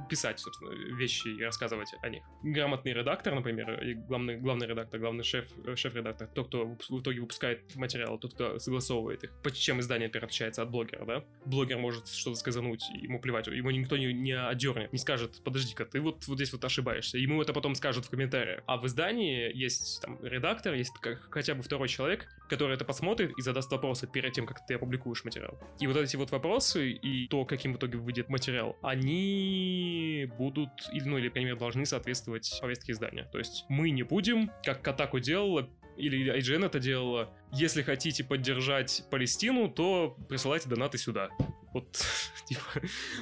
писать, 0.09 0.39
собственно, 0.39 0.71
вещи 0.95 1.27
и 1.27 1.43
рассказывать 1.43 1.89
о 2.01 2.09
них. 2.09 2.23
Грамотный 2.43 2.93
редактор, 2.93 3.35
например, 3.35 3.83
и 3.83 3.93
главный, 3.93 4.37
главный 4.37 4.67
редактор, 4.67 4.99
главный 4.99 5.23
шеф, 5.23 5.47
шеф-редактор, 5.75 6.27
тот, 6.27 6.47
кто 6.47 6.77
в 6.89 7.01
итоге 7.01 7.21
выпускает 7.21 7.75
материалы, 7.75 8.17
тот, 8.19 8.33
кто 8.33 8.59
согласовывает 8.59 9.23
их. 9.23 9.33
Чем 9.53 9.79
издание, 9.79 10.07
например, 10.07 10.25
отличается 10.25 10.61
от 10.61 10.69
блогера, 10.69 11.05
да? 11.05 11.23
Блогер 11.45 11.77
может 11.77 12.07
что-то 12.07 12.37
сказануть, 12.37 12.83
ему 12.89 13.19
плевать, 13.19 13.47
ему 13.47 13.71
никто 13.71 13.97
не, 13.97 14.13
не 14.13 14.37
одернет, 14.37 14.93
не 14.93 14.99
скажет, 14.99 15.41
подожди-ка, 15.43 15.85
ты 15.85 15.99
вот, 15.99 16.27
вот 16.27 16.35
здесь 16.35 16.53
вот 16.53 16.63
ошибаешься. 16.63 17.17
Ему 17.17 17.41
это 17.41 17.53
потом 17.53 17.75
скажут 17.75 18.05
в 18.05 18.09
комментариях. 18.09 18.63
А 18.65 18.77
в 18.77 18.85
издании 18.85 19.51
есть 19.55 20.01
там 20.01 20.23
редактор, 20.23 20.73
есть 20.73 20.93
как, 21.01 21.27
хотя 21.31 21.55
бы 21.55 21.63
второй 21.63 21.87
человек, 21.87 22.06
который 22.49 22.75
это 22.75 22.85
посмотрит 22.85 23.31
и 23.37 23.41
задаст 23.41 23.71
вопросы 23.71 24.07
перед 24.07 24.33
тем, 24.33 24.45
как 24.45 24.65
ты 24.65 24.75
опубликуешь 24.75 25.23
материал. 25.23 25.59
И 25.79 25.87
вот 25.87 25.97
эти 25.97 26.15
вот 26.15 26.31
вопросы 26.31 26.91
и 26.91 27.27
то, 27.27 27.45
каким 27.45 27.73
в 27.73 27.77
итоге 27.77 27.97
выйдет 27.97 28.29
материал, 28.29 28.77
они 28.81 30.29
будут, 30.37 30.69
или, 30.93 31.03
ну, 31.03 31.17
или, 31.17 31.27
например, 31.27 31.57
должны 31.57 31.85
соответствовать 31.85 32.57
повестке 32.61 32.93
издания. 32.93 33.25
То 33.31 33.37
есть 33.37 33.65
мы 33.69 33.89
не 33.89 34.03
будем, 34.03 34.51
как 34.63 34.81
Катаку 34.81 35.19
делала, 35.19 35.69
или 35.97 36.33
IGN 36.37 36.65
это 36.65 36.79
делала, 36.79 37.33
если 37.51 37.81
хотите 37.81 38.23
поддержать 38.23 39.03
Палестину, 39.09 39.69
то 39.69 40.15
присылайте 40.29 40.69
донаты 40.69 40.97
сюда. 40.97 41.29
Вот, 41.73 42.03
типа, 42.45 42.61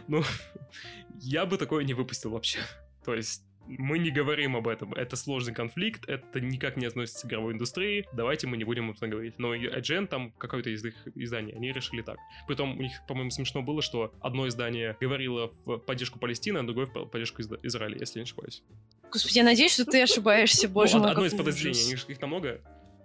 ну, 0.08 0.24
я 1.20 1.46
бы 1.46 1.58
такое 1.58 1.84
не 1.84 1.94
выпустил 1.94 2.32
вообще. 2.32 2.60
То 3.04 3.14
есть, 3.14 3.44
мы 3.68 4.00
не 4.00 4.12
говорим 4.12 4.56
об 4.56 4.68
этом. 4.68 4.94
Это 4.94 5.16
сложный 5.16 5.54
конфликт, 5.54 6.08
это 6.08 6.40
никак 6.40 6.78
не 6.78 6.86
относится 6.86 7.28
к 7.28 7.30
игровой 7.30 7.54
индустрии. 7.54 8.08
Давайте 8.14 8.48
мы 8.48 8.58
не 8.58 8.64
будем 8.64 8.90
об 8.90 8.98
этом 8.98 9.10
говорить. 9.10 9.40
Но 9.40 9.56
IGN 9.56 10.08
там 10.08 10.32
какое-то 10.32 10.70
из 10.70 10.84
их 10.86 10.96
изданий, 11.16 11.54
они 11.54 11.72
решили 11.72 12.02
так. 12.02 12.18
Притом 12.48 12.78
у 12.78 12.82
них, 12.82 12.92
по-моему, 13.08 13.32
смешно 13.32 13.62
было, 13.62 13.82
что 13.82 14.14
одно 14.22 14.48
издание 14.48 14.96
говорило 15.00 15.52
в 15.66 15.78
поддержку 15.80 16.20
Палестины, 16.20 16.60
а 16.60 16.64
другое 16.64 16.86
в 16.86 17.06
поддержку 17.06 17.42
Израиля, 17.42 17.98
если 18.00 18.20
не 18.20 18.24
ошибаюсь. 18.24 18.64
Господи, 19.12 19.38
я 19.38 19.44
надеюсь, 19.44 19.74
что 19.74 19.86
ты 19.86 20.02
ошибаешься, 20.02 20.68
боже 20.68 20.98
мой. 20.98 21.12
Одно 21.12 21.26
из 21.26 21.34
подразделений, 21.34 21.94
их 21.94 22.18
там 22.18 22.30
много. 22.30 22.62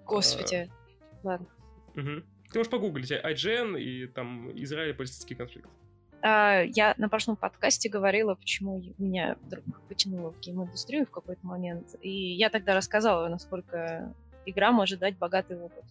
Господи. 0.07 0.71
Ладно. 1.23 1.47
Ты 1.95 2.59
можешь 2.59 2.71
погуглить 2.71 3.13
IGN 3.13 3.81
и 3.81 4.07
там 4.09 4.51
Израиль-палестинский 4.61 5.37
конфликт. 5.37 5.69
А, 6.23 6.63
я 6.63 6.95
на 6.99 7.09
прошлом 7.09 7.37
подкасте 7.37 7.89
говорила, 7.89 8.35
почему 8.35 8.83
меня 8.99 9.37
вдруг 9.43 9.65
потянуло 9.89 10.33
в 10.33 10.41
гейм-индустрию 10.41 11.07
в 11.07 11.11
какой-то 11.11 11.47
момент. 11.47 11.97
И 12.03 12.35
я 12.35 12.51
тогда 12.51 12.75
рассказала, 12.75 13.29
насколько 13.29 14.15
игра 14.45 14.73
может 14.73 15.01
дать 15.01 15.17
богатый 15.17 15.59
опыт. 15.59 15.85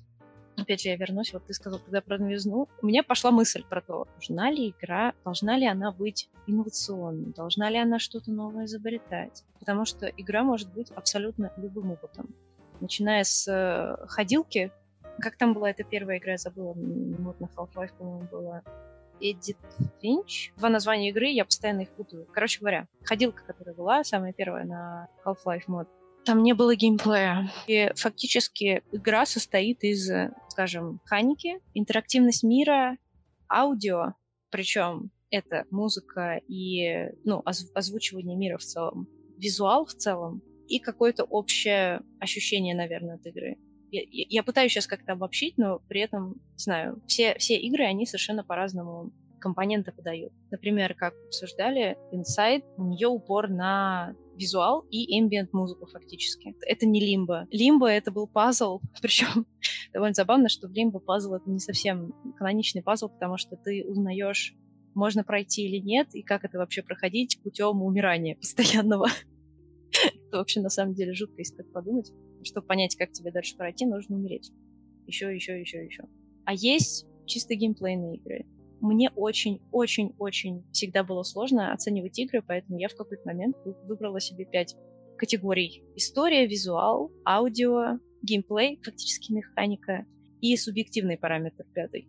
Опять 0.57 0.81
же, 0.81 0.89
я 0.89 0.97
вернусь, 0.97 1.33
вот 1.33 1.45
ты 1.45 1.53
сказал 1.53 1.79
тогда 1.79 2.01
про 2.01 2.17
новизну. 2.17 2.67
У 2.81 2.85
меня 2.85 3.01
пошла 3.01 3.31
мысль 3.31 3.63
про 3.63 3.81
то, 3.81 4.07
должна 4.13 4.51
ли 4.51 4.69
игра, 4.69 5.13
должна 5.23 5.57
ли 5.57 5.65
она 5.65 5.91
быть 5.91 6.29
инновационной, 6.47 7.33
должна 7.33 7.69
ли 7.69 7.77
она 7.77 7.97
что-то 7.97 8.31
новое 8.31 8.65
изобретать. 8.65 9.45
Потому 9.59 9.85
что 9.85 10.07
игра 10.07 10.43
может 10.43 10.71
быть 10.73 10.91
абсолютно 10.91 11.51
любым 11.57 11.91
опытом. 11.91 12.35
Начиная 12.81 13.23
с 13.23 13.47
э, 13.47 14.05
ходилки, 14.07 14.71
как 15.19 15.37
там 15.37 15.53
была 15.53 15.69
эта 15.69 15.83
первая 15.83 16.17
игра, 16.17 16.33
я 16.33 16.37
забыла, 16.37 16.73
вот 16.73 17.39
на 17.39 17.45
Half-Life, 17.45 17.93
по-моему, 17.97 18.27
была 18.29 18.61
Эдит 19.19 19.57
Финч. 20.01 20.51
Два 20.57 20.69
названия 20.69 21.09
игры, 21.09 21.27
я 21.27 21.45
постоянно 21.45 21.81
их 21.81 21.89
путаю. 21.89 22.27
Короче 22.31 22.59
говоря, 22.59 22.87
ходилка, 23.03 23.43
которая 23.45 23.75
была, 23.75 24.03
самая 24.03 24.33
первая 24.33 24.65
на 24.65 25.07
Half-Life 25.25 25.63
мод, 25.67 25.87
там 26.25 26.43
не 26.43 26.53
было 26.53 26.75
геймплея. 26.75 27.51
И 27.67 27.91
фактически 27.95 28.83
игра 28.91 29.25
состоит 29.25 29.83
из, 29.83 30.11
скажем, 30.49 30.99
механики, 31.03 31.59
интерактивность 31.73 32.43
мира, 32.43 32.97
аудио, 33.49 34.13
причем 34.51 35.11
это 35.31 35.65
музыка 35.71 36.39
и 36.47 37.09
ну, 37.23 37.41
оз- 37.45 37.71
озвучивание 37.73 38.35
мира 38.35 38.57
в 38.57 38.63
целом, 38.63 39.07
визуал 39.37 39.85
в 39.85 39.93
целом 39.93 40.41
и 40.67 40.79
какое-то 40.79 41.23
общее 41.23 42.01
ощущение, 42.19 42.75
наверное, 42.75 43.15
от 43.15 43.25
игры 43.25 43.57
я, 43.91 44.01
я 44.11 44.43
пытаюсь 44.43 44.71
сейчас 44.71 44.87
как-то 44.87 45.13
обобщить, 45.13 45.57
но 45.57 45.79
при 45.87 46.01
этом, 46.01 46.35
знаю, 46.55 47.01
все, 47.07 47.35
все 47.37 47.57
игры, 47.57 47.85
они 47.85 48.05
совершенно 48.05 48.43
по-разному 48.43 49.11
компоненты 49.39 49.91
подают. 49.91 50.33
Например, 50.51 50.93
как 50.93 51.13
обсуждали, 51.25 51.97
Inside, 52.13 52.63
у 52.77 52.85
нее 52.85 53.07
упор 53.07 53.49
на 53.49 54.15
визуал 54.35 54.85
и 54.89 55.19
ambient 55.19 55.49
музыку 55.51 55.85
фактически. 55.87 56.55
Это 56.65 56.85
не 56.85 56.99
лимбо. 57.01 57.47
Лимбо 57.51 57.87
это 57.87 58.11
был 58.11 58.27
пазл, 58.27 58.81
причем 59.01 59.45
довольно 59.93 60.13
забавно, 60.13 60.49
что 60.49 60.67
в 60.67 60.71
лимбо 60.71 60.99
пазл 60.99 61.33
это 61.33 61.49
не 61.49 61.59
совсем 61.59 62.13
каноничный 62.37 62.83
пазл, 62.83 63.09
потому 63.09 63.37
что 63.37 63.55
ты 63.55 63.83
узнаешь, 63.85 64.55
можно 64.93 65.23
пройти 65.23 65.67
или 65.67 65.77
нет, 65.77 66.13
и 66.13 66.21
как 66.21 66.45
это 66.45 66.57
вообще 66.57 66.83
проходить 66.83 67.39
путем 67.43 67.81
умирания 67.81 68.35
постоянного. 68.39 69.07
это 69.91 70.37
вообще 70.37 70.61
на 70.61 70.69
самом 70.69 70.93
деле 70.93 71.13
жутко, 71.13 71.35
если 71.39 71.55
так 71.55 71.71
подумать 71.71 72.11
чтобы 72.43 72.67
понять, 72.67 72.95
как 72.95 73.11
тебе 73.11 73.31
дальше 73.31 73.55
пройти, 73.55 73.85
нужно 73.85 74.15
умереть. 74.15 74.51
Еще, 75.05 75.33
еще, 75.33 75.59
еще, 75.59 75.83
еще. 75.83 76.03
А 76.45 76.53
есть 76.53 77.05
чисто 77.25 77.55
геймплейные 77.55 78.17
игры. 78.17 78.45
Мне 78.81 79.09
очень-очень-очень 79.15 80.63
всегда 80.71 81.03
было 81.03 81.23
сложно 81.23 81.73
оценивать 81.73 82.17
игры, 82.17 82.41
поэтому 82.41 82.79
я 82.79 82.87
в 82.87 82.95
какой-то 82.95 83.23
момент 83.25 83.57
выбрала 83.83 84.19
себе 84.19 84.45
пять 84.45 84.75
категорий. 85.17 85.83
История, 85.95 86.47
визуал, 86.47 87.11
аудио, 87.25 87.99
геймплей, 88.21 88.79
фактически 88.83 89.33
механика 89.33 90.05
и 90.41 90.55
субъективный 90.55 91.17
параметр 91.17 91.65
пятый. 91.73 92.07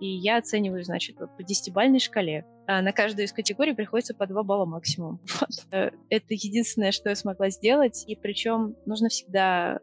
И 0.00 0.06
я 0.06 0.36
оцениваю, 0.36 0.84
значит, 0.84 1.16
вот 1.18 1.34
по 1.36 1.42
десятибальной 1.42 1.98
шкале. 1.98 2.44
А 2.66 2.82
на 2.82 2.92
каждую 2.92 3.26
из 3.26 3.32
категорий 3.32 3.74
приходится 3.74 4.14
по 4.14 4.26
2 4.26 4.42
балла 4.42 4.66
максимум. 4.66 5.20
Вот. 5.40 5.50
Э, 5.70 5.90
это 6.10 6.26
единственное, 6.34 6.92
что 6.92 7.08
я 7.08 7.14
смогла 7.14 7.50
сделать. 7.50 8.04
И 8.06 8.16
причем 8.16 8.76
нужно 8.86 9.08
всегда... 9.08 9.78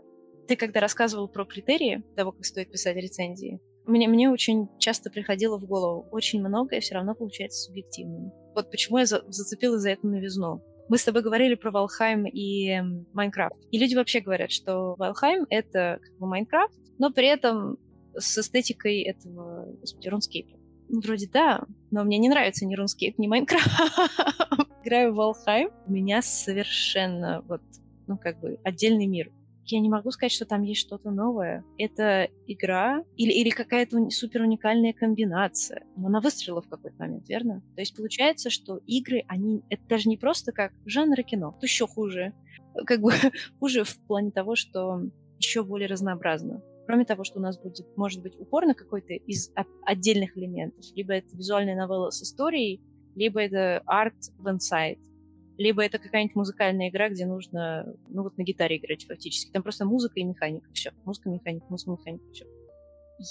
Ты 0.47 0.57
когда 0.57 0.81
рассказывал 0.81 1.29
про 1.29 1.45
критерии 1.45 2.03
того, 2.15 2.33
как 2.33 2.43
стоит 2.43 2.69
писать 2.71 2.97
рецензии, 2.97 3.61
мне, 3.85 4.07
мне 4.07 4.29
очень 4.29 4.67
часто 4.79 5.09
приходило 5.09 5.57
в 5.57 5.65
голову, 5.65 6.07
очень 6.11 6.39
многое 6.39 6.79
все 6.79 6.95
равно 6.95 7.15
получается 7.15 7.63
субъективным. 7.63 8.31
Вот 8.55 8.71
почему 8.71 8.97
я 8.97 9.05
за, 9.05 9.23
зацепила 9.27 9.77
за 9.77 9.91
эту 9.91 10.07
новизну. 10.07 10.63
Мы 10.89 10.97
с 10.97 11.03
тобой 11.03 11.21
говорили 11.21 11.55
про 11.55 11.71
Valheim 11.71 12.25
и 12.25 12.79
Minecraft. 13.13 13.55
И 13.71 13.79
люди 13.79 13.95
вообще 13.95 14.19
говорят, 14.19 14.51
что 14.51 14.95
Valheim — 14.97 15.49
это 15.49 15.99
как 16.01 16.17
бы 16.17 16.27
Minecraft, 16.27 16.77
но 16.97 17.11
при 17.11 17.27
этом 17.27 17.77
с 18.15 18.37
эстетикой 18.37 19.01
этого, 19.01 19.65
господи, 19.79 20.07
RuneScape'а. 20.07 20.57
Ну, 20.89 21.01
вроде 21.01 21.27
да, 21.27 21.63
но 21.91 22.03
мне 22.03 22.17
не 22.17 22.29
нравится 22.29 22.65
ни 22.65 22.75
RuneScape, 22.75 23.17
ни 23.17 23.27
Minecraft. 23.27 23.69
Играю 24.83 25.13
в 25.13 25.19
Valheim, 25.19 25.71
у 25.87 25.91
меня 25.91 26.21
совершенно 26.21 27.41
вот, 27.47 27.61
ну, 28.07 28.17
как 28.17 28.39
бы 28.39 28.59
отдельный 28.63 29.07
мир. 29.07 29.31
Я 29.65 29.79
не 29.79 29.89
могу 29.89 30.11
сказать, 30.11 30.33
что 30.33 30.45
там 30.45 30.61
есть 30.63 30.81
что-то 30.81 31.09
новое. 31.09 31.63
Это 31.77 32.27
игра 32.47 33.03
или, 33.15 33.31
или 33.31 33.49
какая-то 33.49 34.09
супер 34.09 34.41
уникальная 34.41 34.91
комбинация. 34.91 35.85
Но 35.95 36.07
она 36.07 36.19
выстрелила 36.19 36.61
в 36.61 36.67
какой-то 36.67 36.97
момент, 36.99 37.29
верно? 37.29 37.61
То 37.75 37.81
есть 37.81 37.95
получается, 37.95 38.49
что 38.49 38.81
игры, 38.85 39.23
они... 39.27 39.63
Это 39.69 39.81
даже 39.87 40.09
не 40.09 40.17
просто 40.17 40.51
как 40.51 40.73
жанр 40.85 41.23
кино, 41.23 41.55
то 41.59 41.65
еще 41.65 41.87
хуже. 41.87 42.33
Как 42.85 42.99
бы 42.99 43.13
хуже 43.59 43.85
в 43.85 43.97
плане 44.05 44.31
того, 44.31 44.55
что 44.55 45.01
еще 45.37 45.63
более 45.63 45.87
разнообразно. 45.87 46.61
Кроме 46.85 47.05
того, 47.05 47.23
что 47.23 47.39
у 47.39 47.41
нас 47.41 47.57
будет, 47.59 47.85
может 47.95 48.21
быть, 48.21 48.39
упор 48.39 48.65
на 48.65 48.73
какой-то 48.73 49.13
из 49.13 49.51
отдельных 49.85 50.37
элементов. 50.37 50.85
Либо 50.95 51.13
это 51.13 51.35
визуальная 51.35 51.75
новелла 51.75 52.09
с 52.09 52.21
историей, 52.21 52.81
либо 53.15 53.41
это 53.41 53.81
арт 53.85 54.15
в 54.37 54.49
инсайт, 54.49 54.99
либо 55.57 55.83
это 55.83 55.99
какая-нибудь 55.99 56.35
музыкальная 56.35 56.89
игра, 56.89 57.09
где 57.09 57.25
нужно, 57.25 57.85
ну 58.09 58.23
вот 58.23 58.37
на 58.37 58.43
гитаре 58.43 58.77
играть 58.77 59.05
фактически. 59.05 59.51
Там 59.51 59.63
просто 59.63 59.85
музыка 59.85 60.19
и 60.19 60.23
механика. 60.23 60.67
Все. 60.73 60.91
Музыка, 61.05 61.29
механика, 61.29 61.65
музыка, 61.69 61.91
механика. 61.91 62.25
Все 62.31 62.45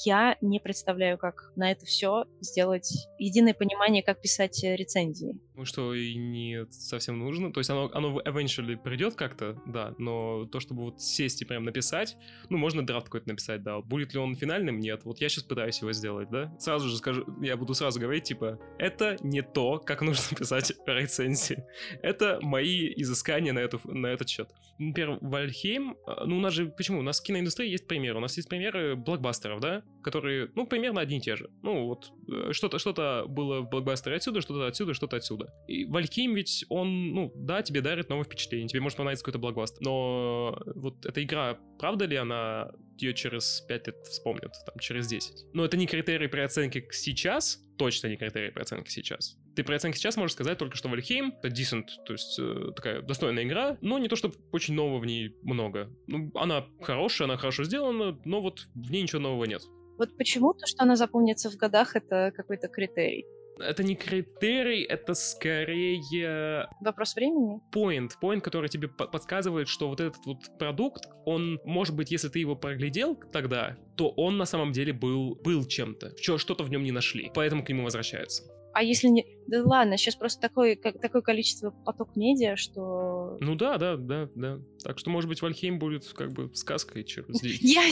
я 0.05 0.36
не 0.40 0.61
представляю, 0.61 1.18
как 1.18 1.53
на 1.57 1.70
это 1.70 1.84
все 1.84 2.24
сделать 2.40 3.09
единое 3.18 3.55
понимание, 3.55 4.03
как 4.03 4.20
писать 4.20 4.62
э, 4.64 4.76
рецензии. 4.76 5.38
Ну 5.55 5.66
что 5.66 5.94
и 5.94 6.14
не 6.14 6.66
совсем 6.70 7.18
нужно. 7.18 7.53
То 7.53 7.61
есть 7.61 7.68
оно, 7.68 7.90
оно 7.92 8.20
eventually 8.20 8.76
придет 8.76 9.14
как-то, 9.14 9.61
да, 9.66 9.94
но 9.98 10.46
то, 10.46 10.61
чтобы 10.61 10.82
вот 10.82 11.03
сесть 11.03 11.42
и 11.42 11.44
прям 11.44 11.64
написать, 11.64 12.16
ну, 12.48 12.57
можно 12.57 12.86
draft 12.86 13.07
какой-то 13.07 13.28
написать, 13.28 13.62
да. 13.62 13.80
Будет 13.80 14.14
ли 14.14 14.18
он 14.18 14.34
финальным? 14.34 14.80
Нет. 14.80 15.05
Вот 15.05 15.20
я 15.20 15.28
сейчас 15.28 15.44
пытаюсь 15.44 15.80
его 15.80 15.92
сделать, 15.92 16.30
да. 16.30 16.55
Сразу 16.59 16.88
же 16.88 16.96
скажу, 16.96 17.26
я 17.42 17.57
буду 17.57 17.74
сразу 17.74 18.00
говорить, 18.00 18.24
типа, 18.24 18.59
это 18.78 19.16
не 19.22 19.42
то, 19.42 19.78
как 19.78 20.00
нужно 20.00 20.22
писать 20.36 20.72
рецензии. 20.86 21.64
Это 22.03 22.38
мои 22.42 22.92
изыскания 22.96 23.53
на, 23.53 23.59
эту, 23.59 23.80
на 23.84 24.07
этот 24.07 24.28
счет. 24.28 24.50
Например, 24.78 25.18
Valheim, 25.20 25.96
э, 26.07 26.24
ну, 26.24 26.38
у 26.38 26.40
нас 26.40 26.55
же, 26.55 26.66
почему? 26.66 27.00
У 27.00 27.03
нас 27.03 27.20
в 27.20 27.24
киноиндустрии 27.24 27.70
есть 27.70 27.86
примеры. 27.86 28.18
У 28.18 28.20
нас 28.20 28.36
есть 28.36 28.48
примеры 28.48 28.96
блокбастеров, 28.96 29.61
да, 29.61 29.82
которые, 30.03 30.50
ну, 30.55 30.66
примерно 30.66 31.00
одни 31.00 31.18
и 31.18 31.20
те 31.20 31.36
же. 31.36 31.50
Ну, 31.62 31.86
вот, 31.86 32.11
э, 32.28 32.53
что-то 32.53 32.78
что 32.78 33.26
было 33.28 33.61
в 33.61 33.68
блокбастере 33.68 34.16
отсюда, 34.16 34.40
что-то 34.40 34.66
отсюда, 34.66 34.94
что-то 34.94 35.16
отсюда. 35.16 35.41
Оттуда. 35.43 35.53
И 35.66 35.84
Valheim 35.84 36.34
ведь, 36.34 36.64
он, 36.68 37.12
ну, 37.12 37.32
да, 37.34 37.62
тебе 37.62 37.80
дарит 37.80 38.09
новое 38.09 38.24
впечатление, 38.24 38.68
тебе 38.68 38.80
может 38.80 38.97
понравиться 38.97 39.24
какой-то 39.24 39.38
блокбастер, 39.38 39.82
но 39.82 40.59
вот 40.74 41.05
эта 41.07 41.22
игра, 41.22 41.59
правда 41.78 42.05
ли 42.05 42.16
она 42.16 42.70
ее 42.99 43.14
через 43.14 43.61
5 43.62 43.86
лет 43.86 43.97
вспомнят, 44.05 44.53
там, 44.66 44.78
через 44.78 45.09
10? 45.09 45.55
Но 45.55 45.64
это 45.64 45.76
не 45.76 45.86
критерий 45.86 46.28
при 46.28 46.40
оценке 46.40 46.86
сейчас, 46.90 47.59
точно 47.78 48.09
не 48.09 48.16
критерий 48.16 48.51
при 48.51 48.62
оценке 48.62 48.90
сейчас. 48.90 49.36
Ты 49.57 49.64
при 49.64 49.74
оценке 49.74 49.99
сейчас 49.99 50.16
можешь 50.16 50.34
сказать 50.34 50.59
только, 50.59 50.76
что 50.76 50.88
Вальхейм 50.88 51.34
это 51.43 51.49
decent, 51.49 51.86
то 52.07 52.12
есть 52.12 52.38
э, 52.38 52.72
такая 52.74 53.03
достойная 53.03 53.45
игра, 53.45 53.76
но 53.80 53.99
не 53.99 54.09
то, 54.09 54.16
чтобы 54.16 54.34
очень 54.53 54.74
нового 54.74 54.99
в 54.99 55.07
ней 55.07 55.36
много. 55.43 55.90
Ну, 56.07 56.30
она 56.34 56.66
хорошая, 56.80 57.26
она 57.26 57.36
хорошо 57.36 57.64
сделана, 57.64 58.18
но 58.24 58.40
вот 58.40 58.68
в 58.74 58.90
ней 58.90 59.03
ничего 59.03 59.20
нового 59.20 59.45
нет. 59.45 59.62
Вот 59.99 60.16
почему 60.16 60.55
то, 60.55 60.66
что 60.66 60.82
она 60.82 60.97
запомнится 60.97 61.51
в 61.51 61.57
годах, 61.57 61.97
это 61.97 62.32
какой-то 62.34 62.68
критерий? 62.68 63.26
Это 63.62 63.82
не 63.82 63.94
критерий, 63.94 64.82
это 64.82 65.14
скорее... 65.14 66.68
Вопрос 66.80 67.14
времени? 67.14 67.60
Point, 67.72 68.10
point, 68.22 68.40
который 68.40 68.68
тебе 68.68 68.88
подсказывает, 68.88 69.68
что 69.68 69.88
вот 69.88 70.00
этот 70.00 70.24
вот 70.26 70.38
продукт, 70.58 71.04
он, 71.24 71.60
может 71.64 71.94
быть, 71.94 72.10
если 72.10 72.28
ты 72.28 72.38
его 72.38 72.56
проглядел 72.56 73.16
тогда, 73.32 73.76
то 73.96 74.10
он 74.10 74.36
на 74.36 74.44
самом 74.44 74.72
деле 74.72 74.92
был, 74.92 75.36
был 75.36 75.64
чем-то. 75.64 76.12
Что-то 76.18 76.64
в 76.64 76.70
нем 76.70 76.82
не 76.82 76.92
нашли, 76.92 77.30
поэтому 77.34 77.64
к 77.64 77.68
нему 77.68 77.84
возвращаются. 77.84 78.44
А 78.74 78.82
если 78.82 79.08
не... 79.08 79.26
Да 79.46 79.62
ладно, 79.64 79.98
сейчас 79.98 80.16
просто 80.16 80.40
такое, 80.40 80.76
как, 80.76 80.98
такое 81.00 81.20
количество 81.22 81.70
поток 81.70 82.16
медиа, 82.16 82.56
что... 82.56 83.21
Ну 83.41 83.55
да, 83.55 83.78
да, 83.78 83.97
да, 83.97 84.28
да. 84.35 84.61
Так 84.83 84.99
что, 84.99 85.11
может 85.11 85.28
быть, 85.28 85.41
Valheim 85.42 85.78
будет 85.78 86.07
как 86.12 86.33
бы 86.33 86.51
сказкой 86.55 87.05
через 87.05 87.26
10... 87.41 87.62
Я... 87.62 87.83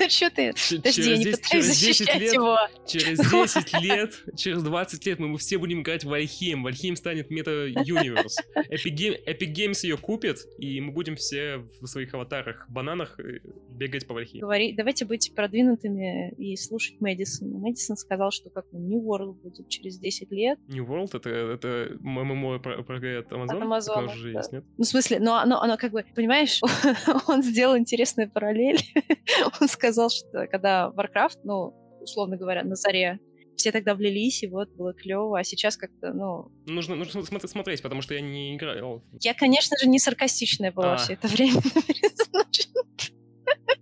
Ну 0.00 0.08
что 0.08 0.30
ты? 0.30 0.52
Подожди, 0.76 1.10
я 1.10 1.16
не 1.16 1.32
пытаюсь 1.32 1.64
защищать 1.66 2.32
его. 2.32 2.58
Через 2.86 3.18
10 3.30 3.82
лет, 3.82 4.24
через 4.36 4.62
20 4.62 5.06
лет 5.06 5.18
мы 5.18 5.38
все 5.38 5.58
будем 5.58 5.82
играть 5.82 6.04
в 6.04 6.08
Valheim. 6.08 6.62
Valheim 6.62 6.96
станет 6.96 7.30
meta-universe. 7.30 8.38
Epic 8.56 9.54
Games 9.54 9.80
ее 9.82 9.96
купит, 9.96 10.46
и 10.58 10.80
мы 10.80 10.92
будем 10.92 11.16
все 11.16 11.64
в 11.80 11.86
своих 11.86 12.14
аватарах, 12.14 12.66
бананах 12.68 13.18
э, 13.20 13.40
бегать 13.70 14.06
по 14.06 14.14
Valheim. 14.14 14.40
Говори, 14.40 14.72
давайте 14.72 15.04
быть 15.04 15.32
продвинутыми 15.34 16.32
и 16.36 16.56
слушать 16.56 17.00
Мэдисона. 17.00 17.58
Мэдисон 17.58 17.96
сказал, 17.96 18.30
что 18.30 18.50
как 18.50 18.66
New 18.72 19.00
World 19.00 19.34
будет 19.34 19.68
через 19.68 19.98
10 19.98 20.30
лет. 20.32 20.58
New 20.68 20.84
World 20.84 21.16
это, 21.16 21.30
это 21.30 21.96
ММО 22.00 22.58
про, 22.58 22.82
про 22.82 22.96
от 22.96 23.32
Amazon? 23.32 23.56
От 23.56 23.62
Amazon, 23.62 24.06
да. 24.06 24.38
есть, 24.38 24.52
нет? 24.58 24.64
Ну, 24.76 24.84
в 24.84 24.86
смысле, 24.86 25.18
но 25.20 25.36
оно, 25.36 25.60
оно 25.60 25.76
как 25.76 25.92
бы, 25.92 26.04
понимаешь, 26.14 26.60
он 27.26 27.42
сделал 27.42 27.76
интересную 27.76 28.30
параллель. 28.30 28.80
он 29.60 29.68
сказал, 29.68 30.10
что 30.10 30.46
когда 30.46 30.92
Warcraft, 30.96 31.40
ну, 31.44 31.74
условно 32.00 32.36
говоря, 32.36 32.64
на 32.64 32.76
заре 32.76 33.18
все 33.56 33.72
тогда 33.72 33.94
влились, 33.94 34.42
и 34.42 34.46
вот 34.46 34.70
было 34.76 34.94
клево, 34.94 35.38
а 35.38 35.44
сейчас 35.44 35.76
как-то, 35.76 36.12
ну... 36.12 36.50
Нужно, 36.66 36.94
нужно 36.94 37.22
смотреть, 37.24 37.82
потому 37.82 38.02
что 38.02 38.14
я 38.14 38.20
не 38.20 38.54
играл. 38.54 39.02
Я, 39.20 39.34
конечно 39.34 39.76
же, 39.78 39.88
не 39.88 39.98
саркастичная 39.98 40.72
была 40.72 40.94
а. 40.94 40.96
все 40.96 41.14
это 41.14 41.26
время. 41.28 41.60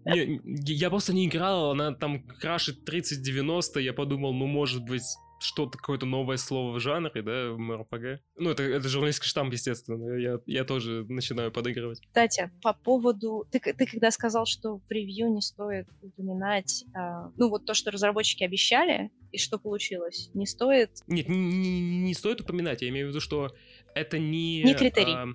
Не, 0.05 0.41
я 0.45 0.89
просто 0.89 1.13
не 1.13 1.27
играл, 1.27 1.73
она 1.73 1.93
там 1.93 2.23
крашит 2.23 2.89
30-90, 2.89 3.81
я 3.81 3.93
подумал, 3.93 4.33
ну, 4.33 4.47
может 4.47 4.85
быть, 4.85 5.03
что-то, 5.41 5.79
какое-то 5.79 6.07
новое 6.07 6.37
слово 6.37 6.77
в 6.77 6.81
жанре, 6.81 7.23
да, 7.23 7.51
в 7.53 7.59
МРПГ. 7.59 8.23
Ну, 8.37 8.51
это, 8.51 8.63
это 8.63 8.89
журналистский 8.89 9.29
штамп, 9.29 9.53
естественно. 9.53 10.15
Я, 10.17 10.39
я 10.47 10.65
тоже 10.65 11.05
начинаю 11.09 11.53
подыгрывать. 11.53 12.01
Кстати, 12.01 12.51
по 12.63 12.73
поводу... 12.73 13.47
Ты, 13.51 13.61
ты 13.61 13.87
когда 13.87 14.11
сказал, 14.11 14.47
что 14.47 14.79
в 14.79 14.91
ревью 14.91 15.33
не 15.33 15.43
стоит 15.43 15.89
упоминать, 16.03 16.85
а, 16.95 17.31
ну, 17.37 17.49
вот 17.49 17.67
то, 17.67 17.75
что 17.75 17.91
разработчики 17.91 18.45
обещали, 18.45 19.11
и 19.33 19.39
что 19.39 19.59
получилось, 19.59 20.31
не 20.35 20.47
стоит... 20.47 20.91
Нет, 21.07 21.29
не, 21.29 21.37
не, 21.37 22.01
не 22.01 22.15
стоит 22.15 22.41
упоминать. 22.41 22.83
Я 22.83 22.89
имею 22.89 23.07
в 23.07 23.11
виду, 23.11 23.21
что 23.21 23.55
это 23.95 24.19
не... 24.19 24.63
Не 24.63 24.75
критерий. 24.75 25.13
А, 25.13 25.27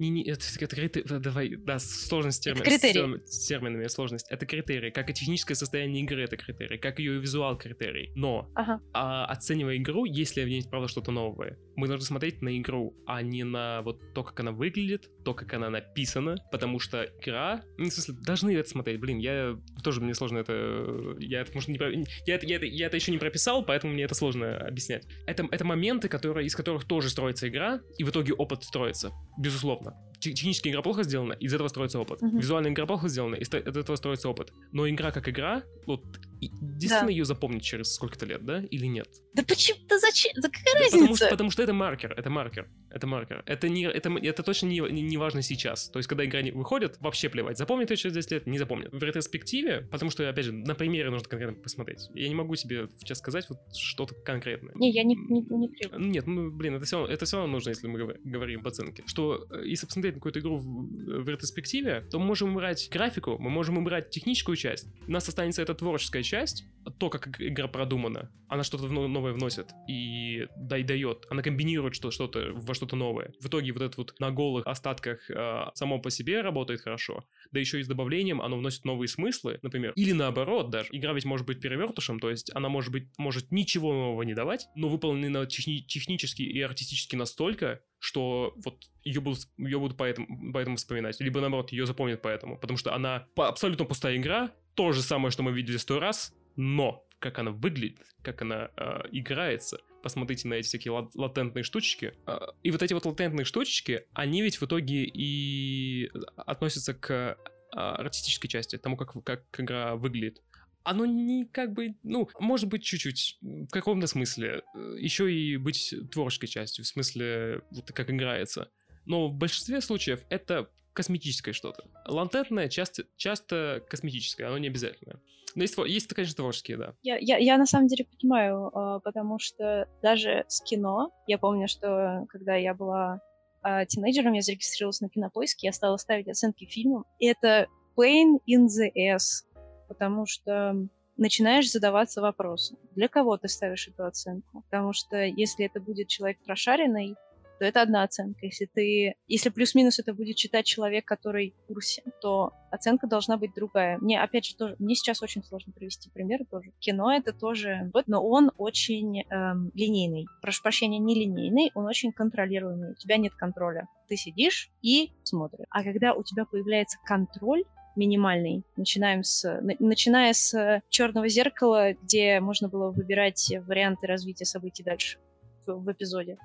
не, 0.00 0.08
не, 0.08 0.22
это, 0.24 0.42
это 0.58 0.76
критерий, 0.76 1.04
давай, 1.20 1.56
да, 1.56 1.78
сложность 1.78 2.42
термин, 2.42 2.62
критерий. 2.62 3.20
С, 3.26 3.44
с 3.44 3.46
терминами, 3.46 3.86
сложность. 3.88 4.26
Это 4.30 4.46
критерий, 4.46 4.90
как 4.90 5.10
и 5.10 5.12
техническое 5.12 5.54
состояние 5.54 6.04
игры, 6.04 6.22
это 6.22 6.38
критерий, 6.38 6.78
как 6.78 6.98
ее 6.98 7.20
визуал 7.20 7.58
критерий. 7.58 8.10
Но, 8.14 8.50
ага. 8.54 8.80
а, 8.94 9.26
оценивая 9.26 9.76
игру, 9.76 10.06
если 10.06 10.42
в 10.42 10.48
ней 10.48 10.64
правда, 10.68 10.88
что-то 10.88 11.12
новое, 11.12 11.58
мы 11.76 11.86
должны 11.86 12.06
смотреть 12.06 12.40
на 12.40 12.56
игру, 12.58 12.94
а 13.06 13.20
не 13.20 13.44
на 13.44 13.82
вот 13.82 14.00
то, 14.14 14.24
как 14.24 14.40
она 14.40 14.52
выглядит, 14.52 15.10
то, 15.24 15.34
как 15.34 15.52
она 15.52 15.68
написана, 15.68 16.36
потому 16.50 16.78
что 16.78 17.04
игра, 17.20 17.62
ну, 17.76 17.90
в 17.90 17.92
смысле, 17.92 18.14
должны 18.24 18.56
это 18.56 18.68
смотреть, 18.68 19.00
блин, 19.00 19.18
я 19.18 19.58
тоже, 19.84 20.00
мне 20.00 20.14
сложно 20.14 20.38
это, 20.38 21.16
я 21.18 21.42
это, 21.42 21.52
может, 21.52 21.68
не, 21.68 21.78
я, 22.26 22.34
это, 22.34 22.46
я, 22.46 22.56
это, 22.56 22.66
я 22.66 22.86
это 22.86 22.96
еще 22.96 23.12
не 23.12 23.18
прописал, 23.18 23.64
поэтому 23.64 23.92
мне 23.92 24.04
это 24.04 24.14
сложно 24.14 24.56
объяснять. 24.56 25.06
Это, 25.26 25.46
это 25.50 25.64
моменты, 25.64 26.08
которые, 26.08 26.46
из 26.46 26.54
которых 26.54 26.86
тоже 26.86 27.10
строится 27.10 27.48
игра, 27.48 27.80
и 27.98 28.04
в 28.04 28.10
итоге 28.10 28.32
опыт 28.32 28.64
строится, 28.64 29.12
безусловно 29.40 29.96
технически 30.20 30.68
игра 30.68 30.82
плохо 30.82 31.02
сделана, 31.02 31.32
из 31.32 31.52
этого 31.54 31.68
строится 31.68 31.98
опыт. 31.98 32.22
Uh-huh. 32.22 32.38
Визуальная 32.38 32.70
игра 32.70 32.86
плохо 32.86 33.08
сделана, 33.08 33.36
из 33.36 33.48
этого 33.48 33.96
строится 33.96 34.28
опыт. 34.28 34.52
Но 34.72 34.88
игра 34.88 35.10
как 35.10 35.28
игра, 35.28 35.62
вот 35.86 36.04
действительно 36.40 37.06
да. 37.06 37.10
ее 37.10 37.24
запомнить 37.24 37.62
через 37.62 37.94
сколько-то 37.94 38.26
лет, 38.26 38.44
да, 38.44 38.62
или 38.62 38.86
нет? 38.86 39.08
Да 39.34 39.42
почему? 39.42 39.78
Да 39.88 39.98
зачем? 39.98 40.32
Да 40.36 40.48
какая 40.48 40.74
да 40.74 40.78
разница? 40.80 40.98
Потому 40.98 41.16
что, 41.16 41.28
потому 41.28 41.50
что 41.50 41.62
это 41.62 41.72
маркер, 41.72 42.12
это 42.12 42.30
маркер, 42.30 42.68
это 42.90 43.06
маркер. 43.06 43.42
Это, 43.46 43.68
не, 43.68 43.84
это, 43.84 44.10
это 44.10 44.42
точно 44.42 44.66
не, 44.66 44.80
не, 44.80 45.02
не 45.02 45.16
важно 45.16 45.42
сейчас. 45.42 45.88
То 45.88 45.98
есть, 45.98 46.08
когда 46.08 46.24
игра 46.24 46.42
не 46.42 46.50
выходит, 46.50 46.96
вообще 47.00 47.28
плевать. 47.28 47.58
Запомнит 47.58 47.90
ее 47.90 47.96
через 47.96 48.14
10 48.14 48.30
лет, 48.32 48.46
не 48.46 48.58
запомнит. 48.58 48.92
В 48.92 49.02
ретроспективе, 49.02 49.88
потому 49.90 50.10
что, 50.10 50.28
опять 50.28 50.46
же, 50.46 50.52
на 50.52 50.74
примере 50.74 51.10
нужно 51.10 51.28
конкретно 51.28 51.60
посмотреть. 51.60 52.08
Я 52.14 52.28
не 52.28 52.34
могу 52.34 52.56
себе 52.56 52.88
сейчас 52.98 53.18
сказать 53.18 53.46
вот 53.48 53.58
что-то 53.76 54.14
конкретное. 54.14 54.74
Не, 54.74 54.90
я 54.90 55.04
не, 55.04 55.14
не, 55.14 55.40
не 55.40 55.68
требую. 55.68 56.00
Нет, 56.00 56.26
ну, 56.26 56.50
блин, 56.50 56.76
это 56.76 56.84
все, 56.84 56.98
равно, 56.98 57.12
это 57.12 57.24
все 57.24 57.36
равно 57.38 57.52
нужно, 57.52 57.70
если 57.70 57.86
мы 57.86 57.98
говорим 58.24 58.60
об 58.60 58.68
оценке. 58.68 59.04
Что 59.06 59.46
э, 59.50 59.62
если 59.66 59.86
посмотреть 59.86 60.14
на 60.14 60.20
какую-то 60.20 60.40
игру 60.40 60.56
в, 60.56 61.22
в 61.22 61.28
ретроспективе, 61.28 62.06
то 62.10 62.18
мы 62.18 62.26
можем 62.26 62.52
убрать 62.52 62.88
графику, 62.90 63.36
мы 63.38 63.50
можем 63.50 63.78
убрать 63.78 64.10
техническую 64.10 64.56
часть. 64.56 64.88
У 65.06 65.10
нас 65.10 65.28
останется 65.28 65.62
эта 65.62 65.74
творческая 65.74 66.22
часть, 66.22 66.64
то, 66.98 67.10
как 67.10 67.40
игра 67.40 67.68
продумана. 67.68 68.30
Она 68.48 68.64
что-то 68.64 68.86
новое 68.88 69.32
вносит 69.32 69.68
и 69.88 70.46
да 70.56 70.78
и 70.78 70.82
дает. 70.82 71.26
Она 71.30 71.42
комбинирует 71.42 71.94
что- 71.94 72.10
что-то 72.10 72.52
во 72.54 72.74
что-то 72.80 72.96
новое. 72.96 73.32
В 73.40 73.48
итоге 73.48 73.72
вот 73.72 73.82
это 73.82 73.94
вот 73.98 74.14
на 74.18 74.30
голых 74.30 74.66
остатках 74.66 75.30
э, 75.30 75.64
само 75.74 75.98
по 75.98 76.10
себе 76.10 76.40
работает 76.40 76.80
хорошо. 76.80 77.24
Да 77.52 77.60
еще 77.60 77.78
и 77.78 77.82
с 77.82 77.86
добавлением 77.86 78.40
оно 78.40 78.56
вносит 78.56 78.86
новые 78.86 79.08
смыслы, 79.08 79.58
например. 79.62 79.92
Или 79.96 80.12
наоборот 80.12 80.70
даже. 80.70 80.88
Игра 80.92 81.12
ведь 81.12 81.26
может 81.26 81.46
быть 81.46 81.60
перевертышем, 81.60 82.18
то 82.20 82.30
есть 82.30 82.50
она 82.54 82.70
может 82.70 82.90
быть, 82.90 83.08
может 83.18 83.52
ничего 83.52 83.92
нового 83.92 84.22
не 84.22 84.34
давать, 84.34 84.66
но 84.74 84.88
выполнена 84.88 85.44
техни- 85.44 85.84
технически 85.86 86.42
и 86.42 86.60
артистически 86.62 87.16
настолько, 87.16 87.80
что 87.98 88.54
вот 88.64 88.84
ее 89.04 89.20
будут, 89.20 89.40
ее 89.58 89.78
будут 89.78 89.98
поэтому, 89.98 90.52
поэтому 90.52 90.76
вспоминать. 90.76 91.20
Либо 91.20 91.40
наоборот, 91.40 91.72
ее 91.72 91.84
запомнят 91.84 92.22
поэтому. 92.22 92.58
Потому 92.58 92.78
что 92.78 92.94
она 92.94 93.26
абсолютно 93.36 93.84
пустая 93.84 94.16
игра, 94.16 94.54
то 94.74 94.92
же 94.92 95.02
самое, 95.02 95.30
что 95.30 95.42
мы 95.42 95.52
видели 95.52 95.76
сто 95.76 96.00
раз, 96.00 96.32
но 96.56 97.04
как 97.20 97.38
она 97.38 97.52
выглядит, 97.52 97.98
как 98.22 98.42
она 98.42 98.70
э, 98.76 99.02
играется, 99.12 99.80
посмотрите 100.02 100.48
на 100.48 100.54
эти 100.54 100.66
всякие 100.66 100.92
лат- 100.92 101.14
латентные 101.14 101.62
штучки. 101.62 102.14
Э, 102.26 102.38
и 102.62 102.70
вот 102.70 102.82
эти 102.82 102.92
вот 102.94 103.04
латентные 103.06 103.44
штучки, 103.44 104.06
они 104.12 104.42
ведь 104.42 104.60
в 104.60 104.64
итоге 104.64 105.04
и 105.04 106.10
относятся 106.36 106.94
к 106.94 107.10
э, 107.10 107.36
артистической 107.76 108.48
части, 108.48 108.76
тому, 108.78 108.96
как, 108.96 109.12
как 109.22 109.44
игра 109.58 109.94
выглядит. 109.94 110.42
Оно 110.82 111.04
не 111.04 111.44
как 111.44 111.74
бы, 111.74 111.94
ну, 112.02 112.28
может 112.40 112.68
быть 112.68 112.82
чуть-чуть, 112.82 113.38
в 113.42 113.68
каком-то 113.68 114.06
смысле, 114.06 114.62
э, 114.74 114.96
еще 114.98 115.32
и 115.32 115.56
быть 115.56 115.94
творческой 116.10 116.48
частью, 116.48 116.84
в 116.84 116.88
смысле, 116.88 117.62
вот 117.70 117.92
как 117.92 118.10
играется. 118.10 118.70
Но 119.04 119.28
в 119.28 119.34
большинстве 119.34 119.80
случаев 119.80 120.20
это 120.30 120.70
косметическое 120.92 121.54
что-то. 121.54 121.84
Латентное 122.06 122.68
часто, 122.68 123.04
часто 123.16 123.84
косметическое, 123.88 124.48
оно 124.48 124.58
не 124.58 124.68
обязательно. 124.68 125.20
Но 125.54 125.62
есть, 125.62 125.76
есть 125.78 126.08
конечно, 126.08 126.36
творческие, 126.36 126.76
да. 126.76 126.94
Я, 127.02 127.16
я, 127.18 127.38
я 127.38 127.58
на 127.58 127.66
самом 127.66 127.88
деле 127.88 128.04
понимаю, 128.04 128.70
а, 128.72 129.00
потому 129.00 129.38
что 129.38 129.88
даже 130.02 130.44
с 130.48 130.60
кино, 130.62 131.10
я 131.26 131.38
помню, 131.38 131.68
что 131.68 132.26
когда 132.28 132.54
я 132.56 132.74
была 132.74 133.20
а, 133.62 133.84
тинейджером, 133.84 134.32
я 134.32 134.42
зарегистрировалась 134.42 135.00
на 135.00 135.08
кинопоиске, 135.08 135.66
я 135.66 135.72
стала 135.72 135.96
ставить 135.96 136.28
оценки 136.28 136.64
фильмам, 136.64 137.04
и 137.18 137.26
это 137.26 137.66
pain 137.96 138.38
in 138.48 138.66
the 138.66 138.90
ass, 138.96 139.44
потому 139.88 140.26
что 140.26 140.74
начинаешь 141.16 141.70
задаваться 141.70 142.22
вопросом, 142.22 142.78
для 142.94 143.08
кого 143.08 143.36
ты 143.36 143.48
ставишь 143.48 143.88
эту 143.88 144.06
оценку? 144.06 144.62
Потому 144.70 144.92
что 144.92 145.18
если 145.22 145.66
это 145.66 145.80
будет 145.80 146.08
человек 146.08 146.38
прошаренный, 146.44 147.14
то 147.60 147.66
это 147.66 147.82
одна 147.82 148.04
оценка. 148.04 148.46
Если 148.46 148.64
ты, 148.64 149.16
если 149.28 149.50
плюс-минус 149.50 149.98
это 149.98 150.14
будет 150.14 150.36
читать 150.36 150.64
человек, 150.64 151.04
который 151.04 151.54
в 151.62 151.66
курсе, 151.66 152.02
то 152.22 152.54
оценка 152.70 153.06
должна 153.06 153.36
быть 153.36 153.52
другая. 153.54 153.98
Мне, 153.98 154.18
опять 154.18 154.46
же, 154.46 154.56
тоже, 154.56 154.76
мне 154.78 154.94
сейчас 154.94 155.22
очень 155.22 155.44
сложно 155.44 155.70
привести 155.70 156.08
примеры 156.08 156.46
тоже. 156.50 156.72
Кино 156.78 157.12
это 157.12 157.34
тоже, 157.34 157.90
но 158.06 158.26
он 158.26 158.50
очень 158.56 159.24
эм, 159.24 159.70
линейный. 159.74 160.24
Прошу 160.40 160.62
прощения, 160.62 160.98
не 160.98 161.14
линейный, 161.14 161.70
он 161.74 161.84
очень 161.84 162.12
контролируемый. 162.12 162.92
У 162.92 162.94
тебя 162.94 163.18
нет 163.18 163.34
контроля. 163.34 163.88
Ты 164.08 164.16
сидишь 164.16 164.70
и 164.80 165.12
смотришь. 165.22 165.66
А 165.68 165.84
когда 165.84 166.14
у 166.14 166.22
тебя 166.22 166.46
появляется 166.46 166.96
контроль, 167.04 167.64
минимальный. 167.94 168.64
Начинаем 168.76 169.22
с, 169.22 169.60
начиная 169.80 170.32
с 170.32 170.80
черного 170.88 171.28
зеркала, 171.28 171.92
где 171.92 172.40
можно 172.40 172.70
было 172.70 172.90
выбирать 172.90 173.52
варианты 173.66 174.06
развития 174.06 174.46
событий 174.46 174.82
дальше 174.82 175.18
в 175.66 175.92
эпизоде 175.92 176.38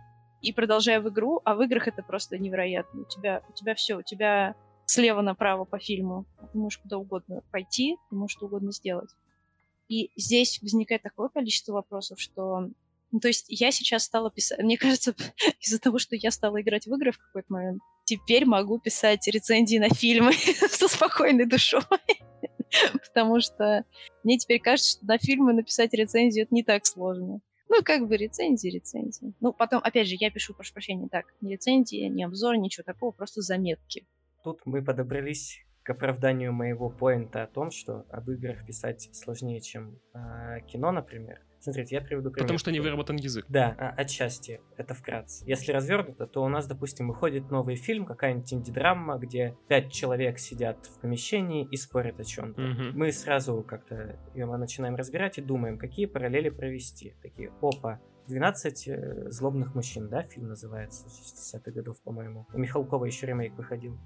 и 0.46 0.54
продолжая 0.54 1.02
в 1.02 1.10
игру, 1.10 1.42
а 1.44 1.56
в 1.56 1.62
играх 1.64 1.88
это 1.88 2.04
просто 2.04 2.38
невероятно. 2.38 3.02
У 3.02 3.06
тебя, 3.06 3.42
у 3.50 3.54
тебя 3.54 3.74
все, 3.74 3.98
у 3.98 4.04
тебя 4.04 4.56
слева 4.86 5.22
направо 5.22 5.66
по 5.66 5.80
фильму. 5.80 6.26
Ты 6.52 6.58
можешь 6.58 6.78
куда 6.78 6.98
угодно 6.98 7.42
пойти, 7.52 7.98
ты 8.10 8.16
можешь 8.16 8.38
что 8.38 8.46
угодно 8.46 8.72
сделать. 8.72 9.10
И 9.88 10.12
здесь 10.16 10.60
возникает 10.62 11.02
такое 11.02 11.30
количество 11.30 11.74
вопросов, 11.74 12.20
что... 12.20 12.70
Ну, 13.12 13.20
то 13.20 13.28
есть 13.28 13.46
я 13.50 13.72
сейчас 13.72 14.04
стала 14.04 14.30
писать... 14.30 14.60
Мне 14.60 14.78
кажется, 14.78 15.16
из-за 15.60 15.80
того, 15.80 15.98
что 15.98 16.16
я 16.16 16.30
стала 16.30 16.62
играть 16.62 16.86
в 16.86 16.94
игры 16.94 17.12
в 17.12 17.18
какой-то 17.18 17.52
момент, 17.52 17.82
теперь 18.04 18.46
могу 18.46 18.80
писать 18.80 19.28
рецензии 19.28 19.78
на 19.78 19.90
фильмы 19.90 20.34
со 20.70 20.88
спокойной 20.88 21.46
душой. 21.46 21.82
Потому 23.08 23.42
что 23.42 23.84
мне 24.24 24.38
теперь 24.38 24.60
кажется, 24.60 24.98
что 24.98 25.06
на 25.06 25.18
фильмы 25.18 25.54
написать 25.54 25.94
рецензию 25.94 26.46
это 26.46 26.54
не 26.54 26.64
так 26.64 26.86
сложно. 26.86 27.42
Ну, 27.70 27.84
как 27.84 28.08
бы 28.08 28.16
рецензии, 28.18 28.70
рецензии. 28.70 29.34
Ну, 29.40 29.54
потом, 29.54 29.82
опять 29.84 30.08
же, 30.08 30.16
я 30.20 30.30
пишу, 30.30 30.54
прошу 30.54 30.74
прощения, 30.74 31.08
так, 31.10 31.26
не 31.42 31.54
рецензии, 31.54 32.08
не 32.08 32.24
обзор, 32.24 32.58
ничего 32.58 32.84
такого, 32.84 33.12
просто 33.12 33.42
заметки. 33.42 34.06
Тут 34.44 34.62
мы 34.66 34.84
подобрались 34.84 35.66
к 35.84 35.90
оправданию 35.90 36.54
моего 36.54 36.90
поинта 36.90 37.44
о 37.44 37.48
том, 37.48 37.72
что 37.72 38.06
об 38.10 38.30
играх 38.30 38.66
писать 38.66 39.10
сложнее, 39.14 39.62
чем 39.62 40.00
э, 40.14 40.62
кино, 40.68 40.92
например. 40.92 41.42
Смотрите, 41.66 41.96
я 41.96 42.02
приведу 42.02 42.30
пример. 42.30 42.44
Потому 42.44 42.60
что 42.60 42.72
не 42.72 42.80
выработан 42.80 43.16
язык. 43.16 43.44
Да, 43.50 43.76
а, 43.80 43.90
отчасти, 43.98 44.62
это 44.78 44.94
вкратце. 44.94 45.44
Если 45.48 45.72
развернуто, 45.72 46.28
то 46.28 46.44
у 46.44 46.48
нас, 46.48 46.68
допустим, 46.68 47.08
выходит 47.08 47.50
новый 47.50 47.76
фильм, 47.76 48.06
какая-нибудь 48.06 48.54
инди-драма, 48.54 49.18
где 49.18 49.58
пять 49.68 49.92
человек 49.92 50.38
сидят 50.38 50.86
в 50.86 51.00
помещении 51.02 51.68
и 51.68 51.76
спорят 51.76 52.20
о 52.20 52.24
чем-то. 52.24 52.62
Мгм. 52.62 52.92
Мы 52.96 53.12
сразу 53.12 53.64
как-то 53.68 54.16
ее 54.36 54.46
начинаем 54.46 54.96
разбирать 54.96 55.40
и 55.40 55.42
думаем, 55.42 55.80
какие 55.80 56.06
параллели 56.06 56.50
провести. 56.50 57.16
Такие, 57.24 57.52
опа, 57.64 58.00
12 58.28 58.88
э, 58.88 59.30
злобных 59.32 59.74
мужчин, 59.74 60.08
да, 60.08 60.22
фильм 60.22 60.50
называется, 60.50 61.08
60-х 61.08 61.72
годов, 61.72 62.00
по-моему. 62.04 62.46
У 62.54 62.60
Михалкова 62.60 63.06
еще 63.06 63.26
ремейк 63.26 63.56
выходил. 63.56 63.98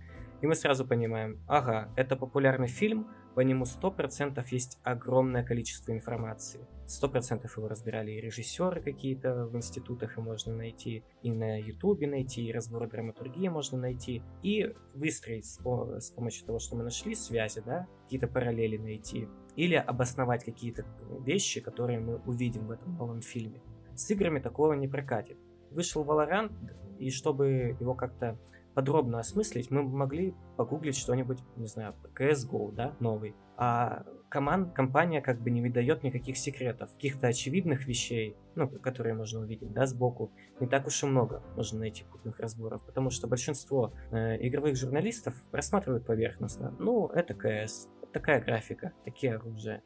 И 0.41 0.48
мы 0.48 0.56
сразу 0.56 0.88
понимаем, 0.88 1.44
ага, 1.48 1.91
это 1.98 2.15
популярный 2.15 2.69
фильм, 2.69 3.10
по 3.36 3.42
нему 3.42 3.66
100% 3.66 4.44
есть 4.52 4.80
огромное 4.84 5.44
количество 5.44 5.92
информации. 5.92 6.68
100% 6.88 7.48
его 7.56 7.68
разбирали 7.68 8.12
и 8.12 8.22
режиссеры 8.22 8.82
какие-то 8.82 9.46
в 9.46 9.56
институтах, 9.56 10.18
и 10.18 10.22
можно 10.22 10.56
найти, 10.56 11.04
и 11.22 11.32
на 11.32 11.60
ютубе 11.60 12.08
найти, 12.08 12.46
и 12.46 12.52
разборы 12.52 12.88
драматургии 12.88 13.48
можно 13.48 13.78
найти, 13.78 14.24
и 14.42 14.74
выстроить 14.96 15.46
с, 15.46 15.60
с 15.60 16.12
помощью 16.12 16.46
того, 16.46 16.60
что 16.60 16.76
мы 16.76 16.84
нашли, 16.84 17.14
связи, 17.16 17.62
да, 17.66 17.88
какие-то 18.04 18.28
параллели 18.28 18.78
найти, 18.78 19.28
или 19.56 19.76
обосновать 19.76 20.44
какие-то 20.44 20.86
вещи, 21.24 21.62
которые 21.62 22.00
мы 22.00 22.18
увидим 22.26 22.68
в 22.68 22.72
этом 22.72 22.96
новом 22.96 23.22
фильме. 23.22 23.62
С 23.96 24.10
играми 24.10 24.40
такого 24.40 24.74
не 24.74 24.88
прокатит. 24.88 25.38
Вышел 25.72 26.04
Valorant, 26.04 26.52
и 26.98 27.12
чтобы 27.12 27.78
его 27.80 27.94
как-то 27.94 28.38
подробно 28.80 29.20
осмыслить, 29.20 29.72
мы 29.72 29.84
могли 29.84 30.34
погуглить 30.56 30.96
что-нибудь, 30.96 31.40
не 31.58 31.66
знаю, 31.66 31.96
CSGO, 32.18 32.72
да, 32.72 32.96
новый. 33.02 33.36
А 33.58 34.06
команд, 34.30 34.74
компания 34.74 35.20
как 35.20 35.42
бы 35.42 35.50
не 35.50 35.62
выдает 35.62 36.02
никаких 36.02 36.38
секретов, 36.38 36.90
каких-то 36.94 37.28
очевидных 37.28 37.88
вещей, 37.88 38.38
ну, 38.56 38.70
которые 38.70 39.16
можно 39.16 39.42
увидеть, 39.42 39.74
да, 39.74 39.86
сбоку, 39.86 40.32
не 40.62 40.68
так 40.68 40.88
уж 40.88 41.04
и 41.04 41.08
много 41.08 41.44
можно 41.58 41.80
найти 41.80 42.06
крупных 42.10 42.40
разборов, 42.40 42.82
потому 42.86 43.10
что 43.10 43.28
большинство 43.28 43.92
э, 44.12 44.38
игровых 44.48 44.78
журналистов 44.78 45.34
рассматривают 45.52 46.06
поверхностно. 46.06 46.74
Ну, 46.80 47.08
это 47.08 47.34
КС, 47.34 47.90
такая 48.14 48.42
графика, 48.42 48.94
такие 49.04 49.36
оружия. 49.36 49.84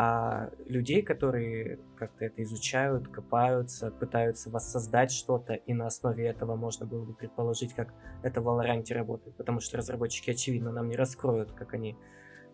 А 0.00 0.52
людей, 0.66 1.02
которые 1.02 1.80
как-то 1.96 2.24
это 2.24 2.40
изучают, 2.44 3.08
копаются, 3.08 3.90
пытаются 3.90 4.48
воссоздать 4.48 5.10
что-то, 5.10 5.54
и 5.54 5.74
на 5.74 5.88
основе 5.88 6.24
этого 6.24 6.54
можно 6.54 6.86
было 6.86 7.04
бы 7.04 7.14
предположить, 7.14 7.74
как 7.74 7.92
это 8.22 8.40
в 8.40 8.46
Valorant 8.46 8.94
работает, 8.94 9.36
потому 9.36 9.58
что 9.58 9.76
разработчики, 9.76 10.30
очевидно, 10.30 10.70
нам 10.70 10.88
не 10.88 10.94
раскроют, 10.94 11.50
как 11.50 11.74
они 11.74 11.96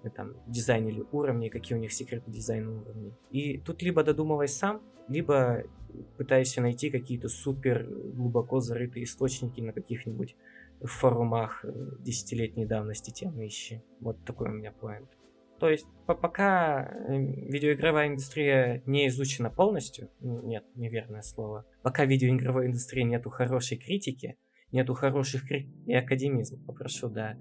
э, 0.04 0.08
там 0.08 0.32
дизайнили 0.46 1.04
уровни, 1.12 1.50
какие 1.50 1.76
у 1.76 1.80
них 1.82 1.92
секреты 1.92 2.30
дизайна 2.30 2.80
уровней. 2.80 3.12
И 3.30 3.58
тут 3.58 3.82
либо 3.82 4.02
додумывай 4.02 4.48
сам, 4.48 4.80
либо 5.06 5.64
пытайся 6.16 6.62
найти 6.62 6.88
какие-то 6.88 7.28
супер 7.28 7.84
глубоко 7.84 8.60
зарытые 8.60 9.04
источники 9.04 9.60
на 9.60 9.74
каких-нибудь 9.74 10.34
форумах 10.80 11.62
э, 11.62 11.90
десятилетней 11.98 12.64
давности 12.64 13.10
темы 13.10 13.48
ищи. 13.48 13.82
Вот 14.00 14.16
такой 14.24 14.48
у 14.48 14.52
меня 14.52 14.72
поинт. 14.72 15.10
То 15.58 15.68
есть 15.70 15.86
по- 16.06 16.14
пока 16.14 16.82
э, 16.82 17.16
видеоигровая 17.16 18.08
индустрия 18.08 18.82
не 18.86 19.08
изучена 19.08 19.50
полностью, 19.50 20.10
н- 20.20 20.46
нет, 20.46 20.64
неверное 20.74 21.22
слово, 21.22 21.64
пока 21.82 22.04
видеоигровой 22.04 22.66
индустрии 22.66 23.02
нету 23.02 23.30
хорошей 23.30 23.78
критики, 23.78 24.36
нету 24.72 24.94
хороших 24.94 25.46
кри... 25.46 25.70
и 25.86 25.94
академизм, 25.94 26.64
попрошу, 26.66 27.08
да, 27.08 27.36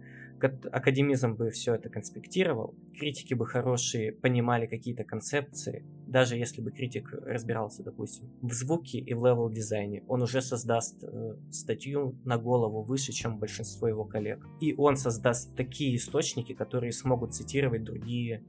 академизм 0.48 1.36
бы 1.36 1.50
все 1.50 1.76
это 1.76 1.90
конспектировал, 1.90 2.76
критики 2.98 3.34
бы 3.34 3.46
хорошие 3.46 4.12
понимали 4.12 4.66
какие-то 4.66 5.04
концепции, 5.04 5.86
даже 6.08 6.36
если 6.36 6.62
бы 6.62 6.72
критик 6.72 7.14
разбирался, 7.26 7.84
допустим, 7.84 8.30
в 8.42 8.54
звуке 8.54 9.00
и 9.00 9.14
в 9.14 9.26
level 9.26 9.50
дизайне, 9.50 10.04
он 10.08 10.22
уже 10.22 10.42
создаст 10.42 11.04
э, 11.04 11.36
статью 11.52 12.16
на 12.24 12.38
голову 12.38 12.84
выше, 12.84 13.12
чем 13.12 13.40
большинство 13.40 13.88
его 13.88 14.06
коллег. 14.06 14.46
И 14.60 14.74
он 14.76 14.96
создаст 14.96 15.56
такие 15.56 15.96
источники, 15.96 16.54
которые 16.54 16.92
смогут 16.92 17.34
цитировать 17.34 17.84
другие 17.84 18.44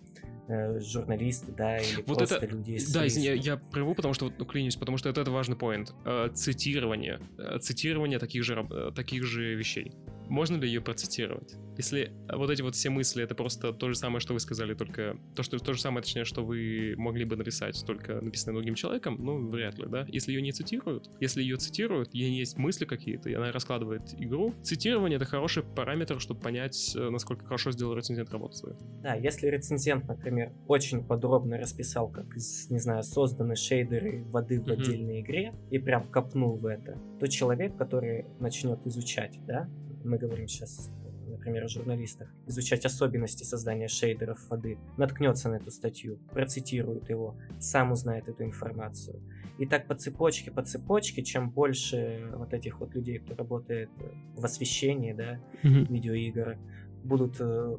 э, 0.49 0.79
журналисты, 0.81 1.53
да, 1.53 1.79
или 1.79 2.03
Вот 2.07 2.19
просто 2.19 2.37
это- 2.37 2.47
люди 2.47 2.73
из 2.73 2.93
Да, 2.93 3.07
извини, 3.07 3.27
я, 3.27 3.35
я 3.35 3.57
прерву, 3.57 3.95
потому 3.95 4.15
что 4.15 4.27
вот 4.27 4.35
ну, 4.39 4.45
клянусь, 4.45 4.77
потому 4.77 4.99
что 4.99 5.09
это, 5.09 5.23
это 5.23 5.31
важный 5.31 5.57
поинт. 5.57 5.95
Э, 6.05 6.29
цитирование. 6.35 7.21
Э, 7.39 7.59
цитирование 7.61 8.19
таких 8.19 8.45
же, 8.45 8.93
таких 8.95 9.25
же 9.25 9.55
вещей. 9.55 9.93
Можно 10.35 10.56
ли 10.56 10.66
ее 10.66 10.81
процитировать? 10.81 11.55
Если 11.77 12.12
вот 12.28 12.51
эти 12.51 12.61
вот 12.61 12.74
все 12.74 12.90
мысли, 12.90 13.23
это 13.23 13.36
просто 13.36 13.73
то 13.73 13.89
же 13.89 13.94
самое, 13.94 14.19
что 14.19 14.35
вы 14.35 14.40
сказали, 14.40 14.74
только 14.74 15.16
то, 15.36 15.44
что 15.44 15.61
то 15.61 15.73
же 15.74 15.81
самое, 15.81 16.02
точнее, 16.02 16.24
что 16.24 16.44
вы 16.44 16.94
могли 16.97 17.24
бы 17.24 17.36
написать, 17.36 17.81
только 17.86 18.20
написанное 18.20 18.56
другим 18.56 18.74
человеком, 18.74 19.16
ну, 19.20 19.48
вряд 19.48 19.78
ли, 19.78 19.86
да? 19.86 20.05
Если 20.09 20.32
ее 20.32 20.43
не 20.43 20.51
цитируют, 20.51 21.09
если 21.20 21.40
ее 21.40 21.56
цитируют, 21.56 22.12
и 22.15 22.19
есть 22.19 22.59
мысли 22.59 22.85
какие-то, 22.85 23.31
и 23.31 23.35
она 23.35 23.52
раскладывает 23.52 24.02
игру, 24.19 24.52
цитирование— 24.65 25.16
это 25.19 25.24
хороший 25.24 25.62
параметр, 25.62 26.20
чтобы 26.20 26.40
понять, 26.40 26.97
э, 26.97 27.11
насколько 27.11 27.44
хорошо 27.44 27.70
сделал 27.70 27.94
рецензент 27.94 28.31
работу 28.31 28.56
свою. 28.56 28.77
Да, 29.02 29.15
если 29.15 29.47
рецензент, 29.47 30.09
например, 30.09 30.52
очень 30.66 31.05
подробно 31.05 31.59
расписал, 31.59 32.09
как, 32.09 32.35
из, 32.35 32.69
не 32.70 32.81
знаю, 32.81 33.05
созданы 33.05 33.55
шейдеры 33.55 34.24
воды 34.24 34.61
в 34.61 34.65
Мгм. 34.65 34.73
отдельной 34.73 35.20
игре, 35.20 35.55
и 35.70 35.78
прям 35.78 36.02
копнул 36.02 36.56
в 36.56 36.66
это, 36.66 37.01
то 37.20 37.28
человек, 37.28 37.77
который 37.77 38.27
начнет 38.40 38.85
изучать, 38.85 39.39
да, 39.47 39.69
мы 40.05 40.18
говорим 40.18 40.47
сейчас, 40.48 40.90
например, 41.26 41.64
о 41.64 41.68
журналистах, 41.68 42.28
изучать 42.47 42.85
особенности 42.85 43.44
создания 43.44 43.89
шейдеров 43.89 44.48
воды, 44.48 44.78
наткнется 44.97 45.48
на 45.48 45.56
эту 45.56 45.70
статью, 45.70 46.18
процитирует 46.31 47.09
его, 47.09 47.36
сам 47.59 47.93
узнает 47.93 48.28
эту 48.28 48.44
информацию. 48.44 49.20
И 49.59 49.66
так 49.66 49.86
по 49.86 49.94
цепочке, 49.94 50.51
по 50.51 50.62
цепочке, 50.62 51.22
чем 51.22 51.51
больше 51.51 52.31
вот 52.35 52.52
этих 52.52 52.81
вот 52.81 52.94
людей, 52.94 53.18
кто 53.18 53.35
работает 53.35 53.90
в 54.36 54.44
освещении, 54.44 55.12
да, 55.12 55.40
видеоигр 55.62 56.59
будут 57.05 57.36
э, 57.40 57.76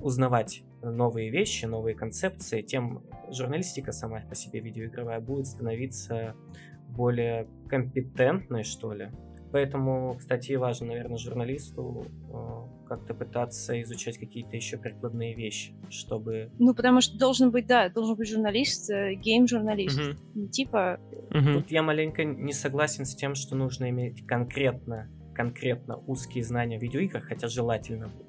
узнавать 0.00 0.64
новые 0.82 1.30
вещи, 1.30 1.66
новые 1.66 1.94
концепции, 1.94 2.62
тем 2.62 3.02
журналистика 3.30 3.92
сама 3.92 4.20
по 4.20 4.34
себе 4.34 4.60
видеоигровая 4.60 5.20
будет 5.20 5.46
становиться 5.46 6.34
более 6.88 7.46
компетентной, 7.68 8.64
что 8.64 8.92
ли. 8.92 9.10
Поэтому, 9.50 10.14
кстати, 10.18 10.52
важно, 10.52 10.88
наверное, 10.88 11.16
журналисту 11.16 12.06
э, 12.30 12.86
как-то 12.88 13.14
пытаться 13.14 13.80
изучать 13.82 14.18
какие-то 14.18 14.56
еще 14.56 14.76
прикладные 14.76 15.34
вещи, 15.34 15.74
чтобы... 15.88 16.50
Ну, 16.58 16.74
потому 16.74 17.00
что 17.00 17.18
должен 17.18 17.50
быть, 17.50 17.66
да, 17.66 17.88
должен 17.88 18.16
быть 18.16 18.28
журналист, 18.28 18.90
э, 18.90 19.14
гейм-журналист. 19.14 19.98
Мгм. 19.98 20.16
Не 20.34 20.48
типа, 20.48 20.98
Мгм. 21.30 21.54
Тут 21.54 21.70
я 21.70 21.82
маленько 21.82 22.24
не 22.24 22.52
согласен 22.52 23.04
с 23.04 23.14
тем, 23.14 23.34
что 23.34 23.54
нужно 23.54 23.90
иметь 23.90 24.26
конкретно, 24.26 25.10
конкретно 25.34 25.98
узкие 26.06 26.42
знания 26.42 26.78
в 26.78 26.82
видеоиграх, 26.82 27.24
хотя 27.24 27.48
желательно 27.48 28.06
бы. 28.08 28.24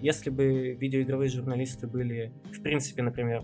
Если 0.00 0.30
бы 0.30 0.72
видеоигровые 0.74 1.30
журналисты 1.30 1.86
были, 1.86 2.32
в 2.52 2.62
принципе, 2.62 3.02
например, 3.02 3.42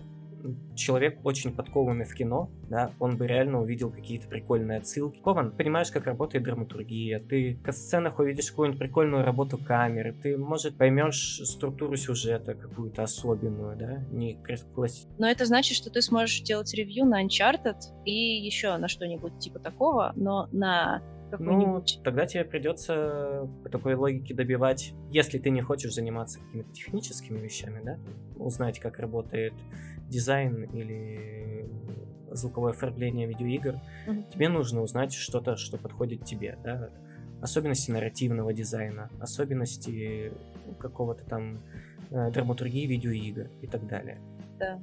человек 0.75 1.19
очень 1.23 1.51
подкованный 1.51 2.05
в 2.05 2.13
кино, 2.13 2.49
да, 2.69 2.91
он 2.99 3.17
бы 3.17 3.27
реально 3.27 3.61
увидел 3.61 3.91
какие-то 3.91 4.27
прикольные 4.27 4.79
отсылки. 4.79 5.19
Кован, 5.21 5.51
понимаешь, 5.51 5.91
как 5.91 6.05
работает 6.05 6.43
драматургия, 6.43 7.19
ты 7.19 7.59
в 7.65 7.71
сценах 7.71 8.19
увидишь 8.19 8.49
какую-нибудь 8.51 8.79
прикольную 8.79 9.23
работу 9.23 9.57
камеры, 9.57 10.13
ты, 10.13 10.37
может, 10.37 10.77
поймешь 10.77 11.41
структуру 11.43 11.95
сюжета 11.95 12.53
какую-то 12.53 13.03
особенную, 13.03 13.77
да, 13.77 14.03
не 14.11 14.35
класс- 14.73 15.07
но 15.17 15.27
это 15.27 15.45
значит, 15.45 15.77
что 15.77 15.89
ты 15.89 16.01
сможешь 16.01 16.41
делать 16.41 16.73
ревью 16.73 17.05
на 17.05 17.23
Uncharted 17.25 17.77
и 18.05 18.11
еще 18.11 18.75
на 18.77 18.87
что-нибудь 18.87 19.39
типа 19.39 19.59
такого, 19.59 20.13
но 20.15 20.47
на 20.51 21.01
Ну, 21.39 21.83
тогда 22.03 22.25
тебе 22.25 22.43
придется 22.43 23.47
по 23.63 23.69
такой 23.69 23.95
логике 23.95 24.33
добивать, 24.33 24.93
если 25.09 25.39
ты 25.39 25.49
не 25.49 25.61
хочешь 25.61 25.93
заниматься 25.93 26.39
какими-то 26.39 26.71
техническими 26.73 27.39
вещами, 27.39 27.81
да, 27.83 27.97
узнать, 28.35 28.79
как 28.79 28.99
работает 28.99 29.53
дизайн 30.11 30.63
или 30.65 31.67
звуковое 32.31 32.71
оформление 32.71 33.27
видеоигр, 33.27 33.79
mm-hmm. 34.07 34.31
тебе 34.31 34.49
нужно 34.49 34.81
узнать 34.81 35.13
что-то, 35.13 35.57
что 35.57 35.77
подходит 35.77 36.23
тебе, 36.25 36.57
да, 36.63 36.89
особенности 37.41 37.91
нарративного 37.91 38.53
дизайна, 38.53 39.09
особенности 39.19 40.31
какого-то 40.79 41.23
там 41.25 41.61
э, 42.11 42.31
драматургии 42.31 42.85
видеоигр 42.85 43.49
и 43.61 43.67
так 43.67 43.87
далее. 43.87 44.21
Да. 44.59 44.79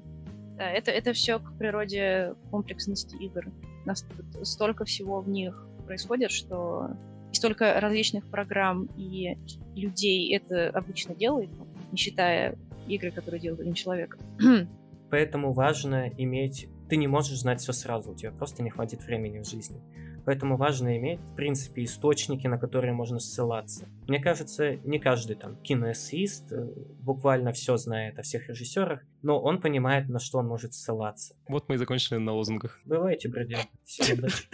Да, 0.57 0.69
это, 0.69 0.91
это 0.91 1.13
все 1.13 1.39
к 1.39 1.57
природе 1.57 2.35
комплексности 2.51 3.15
игр. 3.15 3.47
У 3.85 3.89
нас 3.89 4.05
столько 4.43 4.85
всего 4.85 5.21
в 5.21 5.29
них 5.29 5.69
происходит, 5.87 6.33
что 6.33 6.91
столько 7.33 7.81
различных 7.81 8.29
программ 8.29 8.89
и 8.97 9.39
людей 9.77 10.35
это 10.35 10.71
обычно 10.71 11.15
делает, 11.15 11.51
не 11.93 11.97
считая 11.97 12.57
игры, 12.89 13.13
которые 13.13 13.41
делает 13.41 13.61
один 13.61 13.75
человек. 13.75 14.19
Поэтому 15.11 15.53
важно 15.53 16.09
иметь... 16.17 16.69
Ты 16.89 16.97
не 16.97 17.07
можешь 17.07 17.41
знать 17.41 17.61
все 17.61 17.73
сразу, 17.73 18.13
у 18.13 18.15
тебя 18.15 18.33
просто 18.33 18.63
не 18.63 18.71
хватит 18.71 19.03
времени 19.03 19.41
в 19.41 19.47
жизни. 19.47 19.83
Поэтому 20.25 20.57
важно 20.57 20.97
иметь, 20.99 21.21
в 21.21 21.35
принципе, 21.35 21.85
источники, 21.85 22.47
на 22.47 22.59
которые 22.59 22.93
можно 22.93 23.19
ссылаться. 23.19 23.89
Мне 24.07 24.21
кажется, 24.21 24.77
не 24.77 24.99
каждый 24.99 25.37
там 25.37 25.57
киноэссеист 25.57 26.53
э, 26.53 26.67
буквально 27.01 27.53
все 27.53 27.77
знает 27.77 28.19
о 28.19 28.23
всех 28.23 28.49
режиссерах, 28.49 29.03
но 29.23 29.41
он 29.41 29.61
понимает, 29.61 30.09
на 30.09 30.19
что 30.19 30.39
он 30.39 30.47
может 30.47 30.75
ссылаться. 30.75 31.35
Вот 31.49 31.69
мы 31.69 31.77
и 31.77 31.79
закончили 31.79 32.19
на 32.19 32.33
лозунгах. 32.33 32.79
Бывайте, 32.85 33.29
бродяги. 33.29 33.69
Всем 33.85 34.19
удачи. 34.19 34.49